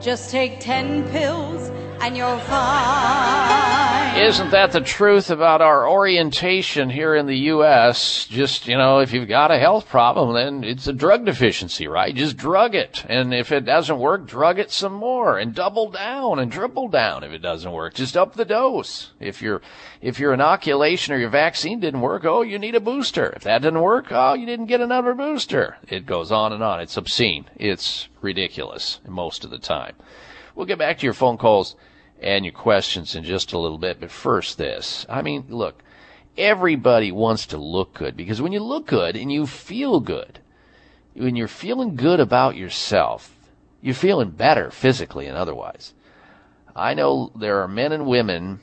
just 0.00 0.30
take 0.30 0.60
10 0.60 1.10
pills 1.10 1.70
and 2.00 2.16
you're 2.16 2.38
fine. 2.38 3.99
Isn't 4.16 4.50
that 4.50 4.72
the 4.72 4.80
truth 4.80 5.30
about 5.30 5.62
our 5.62 5.88
orientation 5.88 6.90
here 6.90 7.14
in 7.14 7.26
the 7.26 7.36
U.S.? 7.36 8.26
Just, 8.26 8.66
you 8.66 8.76
know, 8.76 8.98
if 8.98 9.12
you've 9.12 9.28
got 9.28 9.50
a 9.50 9.58
health 9.58 9.88
problem, 9.88 10.34
then 10.34 10.62
it's 10.62 10.86
a 10.86 10.92
drug 10.92 11.24
deficiency, 11.24 11.86
right? 11.86 12.14
Just 12.14 12.36
drug 12.36 12.74
it. 12.74 13.04
And 13.08 13.32
if 13.32 13.50
it 13.50 13.64
doesn't 13.64 13.98
work, 13.98 14.26
drug 14.26 14.58
it 14.58 14.72
some 14.72 14.92
more 14.92 15.38
and 15.38 15.54
double 15.54 15.90
down 15.90 16.38
and 16.38 16.52
triple 16.52 16.88
down 16.88 17.24
if 17.24 17.32
it 17.32 17.38
doesn't 17.38 17.72
work. 17.72 17.94
Just 17.94 18.16
up 18.16 18.34
the 18.34 18.44
dose. 18.44 19.10
If 19.20 19.40
your, 19.40 19.62
if 20.02 20.18
your 20.20 20.34
inoculation 20.34 21.14
or 21.14 21.18
your 21.18 21.30
vaccine 21.30 21.80
didn't 21.80 22.02
work, 22.02 22.24
oh, 22.24 22.42
you 22.42 22.58
need 22.58 22.74
a 22.74 22.80
booster. 22.80 23.30
If 23.30 23.44
that 23.44 23.62
didn't 23.62 23.80
work, 23.80 24.06
oh, 24.10 24.34
you 24.34 24.44
didn't 24.44 24.66
get 24.66 24.80
another 24.80 25.14
booster. 25.14 25.78
It 25.88 26.04
goes 26.04 26.30
on 26.30 26.52
and 26.52 26.62
on. 26.62 26.80
It's 26.80 26.96
obscene. 26.96 27.46
It's 27.56 28.08
ridiculous 28.20 29.00
most 29.06 29.44
of 29.44 29.50
the 29.50 29.58
time. 29.58 29.94
We'll 30.54 30.66
get 30.66 30.78
back 30.78 30.98
to 30.98 31.06
your 31.06 31.14
phone 31.14 31.38
calls 31.38 31.74
and 32.20 32.44
your 32.44 32.52
questions 32.52 33.14
in 33.14 33.24
just 33.24 33.52
a 33.52 33.58
little 33.58 33.78
bit. 33.78 34.00
But 34.00 34.10
first, 34.10 34.58
this. 34.58 35.06
I 35.08 35.22
mean, 35.22 35.46
look, 35.48 35.82
everybody 36.36 37.12
wants 37.12 37.46
to 37.46 37.56
look 37.58 37.94
good 37.94 38.16
because 38.16 38.40
when 38.40 38.52
you 38.52 38.60
look 38.60 38.86
good 38.86 39.16
and 39.16 39.32
you 39.32 39.46
feel 39.46 40.00
good, 40.00 40.38
when 41.14 41.36
you're 41.36 41.48
feeling 41.48 41.96
good 41.96 42.20
about 42.20 42.56
yourself, 42.56 43.34
you're 43.80 43.94
feeling 43.94 44.30
better 44.30 44.70
physically 44.70 45.26
and 45.26 45.36
otherwise. 45.36 45.94
I 46.76 46.94
know 46.94 47.32
there 47.34 47.62
are 47.62 47.68
men 47.68 47.92
and 47.92 48.06
women 48.06 48.60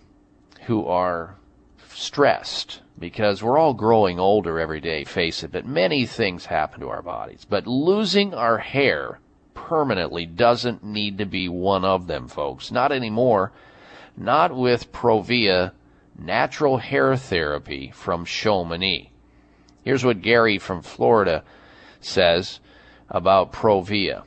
who 0.66 0.86
are 0.86 1.36
stressed 1.94 2.82
because 3.00 3.44
we're 3.44 3.58
all 3.58 3.74
growing 3.74 4.20
older 4.20 4.60
every 4.60 4.82
day, 4.82 5.04
face 5.04 5.44
it, 5.44 5.52
but 5.52 5.66
many 5.66 6.06
things 6.06 6.46
happen 6.46 6.80
to 6.80 6.90
our 6.90 7.02
bodies. 7.02 7.46
But 7.48 7.68
losing 7.68 8.34
our 8.34 8.58
hair 8.58 9.20
permanently 9.58 10.26
doesn't 10.26 10.84
need 10.84 11.18
to 11.18 11.26
be 11.26 11.50
one 11.50 11.84
of 11.84 12.06
them, 12.06 12.28
folks. 12.28 12.72
Not 12.72 12.92
anymore. 12.92 13.52
Not 14.16 14.56
with 14.56 14.92
Provia 14.92 15.72
natural 16.18 16.78
hair 16.78 17.16
therapy 17.16 17.92
from 17.94 18.24
Chamonix. 18.24 19.10
Here's 19.84 20.06
what 20.06 20.22
Gary 20.22 20.60
from 20.60 20.82
Florida 20.82 21.44
says 22.00 22.60
about 23.10 23.52
Provia. 23.52 24.24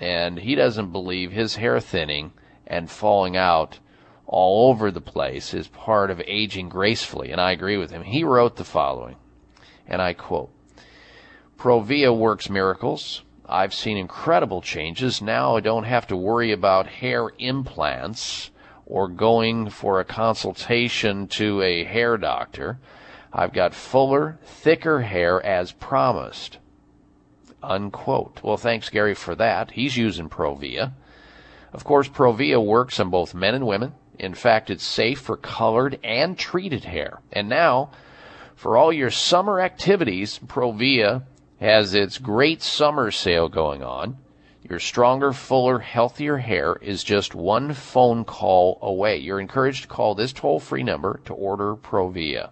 And 0.00 0.38
he 0.38 0.54
doesn't 0.54 0.92
believe 0.92 1.30
his 1.30 1.56
hair 1.56 1.78
thinning 1.78 2.32
and 2.66 2.90
falling 2.90 3.36
out 3.36 3.78
all 4.26 4.70
over 4.70 4.90
the 4.90 5.00
place 5.00 5.52
is 5.52 5.68
part 5.68 6.10
of 6.10 6.22
aging 6.26 6.70
gracefully. 6.70 7.30
And 7.32 7.40
I 7.40 7.52
agree 7.52 7.76
with 7.76 7.90
him. 7.90 8.02
He 8.02 8.24
wrote 8.24 8.56
the 8.56 8.64
following, 8.64 9.16
and 9.86 10.00
I 10.00 10.14
quote, 10.14 10.50
Provia 11.58 12.16
works 12.16 12.48
miracles. 12.48 13.22
I've 13.52 13.74
seen 13.74 13.98
incredible 13.98 14.62
changes. 14.62 15.20
Now 15.20 15.56
I 15.56 15.60
don't 15.60 15.84
have 15.84 16.06
to 16.06 16.16
worry 16.16 16.52
about 16.52 16.86
hair 16.86 17.28
implants 17.38 18.50
or 18.86 19.08
going 19.08 19.68
for 19.68 20.00
a 20.00 20.06
consultation 20.06 21.26
to 21.26 21.60
a 21.60 21.84
hair 21.84 22.16
doctor. 22.16 22.78
I've 23.30 23.52
got 23.52 23.74
fuller, 23.74 24.38
thicker 24.42 25.02
hair 25.02 25.44
as 25.44 25.70
promised. 25.70 26.56
Unquote. 27.62 28.40
Well, 28.42 28.56
thanks, 28.56 28.88
Gary, 28.88 29.14
for 29.14 29.34
that. 29.34 29.72
He's 29.72 29.98
using 29.98 30.30
Provia. 30.30 30.92
Of 31.74 31.84
course, 31.84 32.08
Provia 32.08 32.64
works 32.64 32.98
on 32.98 33.10
both 33.10 33.34
men 33.34 33.54
and 33.54 33.66
women. 33.66 33.92
In 34.18 34.32
fact, 34.32 34.70
it's 34.70 34.82
safe 34.82 35.20
for 35.20 35.36
colored 35.36 36.00
and 36.02 36.38
treated 36.38 36.84
hair. 36.84 37.20
And 37.30 37.50
now, 37.50 37.90
for 38.56 38.78
all 38.78 38.94
your 38.94 39.10
summer 39.10 39.60
activities, 39.60 40.38
Provia 40.38 41.24
has 41.62 41.94
its 41.94 42.18
great 42.18 42.60
summer 42.60 43.12
sale 43.12 43.48
going 43.48 43.84
on. 43.84 44.18
Your 44.68 44.80
stronger, 44.80 45.32
fuller, 45.32 45.78
healthier 45.78 46.38
hair 46.38 46.76
is 46.82 47.04
just 47.04 47.36
one 47.36 47.72
phone 47.72 48.24
call 48.24 48.80
away. 48.82 49.18
You're 49.18 49.38
encouraged 49.38 49.82
to 49.82 49.88
call 49.88 50.14
this 50.14 50.32
toll 50.32 50.58
free 50.58 50.82
number 50.82 51.20
to 51.24 51.32
order 51.32 51.76
Provia. 51.76 52.50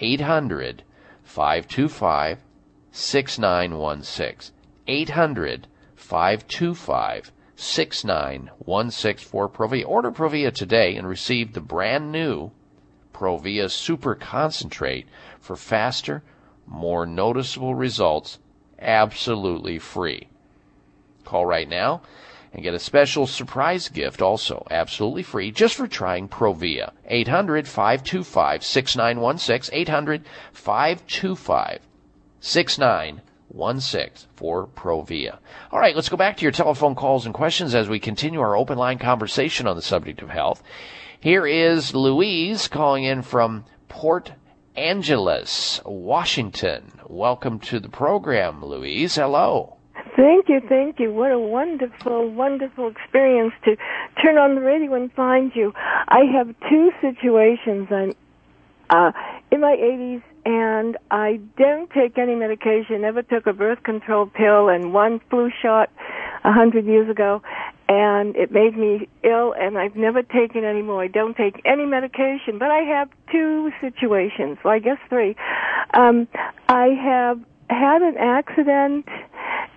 800 0.00 0.84
525 1.24 2.38
6916. 2.92 4.54
800 4.86 5.66
525 5.96 7.32
6916 7.56 9.28
for 9.28 9.48
Provia. 9.48 9.84
Order 9.84 10.12
Provia 10.12 10.52
today 10.52 10.94
and 10.94 11.08
receive 11.08 11.54
the 11.54 11.60
brand 11.60 12.12
new 12.12 12.52
Provia 13.12 13.68
Super 13.68 14.14
Concentrate 14.14 15.08
for 15.40 15.56
faster, 15.56 16.22
more 16.68 17.06
noticeable 17.06 17.74
results 17.74 18.38
absolutely 18.78 19.78
free. 19.78 20.28
Call 21.24 21.46
right 21.46 21.68
now 21.68 22.02
and 22.52 22.62
get 22.62 22.74
a 22.74 22.78
special 22.78 23.26
surprise 23.26 23.88
gift 23.88 24.22
also 24.22 24.66
absolutely 24.70 25.22
free 25.22 25.50
just 25.50 25.74
for 25.74 25.86
trying 25.86 26.28
Provia. 26.28 26.92
800 27.06 27.66
525 27.68 28.64
6916. 28.64 29.74
800 29.78 30.24
525 30.52 31.80
6916 32.40 34.28
for 34.36 34.66
Provia. 34.66 35.38
All 35.70 35.80
right, 35.80 35.94
let's 35.94 36.08
go 36.08 36.16
back 36.16 36.36
to 36.38 36.42
your 36.42 36.52
telephone 36.52 36.94
calls 36.94 37.26
and 37.26 37.34
questions 37.34 37.74
as 37.74 37.88
we 37.88 37.98
continue 37.98 38.40
our 38.40 38.56
open 38.56 38.78
line 38.78 38.98
conversation 38.98 39.66
on 39.66 39.76
the 39.76 39.82
subject 39.82 40.22
of 40.22 40.30
health. 40.30 40.62
Here 41.20 41.46
is 41.46 41.94
Louise 41.94 42.68
calling 42.68 43.04
in 43.04 43.22
from 43.22 43.64
Port 43.88 44.32
Angeles, 44.78 45.80
Washington. 45.84 46.92
Welcome 47.08 47.58
to 47.60 47.80
the 47.80 47.88
program, 47.88 48.64
Louise. 48.64 49.16
Hello. 49.16 49.76
Thank 50.16 50.48
you, 50.48 50.60
thank 50.68 51.00
you. 51.00 51.12
What 51.12 51.32
a 51.32 51.38
wonderful, 51.38 52.30
wonderful 52.30 52.88
experience 52.88 53.54
to 53.64 53.76
turn 54.22 54.38
on 54.38 54.54
the 54.54 54.60
radio 54.60 54.94
and 54.94 55.12
find 55.12 55.50
you. 55.52 55.72
I 55.76 56.20
have 56.32 56.54
two 56.70 56.92
situations. 57.00 57.88
I'm 57.90 58.14
uh, 58.88 59.10
in 59.50 59.60
my 59.60 59.74
80s 59.74 60.22
and 60.46 60.96
I 61.10 61.40
don't 61.58 61.90
take 61.90 62.16
any 62.16 62.36
medication. 62.36 63.02
Never 63.02 63.22
took 63.22 63.48
a 63.48 63.52
birth 63.52 63.82
control 63.82 64.26
pill 64.26 64.68
and 64.68 64.94
one 64.94 65.20
flu 65.28 65.50
shot 65.60 65.90
a 66.44 66.52
hundred 66.52 66.86
years 66.86 67.10
ago 67.10 67.42
and 67.88 68.36
it 68.36 68.52
made 68.52 68.76
me 68.76 69.08
ill 69.24 69.54
and 69.58 69.78
I've 69.78 69.96
never 69.96 70.22
taken 70.22 70.64
any 70.64 70.82
more. 70.82 71.02
I 71.02 71.08
don't 71.08 71.36
take 71.36 71.60
any 71.64 71.86
medication, 71.86 72.58
but 72.58 72.70
I 72.70 72.80
have 72.80 73.08
two 73.32 73.72
situations, 73.80 74.58
well 74.64 74.74
I 74.74 74.78
guess 74.78 74.98
three. 75.08 75.36
Um 75.94 76.28
I 76.68 76.88
have 76.88 77.40
had 77.70 78.02
an 78.02 78.16
accident 78.18 79.06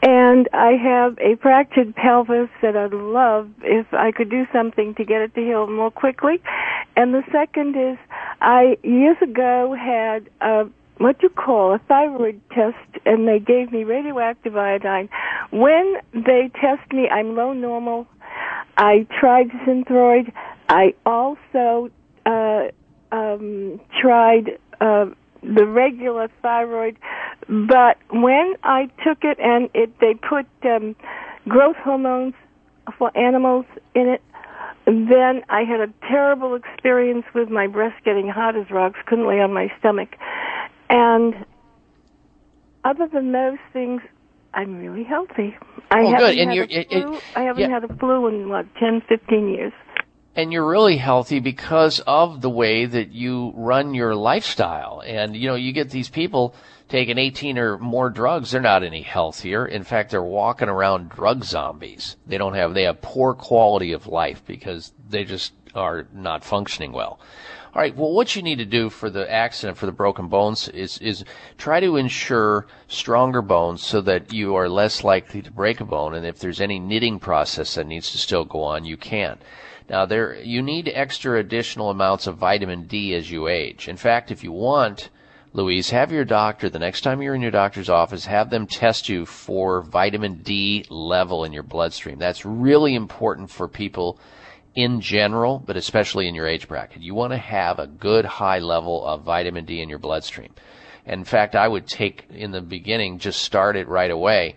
and 0.01 0.49
I 0.53 0.71
have 0.71 1.17
a 1.19 1.35
fractured 1.41 1.95
pelvis 1.95 2.49
that 2.61 2.75
I'd 2.75 2.93
love 2.93 3.49
if 3.63 3.93
I 3.93 4.11
could 4.11 4.29
do 4.29 4.45
something 4.51 4.95
to 4.95 5.05
get 5.05 5.21
it 5.21 5.35
to 5.35 5.41
heal 5.41 5.67
more 5.67 5.91
quickly. 5.91 6.41
And 6.95 7.13
the 7.13 7.23
second 7.31 7.75
is 7.75 7.97
I 8.41 8.77
years 8.83 9.17
ago 9.21 9.75
had 9.79 10.29
a 10.41 10.67
what 11.01 11.21
you 11.21 11.29
call 11.29 11.73
a 11.73 11.79
thyroid 11.79 12.39
test 12.51 13.05
and 13.05 13.27
they 13.27 13.39
gave 13.39 13.71
me 13.71 13.83
radioactive 13.83 14.55
iodine. 14.55 15.09
When 15.51 15.95
they 16.13 16.51
test 16.59 16.91
me, 16.91 17.09
I'm 17.09 17.35
low 17.35 17.53
normal. 17.53 18.07
I 18.77 19.07
tried 19.19 19.49
Synthroid. 19.65 20.31
I 20.69 20.93
also 21.05 21.89
uh, 22.25 22.67
um, 23.11 23.79
tried 23.99 24.57
uh, 24.79 25.05
the 25.43 25.65
regular 25.65 26.29
thyroid, 26.41 26.97
but 27.47 27.97
when 28.11 28.55
I 28.63 28.89
took 29.03 29.23
it 29.23 29.39
and 29.39 29.69
it, 29.73 29.91
they 29.99 30.13
put 30.13 30.45
um, 30.63 30.95
growth 31.47 31.75
hormones 31.77 32.33
for 32.97 33.15
animals 33.17 33.65
in 33.95 34.07
it. 34.07 34.21
Then 34.85 35.43
I 35.49 35.63
had 35.63 35.79
a 35.79 35.93
terrible 36.07 36.55
experience 36.55 37.25
with 37.35 37.49
my 37.49 37.67
breast 37.67 38.03
getting 38.03 38.27
hot 38.27 38.55
as 38.55 38.69
rocks, 38.71 38.99
couldn't 39.05 39.27
lay 39.27 39.39
on 39.39 39.53
my 39.53 39.71
stomach. 39.79 40.09
And 40.91 41.45
other 42.83 43.07
than 43.11 43.31
those 43.31 43.57
things, 43.73 44.01
I'm 44.53 44.77
really 44.77 45.03
healthy. 45.03 45.55
I 45.89 46.01
Oh, 46.01 46.05
haven't 46.11 46.19
good. 46.19 46.37
And 46.37 46.49
had 46.49 46.55
you're- 46.55 46.67
a 46.75 46.79
it- 46.81 46.87
it- 46.91 47.03
flu. 47.03 47.17
I 47.35 47.41
haven't 47.43 47.61
yeah. 47.61 47.69
had 47.69 47.83
a 47.85 47.93
flu 47.95 48.27
in 48.27 48.49
what 48.49 48.65
ten, 48.75 49.01
fifteen 49.07 49.47
years. 49.49 49.73
and 50.33 50.53
you're 50.53 50.65
really 50.65 50.95
healthy 50.95 51.41
because 51.41 51.99
of 52.07 52.39
the 52.41 52.49
way 52.49 52.85
that 52.85 53.11
you 53.11 53.51
run 53.55 53.93
your 53.93 54.15
lifestyle. 54.15 55.01
And 55.05 55.35
you 55.35 55.47
know, 55.49 55.55
you 55.55 55.73
get 55.73 55.89
these 55.89 56.07
people 56.09 56.55
taking 56.87 57.17
18 57.17 57.57
or 57.57 57.77
more 57.77 58.09
drugs, 58.09 58.51
they're 58.51 58.61
not 58.61 58.81
any 58.83 59.01
healthier. 59.01 59.65
In 59.65 59.83
fact, 59.83 60.11
they're 60.11 60.23
walking 60.23 60.69
around 60.69 61.09
drug 61.09 61.43
zombies. 61.43 62.15
They 62.27 62.37
don't 62.37 62.53
have 62.53 62.73
they 62.73 62.83
have 62.83 63.01
poor 63.01 63.33
quality 63.33 63.91
of 63.91 64.07
life 64.07 64.41
because 64.45 64.93
they 65.09 65.25
just 65.25 65.51
are 65.75 66.07
not 66.13 66.43
functioning 66.43 66.91
well. 66.91 67.19
All 67.73 67.81
right. 67.81 67.95
Well, 67.95 68.11
what 68.11 68.35
you 68.35 68.41
need 68.41 68.57
to 68.57 68.65
do 68.65 68.89
for 68.89 69.09
the 69.09 69.31
accident, 69.31 69.77
for 69.77 69.85
the 69.85 69.93
broken 69.93 70.27
bones, 70.27 70.67
is 70.67 70.97
is 70.97 71.23
try 71.57 71.79
to 71.79 71.95
ensure 71.95 72.67
stronger 72.89 73.41
bones 73.41 73.81
so 73.81 74.01
that 74.01 74.33
you 74.33 74.55
are 74.55 74.67
less 74.67 75.05
likely 75.05 75.41
to 75.41 75.51
break 75.51 75.79
a 75.79 75.85
bone. 75.85 76.13
And 76.13 76.25
if 76.25 76.39
there's 76.39 76.59
any 76.59 76.79
knitting 76.79 77.17
process 77.19 77.75
that 77.75 77.87
needs 77.87 78.11
to 78.11 78.17
still 78.17 78.43
go 78.43 78.61
on, 78.63 78.83
you 78.83 78.97
can. 78.97 79.37
Now, 79.89 80.05
there 80.05 80.35
you 80.35 80.61
need 80.61 80.91
extra 80.93 81.39
additional 81.39 81.89
amounts 81.89 82.27
of 82.27 82.37
vitamin 82.37 82.87
D 82.87 83.15
as 83.15 83.31
you 83.31 83.47
age. 83.47 83.87
In 83.87 83.95
fact, 83.95 84.31
if 84.31 84.43
you 84.43 84.51
want, 84.51 85.09
Louise, 85.53 85.91
have 85.91 86.11
your 86.11 86.25
doctor 86.25 86.69
the 86.69 86.79
next 86.79 87.01
time 87.01 87.21
you're 87.21 87.35
in 87.35 87.41
your 87.41 87.51
doctor's 87.51 87.89
office, 87.89 88.25
have 88.25 88.49
them 88.49 88.67
test 88.67 89.07
you 89.07 89.25
for 89.25 89.81
vitamin 89.81 90.35
D 90.43 90.85
level 90.89 91.45
in 91.45 91.53
your 91.53 91.63
bloodstream. 91.63 92.19
That's 92.19 92.45
really 92.45 92.95
important 92.95 93.49
for 93.49 93.69
people 93.69 94.19
in 94.75 95.01
general, 95.01 95.59
but 95.65 95.75
especially 95.77 96.27
in 96.27 96.35
your 96.35 96.47
age 96.47 96.67
bracket. 96.67 97.01
You 97.01 97.13
want 97.13 97.33
to 97.33 97.37
have 97.37 97.79
a 97.79 97.87
good 97.87 98.25
high 98.25 98.59
level 98.59 99.05
of 99.05 99.23
vitamin 99.23 99.65
D 99.65 99.81
in 99.81 99.89
your 99.89 99.99
bloodstream. 99.99 100.53
In 101.05 101.23
fact, 101.23 101.55
I 101.55 101.67
would 101.67 101.87
take 101.87 102.25
in 102.29 102.51
the 102.51 102.61
beginning, 102.61 103.17
just 103.17 103.41
start 103.41 103.75
it 103.75 103.87
right 103.87 104.11
away, 104.11 104.55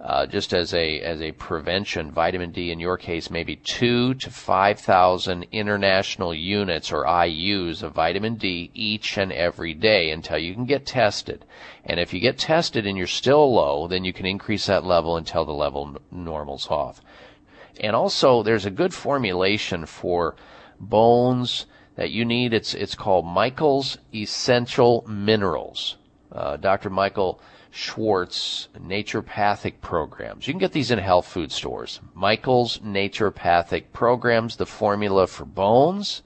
uh, 0.00 0.26
just 0.26 0.52
as 0.52 0.74
a 0.74 1.00
as 1.00 1.22
a 1.22 1.32
prevention. 1.32 2.12
Vitamin 2.12 2.52
D, 2.52 2.70
in 2.70 2.78
your 2.78 2.98
case, 2.98 3.30
maybe 3.30 3.56
two 3.56 4.14
to 4.14 4.30
five 4.30 4.78
thousand 4.78 5.46
international 5.52 6.34
units 6.34 6.92
or 6.92 7.06
IU's 7.06 7.82
of 7.82 7.94
vitamin 7.94 8.34
D 8.34 8.70
each 8.74 9.16
and 9.16 9.32
every 9.32 9.74
day 9.74 10.10
until 10.10 10.38
you 10.38 10.54
can 10.54 10.66
get 10.66 10.86
tested. 10.86 11.44
And 11.84 11.98
if 11.98 12.12
you 12.12 12.20
get 12.20 12.38
tested 12.38 12.86
and 12.86 12.96
you're 12.96 13.06
still 13.06 13.52
low, 13.54 13.88
then 13.88 14.04
you 14.04 14.12
can 14.12 14.26
increase 14.26 14.66
that 14.66 14.84
level 14.84 15.16
until 15.16 15.44
the 15.44 15.52
level 15.52 15.94
n- 15.94 16.24
normals 16.24 16.68
off. 16.70 17.00
And 17.80 17.94
also, 17.94 18.42
there's 18.42 18.66
a 18.66 18.70
good 18.70 18.94
formulation 18.94 19.86
for 19.86 20.36
bones 20.80 21.66
that 21.96 22.10
you 22.10 22.24
need. 22.24 22.52
It's 22.52 22.74
it's 22.74 22.94
called 22.94 23.26
Michael's 23.26 23.98
Essential 24.14 25.04
Minerals. 25.08 25.96
Uh, 26.30 26.56
Dr. 26.56 26.90
Michael 26.90 27.40
Schwartz 27.70 28.68
Naturopathic 28.78 29.80
Programs. 29.80 30.46
You 30.46 30.54
can 30.54 30.60
get 30.60 30.72
these 30.72 30.90
in 30.90 30.98
health 30.98 31.26
food 31.26 31.52
stores. 31.52 32.00
Michael's 32.14 32.78
Naturopathic 32.78 33.92
Programs. 33.92 34.56
The 34.56 34.66
formula 34.66 35.26
for 35.26 35.44
bones 35.44 36.22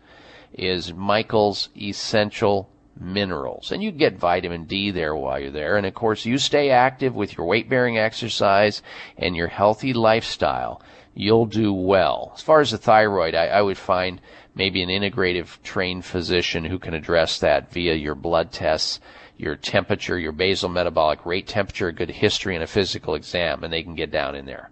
is 0.53 0.93
Michael's 0.93 1.69
Essential 1.77 2.71
Minerals. 2.99 3.73
And 3.73 3.83
you 3.83 3.91
get 3.91 4.19
vitamin 4.19 4.65
D 4.65 4.91
there 4.91 5.17
while 5.17 5.41
you're 5.41 5.51
there. 5.51 5.77
And 5.77 5.87
of 5.87 5.95
course, 5.95 6.25
you 6.25 6.39
stay 6.39 6.71
active 6.71 7.15
with 7.15 7.37
your 7.37 7.47
weight 7.47 7.69
bearing 7.69 7.99
exercise 7.99 8.83
and 9.17 9.35
your 9.35 9.49
healthy 9.49 9.93
lifestyle. 9.93 10.83
You'll 11.15 11.47
do 11.47 11.73
well. 11.73 12.33
As 12.35 12.43
far 12.43 12.61
as 12.61 12.71
the 12.71 12.79
thyroid, 12.79 13.35
I, 13.35 13.47
I 13.47 13.63
would 13.63 13.79
find 13.79 14.21
maybe 14.55 14.83
an 14.83 14.89
integrative 14.89 15.61
trained 15.63 16.05
physician 16.05 16.65
who 16.65 16.79
can 16.79 16.95
address 16.95 17.41
that 17.41 17.73
via 17.73 17.95
your 17.95 18.15
blood 18.15 18.53
tests, 18.53 19.01
your 19.37 19.57
temperature, 19.57 20.19
your 20.19 20.33
basal 20.33 20.69
metabolic 20.69 21.25
rate 21.25 21.47
temperature, 21.47 21.89
a 21.89 21.93
good 21.93 22.11
history, 22.11 22.55
and 22.55 22.63
a 22.63 22.69
physical 22.69 23.15
exam, 23.15 23.65
and 23.65 23.73
they 23.73 23.83
can 23.83 23.95
get 23.95 24.11
down 24.11 24.35
in 24.35 24.47
there 24.47 24.71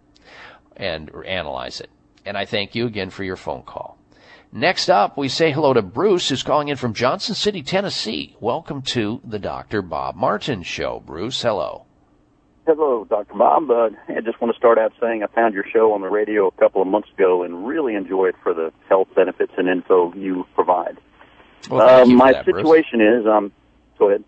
and 0.77 1.11
analyze 1.27 1.81
it. 1.81 1.91
And 2.25 2.37
I 2.37 2.45
thank 2.45 2.75
you 2.75 2.87
again 2.87 3.11
for 3.11 3.25
your 3.25 3.37
phone 3.37 3.63
call. 3.63 3.99
Next 4.53 4.89
up, 4.89 5.19
we 5.19 5.29
say 5.29 5.53
hello 5.53 5.75
to 5.75 5.83
Bruce, 5.83 6.29
who's 6.29 6.43
calling 6.43 6.69
in 6.69 6.77
from 6.77 6.95
Johnson 6.95 7.35
City, 7.35 7.63
Tennessee. 7.63 8.37
Welcome 8.41 8.81
to 8.83 9.21
the 9.25 9.39
Dr. 9.39 9.83
Bob 9.83 10.17
Martin 10.17 10.63
Show. 10.63 11.03
Bruce, 11.05 11.43
hello. 11.43 11.85
Hello, 12.69 13.07
Dr. 13.09 13.33
Bob. 13.33 13.71
Uh, 13.71 13.89
I 14.09 14.21
just 14.21 14.43
want 14.43 14.53
to 14.53 14.59
start 14.59 14.77
out 14.77 14.93
saying 15.01 15.23
I 15.23 15.27
found 15.29 15.55
your 15.55 15.65
show 15.73 15.95
on 15.95 16.03
the 16.03 16.11
radio 16.11 16.49
a 16.49 16.51
couple 16.51 16.83
of 16.83 16.87
months 16.87 17.09
ago 17.17 17.43
and 17.43 17.67
really 17.67 17.95
enjoy 17.95 18.27
it 18.27 18.35
for 18.43 18.53
the 18.53 18.75
health 18.91 19.09
benefits 19.17 19.53
and 19.57 19.71
info 19.71 20.13
you 20.13 20.47
provide. 20.55 20.99
Well, 21.71 21.89
thank 21.89 22.01
uh, 22.01 22.05
you 22.05 22.19
for 22.19 22.25
my 22.25 22.33
that, 22.33 22.45
Bruce. 22.45 22.57
situation 22.59 23.01
is, 23.01 23.27
um, 23.27 23.53
go 23.99 24.11
ahead. 24.11 24.25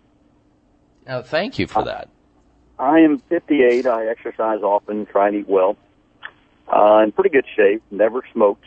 Uh, 1.05 1.21
thank 1.21 1.59
you 1.59 1.67
for 1.67 1.83
that. 1.83 2.09
I 2.79 3.01
am 3.01 3.19
58. 3.29 3.85
I 3.85 4.07
exercise 4.07 4.63
often, 4.63 5.05
try 5.05 5.27
and 5.27 5.35
eat 5.35 5.47
well. 5.47 5.77
Uh, 6.67 7.01
in 7.03 7.11
pretty 7.11 7.29
good 7.29 7.45
shape. 7.55 7.83
Never 7.91 8.23
smoked. 8.33 8.65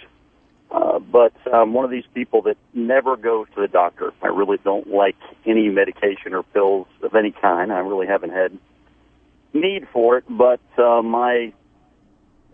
Uh, 0.71 1.01
but 1.01 1.33
I'm 1.53 1.75
one 1.75 1.85
of 1.85 1.91
these 1.91 2.07
people 2.15 2.43
that 2.43 2.57
never 2.75 3.17
goes 3.17 3.49
to 3.57 3.61
the 3.61 3.69
doctor. 3.69 4.13
I 4.23 4.29
really 4.29 4.59
don't 4.63 4.87
like 4.87 5.17
any 5.45 5.69
medication 5.69 6.33
or 6.33 6.45
pills 6.45 6.87
of 7.03 7.17
any 7.17 7.33
kind. 7.33 7.73
I 7.73 7.81
really 7.81 8.07
haven't 8.07 8.31
had 8.31 8.57
need 9.55 9.87
for 9.93 10.19
it. 10.19 10.25
But 10.29 10.61
uh, 10.79 11.03
my 11.03 11.53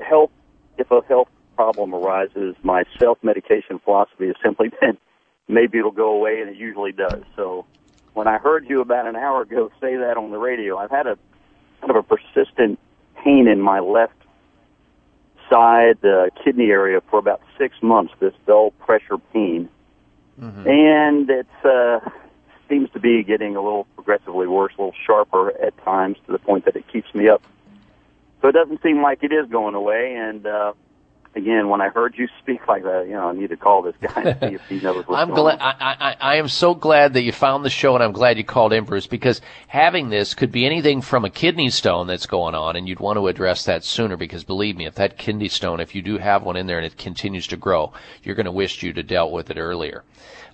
health, 0.00 0.30
if 0.78 0.90
a 0.90 1.00
health 1.08 1.28
problem 1.56 1.94
arises, 1.94 2.54
my 2.62 2.84
self-medication 2.98 3.80
philosophy 3.84 4.28
has 4.28 4.36
simply 4.42 4.68
been 4.80 4.96
maybe 5.50 5.78
it'll 5.78 5.90
go 5.90 6.10
away, 6.12 6.40
and 6.40 6.48
it 6.48 6.56
usually 6.56 6.92
does. 6.92 7.22
So 7.36 7.66
when 8.14 8.26
I 8.26 8.38
heard 8.38 8.68
you 8.68 8.80
about 8.80 9.06
an 9.06 9.16
hour 9.16 9.42
ago 9.42 9.70
say 9.80 9.96
that 9.96 10.16
on 10.16 10.30
the 10.30 10.38
radio, 10.38 10.78
I've 10.78 10.90
had 10.90 11.06
a 11.06 11.18
kind 11.80 11.90
of 11.90 11.96
a 11.96 12.02
persistent 12.02 12.78
pain 13.22 13.48
in 13.48 13.60
my 13.60 13.80
left 13.80 14.14
side 15.50 16.04
uh, 16.04 16.26
kidney 16.42 16.70
area 16.70 17.00
for 17.10 17.18
about 17.18 17.40
six 17.58 17.74
months. 17.82 18.14
This 18.20 18.34
dull 18.46 18.70
pressure 18.72 19.18
pain, 19.32 19.68
and 20.66 21.28
it's 21.28 21.64
uh, 21.64 22.00
seems 22.70 22.88
to 22.92 23.00
be 23.00 23.22
getting 23.22 23.56
a 23.56 23.62
little 23.62 23.84
progressively 23.96 24.46
worse, 24.46 24.72
a 24.78 24.80
little 24.80 24.96
sharper 25.06 25.50
at 25.60 25.76
times, 25.84 26.16
to 26.26 26.32
the 26.32 26.38
point 26.38 26.64
that 26.64 26.76
it 26.76 26.84
keeps 26.90 27.12
me 27.14 27.28
up. 27.28 27.42
So 28.40 28.48
it 28.48 28.52
doesn't 28.52 28.82
seem 28.82 29.02
like 29.02 29.22
it 29.22 29.32
is 29.32 29.50
going 29.50 29.74
away. 29.74 30.14
And 30.16 30.46
uh, 30.46 30.72
again, 31.34 31.68
when 31.68 31.80
I 31.80 31.88
heard 31.88 32.14
you 32.16 32.28
speak 32.42 32.66
like 32.68 32.84
that, 32.84 33.06
you 33.06 33.14
know, 33.14 33.28
I 33.28 33.32
need 33.32 33.50
to 33.50 33.56
call 33.56 33.82
this 33.82 33.94
guy 34.00 34.22
and 34.22 34.40
see 34.40 34.54
if 34.54 34.66
he 34.68 34.80
knows 34.80 35.06
what's 35.06 35.10
I'm 35.20 35.28
going 35.28 35.56
glad. 35.56 35.60
I, 35.60 35.74
I, 35.80 36.16
I 36.20 36.36
am 36.36 36.48
so 36.48 36.74
glad 36.74 37.14
that 37.14 37.22
you 37.22 37.32
found 37.32 37.64
the 37.64 37.70
show, 37.70 37.94
and 37.94 38.02
I'm 38.02 38.12
glad 38.12 38.38
you 38.38 38.44
called 38.44 38.72
in, 38.72 38.84
Bruce, 38.84 39.06
because 39.06 39.40
having 39.68 40.08
this 40.08 40.34
could 40.34 40.52
be 40.52 40.64
anything 40.64 41.02
from 41.02 41.24
a 41.24 41.30
kidney 41.30 41.70
stone 41.70 42.06
that's 42.06 42.26
going 42.26 42.54
on, 42.54 42.76
and 42.76 42.88
you'd 42.88 43.00
want 43.00 43.18
to 43.18 43.26
address 43.28 43.64
that 43.64 43.84
sooner. 43.84 44.16
Because 44.16 44.44
believe 44.44 44.76
me, 44.76 44.86
if 44.86 44.94
that 44.94 45.18
kidney 45.18 45.48
stone, 45.48 45.80
if 45.80 45.94
you 45.94 46.02
do 46.02 46.18
have 46.18 46.42
one 46.42 46.56
in 46.56 46.66
there 46.66 46.78
and 46.78 46.86
it 46.86 46.96
continues 46.96 47.46
to 47.48 47.56
grow, 47.56 47.92
you're 48.22 48.36
going 48.36 48.46
to 48.46 48.52
wish 48.52 48.82
you'd 48.82 48.96
have 48.96 49.06
dealt 49.06 49.32
with 49.32 49.50
it 49.50 49.58
earlier. 49.58 50.04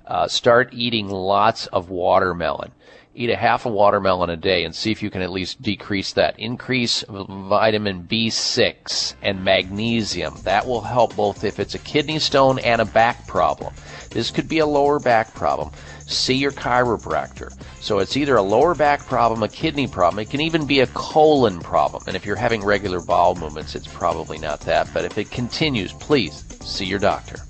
Uh, 0.06 0.28
start 0.28 0.68
eating 0.72 1.08
lots 1.08 1.66
of 1.68 1.90
watermelon. 1.90 2.70
Eat 3.18 3.30
a 3.30 3.36
half 3.36 3.64
a 3.64 3.70
watermelon 3.70 4.28
a 4.28 4.36
day 4.36 4.64
and 4.64 4.74
see 4.74 4.92
if 4.92 5.02
you 5.02 5.08
can 5.08 5.22
at 5.22 5.32
least 5.32 5.62
decrease 5.62 6.12
that. 6.12 6.38
Increase 6.38 7.02
vitamin 7.08 8.04
B6 8.04 9.14
and 9.22 9.42
magnesium. 9.42 10.34
That 10.44 10.66
will 10.66 10.82
help 10.82 11.16
both 11.16 11.42
if 11.42 11.58
it's 11.58 11.74
a 11.74 11.78
kidney 11.78 12.18
stone 12.18 12.58
and 12.58 12.82
a 12.82 12.84
back 12.84 13.26
problem. 13.26 13.72
This 14.10 14.30
could 14.30 14.48
be 14.48 14.58
a 14.58 14.66
lower 14.66 15.00
back 15.00 15.34
problem. 15.34 15.70
See 16.00 16.34
your 16.34 16.52
chiropractor. 16.52 17.52
So 17.80 18.00
it's 18.00 18.18
either 18.18 18.36
a 18.36 18.42
lower 18.42 18.74
back 18.74 19.00
problem, 19.06 19.42
a 19.42 19.48
kidney 19.48 19.86
problem. 19.86 20.20
It 20.20 20.30
can 20.30 20.42
even 20.42 20.66
be 20.66 20.80
a 20.80 20.86
colon 20.88 21.58
problem. 21.58 22.02
And 22.06 22.14
if 22.16 22.26
you're 22.26 22.36
having 22.36 22.62
regular 22.62 23.00
bowel 23.00 23.34
movements, 23.34 23.74
it's 23.74 23.88
probably 23.88 24.36
not 24.36 24.60
that. 24.60 24.88
But 24.92 25.06
if 25.06 25.16
it 25.16 25.30
continues, 25.30 25.94
please 25.94 26.44
see 26.60 26.84
your 26.84 26.98
doctor. 26.98 27.45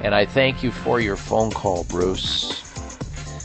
And 0.00 0.14
I 0.14 0.26
thank 0.26 0.62
you 0.62 0.70
for 0.70 1.00
your 1.00 1.16
phone 1.16 1.50
call, 1.50 1.84
Bruce. 1.84 2.62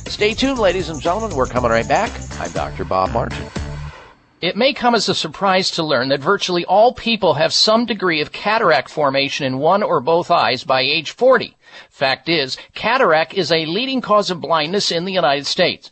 Stay 0.08 0.34
tuned, 0.34 0.60
ladies 0.60 0.90
and 0.90 1.02
gentlemen. 1.02 1.36
We're 1.36 1.48
coming 1.48 1.72
right 1.72 1.88
back. 1.88 2.12
I'm 2.40 2.52
Dr. 2.52 2.84
Bob 2.84 3.12
Martin. 3.12 3.48
It 4.42 4.58
may 4.58 4.74
come 4.74 4.96
as 4.96 5.08
a 5.08 5.14
surprise 5.14 5.70
to 5.72 5.84
learn 5.84 6.10
that 6.10 6.20
virtually 6.20 6.66
all 6.66 6.94
people 6.94 7.36
have 7.36 7.54
some 7.54 7.86
degree 7.86 8.22
of 8.22 8.32
cataract 8.32 8.90
formation 8.90 9.46
in 9.46 9.60
one 9.60 9.84
or 9.84 10.02
both 10.02 10.32
eyes 10.32 10.64
by 10.64 10.82
age 10.82 11.12
40. 11.12 11.56
Fact 11.90 12.28
is, 12.28 12.58
cataract 12.74 13.36
is 13.36 13.52
a 13.52 13.68
leading 13.68 14.02
cause 14.02 14.32
of 14.32 14.42
blindness 14.42 14.92
in 14.92 15.06
the 15.06 15.14
United 15.14 15.46
States. 15.46 15.92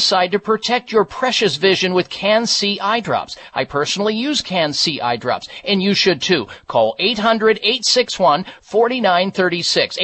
decide 0.01 0.31
to 0.31 0.39
protect 0.39 0.91
your 0.91 1.05
precious 1.05 1.57
vision 1.57 1.93
with 1.93 2.09
Can-C 2.09 2.79
eye 2.79 3.01
drops. 3.01 3.37
I 3.53 3.65
personally 3.65 4.15
use 4.15 4.41
Can-C 4.41 4.99
eye 4.99 5.15
drops, 5.15 5.47
and 5.63 5.83
you 5.83 5.93
should 5.93 6.23
too. 6.23 6.47
Call 6.67 6.95
800-861-4936. 6.99 9.99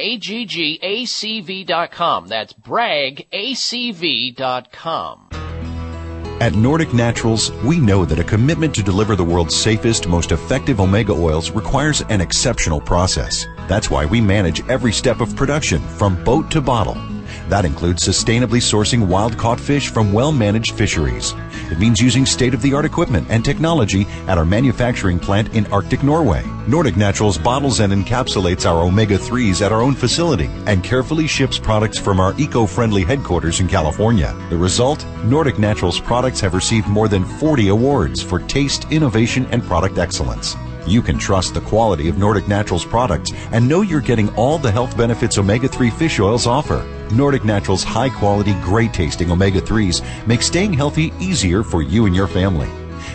dot 1.65 1.91
com. 1.91 2.27
That's 2.27 2.53
BraggACV 2.53 4.35
dot 4.35 4.71
com. 4.71 5.29
At 6.41 6.55
Nordic 6.55 6.93
Naturals, 6.93 7.51
we 7.65 7.81
know 7.81 8.05
that 8.05 8.17
a 8.17 8.23
commitment 8.23 8.73
to 8.75 8.81
deliver 8.81 9.17
the 9.17 9.25
world's 9.25 9.53
safest, 9.53 10.07
most 10.07 10.31
effective 10.31 10.79
omega 10.79 11.11
oils 11.11 11.51
requires 11.51 11.99
an 12.07 12.21
exceptional 12.21 12.79
process. 12.79 13.45
That's 13.67 13.89
why 13.89 14.05
we 14.05 14.21
manage 14.21 14.65
every 14.69 14.93
step 14.93 15.19
of 15.19 15.35
production 15.35 15.81
from 15.81 16.23
boat 16.23 16.49
to 16.51 16.61
bottle. 16.61 16.95
That 17.49 17.65
includes 17.65 18.07
sustainably 18.07 18.61
sourcing 18.61 19.07
wild 19.07 19.35
caught 19.35 19.59
fish 19.59 19.89
from 19.89 20.13
well 20.13 20.31
managed 20.31 20.75
fisheries. 20.75 21.33
It 21.71 21.79
means 21.79 21.99
using 21.99 22.27
state 22.27 22.53
of 22.53 22.61
the 22.61 22.73
art 22.73 22.85
equipment 22.85 23.25
and 23.31 23.43
technology 23.43 24.05
at 24.27 24.37
our 24.37 24.45
manufacturing 24.45 25.17
plant 25.19 25.55
in 25.55 25.65
Arctic 25.73 26.03
Norway. 26.03 26.43
Nordic 26.67 26.95
Naturals 26.95 27.39
bottles 27.39 27.79
and 27.79 27.91
encapsulates 27.91 28.69
our 28.69 28.83
omega 28.83 29.17
3s 29.17 29.65
at 29.65 29.71
our 29.71 29.81
own 29.81 29.95
facility 29.95 30.49
and 30.67 30.83
carefully 30.83 31.25
ships 31.25 31.57
products 31.57 31.97
from 31.97 32.19
our 32.19 32.35
eco 32.37 32.67
friendly 32.67 33.03
headquarters 33.03 33.59
in 33.59 33.67
California. 33.67 34.35
The 34.51 34.57
result 34.57 35.03
Nordic 35.25 35.57
Naturals 35.57 35.99
products 35.99 36.39
have 36.41 36.53
received 36.53 36.87
more 36.87 37.07
than 37.07 37.25
40 37.25 37.69
awards 37.69 38.21
for 38.21 38.39
taste, 38.39 38.85
innovation, 38.91 39.47
and 39.47 39.63
product 39.63 39.97
excellence. 39.97 40.55
You 40.87 41.01
can 41.01 41.17
trust 41.17 41.53
the 41.53 41.61
quality 41.61 42.09
of 42.09 42.17
Nordic 42.17 42.47
Naturals 42.47 42.85
products 42.85 43.31
and 43.51 43.67
know 43.67 43.81
you're 43.81 44.01
getting 44.01 44.33
all 44.35 44.57
the 44.57 44.71
health 44.71 44.97
benefits 44.97 45.37
omega 45.37 45.67
3 45.67 45.89
fish 45.89 46.19
oils 46.19 46.47
offer. 46.47 46.85
Nordic 47.11 47.43
Naturals 47.45 47.83
high 47.83 48.09
quality, 48.09 48.53
great 48.61 48.93
tasting 48.93 49.31
omega 49.31 49.61
3s 49.61 50.01
make 50.27 50.41
staying 50.41 50.73
healthy 50.73 51.13
easier 51.19 51.63
for 51.63 51.81
you 51.81 52.05
and 52.05 52.15
your 52.15 52.27
family. 52.27 52.67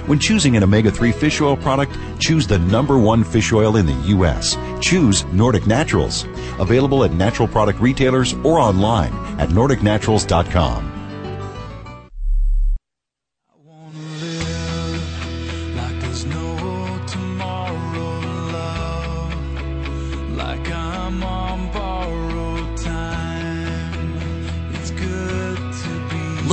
When 0.07 0.19
choosing 0.19 0.57
an 0.57 0.63
omega 0.63 0.91
3 0.91 1.13
fish 1.13 1.41
oil 1.41 1.57
product, 1.57 1.97
choose 2.19 2.47
the 2.47 2.59
number 2.59 2.99
one 2.99 3.25
fish 3.25 3.53
oil 3.53 3.77
in 3.77 3.87
the 3.87 4.09
U.S. 4.09 4.57
Choose 4.81 5.25
Nordic 5.27 5.67
Naturals. 5.67 6.25
Available 6.59 7.05
at 7.05 7.13
natural 7.13 7.49
product 7.49 7.81
retailers 7.81 8.35
or 8.45 8.59
online 8.59 9.13
at 9.41 9.49
NordicNaturals.com. 9.49 10.94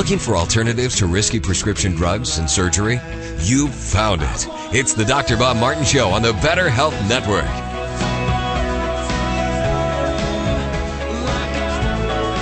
Looking 0.01 0.17
for 0.17 0.35
alternatives 0.35 0.95
to 0.95 1.05
risky 1.05 1.39
prescription 1.39 1.93
drugs 1.93 2.39
and 2.39 2.49
surgery? 2.49 2.99
You 3.41 3.67
found 3.67 4.23
it. 4.23 4.47
It's 4.75 4.95
the 4.95 5.05
Dr. 5.05 5.37
Bob 5.37 5.57
Martin 5.57 5.83
Show 5.83 6.09
on 6.09 6.23
the 6.23 6.33
Better 6.41 6.71
Health 6.71 6.95
Network. 7.07 7.45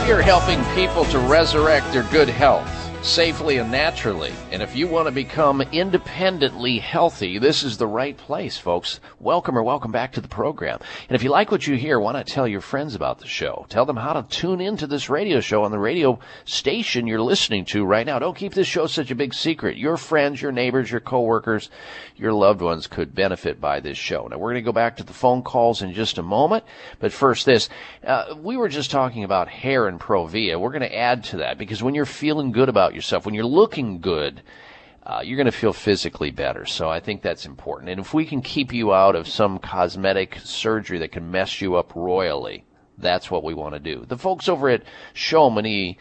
Are 0.09 0.21
helping 0.21 0.63
people 0.73 1.03
to 1.11 1.19
resurrect 1.19 1.91
their 1.91 2.03
good 2.03 2.29
health 2.29 2.78
safely 3.01 3.57
and 3.57 3.71
naturally. 3.71 4.33
And 4.51 4.61
if 4.61 4.75
you 4.75 4.85
want 4.85 5.07
to 5.07 5.11
become 5.11 5.61
independently 5.61 6.79
healthy, 6.79 7.39
this 7.39 7.63
is 7.63 7.77
the 7.77 7.87
right 7.87 8.15
place, 8.15 8.57
folks. 8.57 8.99
Welcome 9.19 9.57
or 9.57 9.63
welcome 9.63 9.91
back 9.91 10.11
to 10.13 10.21
the 10.21 10.27
program. 10.27 10.79
And 11.07 11.15
if 11.15 11.23
you 11.23 11.29
like 11.29 11.49
what 11.49 11.65
you 11.65 11.75
hear, 11.75 11.97
why 11.99 12.11
not 12.11 12.27
tell 12.27 12.47
your 12.47 12.59
friends 12.59 12.95
about 12.95 13.19
the 13.19 13.27
show? 13.27 13.65
Tell 13.69 13.85
them 13.85 13.95
how 13.95 14.13
to 14.13 14.27
tune 14.29 14.59
into 14.59 14.85
this 14.85 15.09
radio 15.09 15.39
show 15.39 15.63
on 15.63 15.71
the 15.71 15.79
radio 15.79 16.19
station 16.43 17.07
you're 17.07 17.21
listening 17.21 17.63
to 17.65 17.85
right 17.85 18.05
now. 18.05 18.19
Don't 18.19 18.35
keep 18.35 18.53
this 18.53 18.67
show 18.67 18.85
such 18.85 19.11
a 19.11 19.15
big 19.15 19.33
secret. 19.33 19.77
Your 19.77 19.95
friends, 19.95 20.41
your 20.41 20.51
neighbors, 20.51 20.91
your 20.91 20.99
coworkers, 20.99 21.69
your 22.17 22.33
loved 22.33 22.61
ones 22.61 22.85
could 22.85 23.15
benefit 23.15 23.61
by 23.61 23.79
this 23.79 23.97
show. 23.97 24.27
Now 24.27 24.37
we're 24.37 24.51
going 24.51 24.63
to 24.63 24.69
go 24.69 24.73
back 24.73 24.97
to 24.97 25.03
the 25.03 25.13
phone 25.13 25.41
calls 25.41 25.81
in 25.81 25.93
just 25.93 26.17
a 26.17 26.23
moment. 26.23 26.65
But 26.99 27.13
first 27.13 27.45
this, 27.45 27.69
uh, 28.05 28.35
we 28.37 28.57
were 28.57 28.69
just 28.69 28.91
talking 28.91 29.23
about 29.23 29.47
hair 29.47 29.87
and 29.87 29.99
Provia. 29.99 30.59
We're 30.59 30.71
going 30.71 30.81
to 30.81 30.95
add 30.95 31.23
to 31.25 31.37
that 31.37 31.57
because 31.57 31.81
when 31.81 31.95
you're 31.95 32.05
feeling 32.05 32.51
good 32.51 32.67
about 32.67 32.88
yourself, 32.93 33.25
when 33.25 33.35
you're 33.35 33.45
looking 33.45 34.01
good, 34.01 34.41
uh, 35.03 35.21
you're 35.23 35.37
going 35.37 35.45
to 35.45 35.51
feel 35.51 35.73
physically 35.73 36.31
better. 36.31 36.65
So 36.65 36.89
I 36.89 36.99
think 36.99 37.21
that's 37.21 37.45
important. 37.45 37.89
And 37.89 37.99
if 37.99 38.13
we 38.13 38.25
can 38.25 38.41
keep 38.41 38.71
you 38.73 38.93
out 38.93 39.15
of 39.15 39.27
some 39.27 39.59
cosmetic 39.59 40.37
surgery 40.43 40.99
that 40.99 41.11
can 41.11 41.31
mess 41.31 41.61
you 41.61 41.75
up 41.75 41.93
royally, 41.95 42.65
that's 42.97 43.31
what 43.31 43.43
we 43.43 43.53
want 43.53 43.73
to 43.73 43.79
do. 43.79 44.05
The 44.07 44.17
folks 44.17 44.49
over 44.49 44.69
at 44.69 44.83
Chamonix 45.13 45.97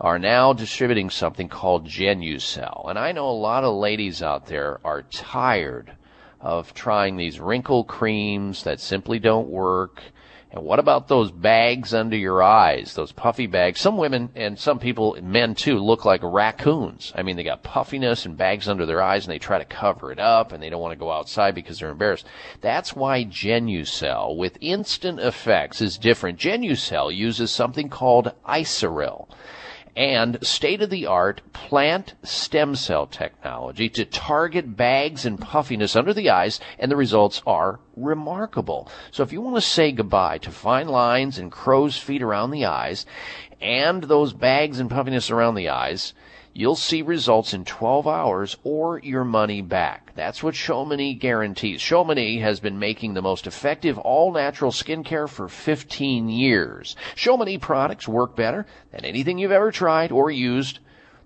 are 0.00 0.18
now 0.18 0.52
distributing 0.52 1.10
something 1.10 1.48
called 1.48 1.86
Genucel. 1.86 2.88
And 2.88 2.98
I 2.98 3.12
know 3.12 3.28
a 3.28 3.30
lot 3.30 3.64
of 3.64 3.74
ladies 3.74 4.22
out 4.22 4.46
there 4.46 4.80
are 4.84 5.02
tired 5.02 5.92
of 6.40 6.74
trying 6.74 7.16
these 7.16 7.40
wrinkle 7.40 7.84
creams 7.84 8.62
that 8.64 8.80
simply 8.80 9.18
don't 9.18 9.48
work. 9.48 10.02
And 10.56 10.64
what 10.64 10.78
about 10.78 11.08
those 11.08 11.30
bags 11.30 11.92
under 11.92 12.16
your 12.16 12.42
eyes, 12.42 12.94
those 12.94 13.12
puffy 13.12 13.46
bags? 13.46 13.78
Some 13.78 13.98
women 13.98 14.30
and 14.34 14.58
some 14.58 14.78
people, 14.78 15.18
men 15.22 15.54
too, 15.54 15.78
look 15.78 16.06
like 16.06 16.22
raccoons. 16.22 17.12
I 17.14 17.22
mean, 17.22 17.36
they 17.36 17.42
got 17.42 17.62
puffiness 17.62 18.24
and 18.24 18.38
bags 18.38 18.66
under 18.66 18.86
their 18.86 19.02
eyes 19.02 19.26
and 19.26 19.34
they 19.34 19.38
try 19.38 19.58
to 19.58 19.66
cover 19.66 20.10
it 20.10 20.18
up 20.18 20.52
and 20.52 20.62
they 20.62 20.70
don't 20.70 20.80
want 20.80 20.92
to 20.92 20.98
go 20.98 21.12
outside 21.12 21.54
because 21.54 21.78
they're 21.78 21.90
embarrassed. 21.90 22.24
That's 22.62 22.96
why 22.96 23.24
Genucel 23.24 24.34
with 24.34 24.56
instant 24.62 25.20
effects 25.20 25.82
is 25.82 25.98
different. 25.98 26.38
Genucel 26.38 27.14
uses 27.14 27.50
something 27.50 27.90
called 27.90 28.32
Isoril 28.48 29.28
and 29.96 30.44
state 30.46 30.82
of 30.82 30.90
the 30.90 31.06
art 31.06 31.40
plant 31.54 32.14
stem 32.22 32.76
cell 32.76 33.06
technology 33.06 33.88
to 33.88 34.04
target 34.04 34.76
bags 34.76 35.24
and 35.24 35.40
puffiness 35.40 35.96
under 35.96 36.12
the 36.12 36.28
eyes, 36.28 36.60
and 36.78 36.90
the 36.90 36.96
results 36.96 37.42
are 37.46 37.80
remarkable. 37.96 38.88
So 39.10 39.22
if 39.22 39.32
you 39.32 39.40
want 39.40 39.56
to 39.56 39.62
say 39.62 39.92
goodbye 39.92 40.38
to 40.38 40.50
fine 40.50 40.88
lines 40.88 41.38
and 41.38 41.50
crow's 41.50 41.96
feet 41.96 42.22
around 42.22 42.50
the 42.50 42.66
eyes 42.66 43.06
and 43.60 44.04
those 44.04 44.34
bags 44.34 44.78
and 44.80 44.90
puffiness 44.90 45.30
around 45.30 45.54
the 45.54 45.70
eyes, 45.70 46.12
you'll 46.56 46.74
see 46.74 47.02
results 47.02 47.52
in 47.52 47.66
12 47.66 48.06
hours 48.08 48.56
or 48.64 48.98
your 49.00 49.24
money 49.24 49.60
back. 49.60 50.12
That's 50.14 50.42
what 50.42 50.54
Chamonix 50.54 51.12
guarantees. 51.14 51.82
Chamonix 51.82 52.38
has 52.38 52.60
been 52.60 52.78
making 52.78 53.12
the 53.12 53.20
most 53.20 53.46
effective 53.46 53.98
all 53.98 54.32
natural 54.32 54.70
skincare 54.70 55.28
for 55.28 55.48
15 55.48 56.30
years. 56.30 56.96
Chamonix 57.14 57.58
products 57.58 58.08
work 58.08 58.34
better 58.34 58.64
than 58.90 59.04
anything 59.04 59.36
you've 59.36 59.52
ever 59.52 59.70
tried 59.70 60.10
or 60.10 60.30
used. 60.30 60.78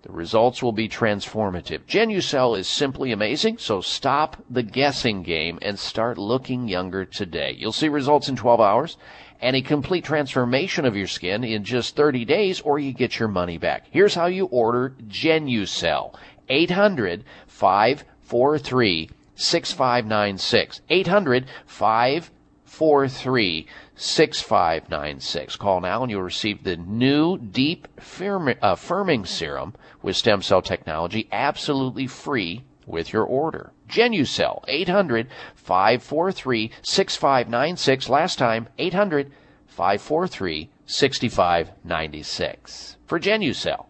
The 0.03 0.11
results 0.11 0.63
will 0.63 0.73
be 0.73 0.89
transformative. 0.89 1.83
Genucel 1.87 2.59
is 2.59 2.67
simply 2.67 3.13
amazing, 3.13 3.59
so 3.59 3.81
stop 3.81 4.43
the 4.49 4.63
guessing 4.63 5.23
game 5.23 5.59
and 5.63 5.79
start 5.79 6.19
looking 6.19 6.67
younger 6.67 7.05
today. 7.05 7.55
You'll 7.57 7.71
see 7.71 7.89
results 7.89 8.29
in 8.29 8.35
12 8.35 8.61
hours 8.61 8.97
and 9.41 9.57
a 9.57 9.63
complete 9.63 10.05
transformation 10.05 10.85
of 10.85 10.97
your 10.97 11.07
skin 11.07 11.45
in 11.45 11.65
just 11.65 11.97
30 11.97 12.25
days 12.25 12.61
or 12.61 12.79
you 12.79 12.93
get 12.93 13.19
your 13.19 13.29
money 13.29 13.59
back. 13.59 13.87
Here's 13.91 14.15
how 14.15 14.27
you 14.27 14.47
order 14.47 14.95
Genucel. 15.09 16.15
800 16.49 17.25
543 17.47 19.11
6596. 19.35 20.81
800 20.89 21.47
543 21.67 23.67
6596. 23.95 25.57
Call 25.57 25.81
now 25.81 26.03
and 26.03 26.11
you'll 26.11 26.23
receive 26.23 26.63
the 26.63 26.77
new 26.77 27.39
deep 27.39 27.89
firm, 28.01 28.49
uh, 28.49 28.75
firming 28.75 29.27
serum 29.27 29.75
with 30.03 30.17
stem 30.17 30.43
cell 30.43 30.63
technology 30.63 31.29
absolutely 31.33 32.07
free 32.07 32.65
with 32.87 33.13
your 33.13 33.25
order. 33.25 33.73
Genucel, 33.89 34.65
800 34.69 35.29
543 35.55 36.71
6596. 36.83 38.09
Last 38.09 38.39
time, 38.39 38.69
800 38.79 39.33
543 39.67 40.71
6596. 40.87 42.97
For 43.07 43.21
Genucel. 43.21 43.87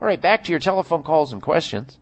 All 0.00 0.06
right, 0.06 0.20
back 0.20 0.44
to 0.44 0.50
your 0.50 0.60
telephone 0.60 1.02
calls 1.02 1.32
and 1.32 1.42
questions. 1.42 1.98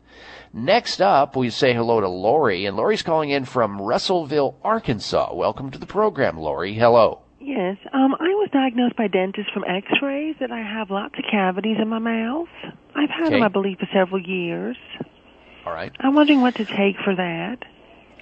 Next 0.53 1.01
up, 1.01 1.37
we 1.37 1.51
say 1.51 1.75
hello 1.75 2.01
to 2.01 2.09
Lori, 2.09 2.67
and 2.67 2.77
Lori's 2.77 3.03
calling 3.03 3.31
in 3.31 3.45
from 3.45 3.81
Russellville, 3.81 4.57
Arkansas. 4.63 5.35
Welcome 5.35 5.71
to 5.71 5.79
the 5.79 5.87
program, 5.87 6.39
Lori. 6.39 6.75
Hello. 6.75 7.21
Yes, 7.41 7.77
um, 7.93 8.15
I 8.19 8.29
was 8.29 8.49
diagnosed 8.53 8.97
by 8.97 9.09
dentists 9.09 9.53
from 9.53 9.65
X-rays 9.65 10.37
that 10.41 10.51
I 10.51 10.61
have 10.61 10.91
lots 10.91 11.15
of 11.19 11.25
cavities 11.31 11.77
in 11.81 11.89
my 11.89 11.99
mouth. 11.99 12.49
I've 12.95 13.11
had 13.11 13.33
them, 13.33 13.43
I 13.43 13.49
believe, 13.49 13.79
for 13.79 13.89
several 13.95 14.21
years. 14.21 14.77
All 15.67 15.73
right. 15.73 15.93
I'm 15.99 16.15
wondering 16.15 16.43
what 16.43 16.55
to 16.57 16.65
take 16.65 16.97
for 17.05 17.15
that. 17.17 17.65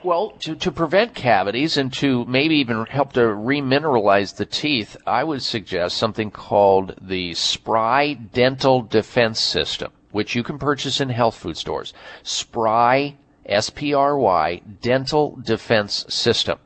Well, 0.02 0.30
to, 0.40 0.54
to 0.56 0.72
prevent 0.72 1.14
cavities 1.14 1.76
and 1.76 1.92
to 1.94 2.24
maybe 2.26 2.56
even 2.56 2.84
help 2.86 3.14
to 3.14 3.20
remineralize 3.20 4.36
the 4.36 4.46
teeth, 4.46 4.96
I 5.06 5.24
would 5.24 5.42
suggest 5.42 5.96
something 5.96 6.30
called 6.30 6.94
the 7.00 7.34
Spry 7.34 8.14
Dental 8.14 8.82
Defense 8.82 9.40
System, 9.40 9.92
which 10.10 10.34
you 10.34 10.42
can 10.42 10.58
purchase 10.58 11.00
in 11.00 11.08
health 11.08 11.36
food 11.36 11.56
stores. 11.56 11.94
Spry, 12.22 13.16
S-P-R-Y, 13.46 14.62
Dental 14.82 15.38
Defense 15.42 16.04
System. 16.08 16.58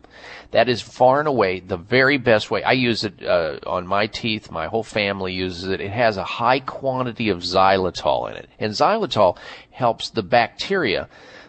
That 0.50 0.68
is 0.68 0.80
far 0.80 1.18
and 1.18 1.28
away 1.28 1.60
the 1.60 1.76
very 1.76 2.16
best 2.16 2.50
way. 2.50 2.62
I 2.62 2.72
use 2.72 3.04
it 3.04 3.22
uh, 3.22 3.58
on 3.66 3.86
my 3.86 4.06
teeth. 4.06 4.50
My 4.50 4.66
whole 4.66 4.82
family 4.82 5.34
uses 5.34 5.64
it. 5.68 5.80
It 5.80 5.90
has 5.90 6.16
a 6.16 6.24
high 6.24 6.60
quantity 6.60 7.28
of 7.28 7.40
xylitol 7.40 8.30
in 8.30 8.36
it. 8.36 8.48
And 8.58 8.72
xylitol 8.72 9.36
helps 9.70 10.08
the 10.08 10.22
bacteria, 10.22 11.08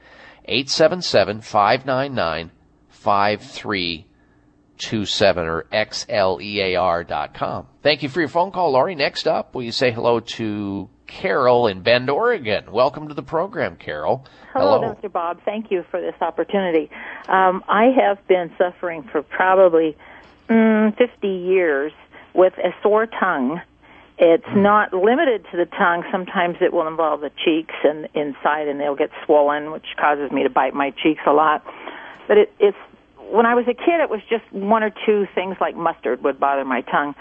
877-599-5327 4.79 5.37
or 5.47 5.67
xlear.com. 5.73 7.67
Thank 7.83 8.03
you 8.03 8.09
for 8.09 8.21
your 8.21 8.29
phone 8.29 8.51
call, 8.51 8.73
Laurie. 8.73 8.95
Next 8.95 9.27
up, 9.27 9.55
will 9.55 9.63
you 9.63 9.73
say 9.73 9.91
hello 9.91 10.21
to 10.21 10.89
Carol 11.07 11.67
in 11.67 11.83
Bend, 11.83 12.11
Oregon? 12.11 12.73
Welcome 12.73 13.09
to 13.09 13.15
the 13.15 13.23
program, 13.23 13.77
Carol. 13.77 14.27
Hello, 14.53 14.81
Dr. 14.81 15.09
Bob. 15.09 15.41
Thank 15.45 15.71
you 15.71 15.85
for 15.91 16.01
this 16.01 16.15
opportunity. 16.21 16.91
Um, 17.29 17.65
I 17.69 17.87
have 17.97 18.27
been 18.27 18.53
suffering 18.57 19.03
for 19.03 19.23
probably 19.23 19.97
mm, 20.49 20.97
50 20.97 21.29
years 21.29 21.93
with 22.35 22.55
a 22.59 22.75
sore 22.83 23.07
tongue. 23.07 23.61
It's 24.17 24.45
not 24.55 24.93
limited 24.93 25.45
to 25.51 25.57
the 25.57 25.67
tongue. 25.67 26.05
Sometimes 26.13 26.57
it 26.61 26.73
will 26.73 26.87
involve 26.87 27.21
the 27.21 27.33
cheeks 27.45 27.75
and 27.83 28.09
inside, 28.15 28.69
and 28.69 28.79
they'll 28.79 28.95
get 28.95 29.11
swollen, 29.25 29.73
which 29.73 29.87
causes 29.99 30.31
me 30.31 30.45
to 30.45 30.51
bite 30.51 30.73
my 30.73 30.91
cheeks 30.91 31.23
a 31.27 31.33
lot. 31.33 31.65
But 32.29 32.39
it, 32.39 32.53
it's 32.61 32.79
when 33.35 33.47
I 33.47 33.55
was 33.55 33.65
a 33.67 33.75
kid, 33.75 34.01
it 34.01 34.09
was 34.09 34.21
just 34.31 34.45
one 34.53 34.85
or 34.85 34.91
two 35.05 35.27
things 35.35 35.57
like 35.61 35.75
mustard 35.77 36.23
would 36.23 36.39
bother 36.39 36.65
my 36.65 36.83
tongue. 36.83 37.15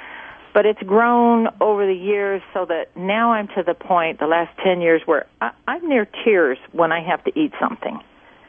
But 0.53 0.67
it's 0.67 0.81
grown 0.83 1.47
over 1.59 1.87
the 1.87 1.95
years 1.95 2.43
so 2.53 2.65
that 2.65 2.95
now 2.95 3.31
I'm 3.31 3.47
to 3.49 3.63
the 3.65 3.73
point, 3.73 4.19
the 4.19 4.27
last 4.27 4.55
10 4.63 4.79
years, 4.81 5.01
where 5.05 5.25
I, 5.41 5.51
I'm 5.67 5.89
near 5.89 6.07
tears 6.23 6.59
when 6.71 6.91
I 6.91 7.01
have 7.01 7.23
to 7.23 7.31
eat 7.37 7.51
something. 7.59 7.99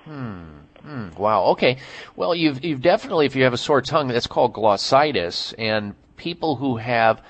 Hmm. 0.04 0.42
Hmm. 0.82 1.08
Wow. 1.16 1.44
Okay. 1.52 1.78
Well, 2.14 2.34
you've 2.34 2.62
you've 2.62 2.82
definitely, 2.82 3.24
if 3.24 3.34
you 3.34 3.44
have 3.44 3.54
a 3.54 3.58
sore 3.58 3.80
tongue, 3.80 4.08
that's 4.08 4.26
called 4.26 4.52
glossitis, 4.52 5.54
and 5.56 5.94
people 6.18 6.56
who 6.56 6.76
have 6.76 7.22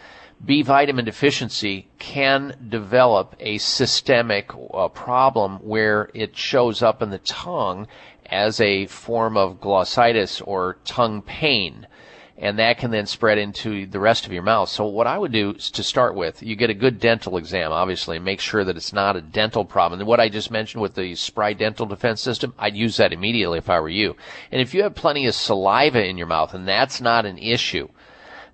B 0.45 0.63
vitamin 0.63 1.05
deficiency 1.05 1.89
can 2.01 2.57
develop 2.69 3.37
a 3.39 3.59
systemic 3.59 4.51
uh, 4.75 4.89
problem 4.89 5.59
where 5.59 6.11
it 6.13 6.37
shows 6.37 6.83
up 6.83 7.01
in 7.01 7.11
the 7.11 7.19
tongue 7.19 7.87
as 8.35 8.61
a 8.61 8.87
form 8.87 9.37
of 9.37 9.61
glossitis 9.61 10.43
or 10.45 10.79
tongue 10.85 11.23
pain. 11.23 11.87
And 12.37 12.59
that 12.59 12.79
can 12.79 12.91
then 12.91 13.07
spread 13.07 13.39
into 13.39 13.87
the 13.87 14.01
rest 14.01 14.27
of 14.27 14.33
your 14.33 14.43
mouth. 14.43 14.69
So 14.69 14.87
what 14.87 15.07
I 15.07 15.17
would 15.17 15.31
do 15.31 15.53
to 15.53 15.83
start 15.85 16.17
with, 16.17 16.43
you 16.43 16.57
get 16.57 16.69
a 16.69 16.75
good 16.75 16.99
dental 16.99 17.37
exam, 17.37 17.71
obviously, 17.71 18.17
and 18.17 18.25
make 18.25 18.41
sure 18.41 18.65
that 18.65 18.77
it's 18.77 18.93
not 18.93 19.15
a 19.15 19.23
dental 19.23 19.65
problem. 19.65 20.01
And 20.01 20.09
what 20.09 20.19
I 20.19 20.29
just 20.29 20.51
mentioned 20.51 20.83
with 20.83 20.97
the 20.97 21.15
Spry 21.15 21.53
Dental 21.53 21.87
Defense 21.87 22.21
System, 22.21 22.53
I'd 22.59 22.75
use 22.75 22.97
that 22.97 23.13
immediately 23.13 23.59
if 23.59 23.71
I 23.71 23.79
were 23.79 23.89
you. 23.89 24.17
And 24.51 24.61
if 24.61 24.75
you 24.75 24.83
have 24.83 24.97
plenty 24.97 25.27
of 25.27 25.37
saliva 25.37 26.05
in 26.05 26.19
your 26.19 26.27
mouth 26.27 26.55
and 26.55 26.67
that's 26.67 27.01
not 27.01 27.25
an 27.25 27.39
issue, 27.39 27.89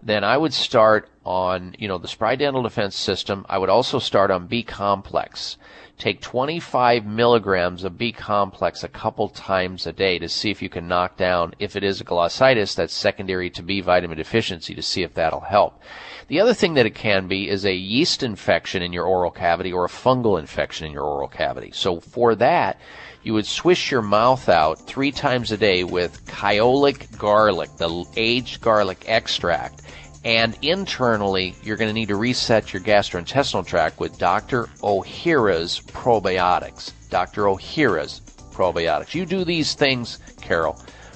then 0.02 0.24
I 0.24 0.36
would 0.36 0.52
start 0.52 1.08
on, 1.24 1.74
you 1.78 1.88
know, 1.88 1.98
the 1.98 2.08
Spry 2.08 2.36
Dental 2.36 2.62
Defense 2.62 2.96
System. 2.96 3.46
I 3.48 3.56
would 3.56 3.70
also 3.70 3.98
start 3.98 4.30
on 4.30 4.46
B 4.46 4.62
complex. 4.62 5.56
Take 6.00 6.22
25 6.22 7.04
milligrams 7.04 7.84
of 7.84 7.98
B 7.98 8.10
complex 8.10 8.82
a 8.82 8.88
couple 8.88 9.28
times 9.28 9.86
a 9.86 9.92
day 9.92 10.18
to 10.18 10.30
see 10.30 10.50
if 10.50 10.62
you 10.62 10.70
can 10.70 10.88
knock 10.88 11.18
down, 11.18 11.52
if 11.58 11.76
it 11.76 11.84
is 11.84 12.00
a 12.00 12.04
glossitis 12.04 12.74
that's 12.74 12.94
secondary 12.94 13.50
to 13.50 13.62
B 13.62 13.82
vitamin 13.82 14.16
deficiency, 14.16 14.74
to 14.74 14.80
see 14.80 15.02
if 15.02 15.12
that'll 15.12 15.40
help. 15.40 15.82
The 16.28 16.40
other 16.40 16.54
thing 16.54 16.72
that 16.74 16.86
it 16.86 16.94
can 16.94 17.28
be 17.28 17.50
is 17.50 17.66
a 17.66 17.74
yeast 17.74 18.22
infection 18.22 18.80
in 18.80 18.94
your 18.94 19.04
oral 19.04 19.30
cavity 19.30 19.74
or 19.74 19.84
a 19.84 19.88
fungal 19.88 20.40
infection 20.40 20.86
in 20.86 20.92
your 20.94 21.04
oral 21.04 21.28
cavity. 21.28 21.70
So 21.74 22.00
for 22.00 22.34
that, 22.36 22.80
you 23.22 23.34
would 23.34 23.44
swish 23.44 23.90
your 23.90 24.00
mouth 24.00 24.48
out 24.48 24.86
three 24.86 25.12
times 25.12 25.52
a 25.52 25.58
day 25.58 25.84
with 25.84 26.24
kyolic 26.24 27.18
garlic, 27.18 27.76
the 27.76 28.06
aged 28.16 28.62
garlic 28.62 29.04
extract. 29.06 29.82
And 30.24 30.56
internally, 30.60 31.54
you're 31.62 31.76
going 31.76 31.88
to 31.88 31.94
need 31.94 32.08
to 32.08 32.16
reset 32.16 32.72
your 32.72 32.82
gastrointestinal 32.82 33.66
tract 33.66 34.00
with 34.00 34.18
Dr. 34.18 34.64
Ohhira's 34.82 35.80
probiotics. 35.80 36.92
Dr. 37.08 37.44
Ohhira's 37.44 38.20
probiotics. 38.52 39.14
You 39.14 39.24
do 39.24 39.44
these 39.44 39.74
things, 39.74 40.18
Carol, 40.40 40.74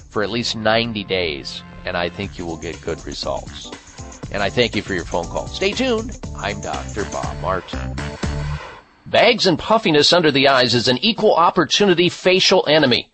for 0.09 0.23
at 0.23 0.31
least 0.31 0.55
90 0.55 1.03
days, 1.03 1.61
and 1.85 1.95
I 1.95 2.09
think 2.09 2.39
you 2.39 2.45
will 2.47 2.57
get 2.57 2.81
good 2.81 3.05
results. 3.05 3.69
And 4.31 4.41
I 4.41 4.49
thank 4.49 4.75
you 4.75 4.81
for 4.81 4.95
your 4.95 5.05
phone 5.05 5.27
call. 5.27 5.47
Stay 5.47 5.71
tuned. 5.71 6.19
I'm 6.35 6.59
Dr. 6.61 7.05
Bob 7.05 7.39
Martin. 7.41 7.95
Bags 9.05 9.45
and 9.45 9.59
puffiness 9.59 10.11
under 10.13 10.31
the 10.31 10.47
eyes 10.47 10.73
is 10.73 10.87
an 10.87 10.97
equal 10.97 11.35
opportunity 11.35 12.09
facial 12.09 12.67
enemy. 12.67 13.13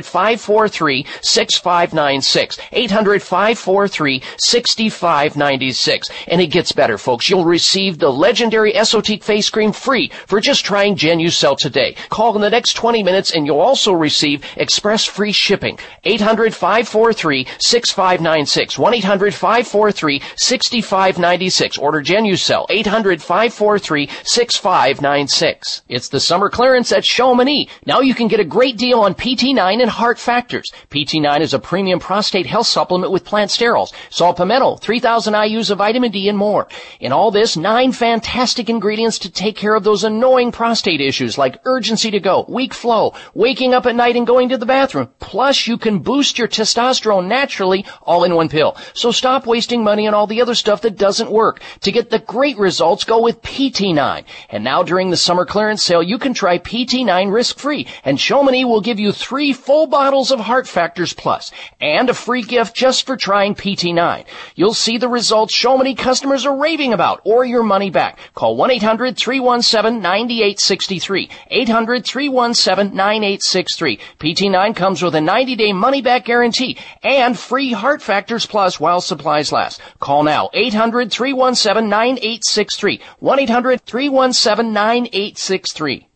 543 0.00 1.06
6596. 1.20 2.58
800 2.72 3.22
543 3.22 4.22
6596. 4.38 6.08
And 6.28 6.40
it 6.40 6.46
gets 6.46 6.72
better, 6.72 6.96
folks. 6.96 7.28
You'll 7.28 7.44
receive 7.44 7.98
the 7.98 8.10
legendary 8.10 8.72
Esotique 8.72 9.22
face 9.22 9.50
cream 9.50 9.72
free 9.72 10.10
for 10.26 10.40
just 10.40 10.64
trying 10.64 10.96
Genucel 10.96 11.56
today. 11.56 11.96
Call 12.08 12.34
in 12.34 12.40
the 12.40 12.50
next 12.50 12.74
20 12.74 13.02
minutes 13.02 13.32
and 13.34 13.46
you'll 13.46 13.60
also 13.60 13.92
receive 13.92 14.44
express 14.56 15.04
free 15.04 15.32
shipping. 15.32 15.78
800 16.04 16.54
543 16.54 17.46
6596. 17.58 18.78
1 18.78 18.94
800 18.94 19.34
543 19.34 20.22
6596. 20.36 21.78
Order 21.78 22.02
Genucel. 22.02 22.66
800 22.70 23.22
543 23.22 24.08
6596. 24.24 25.82
It's 25.88 26.08
the 26.08 26.20
summer 26.20 26.48
clearance 26.48 26.92
at 26.92 27.04
Chamonix. 27.04 27.68
Now 27.86 28.00
you 28.00 28.14
can 28.14 28.28
get 28.28 28.40
a 28.40 28.44
great 28.44 28.76
deal 28.76 29.00
on 29.00 29.14
PT9 29.14 29.81
and 29.82 29.90
heart 29.90 30.18
factors. 30.18 30.72
PT9 30.90 31.40
is 31.40 31.52
a 31.52 31.58
premium 31.58 31.98
prostate 31.98 32.46
health 32.46 32.66
supplement 32.66 33.12
with 33.12 33.24
plant 33.24 33.50
sterols, 33.50 33.92
saw 34.08 34.32
palmetto, 34.32 34.76
3000 34.76 35.34
IUs 35.34 35.70
of 35.70 35.78
vitamin 35.78 36.10
D 36.10 36.28
and 36.28 36.38
more. 36.38 36.68
In 37.00 37.12
all 37.12 37.30
this, 37.30 37.56
nine 37.56 37.92
fantastic 37.92 38.70
ingredients 38.70 39.18
to 39.18 39.30
take 39.30 39.56
care 39.56 39.74
of 39.74 39.84
those 39.84 40.04
annoying 40.04 40.52
prostate 40.52 41.00
issues 41.00 41.36
like 41.36 41.60
urgency 41.64 42.10
to 42.12 42.20
go, 42.20 42.46
weak 42.48 42.72
flow, 42.72 43.12
waking 43.34 43.74
up 43.74 43.86
at 43.86 43.96
night 43.96 44.16
and 44.16 44.26
going 44.26 44.48
to 44.48 44.56
the 44.56 44.66
bathroom. 44.66 45.10
Plus, 45.18 45.66
you 45.66 45.76
can 45.76 45.98
boost 45.98 46.38
your 46.38 46.48
testosterone 46.48 47.26
naturally 47.26 47.84
all 48.02 48.24
in 48.24 48.34
one 48.34 48.48
pill. 48.48 48.76
So 48.94 49.10
stop 49.10 49.46
wasting 49.46 49.82
money 49.82 50.06
on 50.06 50.14
all 50.14 50.28
the 50.28 50.40
other 50.40 50.54
stuff 50.54 50.82
that 50.82 50.96
doesn't 50.96 51.30
work. 51.30 51.60
To 51.80 51.90
get 51.90 52.10
the 52.10 52.20
great 52.20 52.56
results, 52.56 53.04
go 53.04 53.20
with 53.20 53.42
PT9. 53.42 54.24
And 54.50 54.62
now 54.62 54.84
during 54.84 55.10
the 55.10 55.16
summer 55.16 55.44
clearance 55.44 55.82
sale, 55.82 56.02
you 56.02 56.18
can 56.18 56.34
try 56.34 56.58
PT9 56.58 57.32
risk-free. 57.32 57.88
And 58.04 58.20
Chamonix 58.20 58.64
will 58.64 58.80
give 58.80 59.00
you 59.00 59.10
three 59.10 59.52
full 59.52 59.71
bottles 59.86 60.30
of 60.30 60.40
Heart 60.40 60.68
Factors 60.68 61.14
Plus 61.14 61.50
and 61.80 62.10
a 62.10 62.14
free 62.14 62.42
gift 62.42 62.76
just 62.76 63.06
for 63.06 63.16
trying 63.16 63.54
PT9. 63.54 64.26
You'll 64.54 64.74
see 64.74 64.98
the 64.98 65.08
results 65.08 65.54
Chamonix 65.54 65.94
customers 65.94 66.44
are 66.44 66.54
raving 66.56 66.92
about 66.92 67.22
or 67.24 67.44
your 67.44 67.62
money 67.62 67.88
back. 67.90 68.18
Call 68.34 68.58
1-800-317-9863. 68.58 71.30
800-317-9863. 71.50 73.98
PT9 74.18 74.76
comes 74.76 75.02
with 75.02 75.14
a 75.14 75.20
90-day 75.20 75.72
money-back 75.72 76.26
guarantee 76.26 76.76
and 77.02 77.38
free 77.38 77.72
Heart 77.72 78.02
Factors 78.02 78.44
Plus 78.46 78.78
while 78.78 79.00
supplies 79.00 79.52
last. 79.52 79.80
Call 80.00 80.22
now 80.22 80.50
800-317-9863. 80.54 83.00
1-800-317-9863. 83.22 86.11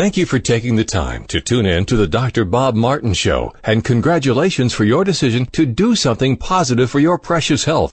Thank 0.00 0.16
you 0.16 0.24
for 0.24 0.38
taking 0.38 0.76
the 0.76 0.84
time 0.84 1.26
to 1.26 1.42
tune 1.42 1.66
in 1.66 1.84
to 1.84 1.94
the 1.94 2.06
Dr. 2.06 2.46
Bob 2.46 2.74
Martin 2.74 3.12
Show, 3.12 3.52
and 3.62 3.84
congratulations 3.84 4.72
for 4.72 4.84
your 4.84 5.04
decision 5.04 5.44
to 5.52 5.66
do 5.66 5.94
something 5.94 6.38
positive 6.38 6.90
for 6.90 7.00
your 7.00 7.18
precious 7.18 7.66
health. 7.66 7.92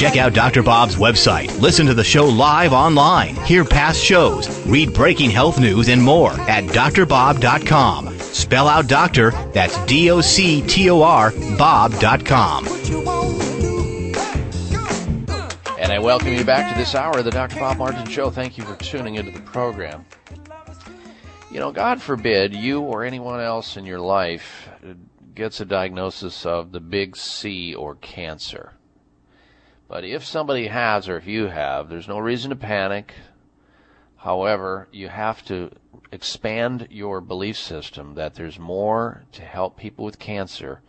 Check 0.00 0.16
out 0.16 0.32
Dr. 0.32 0.62
Bob's 0.62 0.96
website. 0.96 1.60
Listen 1.60 1.84
to 1.84 1.92
the 1.92 2.02
show 2.02 2.24
live 2.24 2.72
online. 2.72 3.36
Hear 3.44 3.66
past 3.66 4.02
shows. 4.02 4.48
Read 4.66 4.94
breaking 4.94 5.28
health 5.28 5.60
news 5.60 5.90
and 5.90 6.02
more 6.02 6.32
at 6.48 6.64
drbob.com. 6.64 8.08
Spell 8.18 8.66
out 8.66 8.88
doctor, 8.88 9.32
that's 9.52 9.76
D 9.84 10.10
O 10.10 10.22
C 10.22 10.62
T 10.62 10.88
O 10.88 11.02
R, 11.02 11.32
Bob.com. 11.58 12.66
And 15.78 15.92
I 15.92 15.98
welcome 15.98 16.32
you 16.32 16.44
back 16.44 16.72
to 16.72 16.78
this 16.78 16.94
hour 16.94 17.18
of 17.18 17.26
the 17.26 17.30
Dr. 17.30 17.60
Bob 17.60 17.76
Martin 17.76 18.08
Show. 18.08 18.30
Thank 18.30 18.56
you 18.56 18.64
for 18.64 18.76
tuning 18.76 19.16
into 19.16 19.32
the 19.32 19.42
program. 19.42 20.06
You 21.50 21.60
know, 21.60 21.72
God 21.72 22.00
forbid 22.00 22.54
you 22.54 22.80
or 22.80 23.04
anyone 23.04 23.40
else 23.40 23.76
in 23.76 23.84
your 23.84 24.00
life 24.00 24.66
gets 25.34 25.60
a 25.60 25.66
diagnosis 25.66 26.46
of 26.46 26.72
the 26.72 26.80
big 26.80 27.18
C 27.18 27.74
or 27.74 27.96
cancer. 27.96 28.72
But 29.90 30.04
if 30.04 30.24
somebody 30.24 30.68
has, 30.68 31.08
or 31.08 31.16
if 31.16 31.26
you 31.26 31.48
have, 31.48 31.88
there's 31.88 32.06
no 32.06 32.20
reason 32.20 32.50
to 32.50 32.56
panic. 32.56 33.12
However, 34.18 34.86
you 34.92 35.08
have 35.08 35.44
to 35.46 35.72
expand 36.12 36.86
your 36.92 37.20
belief 37.20 37.56
system 37.56 38.14
that 38.14 38.36
there's 38.36 38.56
more 38.56 39.24
to 39.32 39.42
help 39.42 39.76
people 39.76 40.04
with 40.04 40.20
cancer 40.20 40.80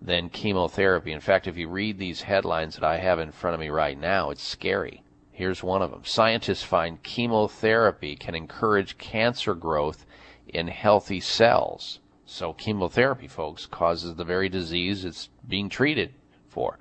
than 0.00 0.28
chemotherapy. 0.28 1.10
In 1.10 1.18
fact, 1.18 1.48
if 1.48 1.56
you 1.56 1.68
read 1.68 1.98
these 1.98 2.22
headlines 2.22 2.76
that 2.76 2.84
I 2.84 2.98
have 2.98 3.18
in 3.18 3.32
front 3.32 3.54
of 3.54 3.60
me 3.60 3.68
right 3.68 3.98
now, 3.98 4.30
it's 4.30 4.46
scary. 4.46 5.02
Here's 5.32 5.64
one 5.64 5.82
of 5.82 5.90
them. 5.90 6.04
Scientists 6.04 6.62
find 6.62 7.02
chemotherapy 7.02 8.14
can 8.14 8.36
encourage 8.36 8.96
cancer 8.96 9.56
growth 9.56 10.06
in 10.46 10.68
healthy 10.68 11.18
cells. 11.18 11.98
So 12.26 12.52
chemotherapy, 12.52 13.26
folks, 13.26 13.66
causes 13.66 14.14
the 14.14 14.24
very 14.24 14.48
disease 14.48 15.04
it's 15.04 15.30
being 15.48 15.68
treated 15.68 16.14
for. 16.48 16.78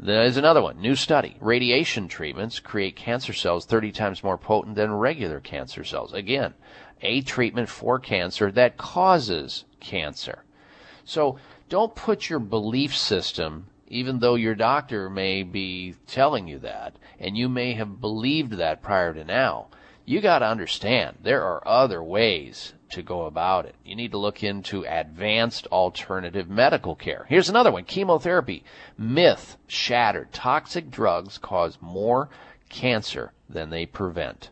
There's 0.00 0.36
another 0.36 0.62
one. 0.62 0.80
New 0.80 0.94
study. 0.94 1.36
Radiation 1.40 2.06
treatments 2.06 2.60
create 2.60 2.94
cancer 2.94 3.32
cells 3.32 3.66
30 3.66 3.90
times 3.90 4.22
more 4.22 4.38
potent 4.38 4.76
than 4.76 4.92
regular 4.92 5.40
cancer 5.40 5.82
cells. 5.82 6.12
Again, 6.12 6.54
a 7.02 7.20
treatment 7.22 7.68
for 7.68 7.98
cancer 7.98 8.52
that 8.52 8.76
causes 8.76 9.64
cancer. 9.80 10.44
So 11.04 11.38
don't 11.68 11.96
put 11.96 12.30
your 12.30 12.38
belief 12.38 12.96
system, 12.96 13.66
even 13.88 14.20
though 14.20 14.36
your 14.36 14.54
doctor 14.54 15.10
may 15.10 15.42
be 15.42 15.96
telling 16.06 16.46
you 16.46 16.60
that, 16.60 16.94
and 17.18 17.36
you 17.36 17.48
may 17.48 17.72
have 17.72 18.00
believed 18.00 18.52
that 18.52 18.82
prior 18.82 19.12
to 19.14 19.24
now. 19.24 19.66
You 20.04 20.20
got 20.20 20.38
to 20.38 20.46
understand 20.46 21.18
there 21.22 21.42
are 21.42 21.66
other 21.66 22.02
ways 22.02 22.72
to 22.90 23.02
go 23.02 23.26
about 23.26 23.66
it. 23.66 23.74
You 23.84 23.96
need 23.96 24.12
to 24.12 24.18
look 24.18 24.42
into 24.42 24.84
advanced 24.86 25.66
alternative 25.68 26.48
medical 26.48 26.94
care. 26.94 27.26
Here's 27.28 27.48
another 27.48 27.72
one 27.72 27.84
chemotherapy. 27.84 28.64
Myth 28.96 29.56
shattered. 29.66 30.32
Toxic 30.32 30.90
drugs 30.90 31.38
cause 31.38 31.78
more 31.80 32.28
cancer 32.68 33.32
than 33.48 33.70
they 33.70 33.86
prevent. 33.86 34.50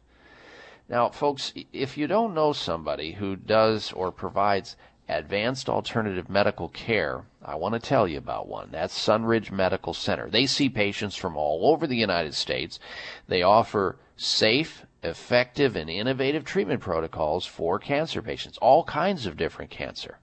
Now, 0.88 1.08
folks, 1.08 1.52
if 1.72 1.98
you 1.98 2.06
don't 2.06 2.34
know 2.34 2.52
somebody 2.52 3.12
who 3.12 3.34
does 3.34 3.92
or 3.92 4.12
provides 4.12 4.76
advanced 5.08 5.68
alternative 5.68 6.28
medical 6.28 6.68
care, 6.68 7.24
I 7.44 7.56
want 7.56 7.74
to 7.74 7.80
tell 7.80 8.06
you 8.06 8.18
about 8.18 8.48
one. 8.48 8.68
That's 8.70 8.96
Sunridge 8.96 9.50
Medical 9.50 9.94
Center. 9.94 10.30
They 10.30 10.46
see 10.46 10.68
patients 10.68 11.16
from 11.16 11.36
all 11.36 11.72
over 11.72 11.86
the 11.86 11.96
United 11.96 12.34
States. 12.34 12.78
They 13.26 13.42
offer 13.42 13.98
safe, 14.16 14.85
effective, 15.06 15.76
and 15.76 15.88
innovative 15.88 16.44
treatment 16.44 16.80
protocols 16.80 17.46
for 17.46 17.78
cancer 17.78 18.20
patients, 18.20 18.58
all 18.58 18.84
kinds 18.84 19.26
of 19.26 19.36
different 19.36 19.70
cancer. 19.70 20.18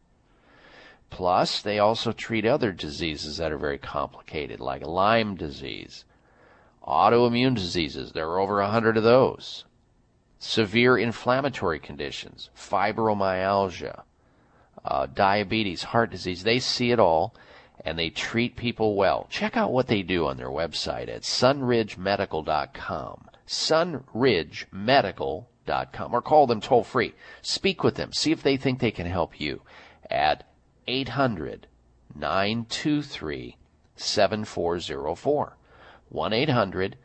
Plus, 1.10 1.62
they 1.62 1.80
also 1.80 2.12
treat 2.12 2.46
other 2.46 2.72
diseases 2.72 3.38
that 3.38 3.52
are 3.52 3.58
very 3.58 3.78
complicated, 3.78 4.60
like 4.60 4.86
Lyme 4.86 5.36
disease, 5.36 6.06
autoimmune 6.88 7.56
diseases. 7.56 8.12
There 8.12 8.30
are 8.30 8.40
over 8.40 8.62
a 8.62 8.70
hundred 8.70 8.98
of 8.98 9.04
those. 9.04 9.66
Severe 10.40 10.98
inflammatory 10.98 11.80
conditions, 11.80 12.50
fibromyalgia, 12.58 14.04
uh, 14.84 15.06
diabetes, 15.06 15.84
heart 15.84 16.12
disease. 16.12 16.44
They 16.44 16.60
see 16.60 16.92
it 16.92 17.00
all 17.00 17.34
and 17.84 18.00
they 18.00 18.10
treat 18.10 18.56
people 18.56 18.96
well. 18.96 19.28
Check 19.30 19.58
out 19.58 19.72
what 19.72 19.88
they 19.88 20.04
do 20.04 20.28
on 20.28 20.38
their 20.38 20.50
website 20.50 21.10
at 21.10 21.24
sunridgemedical.com. 21.24 23.30
Sunridgemedical.com 23.54 26.14
or 26.14 26.22
call 26.22 26.48
them 26.48 26.60
toll 26.60 26.84
free. 26.84 27.14
Speak 27.42 27.84
with 27.84 27.96
them. 27.96 28.12
See 28.12 28.32
if 28.32 28.42
they 28.42 28.58
think 28.58 28.80
they 28.80 28.90
can 28.92 29.06
help 29.06 29.40
you 29.40 29.62
at 30.10 30.50
800 30.88 31.68
923 32.16 33.58
7404. 33.96 35.58
1 36.10 36.34
800 36.34 36.98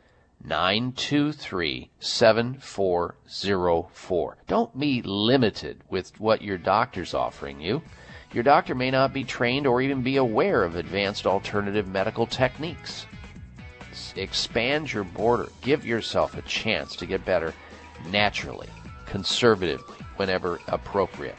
923 0.43 1.91
7404. 1.99 4.37
Don't 4.47 4.79
be 4.79 5.03
limited 5.03 5.83
with 5.89 6.19
what 6.19 6.41
your 6.41 6.57
doctor's 6.57 7.13
offering 7.13 7.61
you. 7.61 7.83
Your 8.31 8.43
doctor 8.43 8.75
may 8.75 8.91
not 8.91 9.13
be 9.13 9.23
trained 9.23 9.65
or 9.67 9.81
even 9.81 10.03
be 10.03 10.17
aware 10.17 10.63
of 10.63 10.75
advanced 10.75 11.25
alternative 11.25 11.87
medical 11.87 12.27
techniques. 12.27 13.07
S- 13.91 14.13
Expand 14.15 14.91
your 14.91 15.03
border. 15.03 15.49
Give 15.61 15.85
yourself 15.85 16.35
a 16.37 16.41
chance 16.43 16.95
to 16.97 17.05
get 17.05 17.25
better 17.25 17.53
naturally, 18.09 18.69
conservatively, 19.05 19.95
whenever 20.17 20.59
appropriate. 20.67 21.37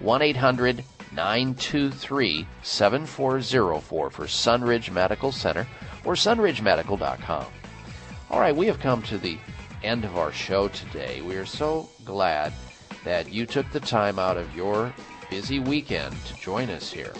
1 0.00 0.22
800 0.22 0.84
923 1.14 2.46
7404 2.62 4.10
for 4.10 4.24
Sunridge 4.24 4.90
Medical 4.90 5.30
Center 5.30 5.66
or 6.04 6.14
sunridgemedical.com. 6.14 7.46
All 8.30 8.40
right, 8.40 8.56
we 8.56 8.66
have 8.66 8.80
come 8.80 9.02
to 9.02 9.18
the 9.18 9.38
end 9.82 10.04
of 10.04 10.16
our 10.16 10.32
show 10.32 10.68
today. 10.68 11.20
We 11.20 11.36
are 11.36 11.44
so 11.46 11.88
glad 12.04 12.52
that 13.04 13.30
you 13.30 13.46
took 13.46 13.70
the 13.72 13.80
time 13.80 14.18
out 14.18 14.36
of 14.36 14.54
your 14.54 14.92
busy 15.28 15.58
weekend 15.58 16.14
to 16.26 16.34
join 16.36 16.70
us 16.70 16.90
here. 16.90 17.12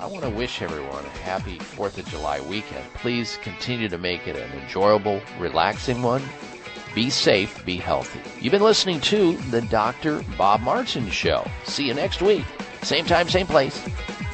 I 0.00 0.06
want 0.06 0.24
to 0.24 0.30
wish 0.30 0.62
everyone 0.62 1.04
a 1.04 1.18
happy 1.18 1.58
4th 1.58 1.98
of 1.98 2.06
July 2.06 2.40
weekend. 2.40 2.82
Please 2.94 3.38
continue 3.42 3.86
to 3.90 3.98
make 3.98 4.26
it 4.26 4.34
an 4.34 4.50
enjoyable, 4.58 5.20
relaxing 5.38 6.00
one. 6.00 6.22
Be 6.94 7.10
safe, 7.10 7.62
be 7.66 7.76
healthy. 7.76 8.22
You've 8.40 8.52
been 8.52 8.62
listening 8.62 9.02
to 9.02 9.34
the 9.50 9.60
Dr. 9.60 10.22
Bob 10.38 10.62
Martin 10.62 11.10
Show. 11.10 11.46
See 11.64 11.86
you 11.86 11.92
next 11.92 12.22
week. 12.22 12.46
Same 12.82 13.04
time, 13.04 13.28
same 13.28 13.46
place. 13.46 13.86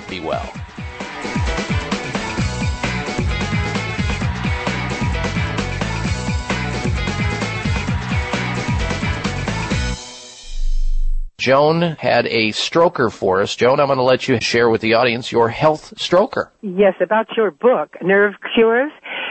Be 0.09 0.21
well. 0.21 0.53
Joan 11.47 11.95
had 12.01 12.27
a 12.27 12.49
stroker 12.49 13.09
for 13.09 13.41
us. 13.41 13.55
Joan, 13.55 13.79
I'm 13.79 13.87
going 13.87 13.99
to 13.99 14.03
let 14.03 14.27
you 14.27 14.41
share 14.41 14.69
with 14.69 14.81
the 14.81 14.95
audience 14.95 15.31
your 15.31 15.49
health 15.49 15.95
stroker. 15.97 16.49
Yes, 16.61 16.95
about 17.01 17.29
your 17.37 17.53
book, 17.53 17.95
Nerve 18.03 18.35
Cures. 18.53 18.91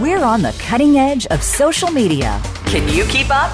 We're 0.00 0.22
on 0.22 0.42
the 0.42 0.54
cutting 0.60 0.96
edge 0.96 1.26
of 1.26 1.42
social 1.42 1.90
media. 1.90 2.40
Can 2.66 2.88
you 2.88 3.04
keep 3.06 3.30
up? 3.30 3.50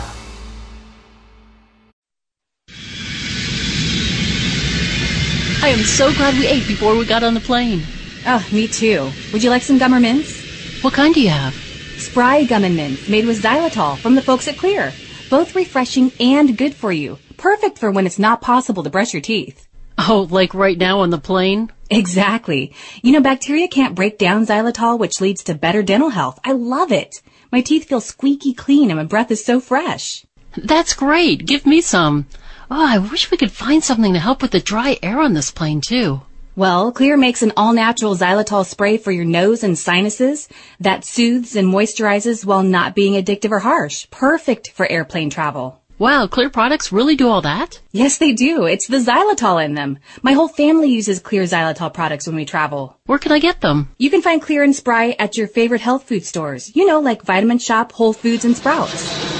I 5.62 5.68
am 5.68 5.78
so 5.78 6.12
glad 6.12 6.38
we 6.38 6.46
ate 6.46 6.68
before 6.68 6.96
we 6.96 7.06
got 7.06 7.22
on 7.22 7.32
the 7.32 7.40
plane. 7.40 7.82
Oh, 8.26 8.46
me 8.52 8.68
too. 8.68 9.10
Would 9.32 9.42
you 9.42 9.48
like 9.48 9.62
some 9.62 9.78
gum 9.78 9.94
or 9.94 10.00
mints? 10.00 10.82
What 10.82 10.92
kind 10.92 11.14
do 11.14 11.20
you 11.22 11.30
have? 11.30 11.54
Spry 11.54 12.44
gum 12.44 12.64
and 12.64 12.76
mints 12.76 13.08
made 13.08 13.24
with 13.24 13.42
xylitol 13.42 13.96
from 13.96 14.14
the 14.14 14.22
folks 14.22 14.48
at 14.48 14.56
Xlear. 14.56 14.92
Both 15.30 15.54
refreshing 15.54 16.12
and 16.20 16.58
good 16.58 16.74
for 16.74 16.92
you. 16.92 17.18
Perfect 17.38 17.78
for 17.78 17.90
when 17.90 18.04
it's 18.04 18.18
not 18.18 18.42
possible 18.42 18.82
to 18.82 18.90
brush 18.90 19.14
your 19.14 19.22
teeth. 19.22 19.66
Oh, 20.08 20.26
like 20.30 20.54
right 20.54 20.78
now 20.78 21.00
on 21.00 21.10
the 21.10 21.18
plane? 21.18 21.70
Exactly. 21.90 22.72
You 23.02 23.12
know, 23.12 23.20
bacteria 23.20 23.68
can't 23.68 23.94
break 23.94 24.16
down 24.16 24.46
xylitol, 24.46 24.98
which 24.98 25.20
leads 25.20 25.44
to 25.44 25.54
better 25.54 25.82
dental 25.82 26.08
health. 26.08 26.38
I 26.42 26.52
love 26.52 26.90
it. 26.90 27.20
My 27.52 27.60
teeth 27.60 27.84
feel 27.84 28.00
squeaky 28.00 28.54
clean 28.54 28.90
and 28.90 28.98
my 28.98 29.04
breath 29.04 29.30
is 29.30 29.44
so 29.44 29.60
fresh. 29.60 30.24
That's 30.56 30.94
great. 30.94 31.44
Give 31.44 31.66
me 31.66 31.82
some. 31.82 32.26
Oh, 32.70 32.86
I 32.86 32.96
wish 32.96 33.30
we 33.30 33.36
could 33.36 33.52
find 33.52 33.84
something 33.84 34.14
to 34.14 34.18
help 34.18 34.40
with 34.40 34.52
the 34.52 34.60
dry 34.60 34.98
air 35.02 35.20
on 35.20 35.34
this 35.34 35.50
plane, 35.50 35.82
too. 35.82 36.22
Well, 36.56 36.92
Xlear 36.92 37.18
makes 37.18 37.42
an 37.42 37.52
all-natural 37.56 38.16
xylitol 38.16 38.64
spray 38.64 38.96
for 38.96 39.12
your 39.12 39.24
nose 39.24 39.62
and 39.62 39.78
sinuses 39.78 40.48
that 40.78 41.04
soothes 41.04 41.56
and 41.56 41.68
moisturizes 41.68 42.44
while 42.44 42.62
not 42.62 42.94
being 42.94 43.22
addictive 43.22 43.50
or 43.50 43.60
harsh. 43.60 44.06
Perfect 44.10 44.70
for 44.70 44.90
airplane 44.90 45.30
travel. 45.30 45.79
Wow, 46.00 46.28
Xlear 46.28 46.50
products 46.50 46.92
really 46.92 47.14
do 47.14 47.28
all 47.28 47.42
that? 47.42 47.78
Yes, 47.92 48.16
they 48.16 48.32
do. 48.32 48.64
It's 48.64 48.86
the 48.86 48.96
xylitol 48.96 49.62
in 49.62 49.74
them. 49.74 49.98
My 50.22 50.32
whole 50.32 50.48
family 50.48 50.88
uses 50.88 51.20
Xlear 51.20 51.42
xylitol 51.42 51.92
products 51.92 52.26
when 52.26 52.36
we 52.36 52.46
travel. 52.46 52.96
Where 53.04 53.18
can 53.18 53.32
I 53.32 53.38
get 53.38 53.60
them? 53.60 53.94
You 53.98 54.08
can 54.08 54.22
find 54.22 54.40
Xlear 54.40 54.64
and 54.64 54.74
Spry 54.74 55.14
at 55.18 55.36
your 55.36 55.46
favorite 55.46 55.82
health 55.82 56.04
food 56.04 56.24
stores. 56.24 56.74
You 56.74 56.86
know, 56.86 57.00
like 57.00 57.20
Vitamin 57.20 57.58
Shoppe, 57.58 57.92
Whole 57.92 58.14
Foods, 58.14 58.46
and 58.46 58.56
Sprouts. 58.56 59.39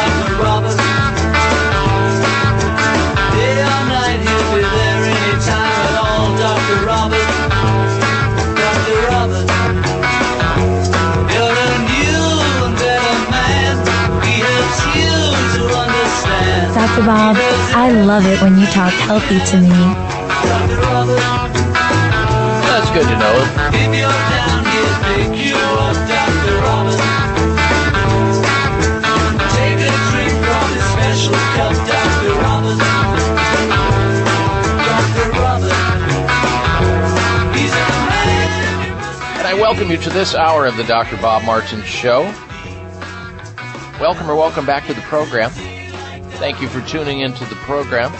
Dr. 17.01 17.07
Bob, 17.07 17.35
I 17.73 17.89
love 17.89 18.25
it 18.27 18.39
when 18.43 18.59
you 18.59 18.65
talk 18.67 18.93
healthy 18.93 19.39
to 19.39 19.57
me. 19.57 19.69
That's 22.67 22.91
good 22.91 23.07
to 23.07 23.17
know. 23.17 23.41
And 39.39 39.47
I 39.47 39.53
welcome 39.55 39.89
you 39.89 39.97
to 39.97 40.09
this 40.11 40.35
hour 40.35 40.67
of 40.67 40.77
the 40.77 40.83
Dr. 40.83 41.17
Bob 41.17 41.43
Martin 41.45 41.81
Show. 41.81 42.31
Welcome 43.99 44.29
or 44.29 44.35
welcome 44.35 44.67
back 44.67 44.85
to 44.85 44.93
the 44.93 45.01
program. 45.01 45.51
Thank 46.41 46.59
you 46.59 46.69
for 46.69 46.81
tuning 46.81 47.19
into 47.19 47.45
the 47.45 47.55
program 47.57 48.11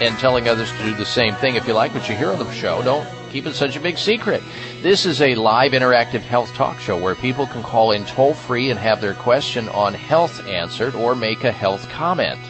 and 0.00 0.18
telling 0.18 0.48
others 0.48 0.72
to 0.72 0.78
do 0.82 0.94
the 0.94 1.04
same 1.04 1.34
thing. 1.34 1.56
If 1.56 1.68
you 1.68 1.74
like 1.74 1.92
what 1.92 2.08
you 2.08 2.16
hear 2.16 2.30
on 2.30 2.38
the 2.38 2.50
show, 2.52 2.82
don't 2.82 3.06
keep 3.28 3.44
it 3.44 3.54
such 3.54 3.76
a 3.76 3.80
big 3.80 3.98
secret. 3.98 4.42
This 4.80 5.04
is 5.04 5.20
a 5.20 5.34
live 5.34 5.72
interactive 5.72 6.22
health 6.22 6.54
talk 6.54 6.80
show 6.80 6.96
where 6.96 7.14
people 7.14 7.46
can 7.46 7.62
call 7.62 7.92
in 7.92 8.06
toll 8.06 8.32
free 8.32 8.70
and 8.70 8.80
have 8.80 9.02
their 9.02 9.12
question 9.12 9.68
on 9.68 9.92
health 9.92 10.46
answered 10.46 10.94
or 10.94 11.14
make 11.14 11.44
a 11.44 11.52
health 11.52 11.86
comment. 11.90 12.40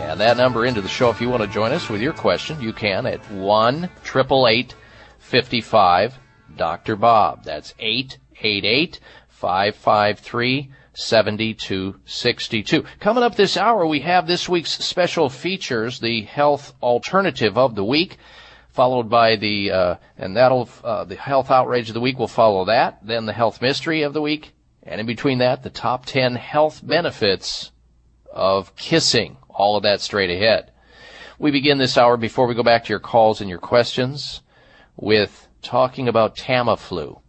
And 0.00 0.18
that 0.18 0.38
number 0.38 0.66
into 0.66 0.80
the 0.80 0.88
show, 0.88 1.08
if 1.10 1.20
you 1.20 1.28
want 1.28 1.44
to 1.44 1.48
join 1.48 1.70
us 1.70 1.88
with 1.88 2.00
your 2.00 2.12
question, 2.12 2.60
you 2.60 2.72
can 2.72 3.06
at 3.06 3.20
1 3.30 3.84
888 3.84 4.74
55 5.20 6.18
Dr. 6.56 6.96
Bob. 6.96 7.44
That's 7.44 7.74
888 7.78 8.98
553 9.28 10.70
7262. 10.94 12.84
Coming 13.00 13.22
up 13.22 13.34
this 13.34 13.56
hour, 13.56 13.86
we 13.86 14.00
have 14.00 14.26
this 14.26 14.48
week's 14.48 14.72
special 14.84 15.28
features, 15.28 16.00
the 16.00 16.22
health 16.22 16.74
alternative 16.82 17.56
of 17.56 17.74
the 17.74 17.84
week, 17.84 18.18
followed 18.70 19.08
by 19.08 19.36
the, 19.36 19.70
uh, 19.70 19.96
and 20.18 20.36
that'll, 20.36 20.68
uh, 20.84 21.04
the 21.04 21.16
health 21.16 21.50
outrage 21.50 21.88
of 21.88 21.94
the 21.94 22.00
week 22.00 22.18
will 22.18 22.28
follow 22.28 22.64
that, 22.66 22.98
then 23.02 23.26
the 23.26 23.32
health 23.32 23.62
mystery 23.62 24.02
of 24.02 24.12
the 24.12 24.22
week, 24.22 24.52
and 24.82 25.00
in 25.00 25.06
between 25.06 25.38
that, 25.38 25.62
the 25.62 25.70
top 25.70 26.06
10 26.06 26.34
health 26.34 26.80
benefits 26.86 27.70
of 28.32 28.74
kissing. 28.76 29.36
All 29.48 29.76
of 29.76 29.82
that 29.82 30.00
straight 30.00 30.30
ahead. 30.30 30.72
We 31.38 31.50
begin 31.50 31.78
this 31.78 31.98
hour 31.98 32.16
before 32.16 32.46
we 32.46 32.54
go 32.54 32.62
back 32.62 32.84
to 32.84 32.90
your 32.90 33.00
calls 33.00 33.40
and 33.40 33.50
your 33.50 33.58
questions 33.58 34.42
with 34.96 35.48
talking 35.60 36.08
about 36.08 36.36
Tamiflu. 36.36 37.21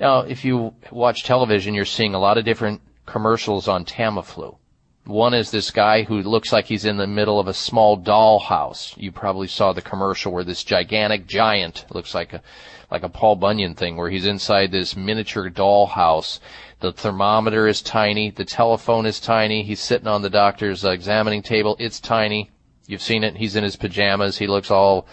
Now, 0.00 0.20
if 0.20 0.44
you 0.44 0.74
watch 0.92 1.24
television, 1.24 1.74
you're 1.74 1.84
seeing 1.84 2.14
a 2.14 2.20
lot 2.20 2.38
of 2.38 2.44
different 2.44 2.80
commercials 3.04 3.66
on 3.66 3.84
Tamiflu. 3.84 4.56
One 5.04 5.32
is 5.32 5.50
this 5.50 5.70
guy 5.70 6.02
who 6.02 6.22
looks 6.22 6.52
like 6.52 6.66
he's 6.66 6.84
in 6.84 6.98
the 6.98 7.06
middle 7.06 7.40
of 7.40 7.48
a 7.48 7.54
small 7.54 7.98
dollhouse. 7.98 8.94
You 8.96 9.10
probably 9.10 9.48
saw 9.48 9.72
the 9.72 9.80
commercial 9.80 10.32
where 10.32 10.44
this 10.44 10.62
gigantic 10.62 11.26
giant 11.26 11.86
looks 11.90 12.14
like 12.14 12.34
a 12.34 12.42
like 12.90 13.02
a 13.02 13.08
Paul 13.08 13.36
Bunyan 13.36 13.74
thing 13.74 13.96
where 13.96 14.10
he's 14.10 14.26
inside 14.26 14.70
this 14.70 14.96
miniature 14.96 15.50
dollhouse. 15.50 16.40
The 16.80 16.92
thermometer 16.92 17.66
is 17.66 17.82
tiny, 17.82 18.30
the 18.30 18.44
telephone 18.44 19.04
is 19.04 19.20
tiny, 19.20 19.62
he's 19.62 19.80
sitting 19.80 20.06
on 20.06 20.22
the 20.22 20.30
doctor's 20.30 20.84
examining 20.84 21.42
table, 21.42 21.76
it's 21.78 22.00
tiny. 22.00 22.50
You've 22.86 23.02
seen 23.02 23.24
it, 23.24 23.36
he's 23.36 23.56
in 23.56 23.64
his 23.64 23.76
pajamas, 23.76 24.38
he 24.38 24.46
looks 24.46 24.70
all 24.70 25.06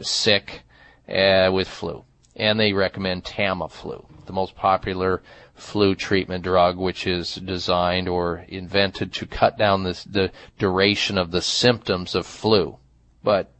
sick 0.00 0.62
uh, 1.08 1.50
with 1.52 1.68
flu. 1.68 2.04
And 2.40 2.58
they 2.58 2.72
recommend 2.72 3.24
Tamiflu, 3.24 4.06
the 4.24 4.32
most 4.32 4.56
popular 4.56 5.20
flu 5.54 5.94
treatment 5.94 6.42
drug, 6.42 6.78
which 6.78 7.06
is 7.06 7.34
designed 7.34 8.08
or 8.08 8.46
invented 8.48 9.12
to 9.12 9.26
cut 9.26 9.58
down 9.58 9.82
the 9.82 10.32
duration 10.58 11.18
of 11.18 11.32
the 11.32 11.42
symptoms 11.42 12.14
of 12.14 12.24
flu. 12.24 12.78
But, 13.22 13.52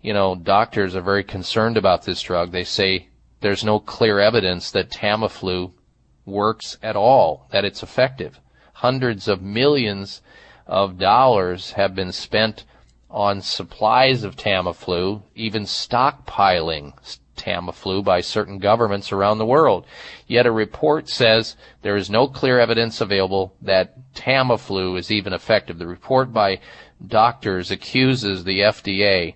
you 0.00 0.12
know, 0.12 0.34
doctors 0.34 0.96
are 0.96 1.00
very 1.00 1.22
concerned 1.22 1.76
about 1.76 2.04
this 2.04 2.20
drug. 2.22 2.50
They 2.50 2.64
say 2.64 3.06
there's 3.40 3.62
no 3.62 3.78
clear 3.78 4.18
evidence 4.18 4.72
that 4.72 4.90
Tamiflu 4.90 5.72
works 6.26 6.78
at 6.82 6.96
all, 6.96 7.46
that 7.52 7.64
it's 7.64 7.84
effective. 7.84 8.40
Hundreds 8.72 9.28
of 9.28 9.42
millions 9.42 10.22
of 10.66 10.98
dollars 10.98 11.72
have 11.72 11.94
been 11.94 12.10
spent 12.10 12.64
on 13.08 13.40
supplies 13.40 14.24
of 14.24 14.34
Tamiflu, 14.34 15.22
even 15.36 15.62
stockpiling 15.62 16.94
Tamiflu 17.42 18.04
by 18.04 18.20
certain 18.20 18.58
governments 18.58 19.12
around 19.12 19.38
the 19.38 19.46
world. 19.46 19.84
Yet 20.26 20.46
a 20.46 20.52
report 20.52 21.08
says 21.08 21.56
there 21.82 21.96
is 21.96 22.08
no 22.08 22.28
clear 22.28 22.60
evidence 22.60 23.00
available 23.00 23.54
that 23.60 24.14
Tamiflu 24.14 24.98
is 24.98 25.10
even 25.10 25.32
effective. 25.32 25.78
The 25.78 25.86
report 25.86 26.32
by 26.32 26.60
doctors 27.04 27.70
accuses 27.70 28.44
the 28.44 28.60
FDA 28.60 29.34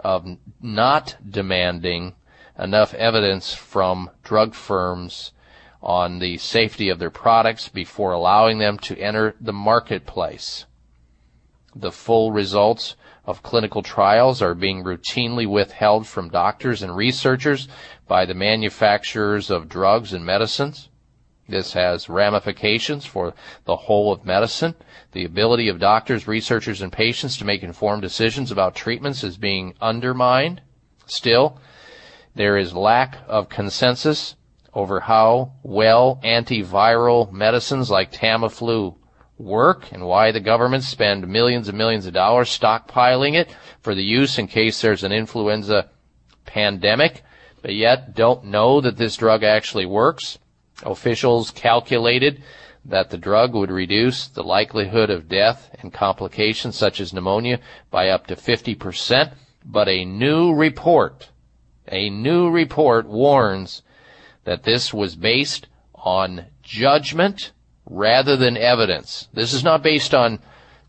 of 0.00 0.36
not 0.60 1.16
demanding 1.28 2.14
enough 2.58 2.94
evidence 2.94 3.54
from 3.54 4.10
drug 4.22 4.54
firms 4.54 5.32
on 5.82 6.18
the 6.18 6.38
safety 6.38 6.88
of 6.88 6.98
their 6.98 7.10
products 7.10 7.68
before 7.68 8.12
allowing 8.12 8.58
them 8.58 8.78
to 8.78 8.98
enter 8.98 9.34
the 9.40 9.52
marketplace. 9.52 10.64
The 11.74 11.92
full 11.92 12.32
results 12.32 12.96
of 13.26 13.42
clinical 13.42 13.82
trials 13.82 14.42
are 14.42 14.54
being 14.54 14.84
routinely 14.84 15.46
withheld 15.46 16.06
from 16.06 16.28
doctors 16.28 16.82
and 16.82 16.96
researchers 16.96 17.68
by 18.06 18.24
the 18.24 18.34
manufacturers 18.34 19.50
of 19.50 19.68
drugs 19.68 20.12
and 20.12 20.24
medicines. 20.24 20.88
This 21.48 21.74
has 21.74 22.08
ramifications 22.08 23.04
for 23.04 23.34
the 23.64 23.76
whole 23.76 24.12
of 24.12 24.24
medicine. 24.24 24.74
The 25.12 25.24
ability 25.24 25.68
of 25.68 25.78
doctors, 25.78 26.26
researchers, 26.26 26.80
and 26.80 26.92
patients 26.92 27.36
to 27.38 27.44
make 27.44 27.62
informed 27.62 28.02
decisions 28.02 28.50
about 28.50 28.74
treatments 28.74 29.22
is 29.22 29.36
being 29.36 29.74
undermined. 29.80 30.62
Still, 31.06 31.60
there 32.34 32.56
is 32.56 32.74
lack 32.74 33.18
of 33.28 33.48
consensus 33.48 34.36
over 34.72 35.00
how 35.00 35.52
well 35.62 36.18
antiviral 36.24 37.30
medicines 37.30 37.90
like 37.90 38.10
Tamiflu 38.10 38.96
work 39.38 39.90
and 39.92 40.06
why 40.06 40.30
the 40.30 40.40
government 40.40 40.84
spend 40.84 41.26
millions 41.26 41.68
and 41.68 41.76
millions 41.76 42.06
of 42.06 42.14
dollars 42.14 42.56
stockpiling 42.56 43.34
it 43.34 43.54
for 43.80 43.94
the 43.94 44.04
use 44.04 44.38
in 44.38 44.46
case 44.46 44.80
there's 44.80 45.04
an 45.04 45.12
influenza 45.12 45.88
pandemic, 46.44 47.22
but 47.62 47.74
yet 47.74 48.14
don't 48.14 48.44
know 48.44 48.80
that 48.80 48.96
this 48.96 49.16
drug 49.16 49.42
actually 49.42 49.86
works. 49.86 50.38
Officials 50.84 51.50
calculated 51.50 52.42
that 52.84 53.10
the 53.10 53.18
drug 53.18 53.54
would 53.54 53.70
reduce 53.70 54.26
the 54.28 54.44
likelihood 54.44 55.10
of 55.10 55.28
death 55.28 55.74
and 55.80 55.92
complications 55.92 56.76
such 56.76 57.00
as 57.00 57.12
pneumonia 57.12 57.58
by 57.90 58.10
up 58.10 58.26
to 58.26 58.36
50%, 58.36 59.32
but 59.64 59.88
a 59.88 60.04
new 60.04 60.52
report, 60.52 61.30
a 61.88 62.10
new 62.10 62.50
report 62.50 63.06
warns 63.06 63.82
that 64.44 64.64
this 64.64 64.92
was 64.92 65.16
based 65.16 65.66
on 65.94 66.44
judgment 66.62 67.52
rather 67.86 68.36
than 68.36 68.56
evidence. 68.56 69.28
This 69.32 69.52
is 69.52 69.64
not 69.64 69.82
based 69.82 70.14
on 70.14 70.38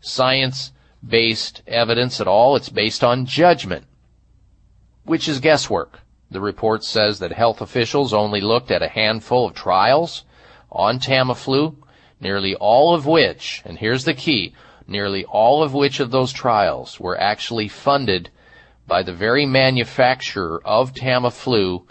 science 0.00 0.72
based 1.06 1.62
evidence 1.66 2.20
at 2.20 2.28
all. 2.28 2.56
It's 2.56 2.68
based 2.68 3.04
on 3.04 3.26
judgment, 3.26 3.84
which 5.04 5.28
is 5.28 5.40
guesswork. 5.40 6.00
The 6.30 6.40
report 6.40 6.82
says 6.82 7.20
that 7.20 7.32
health 7.32 7.60
officials 7.60 8.12
only 8.12 8.40
looked 8.40 8.70
at 8.70 8.82
a 8.82 8.88
handful 8.88 9.46
of 9.46 9.54
trials 9.54 10.24
on 10.72 10.98
Tamiflu, 10.98 11.76
nearly 12.20 12.54
all 12.56 12.94
of 12.94 13.06
which, 13.06 13.62
and 13.64 13.78
here's 13.78 14.04
the 14.04 14.14
key, 14.14 14.52
nearly 14.86 15.24
all 15.24 15.62
of 15.62 15.72
which 15.72 16.00
of 16.00 16.10
those 16.10 16.32
trials 16.32 16.98
were 16.98 17.18
actually 17.20 17.68
funded 17.68 18.30
by 18.86 19.02
the 19.02 19.12
very 19.12 19.46
manufacturer 19.46 20.60
of 20.64 20.94
Tamiflu, 20.94 21.84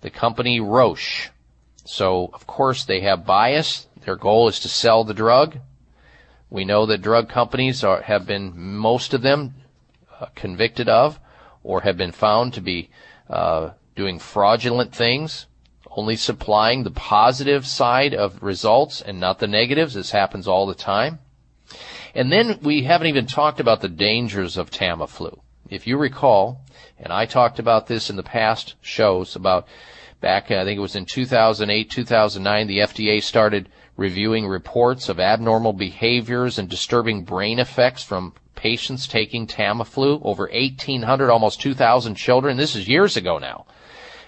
the 0.00 0.10
company 0.10 0.60
Roche. 0.60 1.30
So, 1.84 2.30
of 2.34 2.46
course, 2.46 2.84
they 2.84 3.00
have 3.00 3.26
bias. 3.26 3.86
Their 4.08 4.16
goal 4.16 4.48
is 4.48 4.58
to 4.60 4.70
sell 4.70 5.04
the 5.04 5.12
drug. 5.12 5.58
We 6.48 6.64
know 6.64 6.86
that 6.86 7.02
drug 7.02 7.28
companies 7.28 7.84
are, 7.84 8.00
have 8.00 8.24
been, 8.24 8.54
most 8.56 9.12
of 9.12 9.20
them, 9.20 9.56
uh, 10.18 10.28
convicted 10.34 10.88
of 10.88 11.20
or 11.62 11.82
have 11.82 11.98
been 11.98 12.12
found 12.12 12.54
to 12.54 12.62
be 12.62 12.88
uh, 13.28 13.72
doing 13.94 14.18
fraudulent 14.18 14.94
things, 14.94 15.44
only 15.90 16.16
supplying 16.16 16.84
the 16.84 16.90
positive 16.90 17.66
side 17.66 18.14
of 18.14 18.42
results 18.42 19.02
and 19.02 19.20
not 19.20 19.40
the 19.40 19.46
negatives. 19.46 19.92
This 19.92 20.12
happens 20.12 20.48
all 20.48 20.66
the 20.66 20.74
time. 20.74 21.18
And 22.14 22.32
then 22.32 22.60
we 22.62 22.84
haven't 22.84 23.08
even 23.08 23.26
talked 23.26 23.60
about 23.60 23.82
the 23.82 23.90
dangers 23.90 24.56
of 24.56 24.70
Tamiflu. 24.70 25.38
If 25.68 25.86
you 25.86 25.98
recall, 25.98 26.62
and 26.98 27.12
I 27.12 27.26
talked 27.26 27.58
about 27.58 27.88
this 27.88 28.08
in 28.08 28.16
the 28.16 28.22
past 28.22 28.74
shows 28.80 29.36
about 29.36 29.66
back, 30.22 30.50
I 30.50 30.64
think 30.64 30.78
it 30.78 30.80
was 30.80 30.96
in 30.96 31.04
2008, 31.04 31.90
2009, 31.90 32.66
the 32.66 32.78
FDA 32.78 33.22
started 33.22 33.68
reviewing 33.98 34.46
reports 34.46 35.08
of 35.08 35.18
abnormal 35.18 35.72
behaviors 35.72 36.56
and 36.56 36.68
disturbing 36.68 37.24
brain 37.24 37.58
effects 37.58 38.02
from 38.02 38.32
patients 38.54 39.08
taking 39.08 39.44
Tamiflu. 39.46 40.20
Over 40.24 40.48
1,800, 40.52 41.28
almost 41.28 41.60
2,000 41.60 42.14
children. 42.14 42.56
This 42.56 42.76
is 42.76 42.88
years 42.88 43.16
ago 43.16 43.38
now. 43.38 43.66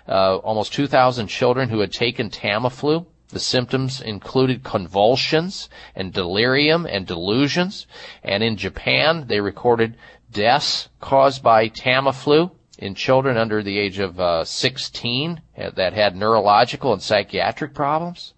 Uh, 0.08 0.36
almost 0.38 0.72
2,000 0.72 1.28
children 1.28 1.68
who 1.68 1.78
had 1.78 1.92
taken 1.92 2.30
Tamiflu. 2.30 3.06
The 3.28 3.38
symptoms 3.38 4.00
included 4.00 4.64
convulsions 4.64 5.68
and 5.94 6.12
delirium 6.12 6.84
and 6.84 7.06
delusions. 7.06 7.86
And 8.24 8.42
in 8.42 8.56
Japan, 8.56 9.26
they 9.28 9.40
recorded 9.40 9.96
deaths 10.32 10.88
caused 11.00 11.44
by 11.44 11.68
Tamiflu 11.68 12.50
in 12.76 12.96
children 12.96 13.36
under 13.36 13.62
the 13.62 13.78
age 13.78 14.00
of 14.00 14.18
uh, 14.18 14.44
16 14.44 15.40
that 15.56 15.92
had 15.92 16.16
neurological 16.16 16.92
and 16.92 17.00
psychiatric 17.00 17.72
problems. 17.72 18.34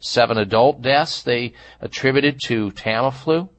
Seven 0.00 0.38
adult 0.38 0.82
deaths 0.82 1.22
they 1.22 1.52
attributed 1.80 2.40
to 2.46 2.70
Tamiflu. 2.72 3.50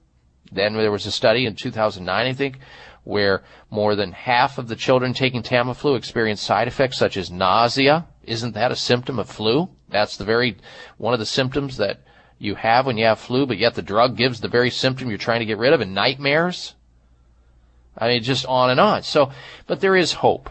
Then 0.51 0.73
there 0.73 0.91
was 0.91 1.05
a 1.05 1.11
study 1.11 1.45
in 1.45 1.55
2009, 1.55 2.25
I 2.25 2.33
think, 2.33 2.59
where 3.03 3.43
more 3.69 3.95
than 3.95 4.11
half 4.11 4.57
of 4.57 4.67
the 4.67 4.75
children 4.75 5.13
taking 5.13 5.43
Tamiflu 5.43 5.95
experienced 5.95 6.43
side 6.43 6.67
effects 6.67 6.97
such 6.97 7.15
as 7.15 7.31
nausea. 7.31 8.07
Isn't 8.23 8.53
that 8.55 8.71
a 8.71 8.75
symptom 8.75 9.19
of 9.19 9.29
flu? 9.29 9.69
That's 9.89 10.17
the 10.17 10.25
very 10.25 10.57
one 10.97 11.13
of 11.13 11.19
the 11.19 11.25
symptoms 11.25 11.77
that 11.77 12.01
you 12.37 12.55
have 12.55 12.87
when 12.87 12.97
you 12.97 13.05
have 13.05 13.19
flu, 13.19 13.45
but 13.45 13.59
yet 13.59 13.75
the 13.75 13.81
drug 13.83 14.17
gives 14.17 14.41
the 14.41 14.47
very 14.47 14.71
symptom 14.71 15.09
you're 15.09 15.17
trying 15.19 15.39
to 15.41 15.45
get 15.45 15.59
rid 15.59 15.73
of, 15.73 15.81
and 15.81 15.93
nightmares. 15.93 16.73
I 17.95 18.07
mean, 18.07 18.23
just 18.23 18.45
on 18.47 18.71
and 18.71 18.79
on. 18.79 19.03
So, 19.03 19.31
but 19.67 19.79
there 19.79 19.95
is 19.95 20.13
hope. 20.13 20.49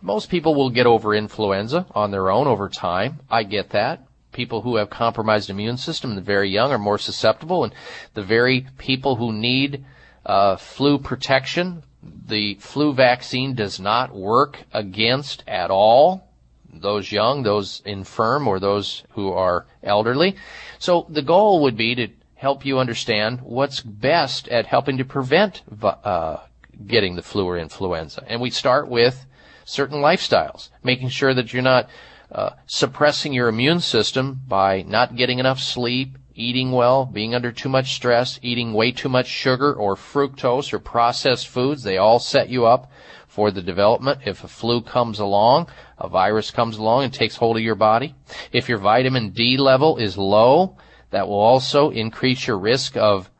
Most 0.00 0.30
people 0.30 0.56
will 0.56 0.70
get 0.70 0.86
over 0.86 1.14
influenza 1.14 1.86
on 1.92 2.10
their 2.10 2.30
own 2.30 2.48
over 2.48 2.68
time. 2.68 3.20
I 3.30 3.44
get 3.44 3.70
that. 3.70 4.04
People 4.32 4.62
who 4.62 4.76
have 4.76 4.90
compromised 4.90 5.50
immune 5.50 5.76
system, 5.76 6.14
the 6.14 6.20
very 6.20 6.50
young, 6.50 6.72
are 6.72 6.78
more 6.78 6.98
susceptible, 6.98 7.64
and 7.64 7.74
the 8.14 8.22
very 8.22 8.66
people 8.78 9.16
who 9.16 9.32
need 9.32 9.84
uh, 10.24 10.56
flu 10.56 10.98
protection, 10.98 11.82
the 12.26 12.54
flu 12.54 12.94
vaccine 12.94 13.54
does 13.54 13.78
not 13.78 14.14
work 14.14 14.64
against 14.72 15.44
at 15.46 15.70
all. 15.70 16.28
Those 16.72 17.12
young, 17.12 17.42
those 17.42 17.82
infirm, 17.84 18.48
or 18.48 18.58
those 18.58 19.04
who 19.10 19.30
are 19.32 19.66
elderly. 19.82 20.36
So 20.78 21.06
the 21.08 21.22
goal 21.22 21.62
would 21.62 21.76
be 21.76 21.94
to 21.96 22.08
help 22.34 22.64
you 22.64 22.78
understand 22.78 23.40
what's 23.42 23.80
best 23.80 24.48
at 24.48 24.66
helping 24.66 24.98
to 24.98 25.04
prevent 25.04 25.62
uh, 25.82 26.38
getting 26.86 27.14
the 27.14 27.22
flu 27.22 27.44
or 27.46 27.58
influenza. 27.58 28.24
And 28.26 28.40
we 28.40 28.50
start 28.50 28.88
with 28.88 29.26
certain 29.64 30.00
lifestyles, 30.00 30.70
making 30.82 31.10
sure 31.10 31.34
that 31.34 31.52
you're 31.52 31.62
not 31.62 31.88
uh, 32.32 32.50
suppressing 32.66 33.32
your 33.32 33.48
immune 33.48 33.80
system 33.80 34.40
by 34.48 34.82
not 34.82 35.16
getting 35.16 35.38
enough 35.38 35.60
sleep, 35.60 36.16
eating 36.34 36.72
well, 36.72 37.04
being 37.04 37.34
under 37.34 37.52
too 37.52 37.68
much 37.68 37.94
stress, 37.94 38.38
eating 38.42 38.72
way 38.72 38.90
too 38.90 39.08
much 39.08 39.26
sugar 39.26 39.74
or 39.74 39.94
fructose 39.94 40.72
or 40.72 40.78
processed 40.78 41.46
foods. 41.46 41.82
They 41.82 41.98
all 41.98 42.18
set 42.18 42.48
you 42.48 42.64
up 42.64 42.90
for 43.28 43.50
the 43.50 43.62
development. 43.62 44.20
If 44.24 44.44
a 44.44 44.48
flu 44.48 44.82
comes 44.82 45.18
along, 45.18 45.68
a 45.98 46.08
virus 46.08 46.50
comes 46.50 46.78
along 46.78 47.04
and 47.04 47.12
takes 47.12 47.36
hold 47.36 47.56
of 47.56 47.62
your 47.62 47.74
body. 47.74 48.14
If 48.50 48.68
your 48.68 48.78
vitamin 48.78 49.30
D 49.30 49.56
level 49.56 49.98
is 49.98 50.16
low, 50.18 50.76
that 51.10 51.28
will 51.28 51.40
also 51.40 51.90
increase 51.90 52.46
your 52.46 52.58
risk 52.58 52.96
of 52.96 53.30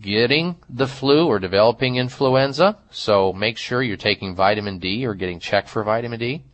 getting 0.00 0.56
the 0.68 0.86
flu 0.86 1.26
or 1.26 1.38
developing 1.38 1.96
influenza. 1.96 2.78
So 2.90 3.32
make 3.32 3.58
sure 3.58 3.82
you're 3.82 3.96
taking 3.96 4.34
vitamin 4.34 4.78
D 4.78 5.06
or 5.06 5.14
getting 5.14 5.38
checked 5.38 5.68
for 5.68 5.84
vitamin 5.84 6.18
D. 6.18 6.44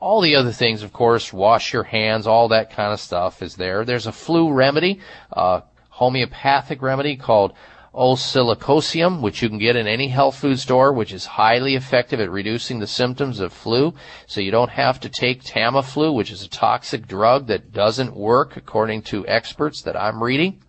All 0.00 0.20
the 0.20 0.34
other 0.34 0.52
things, 0.52 0.82
of 0.82 0.92
course, 0.92 1.32
wash 1.32 1.72
your 1.72 1.82
hands, 1.82 2.26
all 2.26 2.48
that 2.48 2.70
kind 2.70 2.92
of 2.92 3.00
stuff 3.00 3.42
is 3.42 3.56
there. 3.56 3.84
There's 3.84 4.06
a 4.06 4.12
flu 4.12 4.50
remedy, 4.50 5.00
a 5.30 5.62
homeopathic 5.90 6.80
remedy 6.80 7.16
called 7.16 7.52
Oscillococcinum, 7.94 9.20
which 9.20 9.42
you 9.42 9.48
can 9.48 9.58
get 9.58 9.76
in 9.76 9.86
any 9.86 10.08
health 10.08 10.36
food 10.36 10.58
store, 10.58 10.92
which 10.92 11.12
is 11.12 11.26
highly 11.26 11.74
effective 11.74 12.20
at 12.20 12.30
reducing 12.30 12.78
the 12.78 12.86
symptoms 12.86 13.40
of 13.40 13.52
flu. 13.52 13.92
So 14.26 14.40
you 14.40 14.50
don't 14.50 14.70
have 14.70 15.00
to 15.00 15.08
take 15.08 15.42
Tamiflu, 15.42 16.14
which 16.14 16.30
is 16.30 16.42
a 16.42 16.48
toxic 16.48 17.06
drug 17.06 17.48
that 17.48 17.72
doesn't 17.72 18.16
work 18.16 18.56
according 18.56 19.02
to 19.02 19.26
experts 19.26 19.82
that 19.82 19.96
I'm 19.96 20.22
reading. 20.22 20.62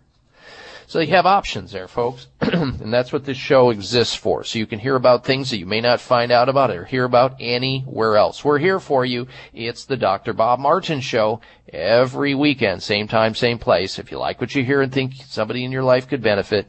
So 0.86 1.00
you 1.00 1.08
have 1.08 1.26
options 1.26 1.72
there, 1.72 1.88
folks. 1.88 2.26
and 2.40 2.92
that's 2.92 3.12
what 3.12 3.24
this 3.24 3.36
show 3.36 3.70
exists 3.70 4.14
for. 4.14 4.44
So 4.44 4.58
you 4.58 4.66
can 4.66 4.78
hear 4.78 4.96
about 4.96 5.24
things 5.24 5.50
that 5.50 5.58
you 5.58 5.66
may 5.66 5.80
not 5.80 6.00
find 6.00 6.30
out 6.30 6.48
about 6.48 6.70
or 6.70 6.84
hear 6.84 7.04
about 7.04 7.36
anywhere 7.40 8.16
else. 8.16 8.44
We're 8.44 8.58
here 8.58 8.80
for 8.80 9.04
you. 9.04 9.26
It's 9.52 9.84
the 9.84 9.96
Dr. 9.96 10.32
Bob 10.32 10.58
Martin 10.58 11.00
Show 11.00 11.40
every 11.72 12.34
weekend, 12.34 12.82
same 12.82 13.08
time, 13.08 13.34
same 13.34 13.58
place. 13.58 13.98
If 13.98 14.10
you 14.10 14.18
like 14.18 14.40
what 14.40 14.54
you 14.54 14.64
hear 14.64 14.82
and 14.82 14.92
think 14.92 15.14
somebody 15.26 15.64
in 15.64 15.72
your 15.72 15.84
life 15.84 16.08
could 16.08 16.22
benefit, 16.22 16.66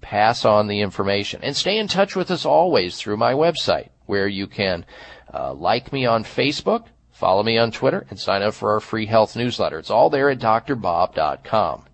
pass 0.00 0.44
on 0.44 0.68
the 0.68 0.80
information. 0.80 1.40
And 1.42 1.56
stay 1.56 1.78
in 1.78 1.88
touch 1.88 2.16
with 2.16 2.30
us 2.30 2.44
always 2.44 2.96
through 2.96 3.16
my 3.16 3.32
website, 3.32 3.88
where 4.06 4.28
you 4.28 4.46
can 4.46 4.86
uh, 5.32 5.52
like 5.52 5.92
me 5.92 6.06
on 6.06 6.24
Facebook, 6.24 6.86
follow 7.12 7.42
me 7.42 7.58
on 7.58 7.70
Twitter, 7.70 8.06
and 8.10 8.18
sign 8.18 8.42
up 8.42 8.54
for 8.54 8.72
our 8.72 8.80
free 8.80 9.06
health 9.06 9.36
newsletter. 9.36 9.78
It's 9.78 9.90
all 9.90 10.10
there 10.10 10.30
at 10.30 10.38
drbob.com. 10.38 11.84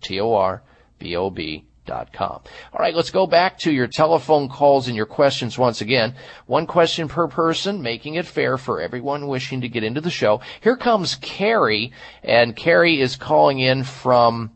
D-O-C-T-O-R-B-O-B 0.00 1.64
dot 1.86 2.12
com. 2.12 2.40
All 2.72 2.78
right, 2.78 2.94
let's 2.94 3.10
go 3.10 3.26
back 3.26 3.58
to 3.60 3.72
your 3.72 3.86
telephone 3.86 4.48
calls 4.48 4.86
and 4.86 4.96
your 4.96 5.06
questions 5.06 5.58
once 5.58 5.80
again. 5.80 6.14
One 6.46 6.66
question 6.66 7.08
per 7.08 7.26
person, 7.26 7.82
making 7.82 8.14
it 8.14 8.26
fair 8.26 8.58
for 8.58 8.80
everyone 8.80 9.26
wishing 9.26 9.62
to 9.62 9.68
get 9.68 9.82
into 9.82 10.00
the 10.00 10.10
show. 10.10 10.40
Here 10.60 10.76
comes 10.76 11.16
Carrie, 11.16 11.92
and 12.22 12.54
Carrie 12.54 13.00
is 13.00 13.16
calling 13.16 13.58
in 13.58 13.82
from 13.82 14.52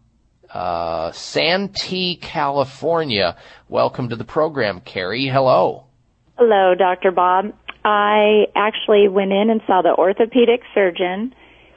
uh, 0.51 1.11
Santee, 1.13 2.17
California. 2.17 3.37
Welcome 3.69 4.11
to 4.11 4.17
the 4.17 4.25
program, 4.25 4.81
Carrie. 4.81 5.27
Hello. 5.27 5.87
Hello, 6.39 6.75
Dr. 6.77 7.11
Bob. 7.11 7.47
I 7.85 8.47
actually 8.55 9.09
went 9.09 9.33
in 9.33 9.51
and 9.51 9.61
saw 9.67 9.83
the 9.83 9.95
orthopedic 9.95 10.63
surgeon. 10.75 11.35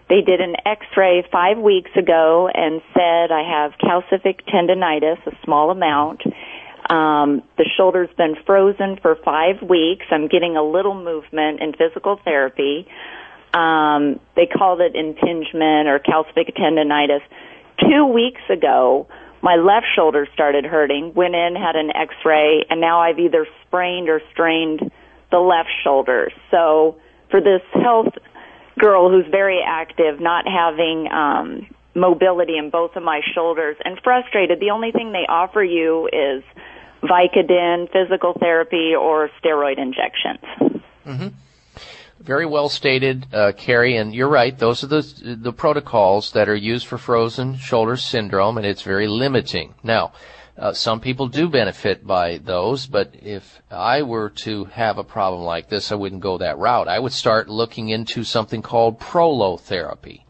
They 0.09 0.21
did 0.21 0.39
an 0.39 0.55
x-ray 0.65 1.25
five 1.31 1.57
weeks 1.57 1.91
ago 1.97 2.49
and 2.53 2.81
said 2.93 3.31
I 3.31 3.43
have 3.43 3.73
calcific 3.79 4.41
tendonitis, 4.47 5.25
a 5.27 5.31
small 5.43 5.69
amount. 5.71 6.21
Um, 6.89 7.43
the 7.57 7.65
shoulder's 7.75 8.09
been 8.17 8.35
frozen 8.45 8.97
for 9.01 9.17
five 9.25 9.61
weeks. 9.61 10.05
I'm 10.09 10.27
getting 10.27 10.55
a 10.55 10.63
little 10.63 10.95
movement 10.95 11.61
in 11.61 11.73
physical 11.73 12.19
therapy. 12.23 12.88
Um, 13.53 14.19
they 14.35 14.45
called 14.45 14.79
it 14.79 14.95
impingement 14.95 15.88
or 15.88 15.99
calcific 15.99 16.55
tendonitis 16.55 17.21
two 17.79 18.05
weeks 18.05 18.41
ago, 18.49 19.07
my 19.41 19.55
left 19.55 19.85
shoulder 19.95 20.27
started 20.34 20.65
hurting, 20.65 21.13
went 21.13 21.35
in, 21.35 21.55
had 21.55 21.75
an 21.75 21.91
x 21.95 22.13
ray, 22.25 22.65
and 22.69 22.81
now 22.81 23.01
I've 23.01 23.19
either 23.19 23.45
sprained 23.65 24.09
or 24.09 24.21
strained 24.31 24.91
the 25.31 25.38
left 25.38 25.69
shoulder. 25.84 26.31
So 26.51 26.97
for 27.29 27.39
this 27.41 27.61
health 27.73 28.13
girl 28.77 29.09
who's 29.09 29.25
very 29.29 29.61
active, 29.65 30.19
not 30.19 30.45
having 30.47 31.07
um, 31.11 31.67
mobility 31.95 32.57
in 32.57 32.69
both 32.69 32.95
of 32.95 33.03
my 33.03 33.21
shoulders, 33.33 33.75
and 33.83 33.99
frustrated, 34.03 34.59
the 34.59 34.71
only 34.71 34.91
thing 34.91 35.11
they 35.11 35.25
offer 35.27 35.63
you 35.63 36.07
is 36.13 36.43
Vicodin, 37.03 37.91
physical 37.91 38.33
therapy, 38.39 38.93
or 38.95 39.29
steroid 39.41 39.77
injections. 39.77 40.83
Mm-hmm 41.05 41.27
very 42.27 42.45
well 42.45 42.67
stated, 42.67 43.25
uh, 43.33 43.53
Carrie, 43.53 43.95
and 43.95 44.13
you're 44.13 44.27
right. 44.27 44.57
Those 44.57 44.83
are 44.83 44.87
the 44.87 45.37
the 45.41 45.53
protocols 45.53 46.31
that 46.31 46.49
are 46.49 46.55
used 46.55 46.85
for 46.85 46.97
frozen 46.97 47.55
shoulder 47.55 47.95
syndrome, 47.95 48.57
and 48.57 48.65
it's 48.65 48.81
very 48.81 49.07
limiting. 49.07 49.73
Now, 49.81 50.11
uh, 50.57 50.73
some 50.73 50.99
people 50.99 51.27
do 51.27 51.49
benefit 51.49 52.05
by 52.05 52.39
those, 52.39 52.88
but 52.88 53.13
if 53.21 53.61
I 53.69 54.01
were 54.01 54.29
to 54.45 54.65
have 54.65 54.97
a 54.97 55.03
problem 55.03 55.43
like 55.43 55.69
this, 55.69 55.91
I 55.91 55.95
wouldn't 55.95 56.21
go 56.21 56.38
that 56.39 56.57
route. 56.57 56.88
I 56.88 56.99
would 56.99 57.13
start 57.13 57.47
looking 57.49 57.89
into 57.89 58.23
something 58.23 58.61
called 58.61 58.99
prolotherapy. 58.99 60.21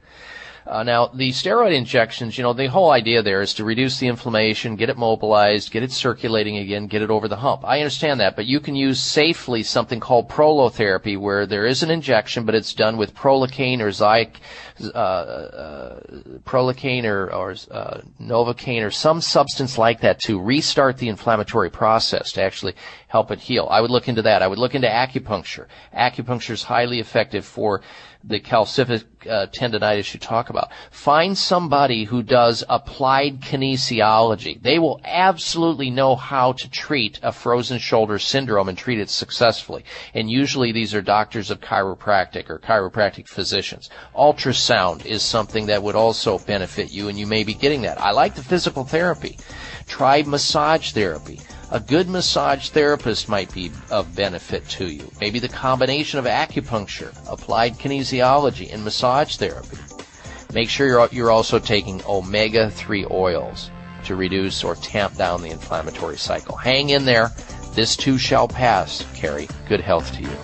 Uh, 0.67 0.83
now, 0.83 1.07
the 1.07 1.29
steroid 1.29 1.73
injections, 1.73 2.37
you 2.37 2.43
know, 2.43 2.51
the 2.51 2.67
whole 2.67 2.91
idea 2.91 3.21
there 3.21 3.41
is 3.41 3.53
to 3.53 3.63
reduce 3.63 3.99
the 3.99 4.07
inflammation, 4.07 4.75
get 4.75 4.89
it 4.89 4.97
mobilized, 4.97 5.71
get 5.71 5.81
it 5.81 5.91
circulating 5.93 6.57
again, 6.57 6.87
get 6.87 7.01
it 7.01 7.09
over 7.09 7.29
the 7.29 7.37
hump. 7.37 7.63
I 7.63 7.79
understand 7.79 8.19
that, 8.19 8.35
but 8.35 8.45
you 8.45 8.59
can 8.59 8.75
use 8.75 9.01
safely 9.01 9.63
something 9.63 10.01
called 10.01 10.27
prolotherapy 10.27 11.17
where 11.17 11.45
there 11.45 11.65
is 11.65 11.83
an 11.83 11.89
injection, 11.89 12.45
but 12.45 12.53
it's 12.53 12.73
done 12.73 12.97
with 12.97 13.15
prolicaine 13.15 13.79
or 13.79 13.89
Zyc, 13.89 14.35
uh, 14.81 14.97
uh, 14.97 15.99
prolicaine 16.45 17.05
or, 17.05 17.33
or 17.33 17.51
uh, 17.71 18.01
Novocaine 18.21 18.85
or 18.85 18.91
some 18.91 19.21
substance 19.21 19.77
like 19.77 20.01
that 20.01 20.19
to 20.19 20.39
restart 20.39 20.97
the 20.97 21.07
inflammatory 21.07 21.69
process 21.69 22.33
to 22.33 22.41
actually 22.41 22.73
help 23.07 23.31
it 23.31 23.39
heal. 23.39 23.67
I 23.71 23.79
would 23.79 23.91
look 23.91 24.09
into 24.09 24.23
that. 24.23 24.41
I 24.41 24.47
would 24.47 24.59
look 24.59 24.75
into 24.75 24.87
acupuncture. 24.89 25.67
Acupuncture 25.95 26.51
is 26.51 26.63
highly 26.63 26.99
effective 26.99 27.45
for 27.45 27.81
the 28.27 28.39
calcific 28.39 29.05
uh, 29.27 29.47
tendonitis 29.47 30.13
you 30.13 30.19
talk 30.19 30.49
about, 30.49 30.69
find 30.91 31.37
somebody 31.37 32.03
who 32.03 32.21
does 32.21 32.63
applied 32.69 33.41
kinesiology. 33.41 34.61
They 34.61 34.79
will 34.79 34.99
absolutely 35.03 35.89
know 35.89 36.15
how 36.15 36.51
to 36.53 36.69
treat 36.69 37.19
a 37.23 37.31
frozen 37.31 37.79
shoulder 37.79 38.19
syndrome 38.19 38.69
and 38.69 38.77
treat 38.77 38.99
it 38.99 39.09
successfully. 39.09 39.85
And 40.13 40.29
usually 40.29 40.71
these 40.71 40.93
are 40.93 41.01
doctors 41.01 41.49
of 41.49 41.61
chiropractic 41.61 42.49
or 42.49 42.59
chiropractic 42.59 43.27
physicians. 43.27 43.89
Ultrasound 44.15 45.05
is 45.05 45.23
something 45.23 45.67
that 45.67 45.83
would 45.83 45.95
also 45.95 46.39
benefit 46.39 46.91
you, 46.91 47.07
and 47.07 47.17
you 47.17 47.27
may 47.27 47.43
be 47.43 47.53
getting 47.53 47.81
that. 47.83 47.99
I 48.01 48.11
like 48.11 48.35
the 48.35 48.43
physical 48.43 48.83
therapy. 48.83 49.37
Try 49.87 50.23
massage 50.23 50.91
therapy. 50.91 51.39
A 51.69 51.81
good 51.81 52.07
massage 52.07 52.69
therapist 52.69 53.27
might 53.27 53.53
be 53.53 53.71
of 53.91 54.15
benefit 54.15 54.67
to 54.69 54.87
you. 54.87 55.11
Maybe 55.19 55.39
the 55.39 55.49
combination 55.49 56.17
of 56.17 56.23
acupuncture, 56.23 57.13
applied 57.29 57.77
kinesiology, 57.77 58.73
and 58.73 58.85
massage 58.85 59.35
therapy. 59.35 59.77
Make 60.53 60.69
sure 60.69 60.87
you're, 60.87 61.09
you're 61.11 61.31
also 61.31 61.59
taking 61.59 62.01
omega 62.07 62.69
3 62.69 63.07
oils 63.11 63.69
to 64.05 64.15
reduce 64.15 64.63
or 64.63 64.75
tamp 64.75 65.17
down 65.17 65.41
the 65.41 65.49
inflammatory 65.49 66.15
cycle. 66.15 66.55
Hang 66.55 66.91
in 66.91 67.03
there. 67.03 67.31
This 67.73 67.97
too 67.97 68.17
shall 68.17 68.47
pass. 68.47 69.03
Carrie, 69.13 69.49
good 69.67 69.81
health 69.81 70.13
to 70.13 70.21
you. 70.21 70.37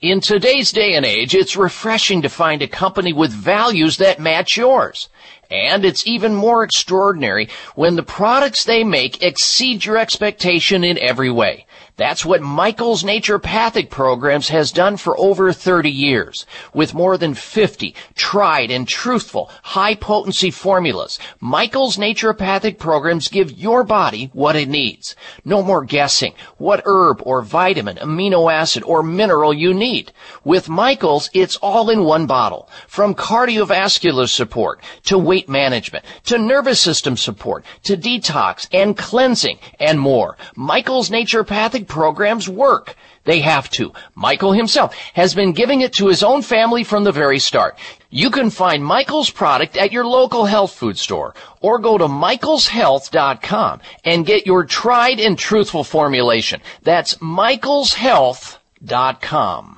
In 0.00 0.20
today's 0.20 0.70
day 0.70 0.94
and 0.94 1.04
age, 1.04 1.34
it's 1.34 1.56
refreshing 1.56 2.22
to 2.22 2.28
find 2.28 2.62
a 2.62 2.68
company 2.68 3.12
with 3.12 3.32
values 3.32 3.96
that 3.96 4.20
match 4.20 4.56
yours. 4.56 5.08
And 5.50 5.84
it's 5.84 6.06
even 6.06 6.34
more 6.34 6.62
extraordinary 6.62 7.48
when 7.74 7.96
the 7.96 8.02
products 8.02 8.64
they 8.64 8.84
make 8.84 9.22
exceed 9.22 9.84
your 9.84 9.96
expectation 9.96 10.84
in 10.84 10.98
every 10.98 11.30
way. 11.30 11.66
That's 11.98 12.24
what 12.24 12.40
Michael's 12.40 13.02
Naturopathic 13.02 13.90
Programs 13.90 14.50
has 14.50 14.70
done 14.70 14.98
for 14.98 15.18
over 15.18 15.52
30 15.52 15.90
years. 15.90 16.46
With 16.72 16.94
more 16.94 17.18
than 17.18 17.34
50 17.34 17.92
tried 18.14 18.70
and 18.70 18.86
truthful 18.86 19.50
high 19.64 19.96
potency 19.96 20.52
formulas, 20.52 21.18
Michael's 21.40 21.96
Naturopathic 21.96 22.78
Programs 22.78 23.26
give 23.26 23.50
your 23.50 23.82
body 23.82 24.30
what 24.32 24.54
it 24.54 24.68
needs. 24.68 25.16
No 25.44 25.60
more 25.60 25.84
guessing 25.84 26.34
what 26.56 26.84
herb 26.84 27.20
or 27.24 27.42
vitamin, 27.42 27.96
amino 27.96 28.50
acid, 28.52 28.84
or 28.84 29.02
mineral 29.02 29.52
you 29.52 29.74
need. 29.74 30.12
With 30.44 30.68
Michael's, 30.68 31.28
it's 31.34 31.56
all 31.56 31.90
in 31.90 32.04
one 32.04 32.26
bottle. 32.26 32.68
From 32.86 33.12
cardiovascular 33.12 34.28
support 34.28 34.80
to 35.06 35.18
weight 35.18 35.48
management 35.48 36.04
to 36.26 36.38
nervous 36.38 36.80
system 36.80 37.16
support 37.16 37.64
to 37.82 37.96
detox 37.96 38.68
and 38.72 38.96
cleansing 38.96 39.58
and 39.80 39.98
more. 39.98 40.36
Michael's 40.54 41.10
Naturopathic 41.10 41.87
programs 41.88 42.48
work. 42.48 42.94
They 43.24 43.40
have 43.40 43.68
to. 43.70 43.92
Michael 44.14 44.52
himself 44.52 44.94
has 45.14 45.34
been 45.34 45.52
giving 45.52 45.80
it 45.80 45.94
to 45.94 46.08
his 46.08 46.22
own 46.22 46.42
family 46.42 46.84
from 46.84 47.04
the 47.04 47.12
very 47.12 47.38
start. 47.38 47.78
You 48.10 48.30
can 48.30 48.50
find 48.50 48.84
Michael's 48.84 49.30
product 49.30 49.76
at 49.76 49.92
your 49.92 50.06
local 50.06 50.46
health 50.46 50.72
food 50.72 50.96
store 50.96 51.34
or 51.60 51.78
go 51.78 51.98
to 51.98 52.06
michaelshealth.com 52.06 53.80
and 54.04 54.24
get 54.24 54.46
your 54.46 54.64
tried 54.64 55.20
and 55.20 55.38
truthful 55.38 55.84
formulation. 55.84 56.62
That's 56.82 57.16
michaelshealth.com. 57.16 59.77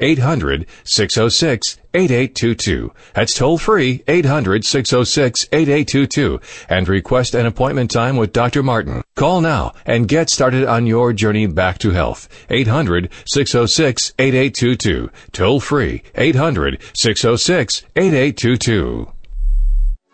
800-606-8822. 0.00 1.76
800-606-8822. 1.96 2.90
That's 3.14 3.34
toll 3.34 3.58
free 3.58 3.98
800-606-8822 4.06 6.40
and 6.68 6.88
request 6.88 7.34
an 7.34 7.46
appointment 7.46 7.90
time 7.90 8.16
with 8.16 8.32
Dr. 8.32 8.62
Martin. 8.62 9.02
Call 9.14 9.40
now 9.40 9.72
and 9.84 10.06
get 10.08 10.30
started 10.30 10.64
on 10.64 10.86
your 10.86 11.12
journey 11.12 11.46
back 11.46 11.78
to 11.78 11.90
health. 11.90 12.28
800-606-8822. 12.50 15.10
Toll 15.32 15.60
free 15.60 16.02
800-606-8822. 16.14 19.12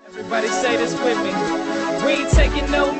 Everybody 0.06 0.48
say 0.48 0.76
this 0.76 0.92
with 1.02 1.18
me. 1.18 1.32
We 2.04 2.12
ain't 2.12 2.30
taking 2.30 2.70
no 2.70 2.91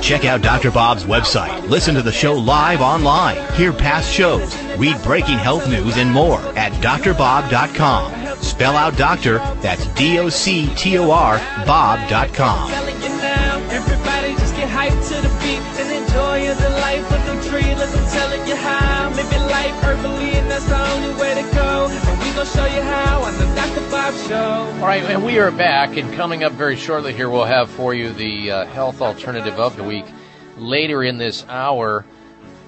Check 0.00 0.24
out 0.24 0.42
Dr. 0.42 0.70
Bob's 0.70 1.04
website. 1.04 1.68
Listen 1.68 1.94
to 1.94 2.02
the 2.02 2.12
show 2.12 2.34
live 2.34 2.80
online. 2.80 3.36
Hear 3.54 3.72
past 3.72 4.12
shows. 4.12 4.56
Read 4.76 5.00
breaking 5.02 5.38
health 5.38 5.68
news 5.68 5.96
and 5.96 6.10
more 6.10 6.40
at 6.56 6.72
drbob.com. 6.74 8.42
Spell 8.42 8.76
out 8.76 8.96
doctor, 8.96 9.38
that's 9.60 9.86
D-O-C-T-O-R, 9.88 11.38
bob.com. 11.66 12.70
Telling 12.70 13.02
you 13.02 13.08
now, 13.08 13.58
everybody 13.70 14.34
just 14.34 14.54
get 14.56 14.68
hyped 14.68 15.08
to 15.08 15.20
the 15.20 15.28
beat 15.40 15.60
and 15.80 16.04
enjoy 16.04 16.54
the 16.54 16.70
life 16.80 17.10
of 17.12 17.26
the 17.26 17.50
tree. 17.50 17.68
You 18.48 18.56
how. 18.56 19.10
Life 19.10 19.84
and 19.84 20.50
that's 20.50 20.64
the 20.64 20.80
only 20.92 21.20
way 21.20 21.34
to 21.34 21.42
go. 21.54 21.88
And 21.90 22.18
we 22.20 22.32
gon' 22.32 22.46
show 22.46 22.64
you 22.64 22.80
how 22.80 23.07
All 24.80 24.86
right, 24.86 25.02
and 25.04 25.24
we 25.24 25.38
are 25.38 25.50
back, 25.50 25.96
and 25.96 26.12
coming 26.14 26.44
up 26.44 26.52
very 26.52 26.76
shortly 26.76 27.12
here, 27.12 27.28
we'll 27.28 27.44
have 27.44 27.70
for 27.70 27.94
you 27.94 28.12
the 28.12 28.50
uh, 28.50 28.66
health 28.66 29.00
alternative 29.00 29.58
of 29.58 29.76
the 29.76 29.84
week. 29.84 30.04
Later 30.56 31.02
in 31.02 31.18
this 31.18 31.44
hour, 31.48 32.04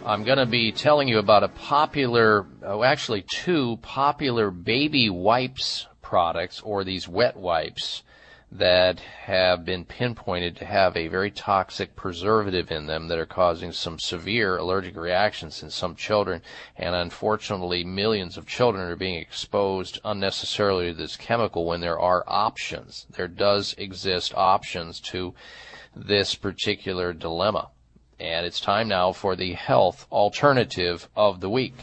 I'm 0.05 0.25
going 0.25 0.39
to 0.39 0.47
be 0.47 0.73
telling 0.73 1.09
you 1.09 1.19
about 1.19 1.43
a 1.43 1.49
popular, 1.49 2.47
oh, 2.63 2.83
actually 2.83 3.23
two 3.23 3.79
popular 3.83 4.51
baby 4.51 5.11
wipes 5.11 5.87
products, 6.03 6.61
or 6.61 6.85
these 6.85 7.07
wet 7.07 7.37
wipes, 7.37 8.03
that 8.53 8.99
have 8.99 9.65
been 9.65 9.85
pinpointed 9.85 10.57
to 10.57 10.65
have 10.65 10.97
a 10.97 11.07
very 11.07 11.31
toxic 11.31 11.95
preservative 11.95 12.73
in 12.73 12.87
them 12.87 13.07
that 13.07 13.19
are 13.19 13.27
causing 13.27 13.71
some 13.71 13.99
severe 13.99 14.57
allergic 14.57 14.97
reactions 14.97 15.63
in 15.63 15.71
some 15.71 15.95
children. 15.95 16.43
And 16.77 16.95
unfortunately, 16.95 17.85
millions 17.85 18.37
of 18.37 18.47
children 18.47 18.91
are 18.91 18.97
being 18.97 19.21
exposed 19.21 20.01
unnecessarily 20.05 20.89
to 20.89 20.95
this 20.95 21.17
chemical 21.17 21.65
when 21.65 21.81
there 21.81 21.99
are 22.01 22.25
options. 22.27 23.07
There 23.11 23.29
does 23.29 23.75
exist 23.79 24.35
options 24.35 24.99
to 25.01 25.33
this 25.95 26.35
particular 26.35 27.13
dilemma. 27.13 27.69
And 28.19 28.45
it's 28.45 28.61
time 28.61 28.89
now 28.89 29.13
for 29.13 29.37
the 29.37 29.53
health 29.53 30.07
alternative 30.11 31.09
of 31.15 31.41
the 31.41 31.51
week. 31.51 31.75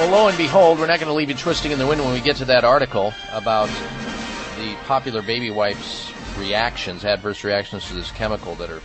Well, 0.00 0.12
lo 0.12 0.28
and 0.28 0.38
behold, 0.38 0.78
we're 0.78 0.86
not 0.86 0.98
going 0.98 1.10
to 1.10 1.14
leave 1.14 1.28
you 1.28 1.34
twisting 1.34 1.72
in 1.72 1.78
the 1.78 1.86
wind 1.86 2.02
when 2.02 2.14
we 2.14 2.22
get 2.22 2.36
to 2.36 2.46
that 2.46 2.64
article 2.64 3.12
about 3.32 3.68
the 4.56 4.74
popular 4.86 5.20
baby 5.20 5.50
wipes 5.50 6.10
reactions, 6.38 7.04
adverse 7.04 7.44
reactions 7.44 7.86
to 7.88 7.92
this 7.92 8.10
chemical 8.10 8.54
that 8.54 8.70
are 8.70 8.80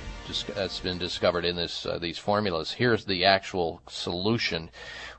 that's 0.53 0.81
been 0.81 0.97
discovered 0.97 1.45
in 1.45 1.55
this 1.55 1.85
uh, 1.85 1.97
these 1.99 2.17
formulas. 2.17 2.73
Here's 2.73 3.05
the 3.05 3.23
actual 3.23 3.81
solution. 3.87 4.69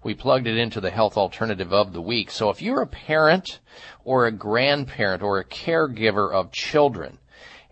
We 0.05 0.12
plugged 0.12 0.47
it 0.47 0.59
into 0.59 0.82
the 0.82 0.90
health 0.90 1.16
alternative 1.16 1.73
of 1.73 1.94
the 1.94 2.02
week. 2.02 2.31
So 2.31 2.51
if 2.51 2.60
you're 2.60 2.82
a 2.82 2.86
parent 2.86 3.60
or 4.05 4.27
a 4.27 4.32
grandparent 4.32 5.23
or 5.23 5.39
a 5.39 5.47
caregiver 5.47 6.31
of 6.31 6.52
children, 6.52 7.20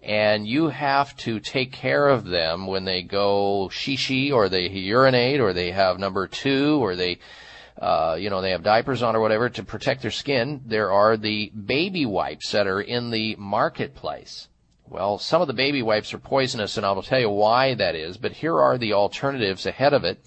and 0.03 0.49
you 0.49 0.69
have 0.69 1.15
to 1.19 1.41
take 1.41 1.73
care 1.73 2.09
of 2.09 2.25
them 2.25 2.67
when 2.67 2.87
they 2.87 3.03
go 3.03 3.69
shishi 3.71 4.33
or 4.33 4.49
they 4.49 4.67
urinate 4.71 5.41
or 5.41 5.53
they 5.53 5.73
have 5.73 5.99
number 5.99 6.27
two 6.27 6.83
or 6.83 6.97
they 6.97 7.19
uh, 7.79 8.17
you 8.19 8.31
know, 8.31 8.41
they 8.41 8.51
have 8.51 8.63
diapers 8.63 9.03
on 9.03 9.17
or 9.17 9.21
whatever 9.21 9.49
to 9.49 9.65
protect 9.65 10.03
their 10.03 10.11
skin. 10.11 10.63
There 10.67 10.93
are 10.93 11.17
the 11.17 11.51
baby 11.51 12.07
wipes 12.07 12.53
that 12.53 12.67
are 12.67 12.81
in 12.81 13.11
the 13.11 13.37
marketplace. 13.37 14.49
Well, 14.89 15.19
some 15.19 15.41
of 15.41 15.49
the 15.49 15.55
baby 15.55 15.83
wipes 15.83 16.15
are 16.15 16.19
poisonous, 16.19 16.77
and 16.77 16.87
I 16.87 16.93
will 16.93 17.03
tell 17.03 17.19
you 17.19 17.31
why 17.31 17.75
that 17.75 17.95
is. 17.95 18.17
But 18.17 18.33
here 18.33 18.61
are 18.61 18.79
the 18.79 18.93
alternatives 18.93 19.67
ahead 19.67 19.93
of 19.93 20.05
it. 20.05 20.25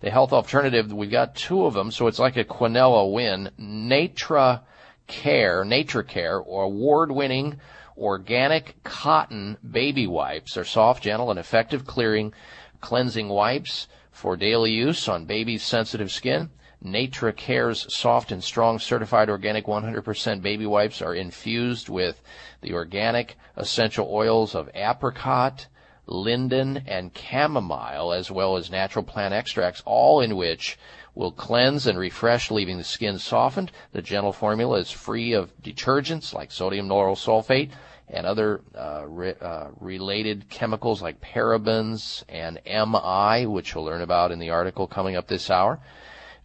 The 0.00 0.10
health 0.10 0.32
alternative, 0.32 0.92
we've 0.92 1.10
got 1.10 1.36
two 1.36 1.64
of 1.64 1.74
them, 1.74 1.90
so 1.90 2.08
it's 2.08 2.18
like 2.18 2.36
a 2.36 2.44
Quinella 2.44 3.10
win. 3.10 3.50
Natra 3.58 4.60
Care, 5.06 5.64
Nature 5.64 6.02
Care, 6.02 6.38
award-winning 6.38 7.60
organic 7.96 8.82
cotton 8.82 9.56
baby 9.70 10.06
wipes 10.06 10.56
are 10.56 10.64
soft, 10.64 11.04
gentle, 11.04 11.30
and 11.30 11.38
effective 11.38 11.86
clearing, 11.86 12.32
cleansing 12.80 13.28
wipes 13.28 13.86
for 14.10 14.36
daily 14.36 14.72
use 14.72 15.08
on 15.08 15.24
baby's 15.24 15.62
sensitive 15.62 16.10
skin. 16.10 16.50
Natracare's 16.84 17.92
soft 17.94 18.32
and 18.32 18.42
strong 18.42 18.78
certified 18.78 19.30
organic 19.30 19.66
100% 19.66 20.42
baby 20.42 20.66
wipes 20.66 21.00
are 21.00 21.14
infused 21.14 21.88
with 21.88 22.20
the 22.60 22.72
organic 22.72 23.36
essential 23.56 24.08
oils 24.10 24.54
of 24.54 24.68
apricot, 24.74 25.66
linden, 26.06 26.82
and 26.86 27.16
chamomile, 27.16 28.12
as 28.12 28.30
well 28.30 28.56
as 28.56 28.70
natural 28.70 29.04
plant 29.04 29.32
extracts, 29.32 29.82
all 29.84 30.20
in 30.20 30.36
which 30.36 30.78
will 31.14 31.30
cleanse 31.30 31.86
and 31.86 31.98
refresh, 31.98 32.50
leaving 32.50 32.78
the 32.78 32.84
skin 32.84 33.18
softened. 33.18 33.70
The 33.92 34.02
gentle 34.02 34.32
formula 34.32 34.78
is 34.78 34.90
free 34.90 35.34
of 35.34 35.56
detergents 35.62 36.32
like 36.34 36.50
sodium 36.50 36.88
lauryl 36.88 37.16
sulfate 37.16 37.70
and 38.08 38.26
other 38.26 38.60
uh, 38.74 39.04
re- 39.06 39.34
uh, 39.40 39.68
related 39.78 40.48
chemicals 40.48 41.00
like 41.00 41.20
parabens 41.20 42.24
and 42.28 42.58
MI, 42.66 43.46
which 43.46 43.74
you'll 43.74 43.84
learn 43.84 44.02
about 44.02 44.32
in 44.32 44.38
the 44.38 44.50
article 44.50 44.86
coming 44.86 45.16
up 45.16 45.28
this 45.28 45.50
hour. 45.50 45.78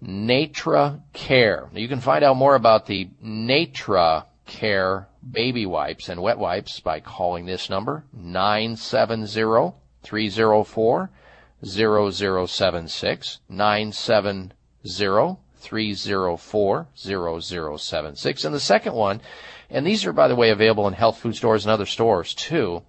Natra 0.04 1.02
Care. 1.14 1.70
You 1.74 1.88
can 1.88 2.00
find 2.00 2.24
out 2.24 2.38
more 2.38 2.56
about 2.56 2.86
the 2.86 3.10
Natra 3.24 4.26
Care 4.46 5.08
baby 5.30 5.66
wipes 5.66 6.08
and 6.10 6.22
wet 6.22 6.38
wipes 6.38 6.80
by 6.80 7.00
calling 7.00 7.46
this 7.46 7.70
number 7.70 8.06
970 8.14 9.74
304 10.04 11.10
0076 11.66 13.40
970 13.50 14.54
304 15.58 16.88
0076 16.96 18.46
and 18.46 18.56
the 18.56 18.60
second 18.60 18.94
one 18.94 19.20
and 19.70 19.86
these 19.86 20.06
are 20.06 20.14
by 20.14 20.28
the 20.28 20.36
way 20.36 20.50
available 20.50 20.88
in 20.88 20.94
health 20.94 21.18
food 21.18 21.36
stores 21.36 21.66
and 21.66 21.72
other 21.72 21.86
stores 21.86 22.34
too 22.34 22.84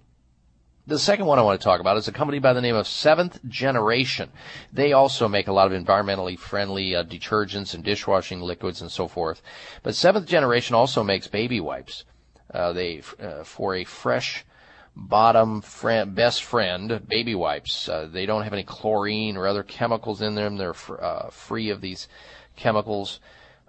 the 0.89 0.97
second 0.97 1.27
one 1.27 1.37
I 1.37 1.43
want 1.43 1.61
to 1.61 1.63
talk 1.63 1.79
about 1.79 1.97
is 1.97 2.07
a 2.07 2.11
company 2.11 2.39
by 2.39 2.53
the 2.53 2.61
name 2.61 2.75
of 2.75 2.87
Seventh 2.87 3.39
Generation. 3.47 4.31
They 4.73 4.91
also 4.91 5.27
make 5.27 5.47
a 5.47 5.53
lot 5.53 5.71
of 5.71 5.85
environmentally 5.85 6.37
friendly 6.37 6.95
uh, 6.95 7.03
detergents 7.03 7.75
and 7.75 7.83
dishwashing 7.83 8.41
liquids 8.41 8.81
and 8.81 8.91
so 8.91 9.07
forth. 9.07 9.43
But 9.83 9.93
Seventh 9.93 10.25
Generation 10.25 10.75
also 10.75 11.03
makes 11.03 11.27
baby 11.27 11.59
wipes. 11.59 12.05
Uh, 12.51 12.73
they 12.73 13.03
uh, 13.21 13.43
for 13.43 13.75
a 13.75 13.83
fresh 13.83 14.43
bottom 14.95 15.61
friend, 15.61 16.15
best 16.15 16.43
friend 16.43 17.07
baby 17.07 17.35
wipes. 17.35 17.87
Uh, 17.87 18.09
they 18.11 18.25
don't 18.25 18.43
have 18.43 18.53
any 18.53 18.63
chlorine 18.63 19.37
or 19.37 19.45
other 19.45 19.63
chemicals 19.63 20.23
in 20.23 20.33
them. 20.33 20.57
They're 20.57 20.73
fr- 20.73 20.99
uh, 20.99 21.29
free 21.29 21.69
of 21.69 21.81
these 21.81 22.07
chemicals. 22.55 23.19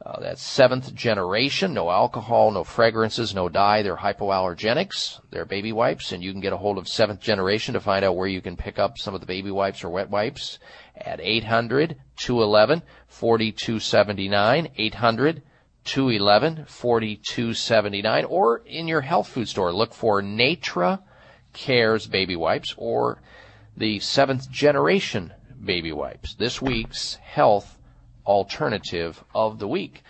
Uh, 0.05 0.19
that's 0.19 0.43
seventh 0.43 0.95
generation, 0.95 1.75
no 1.75 1.91
alcohol, 1.91 2.51
no 2.51 2.65
fragrances, 2.65 3.35
no 3.35 3.51
dye. 3.51 3.83
They're 3.83 3.97
hypoallergenics. 3.97 5.21
They're 5.31 5.45
baby 5.45 5.73
wipes, 5.73 6.13
and 6.13 6.23
you 6.23 6.33
can 6.33 6.41
get 6.41 6.55
a 6.55 6.57
hold 6.57 6.79
of 6.79 6.89
seventh 6.89 7.21
generation 7.21 7.75
to 7.75 7.81
find 7.81 8.03
out 8.03 8.17
where 8.17 8.27
you 8.27 8.41
can 8.41 8.57
pick 8.57 8.79
up 8.79 8.97
some 8.97 9.15
of 9.15 9.21
the 9.21 9.27
baby 9.27 9.51
wipes 9.51 9.85
or 9.85 9.91
wet 9.91 10.09
wipes 10.09 10.59
at 10.97 11.21
800 11.21 11.97
211 12.17 12.83
4279. 13.09 14.69
800 14.75 15.43
211 15.85 16.65
4279. 16.65 18.25
Or 18.25 18.59
in 18.65 18.89
your 18.89 19.03
health 19.03 19.29
food 19.29 19.49
store, 19.49 19.71
look 19.71 19.93
for 19.93 20.23
Natra 20.23 21.01
Cares 21.53 22.07
baby 22.07 22.37
wipes 22.37 22.75
or 22.79 23.21
the 23.77 23.99
seventh 24.01 24.51
generation 24.51 25.35
baby 25.63 25.93
wipes. 25.93 26.35
This 26.37 26.63
week's 26.63 27.17
health 27.17 27.77
alternative 28.31 29.25
of 29.35 29.59
the 29.59 29.67
week. 29.67 30.03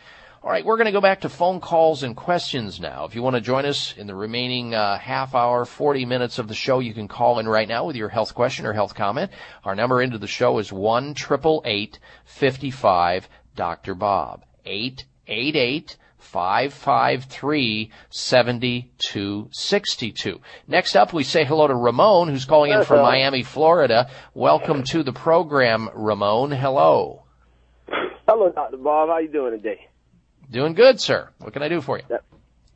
All 0.42 0.50
right, 0.50 0.64
we're 0.64 0.76
going 0.76 0.86
to 0.86 0.92
go 0.92 1.00
back 1.00 1.22
to 1.22 1.28
phone 1.28 1.60
calls 1.60 2.02
and 2.02 2.16
questions 2.16 2.80
now. 2.80 3.04
If 3.04 3.14
you 3.14 3.22
want 3.22 3.36
to 3.36 3.42
join 3.42 3.66
us 3.66 3.94
in 3.96 4.06
the 4.06 4.14
remaining 4.14 4.74
uh, 4.74 4.98
half 4.98 5.34
hour, 5.34 5.64
40 5.64 6.04
minutes 6.04 6.38
of 6.38 6.46
the 6.48 6.54
show, 6.54 6.80
you 6.80 6.92
can 6.94 7.08
call 7.08 7.38
in 7.38 7.48
right 7.48 7.68
now 7.68 7.86
with 7.86 7.96
your 7.96 8.10
health 8.10 8.34
question 8.34 8.66
or 8.66 8.72
health 8.72 8.94
comment. 8.94 9.30
Our 9.64 9.74
number 9.74 10.02
into 10.02 10.18
the 10.18 10.26
show 10.26 10.58
is 10.58 10.72
1 10.72 11.14
55 11.14 13.28
Dr. 13.56 13.94
Bob. 13.94 14.44
888 14.64 15.96
553 16.18 17.90
7262. 18.10 20.40
Next 20.68 20.96
up, 20.96 21.12
we 21.12 21.24
say 21.24 21.44
hello 21.44 21.66
to 21.66 21.74
Ramon, 21.74 22.28
who's 22.28 22.44
calling 22.44 22.70
in 22.72 22.84
from 22.84 23.02
Miami, 23.02 23.42
Florida. 23.42 24.08
Welcome 24.32 24.84
to 24.84 25.02
the 25.02 25.12
program, 25.12 25.90
Ramon. 25.94 26.52
Hello. 26.52 27.24
Hello, 28.40 28.52
Dr. 28.52 28.78
Bob. 28.78 29.10
How 29.10 29.18
you 29.18 29.28
doing 29.28 29.52
today? 29.52 29.86
Doing 30.50 30.72
good, 30.72 30.98
sir. 30.98 31.28
What 31.40 31.52
can 31.52 31.62
I 31.62 31.68
do 31.68 31.82
for 31.82 31.98
you? 31.98 32.04
That, 32.08 32.24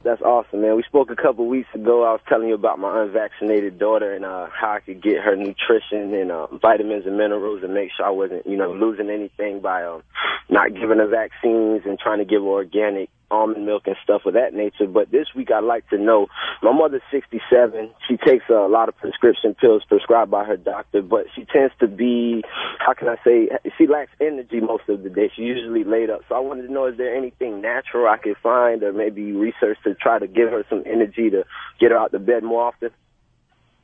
that's 0.03 0.21
awesome, 0.21 0.61
man. 0.61 0.77
We 0.77 0.83
spoke 0.83 1.09
a 1.11 1.17
couple 1.17 1.49
weeks 1.49 1.71
ago. 1.75 2.05
I 2.05 2.13
was 2.13 2.21
telling 2.29 2.49
you 2.49 2.55
about 2.55 2.79
my 2.79 3.03
unvaccinated 3.03 3.79
daughter 3.79 4.13
and 4.13 4.27
uh, 4.27 4.49
how 4.53 4.73
I 4.73 4.81
could 4.81 5.03
get 5.03 5.23
her 5.25 5.35
nutrition 5.35 6.13
and 6.13 6.31
uh, 6.31 6.49
vitamins 6.59 7.07
and 7.07 7.17
minerals 7.17 7.63
and 7.63 7.73
make 7.73 7.89
sure 7.97 8.05
I 8.05 8.11
wasn't, 8.11 8.47
you 8.47 8.59
know, 8.59 8.75
losing 8.75 9.09
anything 9.09 9.63
by 9.63 9.85
um, 9.85 10.03
not 10.51 10.75
giving 10.75 10.99
her 10.99 11.09
vaccines 11.09 11.81
and 11.87 11.99
trying 11.99 12.19
to 12.19 12.27
give 12.27 12.43
her 12.43 12.49
organic 12.49 13.09
almond 13.35 13.67
milk 13.67 13.83
and 13.87 13.97
stuff 14.03 14.23
of 14.27 14.35
that 14.35 14.55
nature. 14.55 14.87
But 14.87 15.11
this 15.11 15.29
week, 15.35 15.51
I'd 15.51 15.65
like 15.65 15.89
to 15.91 15.99
know 15.99 16.29
my 16.63 16.73
mother's 16.73 17.03
67. 17.11 17.91
She 18.09 18.17
takes 18.17 18.45
a 18.49 18.69
lot 18.69 18.89
of 18.89 18.97
prescription 18.97 19.55
pills 19.55 19.83
prescribed 19.89 20.31
by 20.31 20.45
her 20.45 20.57
doctor, 20.57 21.03
but 21.03 21.27
she 21.35 21.45
tends 21.45 21.75
to 21.81 21.89
be, 21.89 22.43
how 22.79 22.95
can 22.95 23.09
I 23.09 23.17
say, 23.25 23.49
she 23.77 23.87
lacks 23.87 24.13
energy 24.21 24.61
most 24.61 24.89
of 24.89 25.03
the 25.03 25.11
day. 25.11 25.31
She's 25.35 25.45
usually 25.45 25.85
laid 25.85 26.11
up. 26.11 26.23
So 26.29 26.37
I 26.37 26.41
wanted 26.41 26.67
to 26.67 26.73
know 26.73 26.87
is 26.87 26.97
there 26.97 27.15
anything 27.15 27.61
natural 27.61 28.09
I 28.09 28.19
could 28.19 28.37
find 28.43 28.83
or 28.83 28.93
maybe 28.93 29.33
research 29.33 29.79
to 29.85 29.95
try 29.95 30.19
to 30.19 30.27
give 30.27 30.51
her 30.51 30.65
some 30.69 30.83
energy 30.87 31.31
to 31.31 31.45
get 31.81 31.91
her 31.91 31.99
out 31.99 32.13
to 32.13 32.19
bed 32.19 32.45
more 32.45 32.63
often? 32.63 32.91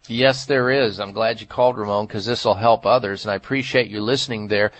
Yes, 0.07 0.47
there 0.47 0.71
is. 0.71 0.99
I'm 0.99 1.13
glad 1.13 1.41
you 1.41 1.47
called, 1.47 1.77
Ramon, 1.77 2.07
because 2.07 2.25
this 2.25 2.45
will 2.45 2.55
help 2.55 2.87
others, 2.87 3.25
and 3.25 3.33
I 3.33 3.35
appreciate 3.35 3.89
you 3.89 4.01
listening 4.01 4.49
there 4.49 4.73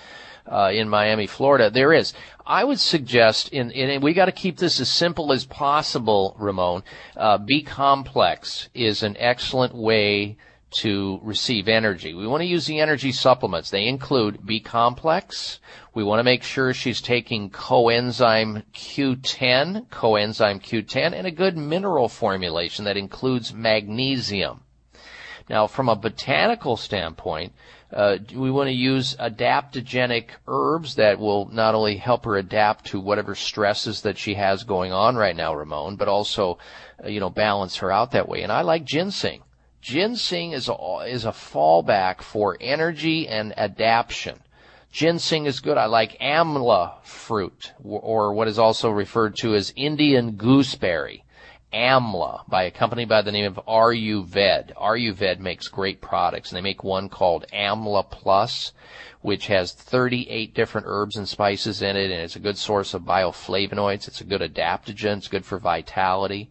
uh, 0.47 0.71
in 0.73 0.89
Miami, 0.89 1.27
Florida. 1.27 1.71
There 1.71 1.93
is. 1.93 2.13
I 2.47 2.65
would 2.65 2.81
suggest, 2.81 3.49
in, 3.51 3.71
in 3.71 4.01
we 4.01 4.13
got 4.13 4.27
to 4.27 4.33
keep 4.33 4.57
this 4.57 4.81
as 4.81 4.91
simple 4.91 5.33
as 5.33 5.45
possible, 5.45 6.35
Ramon. 6.39 6.83
Uh, 7.17 7.39
B 7.39 7.63
complex 7.63 8.69
is 8.75 9.03
an 9.03 9.17
excellent 9.19 9.75
way 9.75 10.37
to 10.71 11.19
receive 11.23 11.69
energy. 11.69 12.15
We 12.15 12.27
want 12.27 12.43
to 12.43 12.47
use 12.47 12.67
the 12.67 12.81
energy 12.81 13.13
supplements. 13.13 13.71
They 13.71 13.87
include 13.87 14.47
B 14.47 14.61
complex. 14.61 15.59
We 15.95 16.05
want 16.05 16.21
to 16.21 16.25
make 16.25 16.45
sure 16.45 16.73
she's 16.73 17.01
taking 17.01 17.51
coenzyme 17.51 18.63
Q10, 18.73 19.89
coenzyme 19.89 20.63
Q10, 20.63 21.13
and 21.13 21.27
a 21.27 21.33
good 21.33 21.57
mineral 21.57 22.09
formulation 22.09 22.85
that 22.85 22.97
includes 22.97 23.53
magnesium. 23.53 24.61
Now, 25.49 25.67
from 25.67 25.89
a 25.89 25.97
botanical 25.97 26.77
standpoint, 26.77 27.53
uh, 27.93 28.19
we 28.35 28.51
want 28.51 28.69
to 28.69 28.75
use 28.75 29.17
adaptogenic 29.17 30.27
herbs 30.47 30.95
that 30.95 31.19
will 31.19 31.49
not 31.53 31.75
only 31.75 31.97
help 31.97 32.25
her 32.25 32.37
adapt 32.37 32.87
to 32.87 33.01
whatever 33.01 33.35
stresses 33.35 34.03
that 34.03 34.17
she 34.17 34.35
has 34.35 34.63
going 34.63 34.93
on 34.93 35.17
right 35.17 35.35
now, 35.35 35.55
Ramon, 35.55 35.97
but 35.97 36.09
also, 36.09 36.59
uh, 37.05 37.09
you 37.09 37.19
know, 37.19 37.31
balance 37.31 37.77
her 37.79 37.91
out 37.91 38.13
that 38.13 38.29
way. 38.29 38.43
And 38.43 38.53
I 38.53 38.63
like 38.63 38.85
ginseng. 38.85 39.43
Ginseng 39.81 40.53
is 40.53 40.69
a, 40.69 40.75
is 41.09 41.25
a 41.25 41.31
fallback 41.31 42.23
for 42.23 42.57
energy 42.61 43.27
and 43.27 43.59
adaptation. 43.59 44.41
Ginseng 44.93 45.47
is 45.47 45.61
good. 45.61 45.79
I 45.79 45.87
like 45.87 46.19
amla 46.21 47.03
fruit, 47.03 47.73
or 47.83 48.33
what 48.35 48.49
is 48.49 48.59
also 48.59 48.91
referred 48.91 49.37
to 49.37 49.55
as 49.55 49.73
Indian 49.77 50.33
gooseberry. 50.33 51.25
AMLA 51.73 52.49
by 52.49 52.65
a 52.65 52.71
company 52.71 53.05
by 53.05 53.23
the 53.23 53.31
name 53.31 53.47
of 53.47 53.65
Ayurved. 53.67 54.75
Ayurved 54.75 55.39
makes 55.39 55.69
great 55.69 56.01
products 56.01 56.51
and 56.51 56.57
they 56.57 56.63
make 56.63 56.83
one 56.83 57.09
called 57.09 57.47
AMLA 57.53 58.11
Plus, 58.11 58.73
which 59.21 59.47
has 59.47 59.73
38 59.73 60.53
different 60.53 60.87
herbs 60.89 61.17
and 61.17 61.29
spices 61.29 61.81
in 61.81 61.97
it 61.97 62.11
and 62.11 62.21
it's 62.21 62.37
a 62.37 62.41
good 62.41 62.59
source 62.59 62.93
of 62.93 63.03
bioflavonoids. 63.03 64.09
It's 64.09 64.21
a 64.21 64.25
good 64.25 64.41
adaptogen. 64.41 65.19
It's 65.19 65.29
good 65.29 65.45
for 65.45 65.59
vitality. 65.59 66.51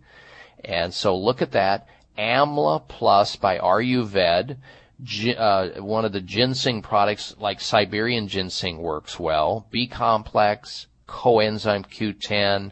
And 0.63 0.93
so 0.93 1.17
look 1.17 1.41
at 1.41 1.51
that. 1.51 1.87
AMLA 2.17 2.87
Plus 2.87 3.35
by 3.35 3.57
Ayurved. 3.57 4.57
Uh, 5.37 5.69
one 5.81 6.03
of 6.03 6.11
the 6.11 6.21
ginseng 6.21 6.81
products 6.81 7.33
like 7.39 7.61
Siberian 7.61 8.27
ginseng 8.27 8.79
works 8.79 9.17
well. 9.17 9.65
B 9.71 9.87
complex, 9.87 10.87
coenzyme 11.07 11.85
Q10, 11.85 12.71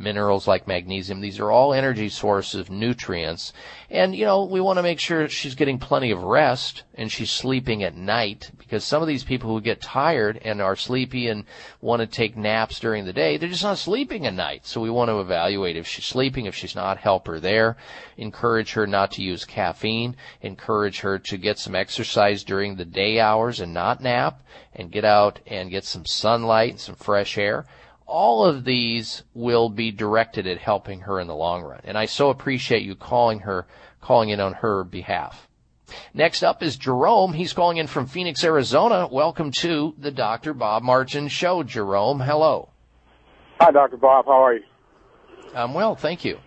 minerals 0.00 0.48
like 0.48 0.66
magnesium. 0.66 1.20
These 1.20 1.38
are 1.38 1.50
all 1.50 1.74
energy 1.74 2.08
sources 2.08 2.58
of 2.58 2.70
nutrients. 2.70 3.52
And, 3.90 4.16
you 4.16 4.24
know, 4.24 4.44
we 4.44 4.60
want 4.60 4.78
to 4.78 4.82
make 4.82 4.98
sure 4.98 5.28
she's 5.28 5.54
getting 5.54 5.78
plenty 5.78 6.10
of 6.10 6.22
rest 6.22 6.84
and 6.94 7.12
she's 7.12 7.30
sleeping 7.30 7.82
at 7.82 7.96
night 7.96 8.50
because 8.58 8.82
some 8.84 9.02
of 9.02 9.08
these 9.08 9.24
people 9.24 9.50
who 9.50 9.60
get 9.60 9.80
tired 9.80 10.40
and 10.42 10.60
are 10.62 10.76
sleepy 10.76 11.28
and 11.28 11.44
want 11.80 12.00
to 12.00 12.06
take 12.06 12.36
naps 12.36 12.80
during 12.80 13.04
the 13.04 13.12
day, 13.12 13.36
they're 13.36 13.48
just 13.48 13.62
not 13.62 13.78
sleeping 13.78 14.26
at 14.26 14.34
night. 14.34 14.66
So 14.66 14.80
we 14.80 14.90
want 14.90 15.10
to 15.10 15.20
evaluate 15.20 15.76
if 15.76 15.86
she's 15.86 16.04
sleeping, 16.04 16.46
if 16.46 16.54
she's 16.54 16.74
not, 16.74 16.98
help 16.98 17.26
her 17.26 17.38
there. 17.38 17.76
Encourage 18.16 18.72
her 18.72 18.86
not 18.86 19.12
to 19.12 19.22
use 19.22 19.44
caffeine. 19.44 20.16
Encourage 20.40 21.00
her 21.00 21.18
to 21.18 21.36
get 21.36 21.58
some 21.58 21.74
exercise 21.74 22.42
during 22.42 22.76
the 22.76 22.84
day 22.84 23.20
hours 23.20 23.60
and 23.60 23.74
not 23.74 24.00
nap 24.00 24.42
and 24.74 24.92
get 24.92 25.04
out 25.04 25.40
and 25.46 25.70
get 25.70 25.84
some 25.84 26.06
sunlight 26.06 26.70
and 26.70 26.80
some 26.80 26.94
fresh 26.94 27.36
air 27.36 27.66
all 28.10 28.44
of 28.44 28.64
these 28.64 29.22
will 29.34 29.68
be 29.68 29.92
directed 29.92 30.46
at 30.46 30.58
helping 30.58 31.00
her 31.00 31.20
in 31.20 31.28
the 31.28 31.34
long 31.34 31.62
run. 31.62 31.80
And 31.84 31.96
I 31.96 32.06
so 32.06 32.28
appreciate 32.28 32.82
you 32.82 32.96
calling 32.96 33.40
her, 33.40 33.66
calling 34.00 34.30
in 34.30 34.40
on 34.40 34.54
her 34.54 34.82
behalf. 34.82 35.48
Next 36.12 36.42
up 36.42 36.62
is 36.62 36.76
Jerome. 36.76 37.32
He's 37.32 37.52
calling 37.52 37.76
in 37.76 37.86
from 37.86 38.06
Phoenix, 38.06 38.42
Arizona. 38.42 39.08
Welcome 39.10 39.52
to 39.52 39.94
the 39.96 40.10
Dr. 40.10 40.54
Bob 40.54 40.82
Martin 40.82 41.28
Show, 41.28 41.62
Jerome. 41.62 42.20
Hello. 42.20 42.70
Hi, 43.60 43.70
Dr. 43.70 43.96
Bob. 43.96 44.26
How 44.26 44.44
are 44.44 44.54
you? 44.54 44.64
I'm 45.54 45.72
well, 45.72 45.94
thank 45.94 46.24
you. 46.24 46.38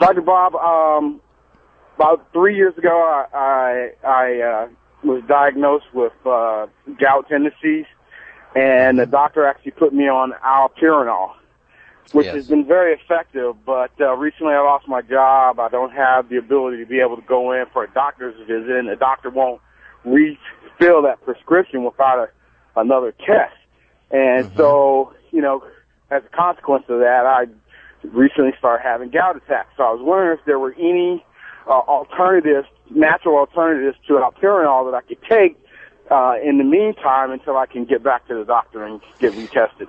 Dr. 0.00 0.22
Bob, 0.22 0.54
um, 0.54 1.20
about 1.96 2.32
three 2.32 2.56
years 2.56 2.76
ago, 2.78 2.90
I 2.90 3.90
I, 4.04 4.08
I 4.08 4.40
uh, 4.40 4.68
was 5.04 5.22
diagnosed 5.28 5.86
with 5.92 6.12
uh, 6.24 6.66
gout 7.00 7.28
tendencies, 7.28 7.86
and 8.54 8.98
the 8.98 9.06
doctor 9.06 9.46
actually 9.46 9.72
put 9.72 9.92
me 9.92 10.08
on 10.08 10.32
allopurinol, 10.44 11.32
which 12.12 12.26
Yes. 12.26 12.34
has 12.36 12.48
been 12.48 12.64
very 12.64 12.94
effective. 12.94 13.56
But 13.66 13.90
uh, 14.00 14.14
recently, 14.16 14.54
I 14.54 14.60
lost 14.60 14.86
my 14.88 15.02
job. 15.02 15.58
I 15.58 15.68
don't 15.68 15.92
have 15.92 16.28
the 16.28 16.36
ability 16.36 16.78
to 16.78 16.86
be 16.86 17.00
able 17.00 17.16
to 17.16 17.22
go 17.22 17.52
in 17.52 17.66
for 17.72 17.84
a 17.84 17.90
doctor's 17.90 18.36
visit, 18.46 18.70
and 18.76 18.88
the 18.88 18.96
doctor 18.96 19.30
won't 19.30 19.60
refill 20.04 21.02
that 21.02 21.22
prescription 21.24 21.84
without 21.84 22.18
a, 22.18 22.80
another 22.80 23.12
test. 23.12 23.54
And 24.10 24.50
so, 24.56 25.12
you 25.32 25.40
know, 25.40 25.64
as 26.10 26.22
a 26.24 26.36
consequence 26.36 26.84
of 26.88 27.00
that, 27.00 27.26
I 27.26 27.46
recently 28.04 28.52
started 28.58 28.82
having 28.84 29.10
gout 29.10 29.36
attacks. 29.36 29.70
So 29.76 29.82
I 29.82 29.90
was 29.90 30.00
wondering 30.02 30.38
if 30.38 30.44
there 30.44 30.58
were 30.58 30.74
any 30.78 31.24
uh, 31.66 31.70
alternatives, 31.70 32.68
natural 32.90 33.36
alternatives 33.38 33.96
to 34.06 34.14
allopurinol 34.14 34.90
that 34.90 34.94
I 34.96 35.00
could 35.00 35.22
take 35.28 35.58
uh, 36.10 36.34
in 36.42 36.58
the 36.58 36.64
meantime 36.64 37.30
until 37.30 37.56
I 37.56 37.66
can 37.66 37.84
get 37.84 38.02
back 38.02 38.26
to 38.28 38.34
the 38.34 38.44
doctor 38.44 38.84
and 38.84 39.00
get 39.18 39.32
retested. 39.34 39.88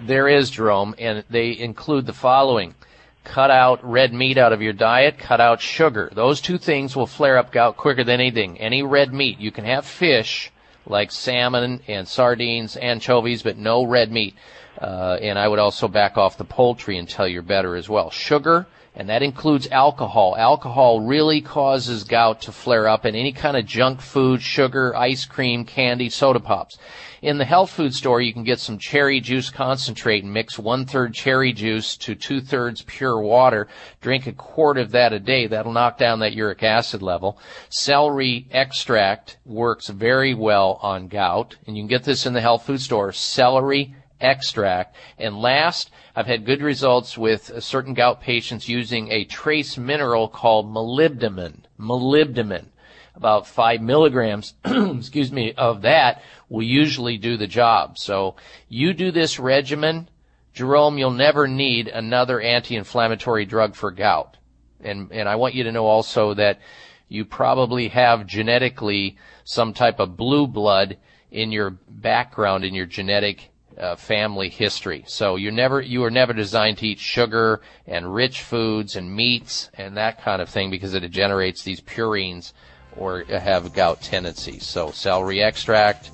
There 0.00 0.28
is, 0.28 0.50
Jerome, 0.50 0.94
and 0.98 1.24
they 1.28 1.58
include 1.58 2.06
the 2.06 2.12
following. 2.12 2.74
Cut 3.22 3.50
out 3.50 3.84
red 3.84 4.14
meat 4.14 4.38
out 4.38 4.52
of 4.52 4.62
your 4.62 4.72
diet, 4.72 5.18
cut 5.18 5.40
out 5.40 5.60
sugar. 5.60 6.10
Those 6.12 6.40
two 6.40 6.56
things 6.56 6.96
will 6.96 7.06
flare 7.06 7.36
up 7.36 7.52
gout 7.52 7.76
quicker 7.76 8.02
than 8.02 8.18
anything. 8.18 8.58
Any 8.58 8.82
red 8.82 9.12
meat. 9.12 9.38
You 9.38 9.50
can 9.50 9.66
have 9.66 9.84
fish, 9.84 10.50
like 10.86 11.10
salmon 11.10 11.82
and 11.86 12.08
sardines, 12.08 12.76
anchovies, 12.76 13.42
but 13.42 13.58
no 13.58 13.84
red 13.84 14.10
meat. 14.10 14.34
Uh, 14.80 15.18
and 15.20 15.38
I 15.38 15.46
would 15.48 15.58
also 15.58 15.86
back 15.86 16.16
off 16.16 16.38
the 16.38 16.44
poultry 16.44 16.96
until 16.96 17.28
you're 17.28 17.42
better 17.42 17.76
as 17.76 17.88
well. 17.90 18.10
Sugar, 18.10 18.66
and 18.94 19.08
that 19.08 19.22
includes 19.22 19.68
alcohol. 19.68 20.36
Alcohol 20.36 21.00
really 21.00 21.40
causes 21.40 22.04
gout 22.04 22.42
to 22.42 22.52
flare 22.52 22.88
up 22.88 23.04
and 23.04 23.16
any 23.16 23.32
kind 23.32 23.56
of 23.56 23.64
junk 23.64 24.00
food, 24.00 24.42
sugar, 24.42 24.94
ice 24.96 25.24
cream, 25.24 25.64
candy, 25.64 26.08
soda 26.08 26.40
pops. 26.40 26.76
In 27.22 27.36
the 27.36 27.44
health 27.44 27.70
food 27.70 27.94
store, 27.94 28.22
you 28.22 28.32
can 28.32 28.44
get 28.44 28.60
some 28.60 28.78
cherry 28.78 29.20
juice 29.20 29.50
concentrate 29.50 30.24
and 30.24 30.32
mix 30.32 30.58
one 30.58 30.86
third 30.86 31.12
cherry 31.12 31.52
juice 31.52 31.96
to 31.98 32.14
two 32.14 32.40
thirds 32.40 32.82
pure 32.82 33.20
water. 33.20 33.68
Drink 34.00 34.26
a 34.26 34.32
quart 34.32 34.78
of 34.78 34.90
that 34.92 35.12
a 35.12 35.20
day. 35.20 35.46
That'll 35.46 35.72
knock 35.72 35.98
down 35.98 36.20
that 36.20 36.32
uric 36.32 36.62
acid 36.62 37.02
level. 37.02 37.38
Celery 37.68 38.48
extract 38.50 39.36
works 39.44 39.88
very 39.88 40.32
well 40.32 40.80
on 40.82 41.08
gout, 41.08 41.56
and 41.66 41.76
you 41.76 41.82
can 41.82 41.88
get 41.88 42.04
this 42.04 42.24
in 42.24 42.32
the 42.32 42.40
health 42.40 42.64
food 42.64 42.80
store. 42.80 43.12
Celery 43.12 43.94
extract. 44.20 44.96
And 45.18 45.40
last, 45.40 45.90
I've 46.14 46.26
had 46.26 46.44
good 46.44 46.62
results 46.62 47.16
with 47.16 47.62
certain 47.62 47.94
gout 47.94 48.20
patients 48.20 48.68
using 48.68 49.10
a 49.10 49.24
trace 49.24 49.76
mineral 49.78 50.28
called 50.28 50.72
molybdenum. 50.72 51.60
Molybdenum. 51.78 52.66
About 53.14 53.46
five 53.46 53.80
milligrams, 53.80 54.54
excuse 54.64 55.32
me, 55.32 55.52
of 55.54 55.82
that 55.82 56.22
will 56.48 56.62
usually 56.62 57.18
do 57.18 57.36
the 57.36 57.46
job. 57.46 57.98
So 57.98 58.36
you 58.68 58.92
do 58.92 59.10
this 59.10 59.38
regimen, 59.38 60.08
Jerome, 60.52 60.98
you'll 60.98 61.10
never 61.10 61.46
need 61.46 61.88
another 61.88 62.40
anti-inflammatory 62.40 63.46
drug 63.46 63.74
for 63.74 63.90
gout. 63.90 64.36
And, 64.80 65.12
and 65.12 65.28
I 65.28 65.36
want 65.36 65.54
you 65.54 65.64
to 65.64 65.72
know 65.72 65.86
also 65.86 66.34
that 66.34 66.60
you 67.08 67.24
probably 67.24 67.88
have 67.88 68.26
genetically 68.26 69.16
some 69.44 69.74
type 69.74 70.00
of 70.00 70.16
blue 70.16 70.46
blood 70.46 70.96
in 71.30 71.52
your 71.52 71.70
background, 71.88 72.64
in 72.64 72.74
your 72.74 72.86
genetic 72.86 73.50
uh, 73.78 73.96
family 73.96 74.48
history. 74.48 75.04
So 75.06 75.36
you 75.36 75.50
never, 75.50 75.80
you 75.80 76.00
were 76.00 76.10
never 76.10 76.32
designed 76.32 76.78
to 76.78 76.86
eat 76.86 76.98
sugar 76.98 77.60
and 77.86 78.14
rich 78.14 78.42
foods 78.42 78.96
and 78.96 79.14
meats 79.14 79.70
and 79.74 79.96
that 79.96 80.22
kind 80.22 80.42
of 80.42 80.48
thing 80.48 80.70
because 80.70 80.94
it 80.94 81.08
generates 81.10 81.62
these 81.62 81.80
purines 81.80 82.52
or 82.96 83.24
have 83.24 83.72
gout 83.72 84.02
tendencies. 84.02 84.66
So 84.66 84.90
celery 84.90 85.42
extract, 85.42 86.10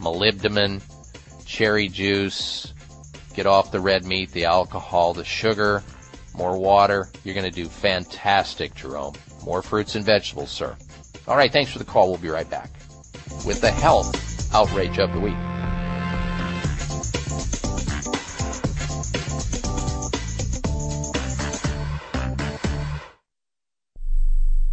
molybdenum, 0.00 0.82
cherry 1.44 1.88
juice, 1.88 2.72
get 3.34 3.46
off 3.46 3.70
the 3.70 3.80
red 3.80 4.04
meat, 4.04 4.32
the 4.32 4.46
alcohol, 4.46 5.14
the 5.14 5.24
sugar, 5.24 5.82
more 6.36 6.58
water. 6.58 7.08
You're 7.24 7.34
going 7.34 7.50
to 7.50 7.54
do 7.54 7.68
fantastic, 7.68 8.74
Jerome. 8.74 9.14
More 9.44 9.62
fruits 9.62 9.94
and 9.94 10.04
vegetables, 10.04 10.50
sir. 10.50 10.76
All 11.28 11.36
right, 11.36 11.52
thanks 11.52 11.72
for 11.72 11.78
the 11.78 11.84
call. 11.84 12.08
We'll 12.08 12.18
be 12.18 12.28
right 12.28 12.48
back 12.48 12.70
with 13.46 13.60
the 13.60 13.70
health 13.70 14.54
outrage 14.54 14.98
of 14.98 15.12
the 15.12 15.20
week. 15.20 15.55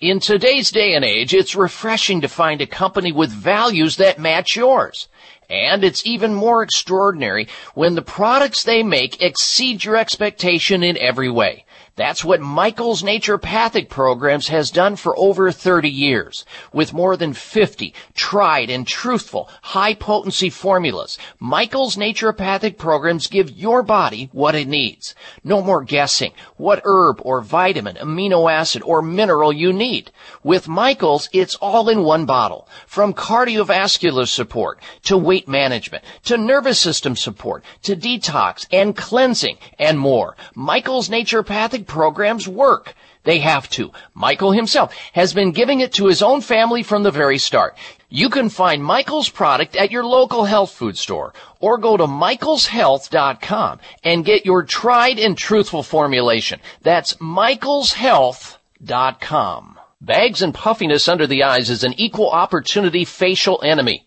In 0.00 0.18
today's 0.18 0.70
day 0.70 0.94
and 0.94 1.04
age, 1.04 1.34
it's 1.34 1.54
refreshing 1.54 2.20
to 2.22 2.28
find 2.28 2.60
a 2.60 2.66
company 2.66 3.12
with 3.12 3.30
values 3.30 3.96
that 3.96 4.18
match 4.18 4.56
yours. 4.56 5.08
And 5.48 5.84
it's 5.84 6.04
even 6.06 6.34
more 6.34 6.62
extraordinary 6.62 7.46
when 7.74 7.94
the 7.94 8.02
products 8.02 8.64
they 8.64 8.82
make 8.82 9.22
exceed 9.22 9.84
your 9.84 9.96
expectation 9.96 10.82
in 10.82 10.96
every 10.98 11.30
way. 11.30 11.65
That's 11.96 12.22
what 12.22 12.42
Michael's 12.42 13.02
Naturopathic 13.02 13.88
Programs 13.88 14.48
has 14.48 14.70
done 14.70 14.96
for 14.96 15.18
over 15.18 15.50
30 15.50 15.88
years. 15.88 16.44
With 16.70 16.92
more 16.92 17.16
than 17.16 17.32
50 17.32 17.94
tried 18.14 18.68
and 18.68 18.86
truthful 18.86 19.48
high 19.62 19.94
potency 19.94 20.50
formulas, 20.50 21.16
Michael's 21.40 21.96
Naturopathic 21.96 22.76
Programs 22.76 23.28
give 23.28 23.50
your 23.50 23.82
body 23.82 24.28
what 24.32 24.54
it 24.54 24.68
needs. 24.68 25.14
No 25.42 25.62
more 25.62 25.82
guessing 25.82 26.32
what 26.58 26.82
herb 26.84 27.18
or 27.22 27.40
vitamin, 27.40 27.96
amino 27.96 28.52
acid, 28.52 28.82
or 28.82 29.00
mineral 29.00 29.50
you 29.50 29.72
need. 29.72 30.10
With 30.42 30.68
Michael's, 30.68 31.30
it's 31.32 31.54
all 31.56 31.88
in 31.88 32.02
one 32.02 32.26
bottle. 32.26 32.68
From 32.86 33.14
cardiovascular 33.14 34.28
support 34.28 34.80
to 35.04 35.16
weight 35.16 35.48
management 35.48 36.04
to 36.24 36.36
nervous 36.36 36.78
system 36.78 37.16
support 37.16 37.64
to 37.84 37.96
detox 37.96 38.66
and 38.70 38.94
cleansing 38.94 39.56
and 39.78 39.98
more. 39.98 40.36
Michael's 40.54 41.08
naturopathic 41.08 41.85
programs 41.86 42.48
work. 42.48 42.94
They 43.24 43.40
have 43.40 43.68
to. 43.70 43.90
Michael 44.14 44.52
himself 44.52 44.94
has 45.12 45.34
been 45.34 45.52
giving 45.52 45.80
it 45.80 45.92
to 45.94 46.06
his 46.06 46.22
own 46.22 46.40
family 46.40 46.82
from 46.82 47.02
the 47.02 47.10
very 47.10 47.38
start. 47.38 47.76
You 48.08 48.30
can 48.30 48.48
find 48.48 48.84
Michael's 48.84 49.28
product 49.28 49.74
at 49.74 49.90
your 49.90 50.04
local 50.04 50.44
health 50.44 50.70
food 50.72 50.96
store 50.96 51.34
or 51.58 51.78
go 51.78 51.96
to 51.96 52.06
michaelshealth.com 52.06 53.80
and 54.04 54.24
get 54.24 54.46
your 54.46 54.62
tried 54.62 55.18
and 55.18 55.36
truthful 55.36 55.82
formulation. 55.82 56.60
That's 56.82 57.14
michaelshealth.com. 57.14 59.78
Bags 60.00 60.42
and 60.42 60.54
puffiness 60.54 61.08
under 61.08 61.26
the 61.26 61.42
eyes 61.42 61.70
is 61.70 61.82
an 61.82 61.94
equal 61.96 62.30
opportunity 62.30 63.04
facial 63.04 63.60
enemy. 63.64 64.06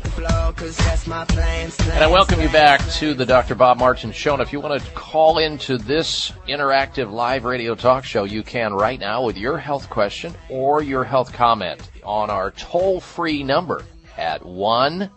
And 1.89 2.03
I 2.03 2.07
welcome 2.07 2.39
you 2.39 2.49
back 2.49 2.87
to 2.91 3.13
the 3.13 3.25
Dr. 3.25 3.55
Bob 3.55 3.79
Martin 3.79 4.11
Show. 4.11 4.33
And 4.33 4.41
if 4.41 4.53
you 4.53 4.59
want 4.59 4.81
to 4.81 4.91
call 4.91 5.39
into 5.39 5.77
this 5.77 6.31
interactive 6.47 7.11
live 7.11 7.43
radio 7.43 7.73
talk 7.73 8.03
show, 8.03 8.25
you 8.25 8.43
can 8.43 8.73
right 8.73 8.99
now 8.99 9.23
with 9.23 9.37
your 9.37 9.57
health 9.57 9.89
question 9.89 10.35
or 10.49 10.83
your 10.83 11.03
health 11.03 11.33
comment 11.33 11.89
on 12.03 12.29
our 12.29 12.51
toll 12.51 12.99
free 12.99 13.43
number 13.43 13.83
at 14.17 14.45
1 14.45 15.09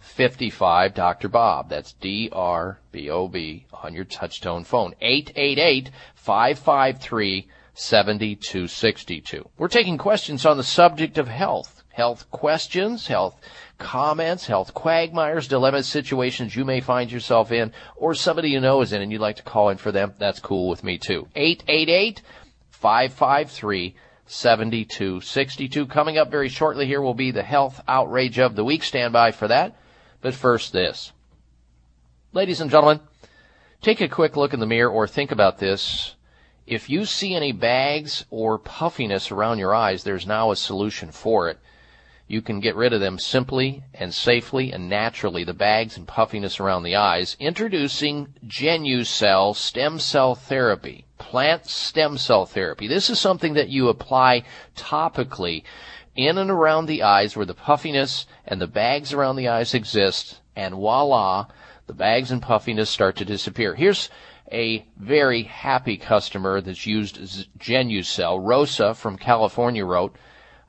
55 0.00 0.94
Dr. 0.94 1.28
Bob. 1.28 1.68
That's 1.68 1.92
D 1.94 2.28
R 2.32 2.80
B 2.92 3.08
O 3.08 3.28
B 3.28 3.66
on 3.72 3.94
your 3.94 4.04
touchtone 4.04 4.66
phone. 4.66 4.94
888 5.00 5.90
553 6.14 7.48
7262. 7.74 9.48
We're 9.56 9.68
taking 9.68 9.96
questions 9.96 10.44
on 10.44 10.56
the 10.56 10.64
subject 10.64 11.16
of 11.16 11.28
health. 11.28 11.84
Health 11.90 12.30
questions, 12.30 13.06
health 13.06 13.40
comments, 13.78 14.46
health 14.46 14.74
quagmires, 14.74 15.48
dilemmas, 15.48 15.86
situations 15.86 16.54
you 16.54 16.64
may 16.64 16.80
find 16.80 17.10
yourself 17.10 17.52
in, 17.52 17.72
or 17.96 18.14
somebody 18.14 18.50
you 18.50 18.60
know 18.60 18.80
is 18.82 18.92
in 18.92 19.00
and 19.00 19.10
you'd 19.10 19.20
like 19.20 19.36
to 19.36 19.42
call 19.42 19.70
in 19.70 19.78
for 19.78 19.92
them, 19.92 20.14
that's 20.18 20.40
cool 20.40 20.68
with 20.68 20.84
me 20.84 20.98
too. 20.98 21.28
888 21.34 22.22
553 22.70 23.96
7262. 24.26 25.86
Coming 25.86 26.18
up 26.18 26.30
very 26.30 26.48
shortly 26.48 26.86
here 26.86 27.00
will 27.00 27.14
be 27.14 27.30
the 27.30 27.42
health 27.42 27.80
outrage 27.88 28.38
of 28.38 28.54
the 28.54 28.64
week. 28.64 28.82
Stand 28.82 29.12
by 29.12 29.30
for 29.30 29.48
that. 29.48 29.76
But 30.20 30.34
first, 30.34 30.72
this. 30.72 31.12
Ladies 32.32 32.60
and 32.60 32.70
gentlemen, 32.70 33.00
take 33.80 34.00
a 34.00 34.08
quick 34.08 34.36
look 34.36 34.52
in 34.52 34.60
the 34.60 34.66
mirror 34.66 34.90
or 34.90 35.06
think 35.06 35.32
about 35.32 35.58
this. 35.58 36.14
If 36.66 36.90
you 36.90 37.06
see 37.06 37.34
any 37.34 37.52
bags 37.52 38.26
or 38.28 38.58
puffiness 38.58 39.30
around 39.30 39.58
your 39.58 39.74
eyes, 39.74 40.04
there's 40.04 40.26
now 40.26 40.50
a 40.50 40.56
solution 40.56 41.10
for 41.10 41.48
it. 41.48 41.58
You 42.28 42.42
can 42.42 42.60
get 42.60 42.76
rid 42.76 42.92
of 42.92 43.00
them 43.00 43.18
simply 43.18 43.84
and 43.94 44.12
safely 44.12 44.70
and 44.70 44.86
naturally, 44.86 45.44
the 45.44 45.54
bags 45.54 45.96
and 45.96 46.06
puffiness 46.06 46.60
around 46.60 46.82
the 46.82 46.94
eyes. 46.94 47.36
Introducing 47.40 48.34
Genucel 48.46 49.56
stem 49.56 49.98
cell 49.98 50.34
therapy, 50.34 51.06
plant 51.16 51.66
stem 51.66 52.18
cell 52.18 52.44
therapy. 52.44 52.86
This 52.86 53.08
is 53.08 53.18
something 53.18 53.54
that 53.54 53.70
you 53.70 53.88
apply 53.88 54.42
topically 54.76 55.62
in 56.14 56.36
and 56.36 56.50
around 56.50 56.84
the 56.84 57.02
eyes 57.02 57.34
where 57.34 57.46
the 57.46 57.54
puffiness 57.54 58.26
and 58.46 58.60
the 58.60 58.66
bags 58.66 59.14
around 59.14 59.36
the 59.36 59.48
eyes 59.48 59.72
exist, 59.72 60.40
and 60.54 60.74
voila, 60.74 61.46
the 61.86 61.94
bags 61.94 62.30
and 62.30 62.42
puffiness 62.42 62.90
start 62.90 63.16
to 63.16 63.24
disappear. 63.24 63.74
Here's 63.74 64.10
a 64.52 64.84
very 64.98 65.44
happy 65.44 65.96
customer 65.96 66.60
that's 66.60 66.86
used 66.86 67.16
Genucel. 67.58 68.38
Rosa 68.42 68.94
from 68.94 69.16
California 69.16 69.84
wrote, 69.86 70.14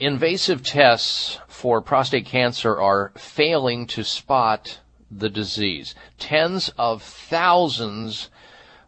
Invasive 0.00 0.64
tests 0.64 1.38
for 1.46 1.80
prostate 1.80 2.26
cancer 2.26 2.80
are 2.80 3.12
failing 3.16 3.86
to 3.86 4.02
spot 4.02 4.80
the 5.08 5.30
disease. 5.30 5.94
Tens 6.18 6.68
of 6.76 7.00
thousands 7.00 8.28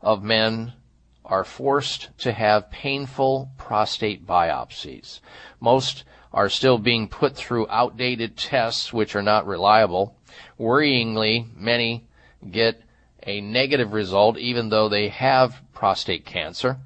of 0.03 0.25
men 0.25 0.73
are 1.25 1.45
forced 1.45 2.09
to 2.19 2.33
have 2.33 2.73
painful 2.73 3.51
prostate 3.57 4.27
biopsies. 4.27 5.21
Most 5.61 6.03
are 6.33 6.49
still 6.49 6.77
being 6.77 7.07
put 7.07 7.37
through 7.37 7.69
outdated 7.71 8.37
tests 8.37 8.93
which 8.93 9.15
are 9.15 9.23
not 9.23 9.47
reliable. 9.47 10.17
Worryingly, 10.59 11.55
many 11.55 12.09
get 12.51 12.83
a 13.23 13.41
negative 13.41 13.93
result 13.93 14.39
even 14.39 14.71
though 14.71 14.89
they 14.89 15.09
have 15.09 15.63
prostate 15.73 16.25
cancer 16.27 16.79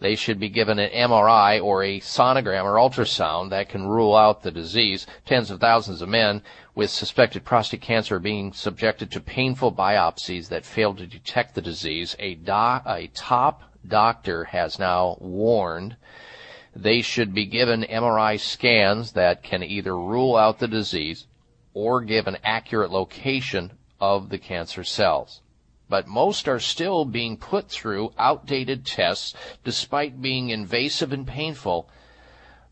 they 0.00 0.14
should 0.14 0.38
be 0.38 0.48
given 0.48 0.78
an 0.78 0.90
MRI 0.90 1.62
or 1.62 1.82
a 1.82 2.00
sonogram 2.00 2.64
or 2.64 2.74
ultrasound 2.74 3.50
that 3.50 3.68
can 3.68 3.86
rule 3.86 4.14
out 4.14 4.42
the 4.42 4.50
disease. 4.50 5.06
Tens 5.26 5.50
of 5.50 5.60
thousands 5.60 6.02
of 6.02 6.08
men 6.08 6.42
with 6.74 6.90
suspected 6.90 7.44
prostate 7.44 7.80
cancer 7.80 8.16
are 8.16 8.20
being 8.20 8.52
subjected 8.52 9.10
to 9.10 9.20
painful 9.20 9.72
biopsies 9.72 10.48
that 10.48 10.64
fail 10.64 10.94
to 10.94 11.06
detect 11.06 11.54
the 11.54 11.62
disease. 11.62 12.14
A, 12.20 12.34
do- 12.36 12.52
a 12.52 13.10
top 13.12 13.62
doctor 13.86 14.44
has 14.44 14.78
now 14.78 15.16
warned 15.20 15.96
they 16.76 17.02
should 17.02 17.34
be 17.34 17.46
given 17.46 17.82
MRI 17.82 18.38
scans 18.38 19.12
that 19.12 19.42
can 19.42 19.64
either 19.64 19.98
rule 19.98 20.36
out 20.36 20.60
the 20.60 20.68
disease 20.68 21.26
or 21.74 22.02
give 22.02 22.28
an 22.28 22.38
accurate 22.44 22.92
location 22.92 23.72
of 24.00 24.28
the 24.28 24.38
cancer 24.38 24.84
cells 24.84 25.42
but 25.88 26.06
most 26.06 26.48
are 26.48 26.60
still 26.60 27.04
being 27.04 27.36
put 27.36 27.68
through 27.68 28.12
outdated 28.18 28.84
tests 28.84 29.34
despite 29.64 30.20
being 30.20 30.50
invasive 30.50 31.12
and 31.12 31.26
painful. 31.26 31.88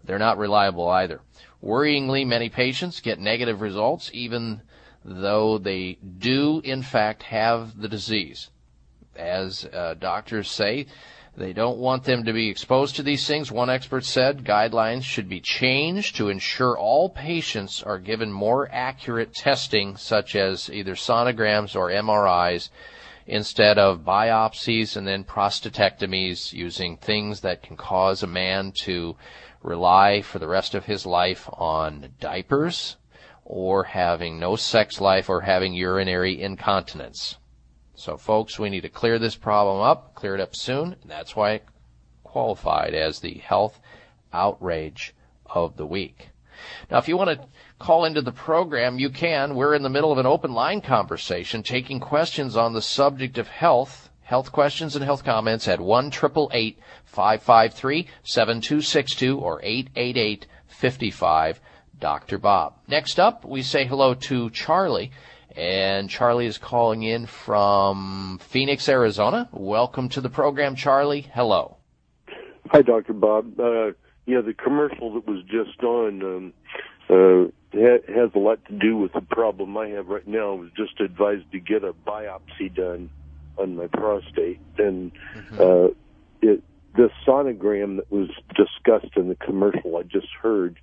They're 0.05 0.19
not 0.19 0.39
reliable 0.39 0.89
either. 0.89 1.20
Worryingly, 1.62 2.27
many 2.27 2.49
patients 2.49 3.01
get 3.01 3.19
negative 3.19 3.61
results 3.61 4.11
even 4.12 4.62
though 5.05 5.59
they 5.59 5.99
do 6.19 6.61
in 6.65 6.83
fact 6.83 7.23
have 7.25 7.81
the 7.81 7.89
disease. 7.89 8.51
As 9.17 9.65
uh, 9.65 9.95
doctors 9.95 10.51
say, 10.51 10.86
they 11.36 11.53
don't 11.53 11.78
want 11.78 12.05
them 12.05 12.25
to 12.25 12.33
be 12.33 12.49
exposed 12.49 12.97
to 12.97 13.03
these 13.03 13.27
things. 13.27 13.53
One 13.53 13.69
expert 13.69 14.05
said 14.05 14.43
guidelines 14.43 15.03
should 15.03 15.28
be 15.28 15.41
changed 15.41 16.17
to 16.17 16.31
ensure 16.31 16.78
all 16.78 17.11
patients 17.11 17.83
are 17.83 17.99
given 17.99 18.33
more 18.33 18.69
accurate 18.73 19.35
testing, 19.35 19.97
such 19.99 20.35
as 20.35 20.70
either 20.70 20.95
sonograms 20.95 21.77
or 21.77 21.91
MRIs, 21.91 22.70
instead 23.26 23.78
of 23.78 24.05
biopsies 24.05 24.96
and 24.96 25.06
then 25.06 25.24
prostatectomies 25.24 26.52
using 26.52 26.96
things 26.96 27.40
that 27.40 27.62
can 27.62 27.76
cause 27.76 28.22
a 28.22 28.26
man 28.26 28.72
to 28.72 29.16
rely 29.62 30.22
for 30.22 30.38
the 30.38 30.48
rest 30.48 30.74
of 30.74 30.84
his 30.84 31.05
life 31.05 31.48
on 31.52 32.08
diapers 32.20 32.96
or 33.44 33.84
having 33.84 34.38
no 34.38 34.56
sex 34.56 35.00
life 35.00 35.28
or 35.28 35.40
having 35.40 35.74
urinary 35.74 36.40
incontinence. 36.40 37.36
So 37.94 38.16
folks, 38.16 38.58
we 38.58 38.70
need 38.70 38.82
to 38.82 38.88
clear 38.88 39.18
this 39.18 39.36
problem 39.36 39.80
up, 39.80 40.14
clear 40.14 40.34
it 40.34 40.40
up 40.40 40.55
soon, 40.55 40.96
and 41.00 41.10
that's 41.10 41.34
why 41.34 41.52
it 41.52 41.64
qualified 42.22 42.94
as 42.94 43.20
the 43.20 43.34
health 43.34 43.80
outrage 44.32 45.14
of 45.46 45.76
the 45.76 45.86
week. 45.86 46.30
Now, 46.90 46.98
if 46.98 47.08
you 47.08 47.16
want 47.16 47.30
to 47.30 47.46
call 47.78 48.05
into 48.05 48.22
the 48.22 48.32
program, 48.32 48.98
you 48.98 49.10
can. 49.10 49.55
We're 49.55 49.74
in 49.74 49.82
the 49.82 49.88
middle 49.88 50.12
of 50.12 50.18
an 50.18 50.26
open 50.26 50.52
line 50.52 50.80
conversation 50.80 51.62
taking 51.62 52.00
questions 52.00 52.56
on 52.56 52.72
the 52.72 52.82
subject 52.82 53.38
of 53.38 53.48
health. 53.48 54.10
Health 54.22 54.50
questions 54.50 54.96
and 54.96 55.05
health 55.05 55.24
comments 55.24 55.68
at 55.68 55.80
1 55.80 56.10
553 56.10 58.08
7262 58.24 59.38
or 59.38 59.60
888 59.62 60.46
55 60.66 61.60
Dr. 61.98 62.38
Bob. 62.38 62.74
Next 62.88 63.20
up, 63.20 63.44
we 63.44 63.62
say 63.62 63.86
hello 63.86 64.14
to 64.14 64.50
Charlie. 64.50 65.12
And 65.56 66.10
Charlie 66.10 66.46
is 66.46 66.58
calling 66.58 67.02
in 67.02 67.24
from 67.26 68.38
Phoenix, 68.42 68.88
Arizona. 68.88 69.48
Welcome 69.52 70.10
to 70.10 70.20
the 70.20 70.28
program, 70.28 70.74
Charlie. 70.74 71.22
Hello. 71.32 71.78
Hi, 72.72 72.82
Dr. 72.82 73.14
Bob. 73.14 73.58
Uh, 73.58 73.92
yeah, 74.26 74.42
the 74.42 74.52
commercial 74.52 75.14
that 75.14 75.26
was 75.26 75.42
just 75.44 75.82
on 75.82 76.22
um, 76.22 76.52
uh, 77.09 77.51
ha- 77.73 78.12
has 78.15 78.31
a 78.35 78.39
lot 78.39 78.65
to 78.67 78.73
do 78.78 78.97
with 78.97 79.12
the 79.12 79.20
problem 79.20 79.76
I 79.76 79.89
have 79.89 80.09
right 80.09 80.26
now. 80.26 80.52
I 80.52 80.57
was 80.57 80.70
just 80.76 81.01
advised 81.01 81.51
to 81.52 81.60
get 81.60 81.85
a 81.85 81.93
biopsy 81.93 82.75
done 82.75 83.10
on 83.57 83.76
my 83.76 83.86
prostate, 83.86 84.60
and 84.78 85.12
Mm-hmm. 85.35 85.60
uh, 85.60 85.89
it 86.43 86.62
the 86.94 87.10
sonogram 87.26 87.97
that 87.97 88.10
was 88.10 88.31
discussed 88.55 89.17
in 89.17 89.28
the 89.28 89.36
commercial 89.36 89.97
I 89.97 90.02
just 90.02 90.28
heard, 90.41 90.78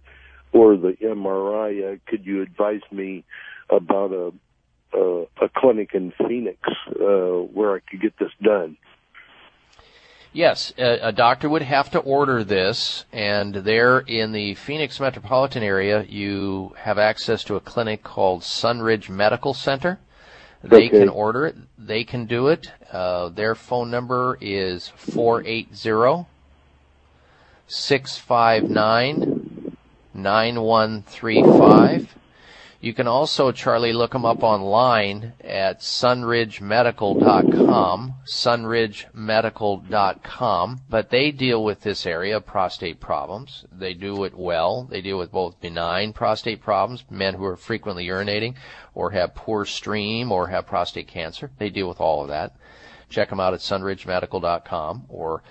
or 0.52 0.77
the 0.77 0.95
MRI. 1.02 1.95
Uh, 1.95 1.98
could 2.08 2.26
you 2.26 2.42
advise 2.42 2.82
me 2.92 3.24
about 3.69 4.11
a 4.11 4.32
a, 4.95 5.26
a 5.42 5.50
clinic 5.56 5.92
in 5.93 6.14
Phoenix 6.27 6.60
uh, 6.90 7.42
where 7.53 7.76
I 7.76 7.80
could 7.80 8.02
get 8.02 8.18
this 8.19 8.32
done? 8.42 8.77
Yes, 10.34 10.74
a, 10.80 11.10
a 11.10 11.12
doctor 11.12 11.48
would 11.48 11.62
have 11.62 11.92
to 11.92 12.00
order 12.00 12.44
this, 12.44 13.06
and 13.14 13.53
there 13.53 14.00
in 14.00 14.32
the 14.32 14.56
Phoenix 14.56 15.00
metropolitan 15.00 15.62
area, 15.62 16.03
you 16.10 16.74
have 16.80 16.98
access 16.98 17.44
to 17.44 17.56
a 17.56 17.60
clinic 17.60 18.02
called 18.03 18.42
Sunridge 18.42 19.10
Medical 19.10 19.53
Center. 19.53 20.00
They 20.64 20.88
Okay. 20.88 20.90
can 20.90 21.10
order 21.10 21.45
it. 21.45 21.56
They 21.78 22.03
can 22.03 22.26
do 22.26 22.48
it. 22.48 22.72
Uh, 22.92 23.30
their 23.30 23.53
phone 23.53 23.92
number 23.92 24.40
is 24.42 24.88
480 24.95 26.26
659 27.68 29.28
9135. 30.16 32.16
You 32.84 32.94
can 32.94 33.08
also, 33.08 33.52
Charlie, 33.53 33.94
look 33.94 34.12
them 34.12 34.26
up 34.26 34.44
online 34.44 35.32
at 35.40 35.80
sunridgemedical.com, 35.80 38.16
sunridgemedical.com, 38.26 40.82
but 40.90 41.10
they 41.10 41.32
deal 41.32 41.64
with 41.64 41.80
this 41.80 42.06
area 42.06 42.36
of 42.36 42.45
prostate 42.45 43.00
problems. 43.00 43.64
They 43.72 43.94
do 43.94 44.26
it 44.26 44.38
well. 44.38 44.84
They 44.84 45.00
deal 45.00 45.18
with 45.18 45.32
both 45.32 45.62
benign 45.62 46.12
prostate 46.12 46.62
problems, 46.62 47.06
men 47.10 47.36
who 47.36 47.45
are 47.45 47.56
frequently 47.56 48.06
urinating 48.06 48.56
or 48.94 49.12
have 49.12 49.34
poor 49.34 49.64
stream 49.64 50.30
or 50.30 50.50
have 50.50 50.68
prostate 50.68 51.08
cancer. 51.08 51.52
They 51.60 51.70
deal 51.70 51.88
with 51.88 52.02
all 52.02 52.24
of 52.24 52.28
that. 52.28 52.53
Check 53.08 53.30
them 53.30 53.40
out 53.40 53.53
at 53.53 53.62
sunridgemedical.com 53.62 55.06
or 55.08 55.42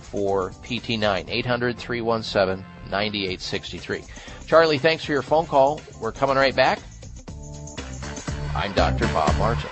for 0.00 0.50
PT9. 0.50 1.28
800 1.28 1.78
317 1.78 2.64
9863. 2.90 4.04
Charlie, 4.46 4.78
thanks 4.78 5.04
for 5.04 5.12
your 5.12 5.22
phone 5.22 5.46
call. 5.46 5.80
We're 6.00 6.10
coming 6.10 6.36
right 6.36 6.56
back. 6.56 6.80
I'm 8.56 8.72
Dr. 8.72 9.06
Bob 9.12 9.36
Martin. 9.38 9.70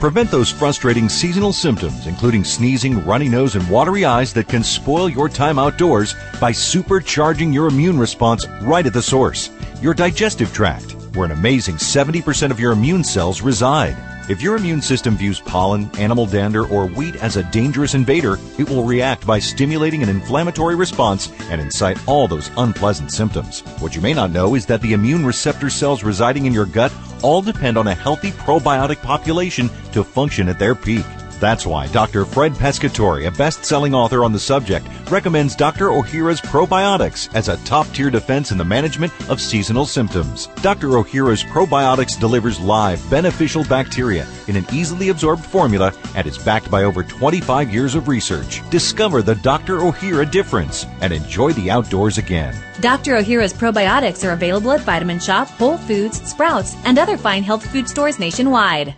Prevent 0.00 0.30
those 0.30 0.50
frustrating 0.50 1.08
seasonal 1.08 1.52
symptoms, 1.52 2.06
including 2.06 2.44
sneezing, 2.44 3.04
runny 3.06 3.28
nose, 3.28 3.54
and 3.54 3.68
watery 3.70 4.04
eyes 4.04 4.32
that 4.34 4.48
can 4.48 4.62
spoil 4.62 5.08
your 5.08 5.28
time 5.28 5.58
outdoors 5.58 6.14
by 6.40 6.52
supercharging 6.52 7.52
your 7.52 7.68
immune 7.68 7.98
response 7.98 8.46
right 8.62 8.86
at 8.86 8.92
the 8.92 9.02
source, 9.02 9.50
your 9.80 9.94
digestive 9.94 10.52
tract, 10.52 10.92
where 11.14 11.24
an 11.24 11.32
amazing 11.32 11.76
70% 11.76 12.50
of 12.50 12.60
your 12.60 12.72
immune 12.72 13.04
cells 13.04 13.40
reside. 13.40 14.13
If 14.26 14.40
your 14.40 14.56
immune 14.56 14.80
system 14.80 15.18
views 15.18 15.38
pollen, 15.38 15.90
animal 15.98 16.24
dander, 16.24 16.66
or 16.66 16.86
wheat 16.86 17.16
as 17.16 17.36
a 17.36 17.42
dangerous 17.42 17.92
invader, 17.92 18.38
it 18.58 18.66
will 18.70 18.82
react 18.82 19.26
by 19.26 19.38
stimulating 19.38 20.02
an 20.02 20.08
inflammatory 20.08 20.76
response 20.76 21.30
and 21.50 21.60
incite 21.60 21.98
all 22.08 22.26
those 22.26 22.50
unpleasant 22.56 23.12
symptoms. 23.12 23.60
What 23.80 23.94
you 23.94 24.00
may 24.00 24.14
not 24.14 24.30
know 24.30 24.54
is 24.54 24.64
that 24.64 24.80
the 24.80 24.94
immune 24.94 25.26
receptor 25.26 25.68
cells 25.68 26.02
residing 26.02 26.46
in 26.46 26.54
your 26.54 26.64
gut 26.64 26.90
all 27.22 27.42
depend 27.42 27.76
on 27.76 27.86
a 27.86 27.94
healthy 27.94 28.30
probiotic 28.30 29.02
population 29.02 29.68
to 29.92 30.02
function 30.02 30.48
at 30.48 30.58
their 30.58 30.74
peak. 30.74 31.04
That's 31.40 31.66
why 31.66 31.88
Dr. 31.88 32.24
Fred 32.24 32.52
Pescatore, 32.52 33.26
a 33.26 33.30
best-selling 33.30 33.94
author 33.94 34.24
on 34.24 34.32
the 34.32 34.38
subject, 34.38 34.86
recommends 35.10 35.56
Dr. 35.56 35.88
Ohhira's 35.88 36.40
probiotics 36.40 37.34
as 37.34 37.48
a 37.48 37.56
top-tier 37.64 38.10
defense 38.10 38.50
in 38.50 38.58
the 38.58 38.64
management 38.64 39.12
of 39.28 39.40
seasonal 39.40 39.86
symptoms. 39.86 40.46
Dr. 40.62 40.88
Ohhira's 40.88 41.44
probiotics 41.44 42.18
delivers 42.18 42.60
live, 42.60 43.08
beneficial 43.10 43.64
bacteria 43.64 44.26
in 44.48 44.56
an 44.56 44.66
easily 44.72 45.08
absorbed 45.08 45.44
formula 45.44 45.92
and 46.14 46.26
is 46.26 46.38
backed 46.38 46.70
by 46.70 46.84
over 46.84 47.02
25 47.02 47.72
years 47.72 47.94
of 47.94 48.08
research. 48.08 48.62
Discover 48.70 49.22
the 49.22 49.34
Dr. 49.36 49.78
Ohhira 49.78 50.30
difference 50.30 50.86
and 51.00 51.12
enjoy 51.12 51.52
the 51.52 51.70
outdoors 51.70 52.18
again. 52.18 52.54
Dr. 52.80 53.16
Ohhira's 53.16 53.52
probiotics 53.52 54.26
are 54.28 54.32
available 54.32 54.72
at 54.72 54.80
Vitamin 54.80 55.18
Shoppe, 55.18 55.48
Whole 55.48 55.78
Foods, 55.78 56.20
Sprouts, 56.28 56.76
and 56.84 56.98
other 56.98 57.16
fine 57.16 57.42
health 57.42 57.64
food 57.70 57.88
stores 57.88 58.18
nationwide. 58.18 58.94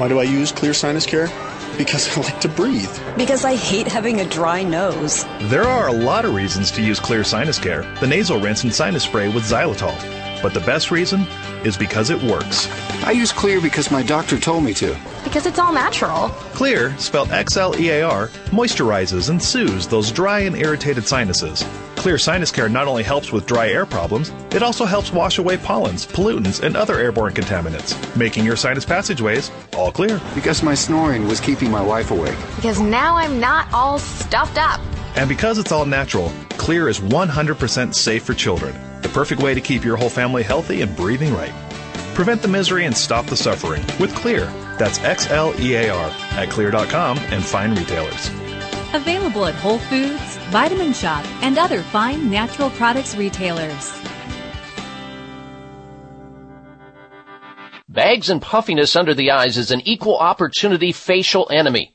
Why 0.00 0.08
do 0.08 0.18
I 0.18 0.22
use 0.22 0.50
Xlear 0.50 0.74
Sinus 0.74 1.04
Care? 1.04 1.28
Because 1.76 2.16
I 2.16 2.22
like 2.22 2.40
to 2.40 2.48
breathe. 2.48 2.90
Because 3.18 3.44
I 3.44 3.54
hate 3.54 3.86
having 3.86 4.22
a 4.22 4.24
dry 4.24 4.62
nose. 4.62 5.26
There 5.50 5.64
are 5.64 5.88
a 5.88 5.92
lot 5.92 6.24
of 6.24 6.34
reasons 6.34 6.70
to 6.70 6.80
use 6.80 6.98
Xlear 6.98 7.22
Sinus 7.22 7.58
Care, 7.58 7.82
the 8.00 8.06
nasal 8.06 8.40
rinse 8.40 8.64
and 8.64 8.74
sinus 8.74 9.02
spray 9.02 9.28
with 9.28 9.44
xylitol. 9.44 9.94
But 10.40 10.54
the 10.54 10.60
best 10.60 10.90
reason 10.90 11.26
is 11.66 11.76
because 11.76 12.08
it 12.08 12.22
works. 12.22 12.66
I 13.04 13.10
use 13.10 13.30
Xlear 13.30 13.62
because 13.62 13.90
my 13.90 14.02
doctor 14.02 14.38
told 14.40 14.64
me 14.64 14.72
to. 14.72 14.98
Because 15.22 15.44
it's 15.44 15.58
all 15.58 15.74
natural. 15.74 16.30
Xlear, 16.54 16.98
spelled 16.98 17.30
X 17.30 17.58
L 17.58 17.78
E 17.78 17.90
A 17.90 18.02
R, 18.02 18.28
moisturizes 18.52 19.28
and 19.28 19.42
soothes 19.42 19.86
those 19.86 20.10
dry 20.10 20.40
and 20.40 20.56
irritated 20.56 21.06
sinuses. 21.06 21.62
Xlear 22.00 22.18
Sinus 22.18 22.50
Care 22.50 22.70
not 22.70 22.88
only 22.88 23.02
helps 23.02 23.30
with 23.30 23.44
dry 23.44 23.68
air 23.68 23.84
problems, 23.84 24.32
it 24.52 24.62
also 24.62 24.86
helps 24.86 25.12
wash 25.12 25.36
away 25.36 25.58
pollens, 25.58 26.06
pollutants, 26.06 26.62
and 26.62 26.74
other 26.74 26.98
airborne 26.98 27.34
contaminants, 27.34 27.94
making 28.16 28.42
your 28.42 28.56
sinus 28.56 28.86
passageways 28.86 29.50
all 29.74 29.92
clear. 29.92 30.18
Because 30.34 30.62
my 30.62 30.74
snoring 30.74 31.28
was 31.28 31.40
keeping 31.40 31.70
my 31.70 31.82
wife 31.82 32.10
awake. 32.10 32.38
Because 32.56 32.80
now 32.80 33.16
I'm 33.16 33.38
not 33.38 33.70
all 33.74 33.98
stuffed 33.98 34.56
up. 34.56 34.80
And 35.14 35.28
because 35.28 35.58
it's 35.58 35.72
all 35.72 35.84
natural, 35.84 36.30
Xlear 36.52 36.88
is 36.88 37.00
100% 37.00 37.94
safe 37.94 38.22
for 38.22 38.32
children. 38.32 38.74
The 39.02 39.10
perfect 39.10 39.42
way 39.42 39.52
to 39.52 39.60
keep 39.60 39.84
your 39.84 39.98
whole 39.98 40.08
family 40.08 40.42
healthy 40.42 40.80
and 40.80 40.96
breathing 40.96 41.34
right. 41.34 41.52
Prevent 42.14 42.40
the 42.40 42.48
misery 42.48 42.86
and 42.86 42.96
stop 42.96 43.26
the 43.26 43.36
suffering 43.36 43.82
with 44.00 44.14
Xlear. 44.14 44.48
That's 44.78 45.00
X 45.00 45.28
L 45.28 45.52
E 45.60 45.74
A 45.74 45.90
R 45.90 46.08
at 46.08 46.48
xlear.com 46.48 47.18
and 47.18 47.44
fine 47.44 47.74
retailers. 47.74 48.30
Available 48.92 49.46
at 49.46 49.54
Whole 49.54 49.78
Foods, 49.78 50.36
Vitamin 50.50 50.92
Shoppe, 50.92 51.24
and 51.42 51.58
other 51.58 51.80
fine 51.80 52.28
natural 52.28 52.70
products 52.70 53.14
retailers. 53.14 53.92
Bags 57.88 58.30
and 58.30 58.42
puffiness 58.42 58.96
under 58.96 59.14
the 59.14 59.30
eyes 59.30 59.56
is 59.56 59.70
an 59.70 59.80
equal 59.84 60.16
opportunity 60.16 60.90
facial 60.90 61.48
enemy. 61.52 61.94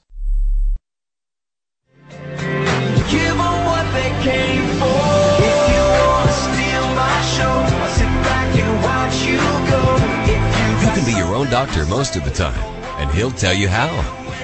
Doctor 11.51 11.85
most 11.85 12.15
of 12.15 12.23
the 12.23 12.31
time, 12.31 12.57
and 12.97 13.11
he'll 13.11 13.29
tell 13.29 13.53
you 13.53 13.67
how. 13.67 13.89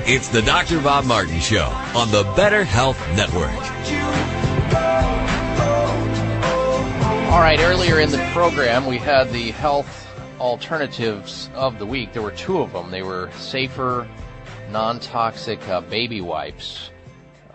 It's 0.05 0.27
the 0.27 0.41
Dr. 0.41 0.81
Bob 0.81 1.05
Martin 1.05 1.39
Show 1.39 1.67
on 1.95 2.11
the 2.11 2.23
Better 2.35 2.65
Health 2.65 2.99
Network. 3.15 3.49
All 7.31 7.39
right, 7.39 7.59
earlier 7.61 8.01
in 8.01 8.11
the 8.11 8.17
program, 8.33 8.85
we 8.85 8.97
had 8.97 9.31
the 9.31 9.51
health 9.51 10.05
alternatives 10.41 11.49
of 11.53 11.79
the 11.79 11.85
week. 11.85 12.11
There 12.11 12.21
were 12.21 12.31
two 12.31 12.59
of 12.59 12.73
them. 12.73 12.91
They 12.91 13.03
were 13.03 13.31
safer, 13.37 14.05
non 14.69 14.99
toxic 14.99 15.65
uh, 15.69 15.79
baby 15.79 16.19
wipes. 16.19 16.91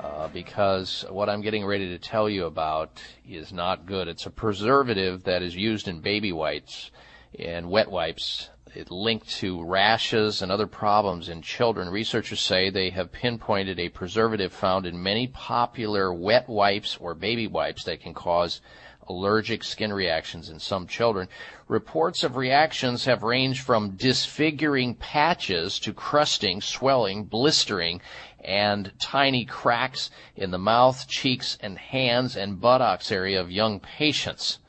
Uh, 0.01 0.29
because 0.29 1.05
what 1.11 1.29
I'm 1.29 1.43
getting 1.43 1.67
ready 1.67 1.89
to 1.89 1.99
tell 1.99 2.29
you 2.29 2.47
about 2.47 3.03
is 3.29 3.53
not 3.53 3.85
good. 3.85 4.09
It's 4.09 4.25
a 4.25 4.31
preservative 4.31 5.25
that 5.25 5.43
is 5.43 5.55
used 5.55 5.89
in 5.89 6.01
baby 6.01 6.33
wipes 6.33 6.91
and 7.39 7.69
wet 7.69 7.91
wipes. 7.91 8.49
It 8.75 8.91
linked 8.91 9.29
to 9.41 9.63
rashes 9.63 10.41
and 10.41 10.51
other 10.51 10.67
problems 10.67 11.29
in 11.29 11.43
children. 11.43 11.91
Researchers 11.91 12.41
say 12.41 12.71
they 12.71 12.89
have 12.91 13.13
pinpointed 13.13 13.79
a 13.79 13.91
preservative 13.91 14.51
found 14.51 14.87
in 14.87 15.03
many 15.03 15.27
popular 15.27 16.13
wet 16.13 16.49
wipes 16.49 16.97
or 16.99 17.15
baby 17.15 17.47
wipes 17.47 17.85
that 17.85 18.01
can 18.01 18.15
cause 18.15 18.63
allergic 19.09 19.63
skin 19.63 19.93
reactions 19.93 20.49
in 20.49 20.59
some 20.59 20.87
children. 20.87 21.29
Reports 21.69 22.25
of 22.25 22.37
reactions 22.37 23.05
have 23.05 23.23
ranged 23.23 23.61
from 23.63 23.91
disfiguring 23.91 24.95
patches 24.95 25.79
to 25.81 25.93
crusting, 25.93 26.63
swelling, 26.63 27.25
blistering, 27.25 28.01
and 28.43 28.91
tiny 28.99 29.45
cracks 29.45 30.11
in 30.35 30.51
the 30.51 30.59
mouth, 30.59 31.07
cheeks, 31.09 31.59
and 31.61 31.77
hands 31.77 32.37
and 32.37 32.59
buttocks 32.59 33.13
area 33.13 33.39
of 33.39 33.51
young 33.51 33.81
patients. 33.81 34.61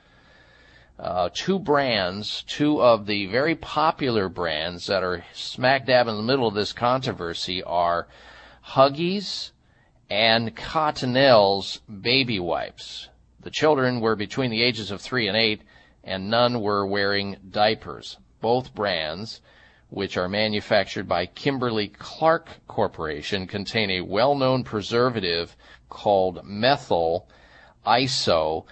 Uh, 1.03 1.29
two 1.33 1.59
brands, 1.59 2.43
two 2.47 2.81
of 2.81 3.05
the 3.05 3.25
very 3.25 3.55
popular 3.55 4.29
brands 4.29 4.87
that 4.87 5.03
are 5.03 5.25
smack 5.33 5.85
dab 5.85 6.07
in 6.07 6.15
the 6.15 6.23
middle 6.23 6.47
of 6.47 6.53
this 6.53 6.71
controversy 6.71 7.61
are 7.61 8.07
Huggies 8.67 9.51
and 10.09 10.55
Cottonelle's 10.55 11.81
baby 12.01 12.39
wipes. 12.39 13.09
The 13.41 13.51
children 13.51 13.99
were 13.99 14.15
between 14.15 14.49
the 14.49 14.63
ages 14.63 14.91
of 14.91 15.01
three 15.01 15.27
and 15.27 15.35
eight, 15.35 15.63
and 16.05 16.29
none 16.29 16.61
were 16.61 16.85
wearing 16.85 17.35
diapers. 17.49 18.15
Both 18.39 18.73
brands, 18.73 19.41
which 19.89 20.15
are 20.15 20.29
manufactured 20.29 21.09
by 21.09 21.25
Kimberly 21.25 21.89
Clark 21.89 22.47
Corporation, 22.69 23.45
contain 23.45 23.91
a 23.91 24.01
well-known 24.01 24.63
preservative 24.63 25.57
called 25.89 26.45
methyl 26.45 27.27
iso 27.85 28.65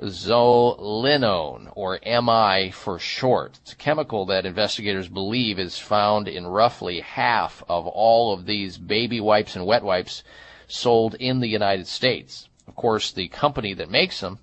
thiazolinone, 0.00 1.72
or 1.74 1.98
MI 2.04 2.70
for 2.70 2.98
short. 2.98 3.58
It's 3.62 3.72
a 3.72 3.76
chemical 3.76 4.26
that 4.26 4.46
investigators 4.46 5.08
believe 5.08 5.58
is 5.58 5.78
found 5.78 6.28
in 6.28 6.46
roughly 6.46 7.00
half 7.00 7.62
of 7.68 7.86
all 7.86 8.32
of 8.32 8.46
these 8.46 8.78
baby 8.78 9.20
wipes 9.20 9.56
and 9.56 9.66
wet 9.66 9.82
wipes 9.82 10.22
sold 10.68 11.14
in 11.14 11.40
the 11.40 11.48
United 11.48 11.86
States. 11.86 12.48
Of 12.68 12.76
course, 12.76 13.12
the 13.12 13.28
company 13.28 13.74
that 13.74 13.90
makes 13.90 14.20
them 14.20 14.38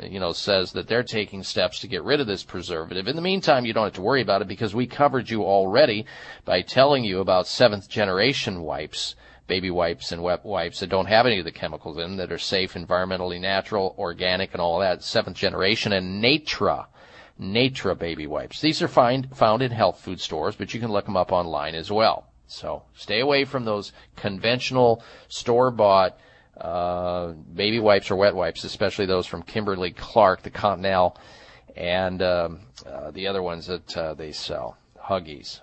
you 0.00 0.20
know, 0.20 0.32
says 0.32 0.72
that 0.72 0.88
they're 0.88 1.02
taking 1.02 1.42
steps 1.42 1.80
to 1.80 1.88
get 1.88 2.02
rid 2.04 2.20
of 2.20 2.26
this 2.26 2.44
preservative. 2.44 3.08
In 3.08 3.16
the 3.16 3.22
meantime, 3.22 3.66
you 3.66 3.72
don't 3.72 3.84
have 3.84 3.92
to 3.94 4.00
worry 4.00 4.22
about 4.22 4.40
it 4.40 4.48
because 4.48 4.74
we 4.74 4.86
covered 4.86 5.28
you 5.28 5.44
already 5.44 6.06
by 6.44 6.62
telling 6.62 7.04
you 7.04 7.20
about 7.20 7.46
seventh 7.46 7.88
generation 7.88 8.62
wipes 8.62 9.16
baby 9.46 9.70
wipes 9.70 10.12
and 10.12 10.22
wet 10.22 10.44
wipes 10.44 10.80
that 10.80 10.88
don't 10.88 11.06
have 11.06 11.26
any 11.26 11.38
of 11.38 11.44
the 11.44 11.52
chemicals 11.52 11.96
in 11.96 12.02
them 12.02 12.16
that 12.16 12.32
are 12.32 12.38
safe, 12.38 12.74
environmentally 12.74 13.40
natural, 13.40 13.94
organic, 13.98 14.52
and 14.52 14.60
all 14.60 14.80
that. 14.80 15.02
Seventh 15.02 15.36
generation 15.36 15.92
and 15.92 16.22
Natra. 16.22 16.86
Natra 17.40 17.98
baby 17.98 18.26
wipes. 18.26 18.60
These 18.60 18.82
are 18.82 18.88
find, 18.88 19.34
found 19.36 19.62
in 19.62 19.70
health 19.70 20.00
food 20.00 20.20
stores, 20.20 20.56
but 20.56 20.72
you 20.72 20.80
can 20.80 20.90
look 20.90 21.04
them 21.04 21.16
up 21.16 21.32
online 21.32 21.74
as 21.74 21.90
well. 21.90 22.26
So 22.46 22.84
stay 22.94 23.20
away 23.20 23.44
from 23.44 23.64
those 23.64 23.92
conventional 24.16 25.02
store 25.28 25.70
bought 25.70 26.18
uh, 26.60 27.32
baby 27.54 27.78
wipes 27.78 28.10
or 28.10 28.16
wet 28.16 28.34
wipes, 28.34 28.64
especially 28.64 29.06
those 29.06 29.26
from 29.26 29.42
Kimberly 29.42 29.90
Clark, 29.90 30.42
the 30.42 30.50
Cottonelle, 30.50 31.16
and 31.76 32.22
um, 32.22 32.60
uh, 32.86 33.10
the 33.10 33.26
other 33.26 33.42
ones 33.42 33.66
that 33.66 33.96
uh, 33.96 34.14
they 34.14 34.32
sell, 34.32 34.78
Huggies. 34.98 35.60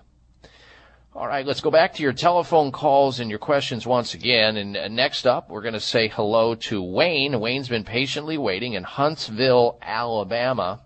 All 1.16 1.28
right, 1.28 1.46
let's 1.46 1.60
go 1.60 1.70
back 1.70 1.94
to 1.94 2.02
your 2.02 2.12
telephone 2.12 2.72
calls 2.72 3.20
and 3.20 3.30
your 3.30 3.38
questions 3.38 3.86
once 3.86 4.14
again. 4.14 4.56
And 4.56 4.76
uh, 4.76 4.88
next 4.88 5.28
up, 5.28 5.48
we're 5.48 5.62
going 5.62 5.74
to 5.74 5.80
say 5.80 6.08
hello 6.08 6.56
to 6.56 6.82
Wayne. 6.82 7.38
Wayne's 7.38 7.68
been 7.68 7.84
patiently 7.84 8.36
waiting 8.36 8.72
in 8.72 8.82
Huntsville, 8.82 9.78
Alabama. 9.80 10.80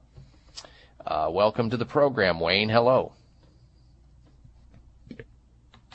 Uh, 1.06 1.30
welcome 1.32 1.70
to 1.70 1.78
the 1.78 1.86
program, 1.86 2.40
Wayne. 2.40 2.68
Hello. 2.68 3.12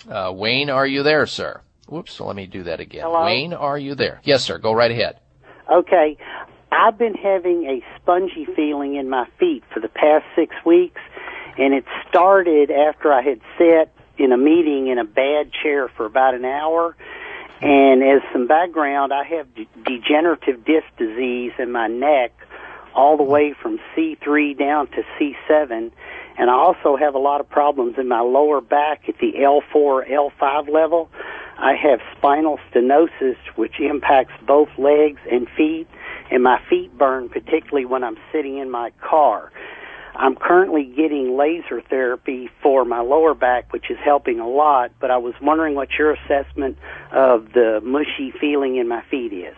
Uh, 0.09 0.33
Wayne, 0.35 0.71
are 0.71 0.87
you 0.87 1.03
there, 1.03 1.27
sir? 1.27 1.61
Whoops, 1.87 2.19
let 2.19 2.35
me 2.35 2.47
do 2.47 2.63
that 2.63 2.79
again. 2.79 3.03
Hello? 3.03 3.25
Wayne, 3.25 3.53
are 3.53 3.77
you 3.77 3.93
there? 3.93 4.19
Yes, 4.23 4.43
sir. 4.43 4.57
Go 4.57 4.73
right 4.73 4.89
ahead. 4.89 5.19
Okay. 5.71 6.17
I've 6.71 6.97
been 6.97 7.13
having 7.13 7.65
a 7.65 7.85
spongy 8.01 8.47
feeling 8.55 8.95
in 8.95 9.11
my 9.11 9.27
feet 9.39 9.63
for 9.71 9.79
the 9.79 9.89
past 9.89 10.25
six 10.35 10.55
weeks, 10.65 11.01
and 11.59 11.75
it 11.75 11.85
started 12.09 12.71
after 12.71 13.13
I 13.13 13.21
had 13.21 13.39
sat 13.59 13.93
in 14.17 14.31
a 14.31 14.37
meeting 14.37 14.87
in 14.87 14.97
a 14.97 15.05
bad 15.05 15.51
chair 15.51 15.89
for 15.89 16.05
about 16.05 16.33
an 16.33 16.45
hour. 16.45 16.95
And 17.61 18.03
as 18.03 18.21
some 18.31 18.47
background, 18.47 19.13
I 19.13 19.23
have 19.23 19.53
de- 19.55 19.67
degenerative 19.85 20.65
disc 20.65 20.85
disease 20.97 21.53
in 21.57 21.71
my 21.71 21.87
neck 21.87 22.33
all 22.95 23.17
the 23.17 23.23
way 23.23 23.53
from 23.59 23.79
C3 23.95 24.57
down 24.57 24.87
to 24.87 25.03
C7. 25.17 25.91
And 26.37 26.49
I 26.49 26.53
also 26.53 26.95
have 26.95 27.15
a 27.15 27.19
lot 27.19 27.41
of 27.41 27.49
problems 27.49 27.95
in 27.97 28.07
my 28.07 28.21
lower 28.21 28.61
back 28.61 29.07
at 29.07 29.17
the 29.19 29.33
L4, 29.33 30.09
L5 30.09 30.69
level. 30.69 31.09
I 31.57 31.75
have 31.75 31.99
spinal 32.17 32.59
stenosis, 32.71 33.37
which 33.55 33.79
impacts 33.79 34.33
both 34.45 34.69
legs 34.77 35.21
and 35.31 35.47
feet, 35.55 35.87
and 36.31 36.43
my 36.43 36.59
feet 36.69 36.97
burn, 36.97 37.29
particularly 37.29 37.85
when 37.85 38.03
I'm 38.03 38.17
sitting 38.31 38.57
in 38.57 38.71
my 38.71 38.91
car. 39.01 39.51
I'm 40.15 40.35
currently 40.35 40.85
getting 40.85 41.37
laser 41.37 41.81
therapy 41.81 42.49
for 42.61 42.85
my 42.85 42.99
lower 42.99 43.33
back, 43.33 43.73
which 43.73 43.89
is 43.89 43.97
helping 44.03 44.39
a 44.39 44.47
lot, 44.47 44.91
but 44.99 45.09
I 45.09 45.17
was 45.17 45.33
wondering 45.41 45.75
what 45.75 45.89
your 45.97 46.13
assessment 46.13 46.77
of 47.11 47.53
the 47.53 47.81
mushy 47.83 48.31
feeling 48.39 48.77
in 48.77 48.87
my 48.87 49.01
feet 49.09 49.33
is. 49.33 49.55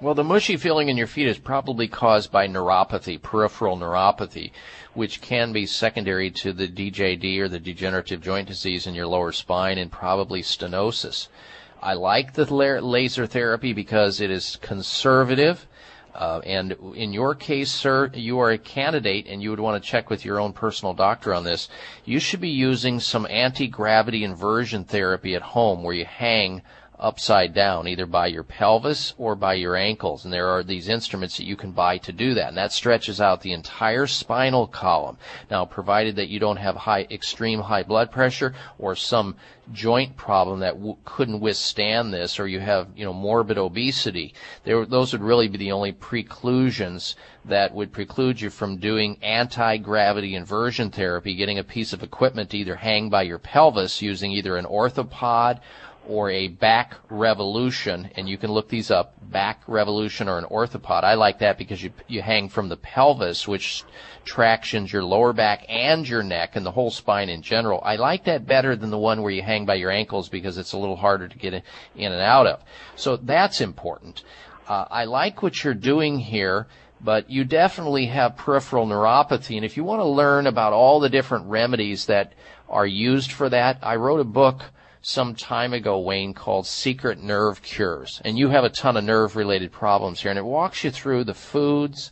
Well, 0.00 0.14
the 0.14 0.24
mushy 0.24 0.56
feeling 0.56 0.88
in 0.88 0.96
your 0.96 1.06
feet 1.06 1.28
is 1.28 1.38
probably 1.38 1.86
caused 1.86 2.32
by 2.32 2.48
neuropathy, 2.48 3.20
peripheral 3.22 3.76
neuropathy, 3.76 4.50
which 4.92 5.20
can 5.20 5.52
be 5.52 5.66
secondary 5.66 6.30
to 6.32 6.52
the 6.52 6.66
DJD 6.66 7.38
or 7.38 7.48
the 7.48 7.60
degenerative 7.60 8.20
joint 8.20 8.48
disease 8.48 8.86
in 8.86 8.94
your 8.94 9.06
lower 9.06 9.32
spine 9.32 9.78
and 9.78 9.92
probably 9.92 10.42
stenosis. 10.42 11.28
I 11.80 11.94
like 11.94 12.32
the 12.32 12.44
laser 12.52 13.26
therapy 13.26 13.72
because 13.72 14.20
it 14.20 14.30
is 14.30 14.56
conservative. 14.56 15.66
Uh, 16.14 16.40
and 16.44 16.76
in 16.94 17.12
your 17.12 17.34
case, 17.34 17.70
sir, 17.70 18.10
you 18.14 18.38
are 18.38 18.50
a 18.50 18.58
candidate 18.58 19.26
and 19.26 19.42
you 19.42 19.50
would 19.50 19.60
want 19.60 19.82
to 19.82 19.88
check 19.88 20.10
with 20.10 20.24
your 20.24 20.40
own 20.40 20.52
personal 20.52 20.94
doctor 20.94 21.34
on 21.34 21.42
this. 21.44 21.68
You 22.04 22.20
should 22.20 22.40
be 22.40 22.50
using 22.50 23.00
some 23.00 23.26
anti-gravity 23.28 24.22
inversion 24.22 24.84
therapy 24.84 25.34
at 25.34 25.42
home 25.42 25.82
where 25.82 25.94
you 25.94 26.04
hang 26.04 26.62
upside 27.04 27.52
down, 27.52 27.86
either 27.86 28.06
by 28.06 28.26
your 28.26 28.42
pelvis 28.42 29.12
or 29.18 29.36
by 29.36 29.52
your 29.52 29.76
ankles. 29.76 30.24
And 30.24 30.32
there 30.32 30.48
are 30.48 30.62
these 30.62 30.88
instruments 30.88 31.36
that 31.36 31.44
you 31.44 31.54
can 31.54 31.72
buy 31.72 31.98
to 31.98 32.12
do 32.12 32.32
that. 32.34 32.48
And 32.48 32.56
that 32.56 32.72
stretches 32.72 33.20
out 33.20 33.42
the 33.42 33.52
entire 33.52 34.06
spinal 34.06 34.66
column. 34.66 35.18
Now, 35.50 35.66
provided 35.66 36.16
that 36.16 36.30
you 36.30 36.40
don't 36.40 36.56
have 36.56 36.76
high, 36.76 37.06
extreme 37.10 37.60
high 37.60 37.82
blood 37.82 38.10
pressure 38.10 38.54
or 38.78 38.96
some 38.96 39.36
joint 39.72 40.16
problem 40.16 40.60
that 40.60 40.74
w- 40.74 40.96
couldn't 41.04 41.40
withstand 41.40 42.12
this, 42.12 42.38
or 42.38 42.46
you 42.46 42.60
have, 42.60 42.88
you 42.96 43.04
know, 43.04 43.12
morbid 43.12 43.58
obesity, 43.58 44.34
there, 44.64 44.84
those 44.84 45.12
would 45.12 45.22
really 45.22 45.48
be 45.48 45.58
the 45.58 45.72
only 45.72 45.92
preclusions 45.92 47.14
that 47.46 47.74
would 47.74 47.92
preclude 47.92 48.40
you 48.40 48.50
from 48.50 48.76
doing 48.76 49.18
anti-gravity 49.22 50.34
inversion 50.34 50.90
therapy, 50.90 51.34
getting 51.34 51.58
a 51.58 51.64
piece 51.64 51.92
of 51.92 52.02
equipment 52.02 52.50
to 52.50 52.58
either 52.58 52.76
hang 52.76 53.10
by 53.10 53.22
your 53.22 53.38
pelvis 53.38 54.00
using 54.02 54.32
either 54.32 54.56
an 54.56 54.64
orthopod 54.64 55.60
or 56.06 56.30
a 56.30 56.48
back 56.48 56.94
revolution, 57.08 58.10
and 58.16 58.28
you 58.28 58.36
can 58.36 58.52
look 58.52 58.68
these 58.68 58.90
up, 58.90 59.14
back 59.30 59.62
revolution 59.66 60.28
or 60.28 60.38
an 60.38 60.44
orthopod. 60.44 61.04
I 61.04 61.14
like 61.14 61.40
that 61.40 61.58
because 61.58 61.82
you, 61.82 61.92
you 62.06 62.22
hang 62.22 62.48
from 62.48 62.68
the 62.68 62.76
pelvis, 62.76 63.48
which 63.48 63.84
tractions 64.24 64.92
your 64.92 65.04
lower 65.04 65.32
back 65.32 65.64
and 65.68 66.08
your 66.08 66.22
neck 66.22 66.56
and 66.56 66.64
the 66.64 66.70
whole 66.70 66.90
spine 66.90 67.28
in 67.28 67.42
general. 67.42 67.80
I 67.82 67.96
like 67.96 68.24
that 68.24 68.46
better 68.46 68.76
than 68.76 68.90
the 68.90 68.98
one 68.98 69.22
where 69.22 69.32
you 69.32 69.42
hang 69.42 69.66
by 69.66 69.74
your 69.74 69.90
ankles 69.90 70.28
because 70.28 70.58
it's 70.58 70.72
a 70.72 70.78
little 70.78 70.96
harder 70.96 71.28
to 71.28 71.38
get 71.38 71.54
in 71.54 72.12
and 72.12 72.22
out 72.22 72.46
of. 72.46 72.62
So 72.96 73.16
that's 73.16 73.60
important. 73.60 74.22
Uh, 74.68 74.86
I 74.90 75.04
like 75.04 75.42
what 75.42 75.62
you're 75.62 75.74
doing 75.74 76.18
here 76.18 76.66
but 77.00 77.28
you 77.28 77.44
definitely 77.44 78.06
have 78.06 78.34
peripheral 78.34 78.86
neuropathy. 78.86 79.56
And 79.56 79.64
if 79.64 79.76
you 79.76 79.84
want 79.84 80.00
to 80.00 80.06
learn 80.06 80.46
about 80.46 80.72
all 80.72 81.00
the 81.00 81.10
different 81.10 81.44
remedies 81.46 82.06
that 82.06 82.32
are 82.66 82.86
used 82.86 83.30
for 83.30 83.50
that, 83.50 83.78
I 83.82 83.96
wrote 83.96 84.20
a 84.20 84.24
book 84.24 84.64
some 85.06 85.34
time 85.34 85.74
ago, 85.74 85.98
Wayne, 85.98 86.32
called 86.32 86.66
Secret 86.66 87.22
Nerve 87.22 87.62
Cures. 87.62 88.22
And 88.24 88.38
you 88.38 88.48
have 88.48 88.64
a 88.64 88.70
ton 88.70 88.96
of 88.96 89.04
nerve 89.04 89.36
related 89.36 89.70
problems 89.70 90.22
here. 90.22 90.30
And 90.30 90.38
it 90.38 90.44
walks 90.44 90.82
you 90.82 90.90
through 90.90 91.24
the 91.24 91.34
foods, 91.34 92.10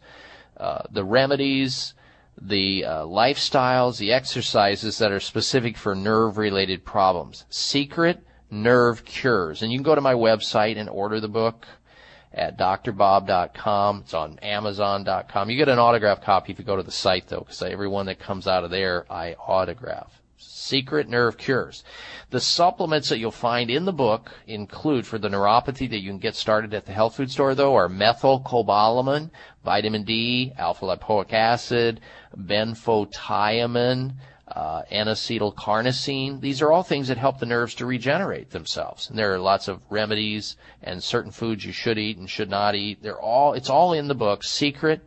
uh, 0.58 0.82
the 0.90 1.04
remedies, 1.04 1.94
the 2.40 2.84
uh, 2.84 3.02
lifestyles, 3.04 3.98
the 3.98 4.12
exercises 4.12 4.98
that 4.98 5.10
are 5.10 5.20
specific 5.20 5.78
for 5.78 5.94
nerve 5.94 6.36
related 6.36 6.84
problems. 6.84 7.46
Secret 7.48 8.22
Nerve 8.50 9.04
Cures. 9.06 9.62
And 9.62 9.72
you 9.72 9.78
can 9.78 9.84
go 9.84 9.94
to 9.94 10.00
my 10.02 10.14
website 10.14 10.76
and 10.76 10.90
order 10.90 11.18
the 11.18 11.28
book 11.28 11.66
at 12.34 12.58
drbob.com. 12.58 14.00
It's 14.00 14.14
on 14.14 14.38
amazon.com. 14.40 15.50
You 15.50 15.56
get 15.56 15.68
an 15.68 15.78
autograph 15.78 16.22
copy 16.22 16.52
if 16.52 16.58
you 16.58 16.64
go 16.64 16.76
to 16.76 16.82
the 16.82 16.90
site 16.90 17.28
though, 17.28 17.40
because 17.40 17.62
everyone 17.62 18.06
that 18.06 18.18
comes 18.18 18.46
out 18.46 18.64
of 18.64 18.70
there, 18.70 19.06
I 19.10 19.34
autograph. 19.34 20.21
Secret 20.44 21.08
Nerve 21.08 21.36
Cures. 21.36 21.84
The 22.30 22.40
supplements 22.40 23.08
that 23.08 23.18
you'll 23.18 23.30
find 23.30 23.70
in 23.70 23.84
the 23.84 23.92
book 23.92 24.30
include 24.46 25.06
for 25.06 25.18
the 25.18 25.28
neuropathy 25.28 25.88
that 25.90 26.00
you 26.00 26.10
can 26.10 26.18
get 26.18 26.34
started 26.34 26.72
at 26.74 26.86
the 26.86 26.92
health 26.92 27.16
food 27.16 27.30
store 27.30 27.54
though 27.54 27.74
are 27.74 27.88
methylcobalamin, 27.88 29.30
vitamin 29.64 30.04
D, 30.04 30.52
alpha 30.56 30.86
lipoic 30.86 31.32
acid, 31.32 32.00
benfotiamine, 32.36 34.14
uh, 34.48 34.82
N-acetylcarnosine. 34.90 36.40
These 36.40 36.60
are 36.62 36.72
all 36.72 36.82
things 36.82 37.08
that 37.08 37.16
help 37.18 37.38
the 37.38 37.46
nerves 37.46 37.74
to 37.76 37.86
regenerate 37.86 38.50
themselves. 38.50 39.08
And 39.08 39.18
there 39.18 39.32
are 39.32 39.38
lots 39.38 39.68
of 39.68 39.80
remedies 39.90 40.56
and 40.82 41.02
certain 41.02 41.30
foods 41.30 41.64
you 41.64 41.72
should 41.72 41.98
eat 41.98 42.18
and 42.18 42.28
should 42.28 42.50
not 42.50 42.74
eat. 42.74 43.02
They're 43.02 43.20
all, 43.20 43.54
it's 43.54 43.70
all 43.70 43.92
in 43.92 44.08
the 44.08 44.14
book, 44.14 44.44
Secret 44.44 45.00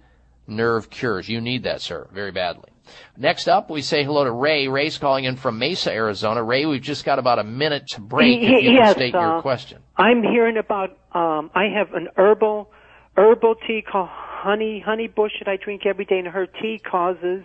Nerve 0.48 0.90
Cures. 0.90 1.30
You 1.30 1.42
need 1.42 1.64
that, 1.64 1.82
sir, 1.82 2.08
very 2.12 2.32
badly. 2.32 2.70
Next 3.18 3.48
up, 3.48 3.70
we 3.70 3.82
say 3.82 4.04
hello 4.04 4.24
to 4.24 4.32
Ray. 4.32 4.68
Ray's 4.68 4.98
calling 4.98 5.26
in 5.26 5.36
from 5.36 5.58
Mesa, 5.60 5.92
Arizona. 5.92 6.44
Ray, 6.44 6.66
we've 6.66 6.82
just 6.82 7.06
got 7.06 7.20
about 7.20 7.40
a 7.40 7.44
minute 7.44 7.88
to 7.90 8.02
break. 8.02 8.42
If 8.42 8.64
you 8.64 8.72
yes, 8.72 8.94
state 8.94 9.16
uh, 9.16 9.20
your 9.20 9.42
question. 9.42 9.82
I'm 9.98 10.22
hearing 10.24 10.58
about. 10.58 10.98
Um, 11.14 11.50
I 11.56 11.66
have 11.76 11.94
an 11.94 12.10
herbal 12.18 12.72
herbal 13.18 13.56
tea 13.68 13.82
called 13.82 14.10
honey. 14.12 14.84
Honey 14.86 15.08
bush 15.08 15.32
that 15.40 15.50
I 15.50 15.58
drink 15.58 15.86
every 15.86 16.06
day, 16.06 16.20
and 16.20 16.28
her 16.28 16.46
tea 16.46 16.80
causes 16.80 17.44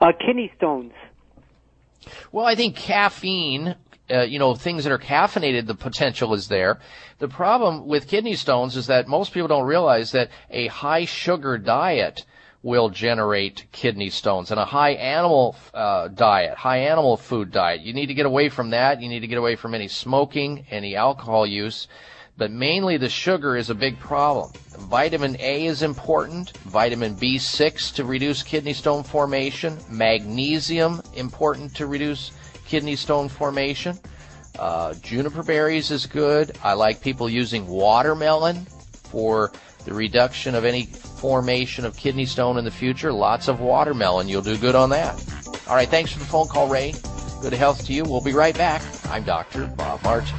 uh, 0.00 0.12
kidney 0.24 0.52
stones. 0.56 0.92
Well, 2.32 2.46
I 2.46 2.54
think 2.54 2.76
caffeine, 2.76 3.76
uh, 4.10 4.22
you 4.22 4.38
know, 4.38 4.54
things 4.54 4.84
that 4.84 4.92
are 4.92 4.98
caffeinated, 4.98 5.66
the 5.66 5.74
potential 5.74 6.34
is 6.34 6.48
there. 6.48 6.80
The 7.18 7.28
problem 7.28 7.86
with 7.86 8.08
kidney 8.08 8.34
stones 8.34 8.76
is 8.76 8.86
that 8.86 9.06
most 9.06 9.32
people 9.32 9.48
don't 9.48 9.66
realize 9.66 10.12
that 10.12 10.30
a 10.50 10.68
high 10.68 11.04
sugar 11.04 11.58
diet 11.58 12.24
will 12.62 12.90
generate 12.90 13.64
kidney 13.72 14.10
stones 14.10 14.50
and 14.50 14.60
a 14.60 14.64
high 14.64 14.90
animal 14.90 15.56
uh, 15.72 16.08
diet, 16.08 16.56
high 16.56 16.78
animal 16.78 17.16
food 17.16 17.50
diet. 17.50 17.80
You 17.80 17.94
need 17.94 18.06
to 18.06 18.14
get 18.14 18.26
away 18.26 18.48
from 18.48 18.70
that. 18.70 19.00
You 19.00 19.08
need 19.08 19.20
to 19.20 19.26
get 19.26 19.38
away 19.38 19.56
from 19.56 19.74
any 19.74 19.88
smoking, 19.88 20.66
any 20.70 20.94
alcohol 20.94 21.46
use. 21.46 21.88
But 22.36 22.50
mainly 22.50 22.96
the 22.96 23.08
sugar 23.08 23.56
is 23.56 23.70
a 23.70 23.74
big 23.74 23.98
problem. 23.98 24.50
Vitamin 24.78 25.36
A 25.40 25.66
is 25.66 25.82
important. 25.82 26.56
Vitamin 26.58 27.14
B6 27.16 27.94
to 27.94 28.04
reduce 28.04 28.42
kidney 28.42 28.72
stone 28.72 29.02
formation. 29.02 29.78
Magnesium 29.90 31.02
important 31.14 31.74
to 31.76 31.86
reduce 31.86 32.32
kidney 32.66 32.96
stone 32.96 33.28
formation. 33.28 33.98
Uh, 34.58 34.94
juniper 34.94 35.42
berries 35.42 35.90
is 35.90 36.06
good. 36.06 36.56
I 36.62 36.74
like 36.74 37.00
people 37.00 37.28
using 37.28 37.66
watermelon 37.66 38.66
for 39.10 39.52
the 39.84 39.94
reduction 39.94 40.54
of 40.54 40.64
any 40.64 40.84
formation 40.84 41.84
of 41.84 41.96
kidney 41.96 42.26
stone 42.26 42.58
in 42.58 42.64
the 42.64 42.70
future. 42.70 43.12
Lots 43.12 43.48
of 43.48 43.60
watermelon. 43.60 44.28
You'll 44.28 44.42
do 44.42 44.56
good 44.56 44.74
on 44.74 44.90
that. 44.90 45.14
All 45.68 45.74
right. 45.74 45.88
Thanks 45.88 46.12
for 46.12 46.18
the 46.18 46.24
phone 46.24 46.48
call, 46.48 46.68
Ray. 46.68 46.94
Good 47.40 47.52
health 47.52 47.86
to 47.86 47.92
you. 47.92 48.04
We'll 48.04 48.20
be 48.20 48.32
right 48.32 48.56
back. 48.56 48.82
I'm 49.06 49.24
Dr. 49.24 49.66
Bob 49.66 50.02
Martin. 50.02 50.38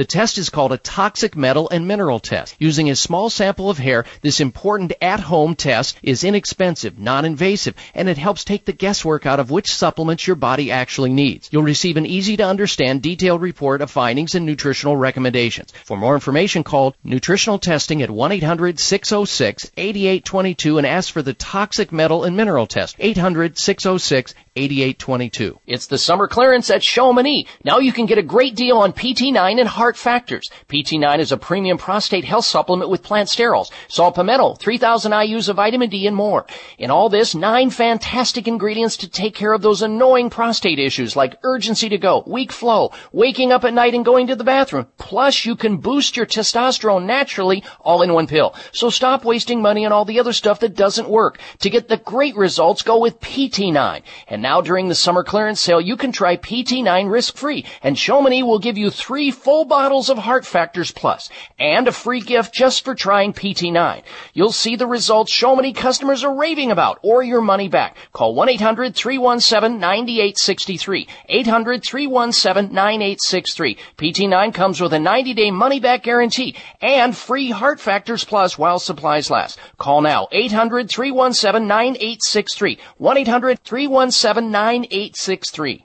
The 0.00 0.06
test 0.06 0.38
is 0.38 0.48
called 0.48 0.72
a 0.72 0.78
toxic 0.78 1.36
metal 1.36 1.68
and 1.68 1.86
mineral 1.86 2.20
test. 2.20 2.54
Using 2.58 2.88
a 2.88 2.96
small 2.96 3.28
sample 3.28 3.68
of 3.68 3.76
hair, 3.76 4.06
this 4.22 4.40
important 4.40 4.94
at-home 5.02 5.54
test 5.54 5.98
is 6.02 6.24
inexpensive, 6.24 6.98
non-invasive, 6.98 7.74
and 7.94 8.08
it 8.08 8.16
helps 8.16 8.42
take 8.42 8.64
the 8.64 8.72
guesswork 8.72 9.26
out 9.26 9.40
of 9.40 9.50
which 9.50 9.70
supplements 9.70 10.26
your 10.26 10.36
body 10.36 10.70
actually 10.70 11.12
needs. 11.12 11.50
You'll 11.52 11.64
receive 11.64 11.98
an 11.98 12.06
easy 12.06 12.38
to 12.38 12.46
understand 12.46 13.02
detailed 13.02 13.42
report 13.42 13.82
of 13.82 13.90
findings 13.90 14.34
and 14.34 14.46
nutritional 14.46 14.96
recommendations. 14.96 15.70
For 15.84 15.98
more 15.98 16.14
information, 16.14 16.64
call 16.64 16.96
nutritional 17.04 17.58
testing 17.58 18.00
at 18.00 18.08
1-800-606-8822 18.08 20.78
and 20.78 20.86
ask 20.86 21.12
for 21.12 21.20
the 21.20 21.34
toxic 21.34 21.92
metal 21.92 22.24
and 22.24 22.38
mineral 22.38 22.66
test. 22.66 22.96
800-606-8822. 22.96 25.58
It's 25.66 25.88
the 25.88 25.98
summer 25.98 26.26
clearance 26.26 26.70
at 26.70 26.82
Chamonix. 26.82 27.46
Now 27.64 27.80
you 27.80 27.92
can 27.92 28.06
get 28.06 28.16
a 28.16 28.22
great 28.22 28.54
deal 28.54 28.78
on 28.78 28.94
PT9 28.94 29.60
and 29.60 29.68
heart 29.68 29.89
factors. 29.96 30.50
PT9 30.68 31.18
is 31.18 31.32
a 31.32 31.36
premium 31.36 31.78
prostate 31.78 32.24
health 32.24 32.44
supplement 32.44 32.90
with 32.90 33.02
plant 33.02 33.28
sterols, 33.28 33.70
saw 33.88 34.10
palmetto, 34.10 34.54
3000 34.54 35.12
IUs 35.12 35.48
of 35.48 35.56
vitamin 35.56 35.90
D 35.90 36.06
and 36.06 36.16
more. 36.16 36.46
In 36.78 36.90
all 36.90 37.08
this, 37.08 37.34
nine 37.34 37.70
fantastic 37.70 38.46
ingredients 38.46 38.96
to 38.98 39.08
take 39.08 39.34
care 39.34 39.52
of 39.52 39.62
those 39.62 39.82
annoying 39.82 40.30
prostate 40.30 40.78
issues 40.78 41.16
like 41.16 41.38
urgency 41.42 41.88
to 41.88 41.98
go, 41.98 42.22
weak 42.26 42.52
flow, 42.52 42.92
waking 43.12 43.52
up 43.52 43.64
at 43.64 43.74
night 43.74 43.94
and 43.94 44.04
going 44.04 44.26
to 44.26 44.36
the 44.36 44.44
bathroom. 44.44 44.86
Plus, 44.98 45.44
you 45.44 45.56
can 45.56 45.76
boost 45.76 46.16
your 46.16 46.26
testosterone 46.26 47.04
naturally 47.04 47.62
all 47.80 48.02
in 48.02 48.12
one 48.12 48.26
pill. 48.26 48.54
So 48.72 48.90
stop 48.90 49.24
wasting 49.24 49.62
money 49.62 49.86
on 49.86 49.92
all 49.92 50.04
the 50.04 50.20
other 50.20 50.32
stuff 50.32 50.60
that 50.60 50.74
doesn't 50.74 51.08
work. 51.08 51.38
To 51.60 51.70
get 51.70 51.88
the 51.88 51.96
great 51.96 52.36
results, 52.36 52.82
go 52.82 52.98
with 52.98 53.20
PT9. 53.20 54.02
And 54.28 54.42
now 54.42 54.60
during 54.60 54.88
the 54.88 54.94
summer 54.94 55.24
clearance 55.24 55.60
sale, 55.60 55.80
you 55.80 55.96
can 55.96 56.12
try 56.12 56.36
PT9 56.36 57.10
risk-free. 57.10 57.64
And 57.82 57.98
Chamonix 57.98 58.42
will 58.42 58.58
give 58.58 58.78
you 58.78 58.90
three 58.90 59.30
full 59.30 59.64
bottles 59.70 60.10
of 60.10 60.18
Heart 60.18 60.44
Factors 60.44 60.90
Plus 60.90 61.30
and 61.58 61.88
a 61.88 61.92
free 61.92 62.20
gift 62.20 62.52
just 62.52 62.84
for 62.84 62.94
trying 62.94 63.32
PT9. 63.32 64.02
You'll 64.34 64.52
see 64.52 64.76
the 64.76 64.88
results 64.88 65.32
so 65.32 65.54
many 65.54 65.72
customers 65.72 66.24
are 66.24 66.34
raving 66.34 66.72
about 66.72 66.98
or 67.02 67.22
your 67.22 67.40
money 67.40 67.68
back. 67.68 67.96
Call 68.12 68.34
1-800-317-9863. 68.34 71.06
800-317-9863. 71.30 73.76
PT9 73.96 74.52
comes 74.52 74.80
with 74.80 74.92
a 74.92 74.98
90-day 74.98 75.52
money 75.52 75.78
back 75.78 76.02
guarantee 76.02 76.56
and 76.80 77.16
free 77.16 77.50
Heart 77.50 77.78
Factors 77.78 78.24
Plus 78.24 78.58
while 78.58 78.80
supplies 78.80 79.30
last. 79.30 79.56
Call 79.78 80.00
now 80.00 80.26
800-317-9863. 80.32 82.78
1-800-317-9863. 83.00 85.84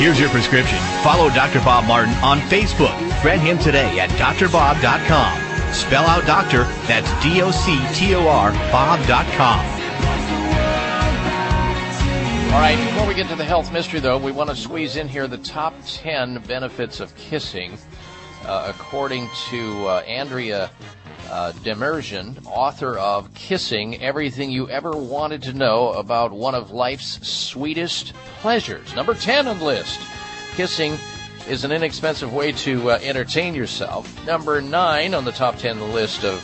Here's 0.00 0.18
your 0.18 0.30
prescription. 0.30 0.78
Follow 1.02 1.28
Dr. 1.28 1.58
Bob 1.58 1.84
Martin 1.84 2.14
on 2.24 2.40
Facebook. 2.48 2.96
Friend 3.20 3.38
him 3.38 3.58
today 3.58 4.00
at 4.00 4.08
drbob.com. 4.12 5.74
Spell 5.74 6.06
out 6.06 6.26
doctor, 6.26 6.62
that's 6.88 7.06
D-O-C-T-O-R, 7.22 8.52
bob.com. 8.72 9.60
All 12.46 12.60
right, 12.62 12.78
before 12.78 13.06
we 13.06 13.12
get 13.12 13.28
to 13.28 13.36
the 13.36 13.44
health 13.44 13.70
mystery, 13.74 14.00
though, 14.00 14.16
we 14.16 14.32
want 14.32 14.48
to 14.48 14.56
squeeze 14.56 14.96
in 14.96 15.06
here 15.06 15.28
the 15.28 15.36
top 15.36 15.74
10 15.84 16.44
benefits 16.46 17.00
of 17.00 17.14
kissing. 17.16 17.76
Uh, 18.46 18.72
according 18.74 19.28
to 19.50 19.86
uh, 19.86 20.00
Andrea 20.06 20.70
uh, 21.30 21.52
Demirjian, 21.52 22.44
author 22.46 22.98
of 22.98 23.32
Kissing 23.34 24.02
Everything 24.02 24.50
You 24.50 24.68
Ever 24.68 24.90
Wanted 24.90 25.42
to 25.42 25.52
Know 25.52 25.92
About 25.92 26.32
One 26.32 26.54
of 26.54 26.72
Life's 26.72 27.26
Sweetest 27.26 28.12
Pleasures. 28.40 28.94
Number 28.96 29.14
10 29.14 29.46
on 29.46 29.58
the 29.58 29.64
list. 29.64 30.00
Kissing 30.54 30.96
is 31.48 31.64
an 31.64 31.70
inexpensive 31.70 32.32
way 32.32 32.52
to 32.52 32.90
uh, 32.90 32.98
entertain 33.02 33.54
yourself. 33.54 34.26
Number 34.26 34.60
9 34.60 35.14
on 35.14 35.24
the 35.24 35.32
top 35.32 35.56
10 35.56 35.92
list 35.92 36.24
of 36.24 36.42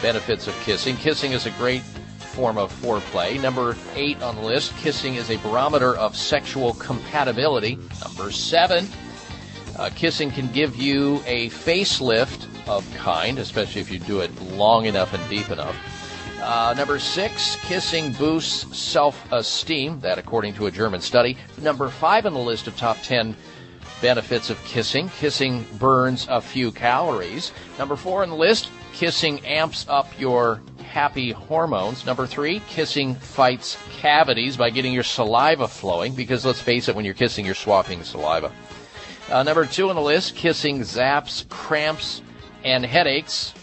benefits 0.00 0.46
of 0.46 0.54
kissing. 0.60 0.96
Kissing 0.96 1.32
is 1.32 1.44
a 1.44 1.50
great 1.52 1.82
form 1.82 2.56
of 2.56 2.72
foreplay. 2.80 3.40
Number 3.40 3.76
8 3.94 4.22
on 4.22 4.36
the 4.36 4.42
list. 4.42 4.74
Kissing 4.78 5.16
is 5.16 5.30
a 5.30 5.36
barometer 5.36 5.96
of 5.96 6.16
sexual 6.16 6.72
compatibility. 6.74 7.78
Number 8.02 8.30
7. 8.30 8.88
Uh, 9.76 9.90
kissing 9.94 10.30
can 10.30 10.50
give 10.52 10.76
you 10.76 11.22
a 11.26 11.50
facelift 11.50 12.46
of 12.68 12.88
kind, 12.94 13.38
especially 13.38 13.80
if 13.80 13.90
you 13.90 13.98
do 13.98 14.20
it 14.20 14.30
long 14.42 14.86
enough 14.86 15.14
and 15.14 15.28
deep 15.28 15.50
enough. 15.50 15.76
Uh, 16.40 16.72
number 16.76 16.98
six, 16.98 17.56
kissing 17.62 18.12
boosts 18.12 18.76
self 18.78 19.30
esteem. 19.32 19.98
That, 20.00 20.18
according 20.18 20.54
to 20.54 20.66
a 20.66 20.70
German 20.70 21.00
study. 21.00 21.36
Number 21.60 21.88
five 21.88 22.26
on 22.26 22.34
the 22.34 22.38
list 22.38 22.68
of 22.68 22.76
top 22.76 22.96
10 23.02 23.34
benefits 24.00 24.50
of 24.50 24.62
kissing. 24.64 25.08
Kissing 25.08 25.64
burns 25.78 26.26
a 26.30 26.40
few 26.40 26.70
calories. 26.70 27.52
Number 27.78 27.96
four 27.96 28.22
on 28.22 28.30
the 28.30 28.36
list, 28.36 28.70
kissing 28.92 29.44
amps 29.44 29.86
up 29.88 30.06
your 30.18 30.62
happy 30.84 31.32
hormones. 31.32 32.06
Number 32.06 32.26
three, 32.26 32.60
kissing 32.68 33.14
fights 33.14 33.76
cavities 33.98 34.56
by 34.56 34.70
getting 34.70 34.92
your 34.92 35.02
saliva 35.02 35.68
flowing, 35.68 36.14
because 36.14 36.46
let's 36.46 36.60
face 36.60 36.88
it, 36.88 36.94
when 36.94 37.04
you're 37.04 37.14
kissing, 37.14 37.44
you're 37.44 37.54
swapping 37.54 38.02
saliva. 38.02 38.52
Uh, 39.30 39.42
number 39.42 39.66
two 39.66 39.90
on 39.90 39.96
the 39.96 40.02
list, 40.02 40.34
kissing 40.34 40.80
zaps 40.80 41.46
cramps 41.48 42.22
and 42.64 42.84
headaches, 42.84 43.54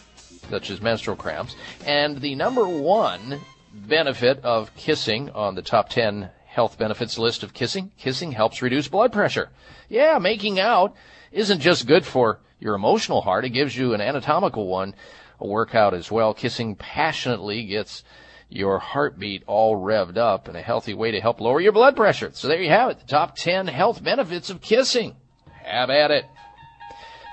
such 0.50 0.70
as 0.70 0.82
menstrual 0.82 1.18
cramps. 1.18 1.56
And 1.86 2.22
the 2.22 2.36
number 2.36 2.68
one 2.68 3.42
benefit 3.74 4.40
of 4.44 4.76
kissing 4.76 5.30
on 5.32 5.56
the 5.56 5.62
top 5.62 5.90
10 5.90 6.30
health 6.46 6.78
benefits 6.78 7.18
list 7.18 7.44
of 7.44 7.54
kissing, 7.54 7.92
kissing 7.98 8.32
helps 8.32 8.62
reduce 8.62 8.88
blood 8.88 9.12
pressure. 9.12 9.50
Yeah, 9.90 10.18
making 10.20 10.60
out 10.60 10.96
isn't 11.32 11.60
just 11.60 11.88
good 11.88 12.06
for 12.06 12.40
your 12.60 12.76
emotional 12.76 13.22
heart, 13.22 13.44
it 13.44 13.50
gives 13.50 13.76
you 13.76 13.94
an 13.94 14.02
anatomical 14.02 14.68
one, 14.68 14.96
a 15.40 15.46
workout 15.46 15.94
as 15.94 16.10
well. 16.10 16.34
Kissing 16.34 16.76
passionately 16.76 17.66
gets 17.66 18.04
your 18.48 18.80
heartbeat 18.80 19.44
all 19.48 19.76
revved 19.76 20.18
up 20.18 20.48
in 20.48 20.56
a 20.56 20.62
healthy 20.62 20.94
way 20.94 21.12
to 21.12 21.20
help 21.20 21.42
lower 21.42 21.60
your 21.60 21.74
blood 21.74 21.96
pressure. 21.96 22.32
So 22.34 22.48
there 22.48 22.62
you 22.62 22.70
have 22.70 22.92
it, 22.92 23.00
the 23.00 23.06
top 23.06 23.36
10 23.36 23.68
health 23.68 24.02
benefits 24.02 24.50
of 24.50 24.62
kissing. 24.62 25.18
Have 25.64 25.90
at 25.90 26.12
it. 26.12 26.26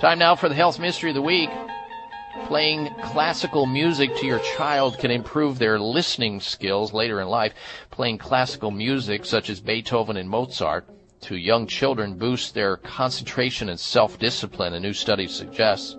Time 0.03 0.19
now 0.19 0.35
for 0.35 0.49
the 0.49 0.57
health 0.57 0.81
mystery 0.81 1.11
of 1.11 1.15
the 1.15 1.23
week. 1.23 1.49
Playing 2.47 2.93
classical 3.03 3.67
music 3.67 4.17
to 4.17 4.27
your 4.27 4.41
child 4.41 4.99
can 4.99 5.13
improve 5.13 5.61
their 5.61 5.79
listening 5.79 6.41
skills 6.41 6.93
later 6.93 7.21
in 7.21 7.29
life. 7.29 7.53
Playing 7.93 8.19
classical 8.19 8.73
music 8.73 9.25
such 9.25 9.49
as 9.49 9.61
Beethoven 9.61 10.17
and 10.17 10.29
Mozart 10.29 10.89
to 11.21 11.37
young 11.37 11.69
children 11.69 12.19
boosts 12.19 12.51
their 12.51 12.79
concentration 12.79 13.69
and 13.69 13.79
self-discipline, 13.79 14.75
a 14.75 14.81
new 14.81 14.93
study 14.93 15.29
suggests. 15.29 15.97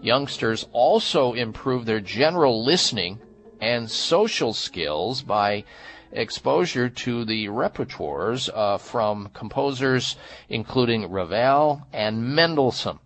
Youngsters 0.00 0.66
also 0.72 1.34
improve 1.34 1.84
their 1.84 2.00
general 2.00 2.64
listening 2.64 3.18
and 3.60 3.90
social 3.90 4.54
skills 4.54 5.20
by 5.20 5.62
exposure 6.10 6.88
to 6.88 7.26
the 7.26 7.48
repertoires 7.48 8.48
uh, 8.54 8.78
from 8.78 9.28
composers 9.34 10.16
including 10.48 11.10
Ravel 11.10 11.86
and 11.92 12.34
Mendelssohn. 12.34 12.98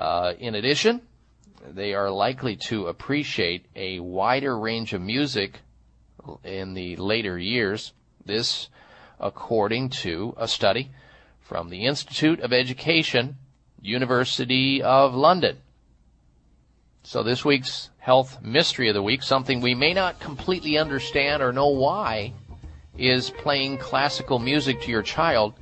Uh, 0.00 0.32
in 0.38 0.54
addition, 0.54 1.02
they 1.62 1.92
are 1.92 2.10
likely 2.10 2.56
to 2.56 2.86
appreciate 2.86 3.66
a 3.76 4.00
wider 4.00 4.58
range 4.58 4.94
of 4.94 5.02
music 5.02 5.58
in 6.42 6.72
the 6.72 6.96
later 6.96 7.38
years. 7.38 7.92
This, 8.24 8.70
according 9.20 9.90
to 9.90 10.34
a 10.38 10.48
study 10.48 10.90
from 11.38 11.68
the 11.68 11.84
Institute 11.84 12.40
of 12.40 12.50
Education, 12.50 13.36
University 13.82 14.82
of 14.82 15.14
London. 15.14 15.58
So 17.02 17.22
this 17.22 17.44
week's 17.44 17.90
health 17.98 18.40
mystery 18.40 18.88
of 18.88 18.94
the 18.94 19.02
week, 19.02 19.22
something 19.22 19.60
we 19.60 19.74
may 19.74 19.92
not 19.92 20.18
completely 20.18 20.78
understand 20.78 21.42
or 21.42 21.52
know 21.52 21.68
why, 21.68 22.32
is 22.96 23.28
playing 23.28 23.76
classical 23.76 24.38
music 24.38 24.80
to 24.80 24.90
your 24.90 25.02
child 25.02 25.52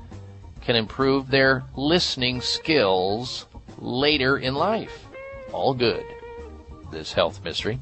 can 0.61 0.77
improve 0.77 1.29
their 1.29 1.65
listening 1.75 2.41
skills 2.41 3.47
later 3.79 4.39
in 4.39 4.55
life. 4.55 5.07
All 5.53 5.75
good. 5.75 6.05
This 6.91 7.13
health 7.13 7.43
mystery. 7.45 7.81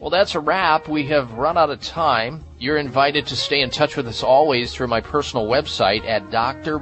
Well, 0.00 0.10
that's 0.10 0.36
a 0.36 0.40
wrap. 0.40 0.88
We 0.88 1.06
have 1.06 1.32
run 1.32 1.58
out 1.58 1.70
of 1.70 1.80
time. 1.80 2.44
You're 2.60 2.78
invited 2.78 3.26
to 3.26 3.36
stay 3.36 3.62
in 3.62 3.70
touch 3.70 3.96
with 3.96 4.06
us 4.06 4.22
always 4.22 4.72
through 4.72 4.86
my 4.86 5.00
personal 5.00 5.48
website 5.48 6.06
at 6.06 6.30
drbob.com. 6.30 6.80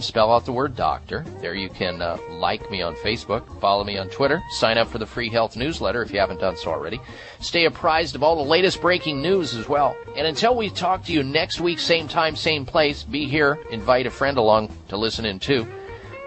Spell 0.00 0.32
out 0.32 0.46
the 0.46 0.52
word 0.52 0.74
doctor. 0.76 1.26
There 1.40 1.54
you 1.54 1.68
can 1.68 2.00
uh, 2.00 2.16
like 2.30 2.70
me 2.70 2.80
on 2.80 2.94
Facebook, 2.96 3.60
follow 3.60 3.84
me 3.84 3.98
on 3.98 4.08
Twitter, 4.08 4.42
sign 4.52 4.78
up 4.78 4.88
for 4.88 4.96
the 4.96 5.04
free 5.04 5.28
health 5.28 5.56
newsletter 5.56 6.02
if 6.02 6.10
you 6.10 6.20
haven't 6.20 6.40
done 6.40 6.56
so 6.56 6.70
already. 6.70 7.02
Stay 7.40 7.66
apprised 7.66 8.14
of 8.14 8.22
all 8.22 8.36
the 8.36 8.50
latest 8.50 8.80
breaking 8.80 9.20
news 9.20 9.54
as 9.54 9.68
well. 9.68 9.94
And 10.16 10.26
until 10.26 10.56
we 10.56 10.70
talk 10.70 11.04
to 11.04 11.12
you 11.12 11.22
next 11.22 11.60
week, 11.60 11.80
same 11.80 12.08
time, 12.08 12.34
same 12.34 12.64
place, 12.64 13.02
be 13.02 13.26
here. 13.26 13.58
Invite 13.70 14.06
a 14.06 14.10
friend 14.10 14.38
along 14.38 14.74
to 14.88 14.96
listen 14.96 15.26
in 15.26 15.38
too. 15.38 15.66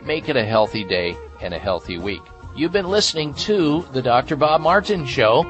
Make 0.06 0.28
it 0.28 0.36
a 0.36 0.44
healthy 0.44 0.84
day 0.84 1.16
and 1.42 1.54
a 1.54 1.60
healthy 1.60 1.98
week. 1.98 2.22
You've 2.56 2.74
been 2.74 2.90
listening 2.90 3.34
to 3.36 3.88
The 3.94 4.02
Dr. 4.02 4.36
Bob 4.36 4.60
Martin 4.60 5.06
Show. 5.06 5.44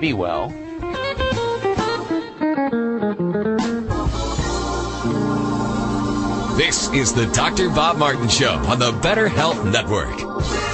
Be 0.00 0.12
well. 0.12 0.50
This 6.56 6.92
is 6.92 7.14
the 7.14 7.26
Dr. 7.32 7.70
Bob 7.70 7.96
Martin 7.96 8.28
Show 8.28 8.52
on 8.66 8.78
the 8.78 8.92
Better 9.02 9.28
Health 9.28 9.64
Network. 9.64 10.73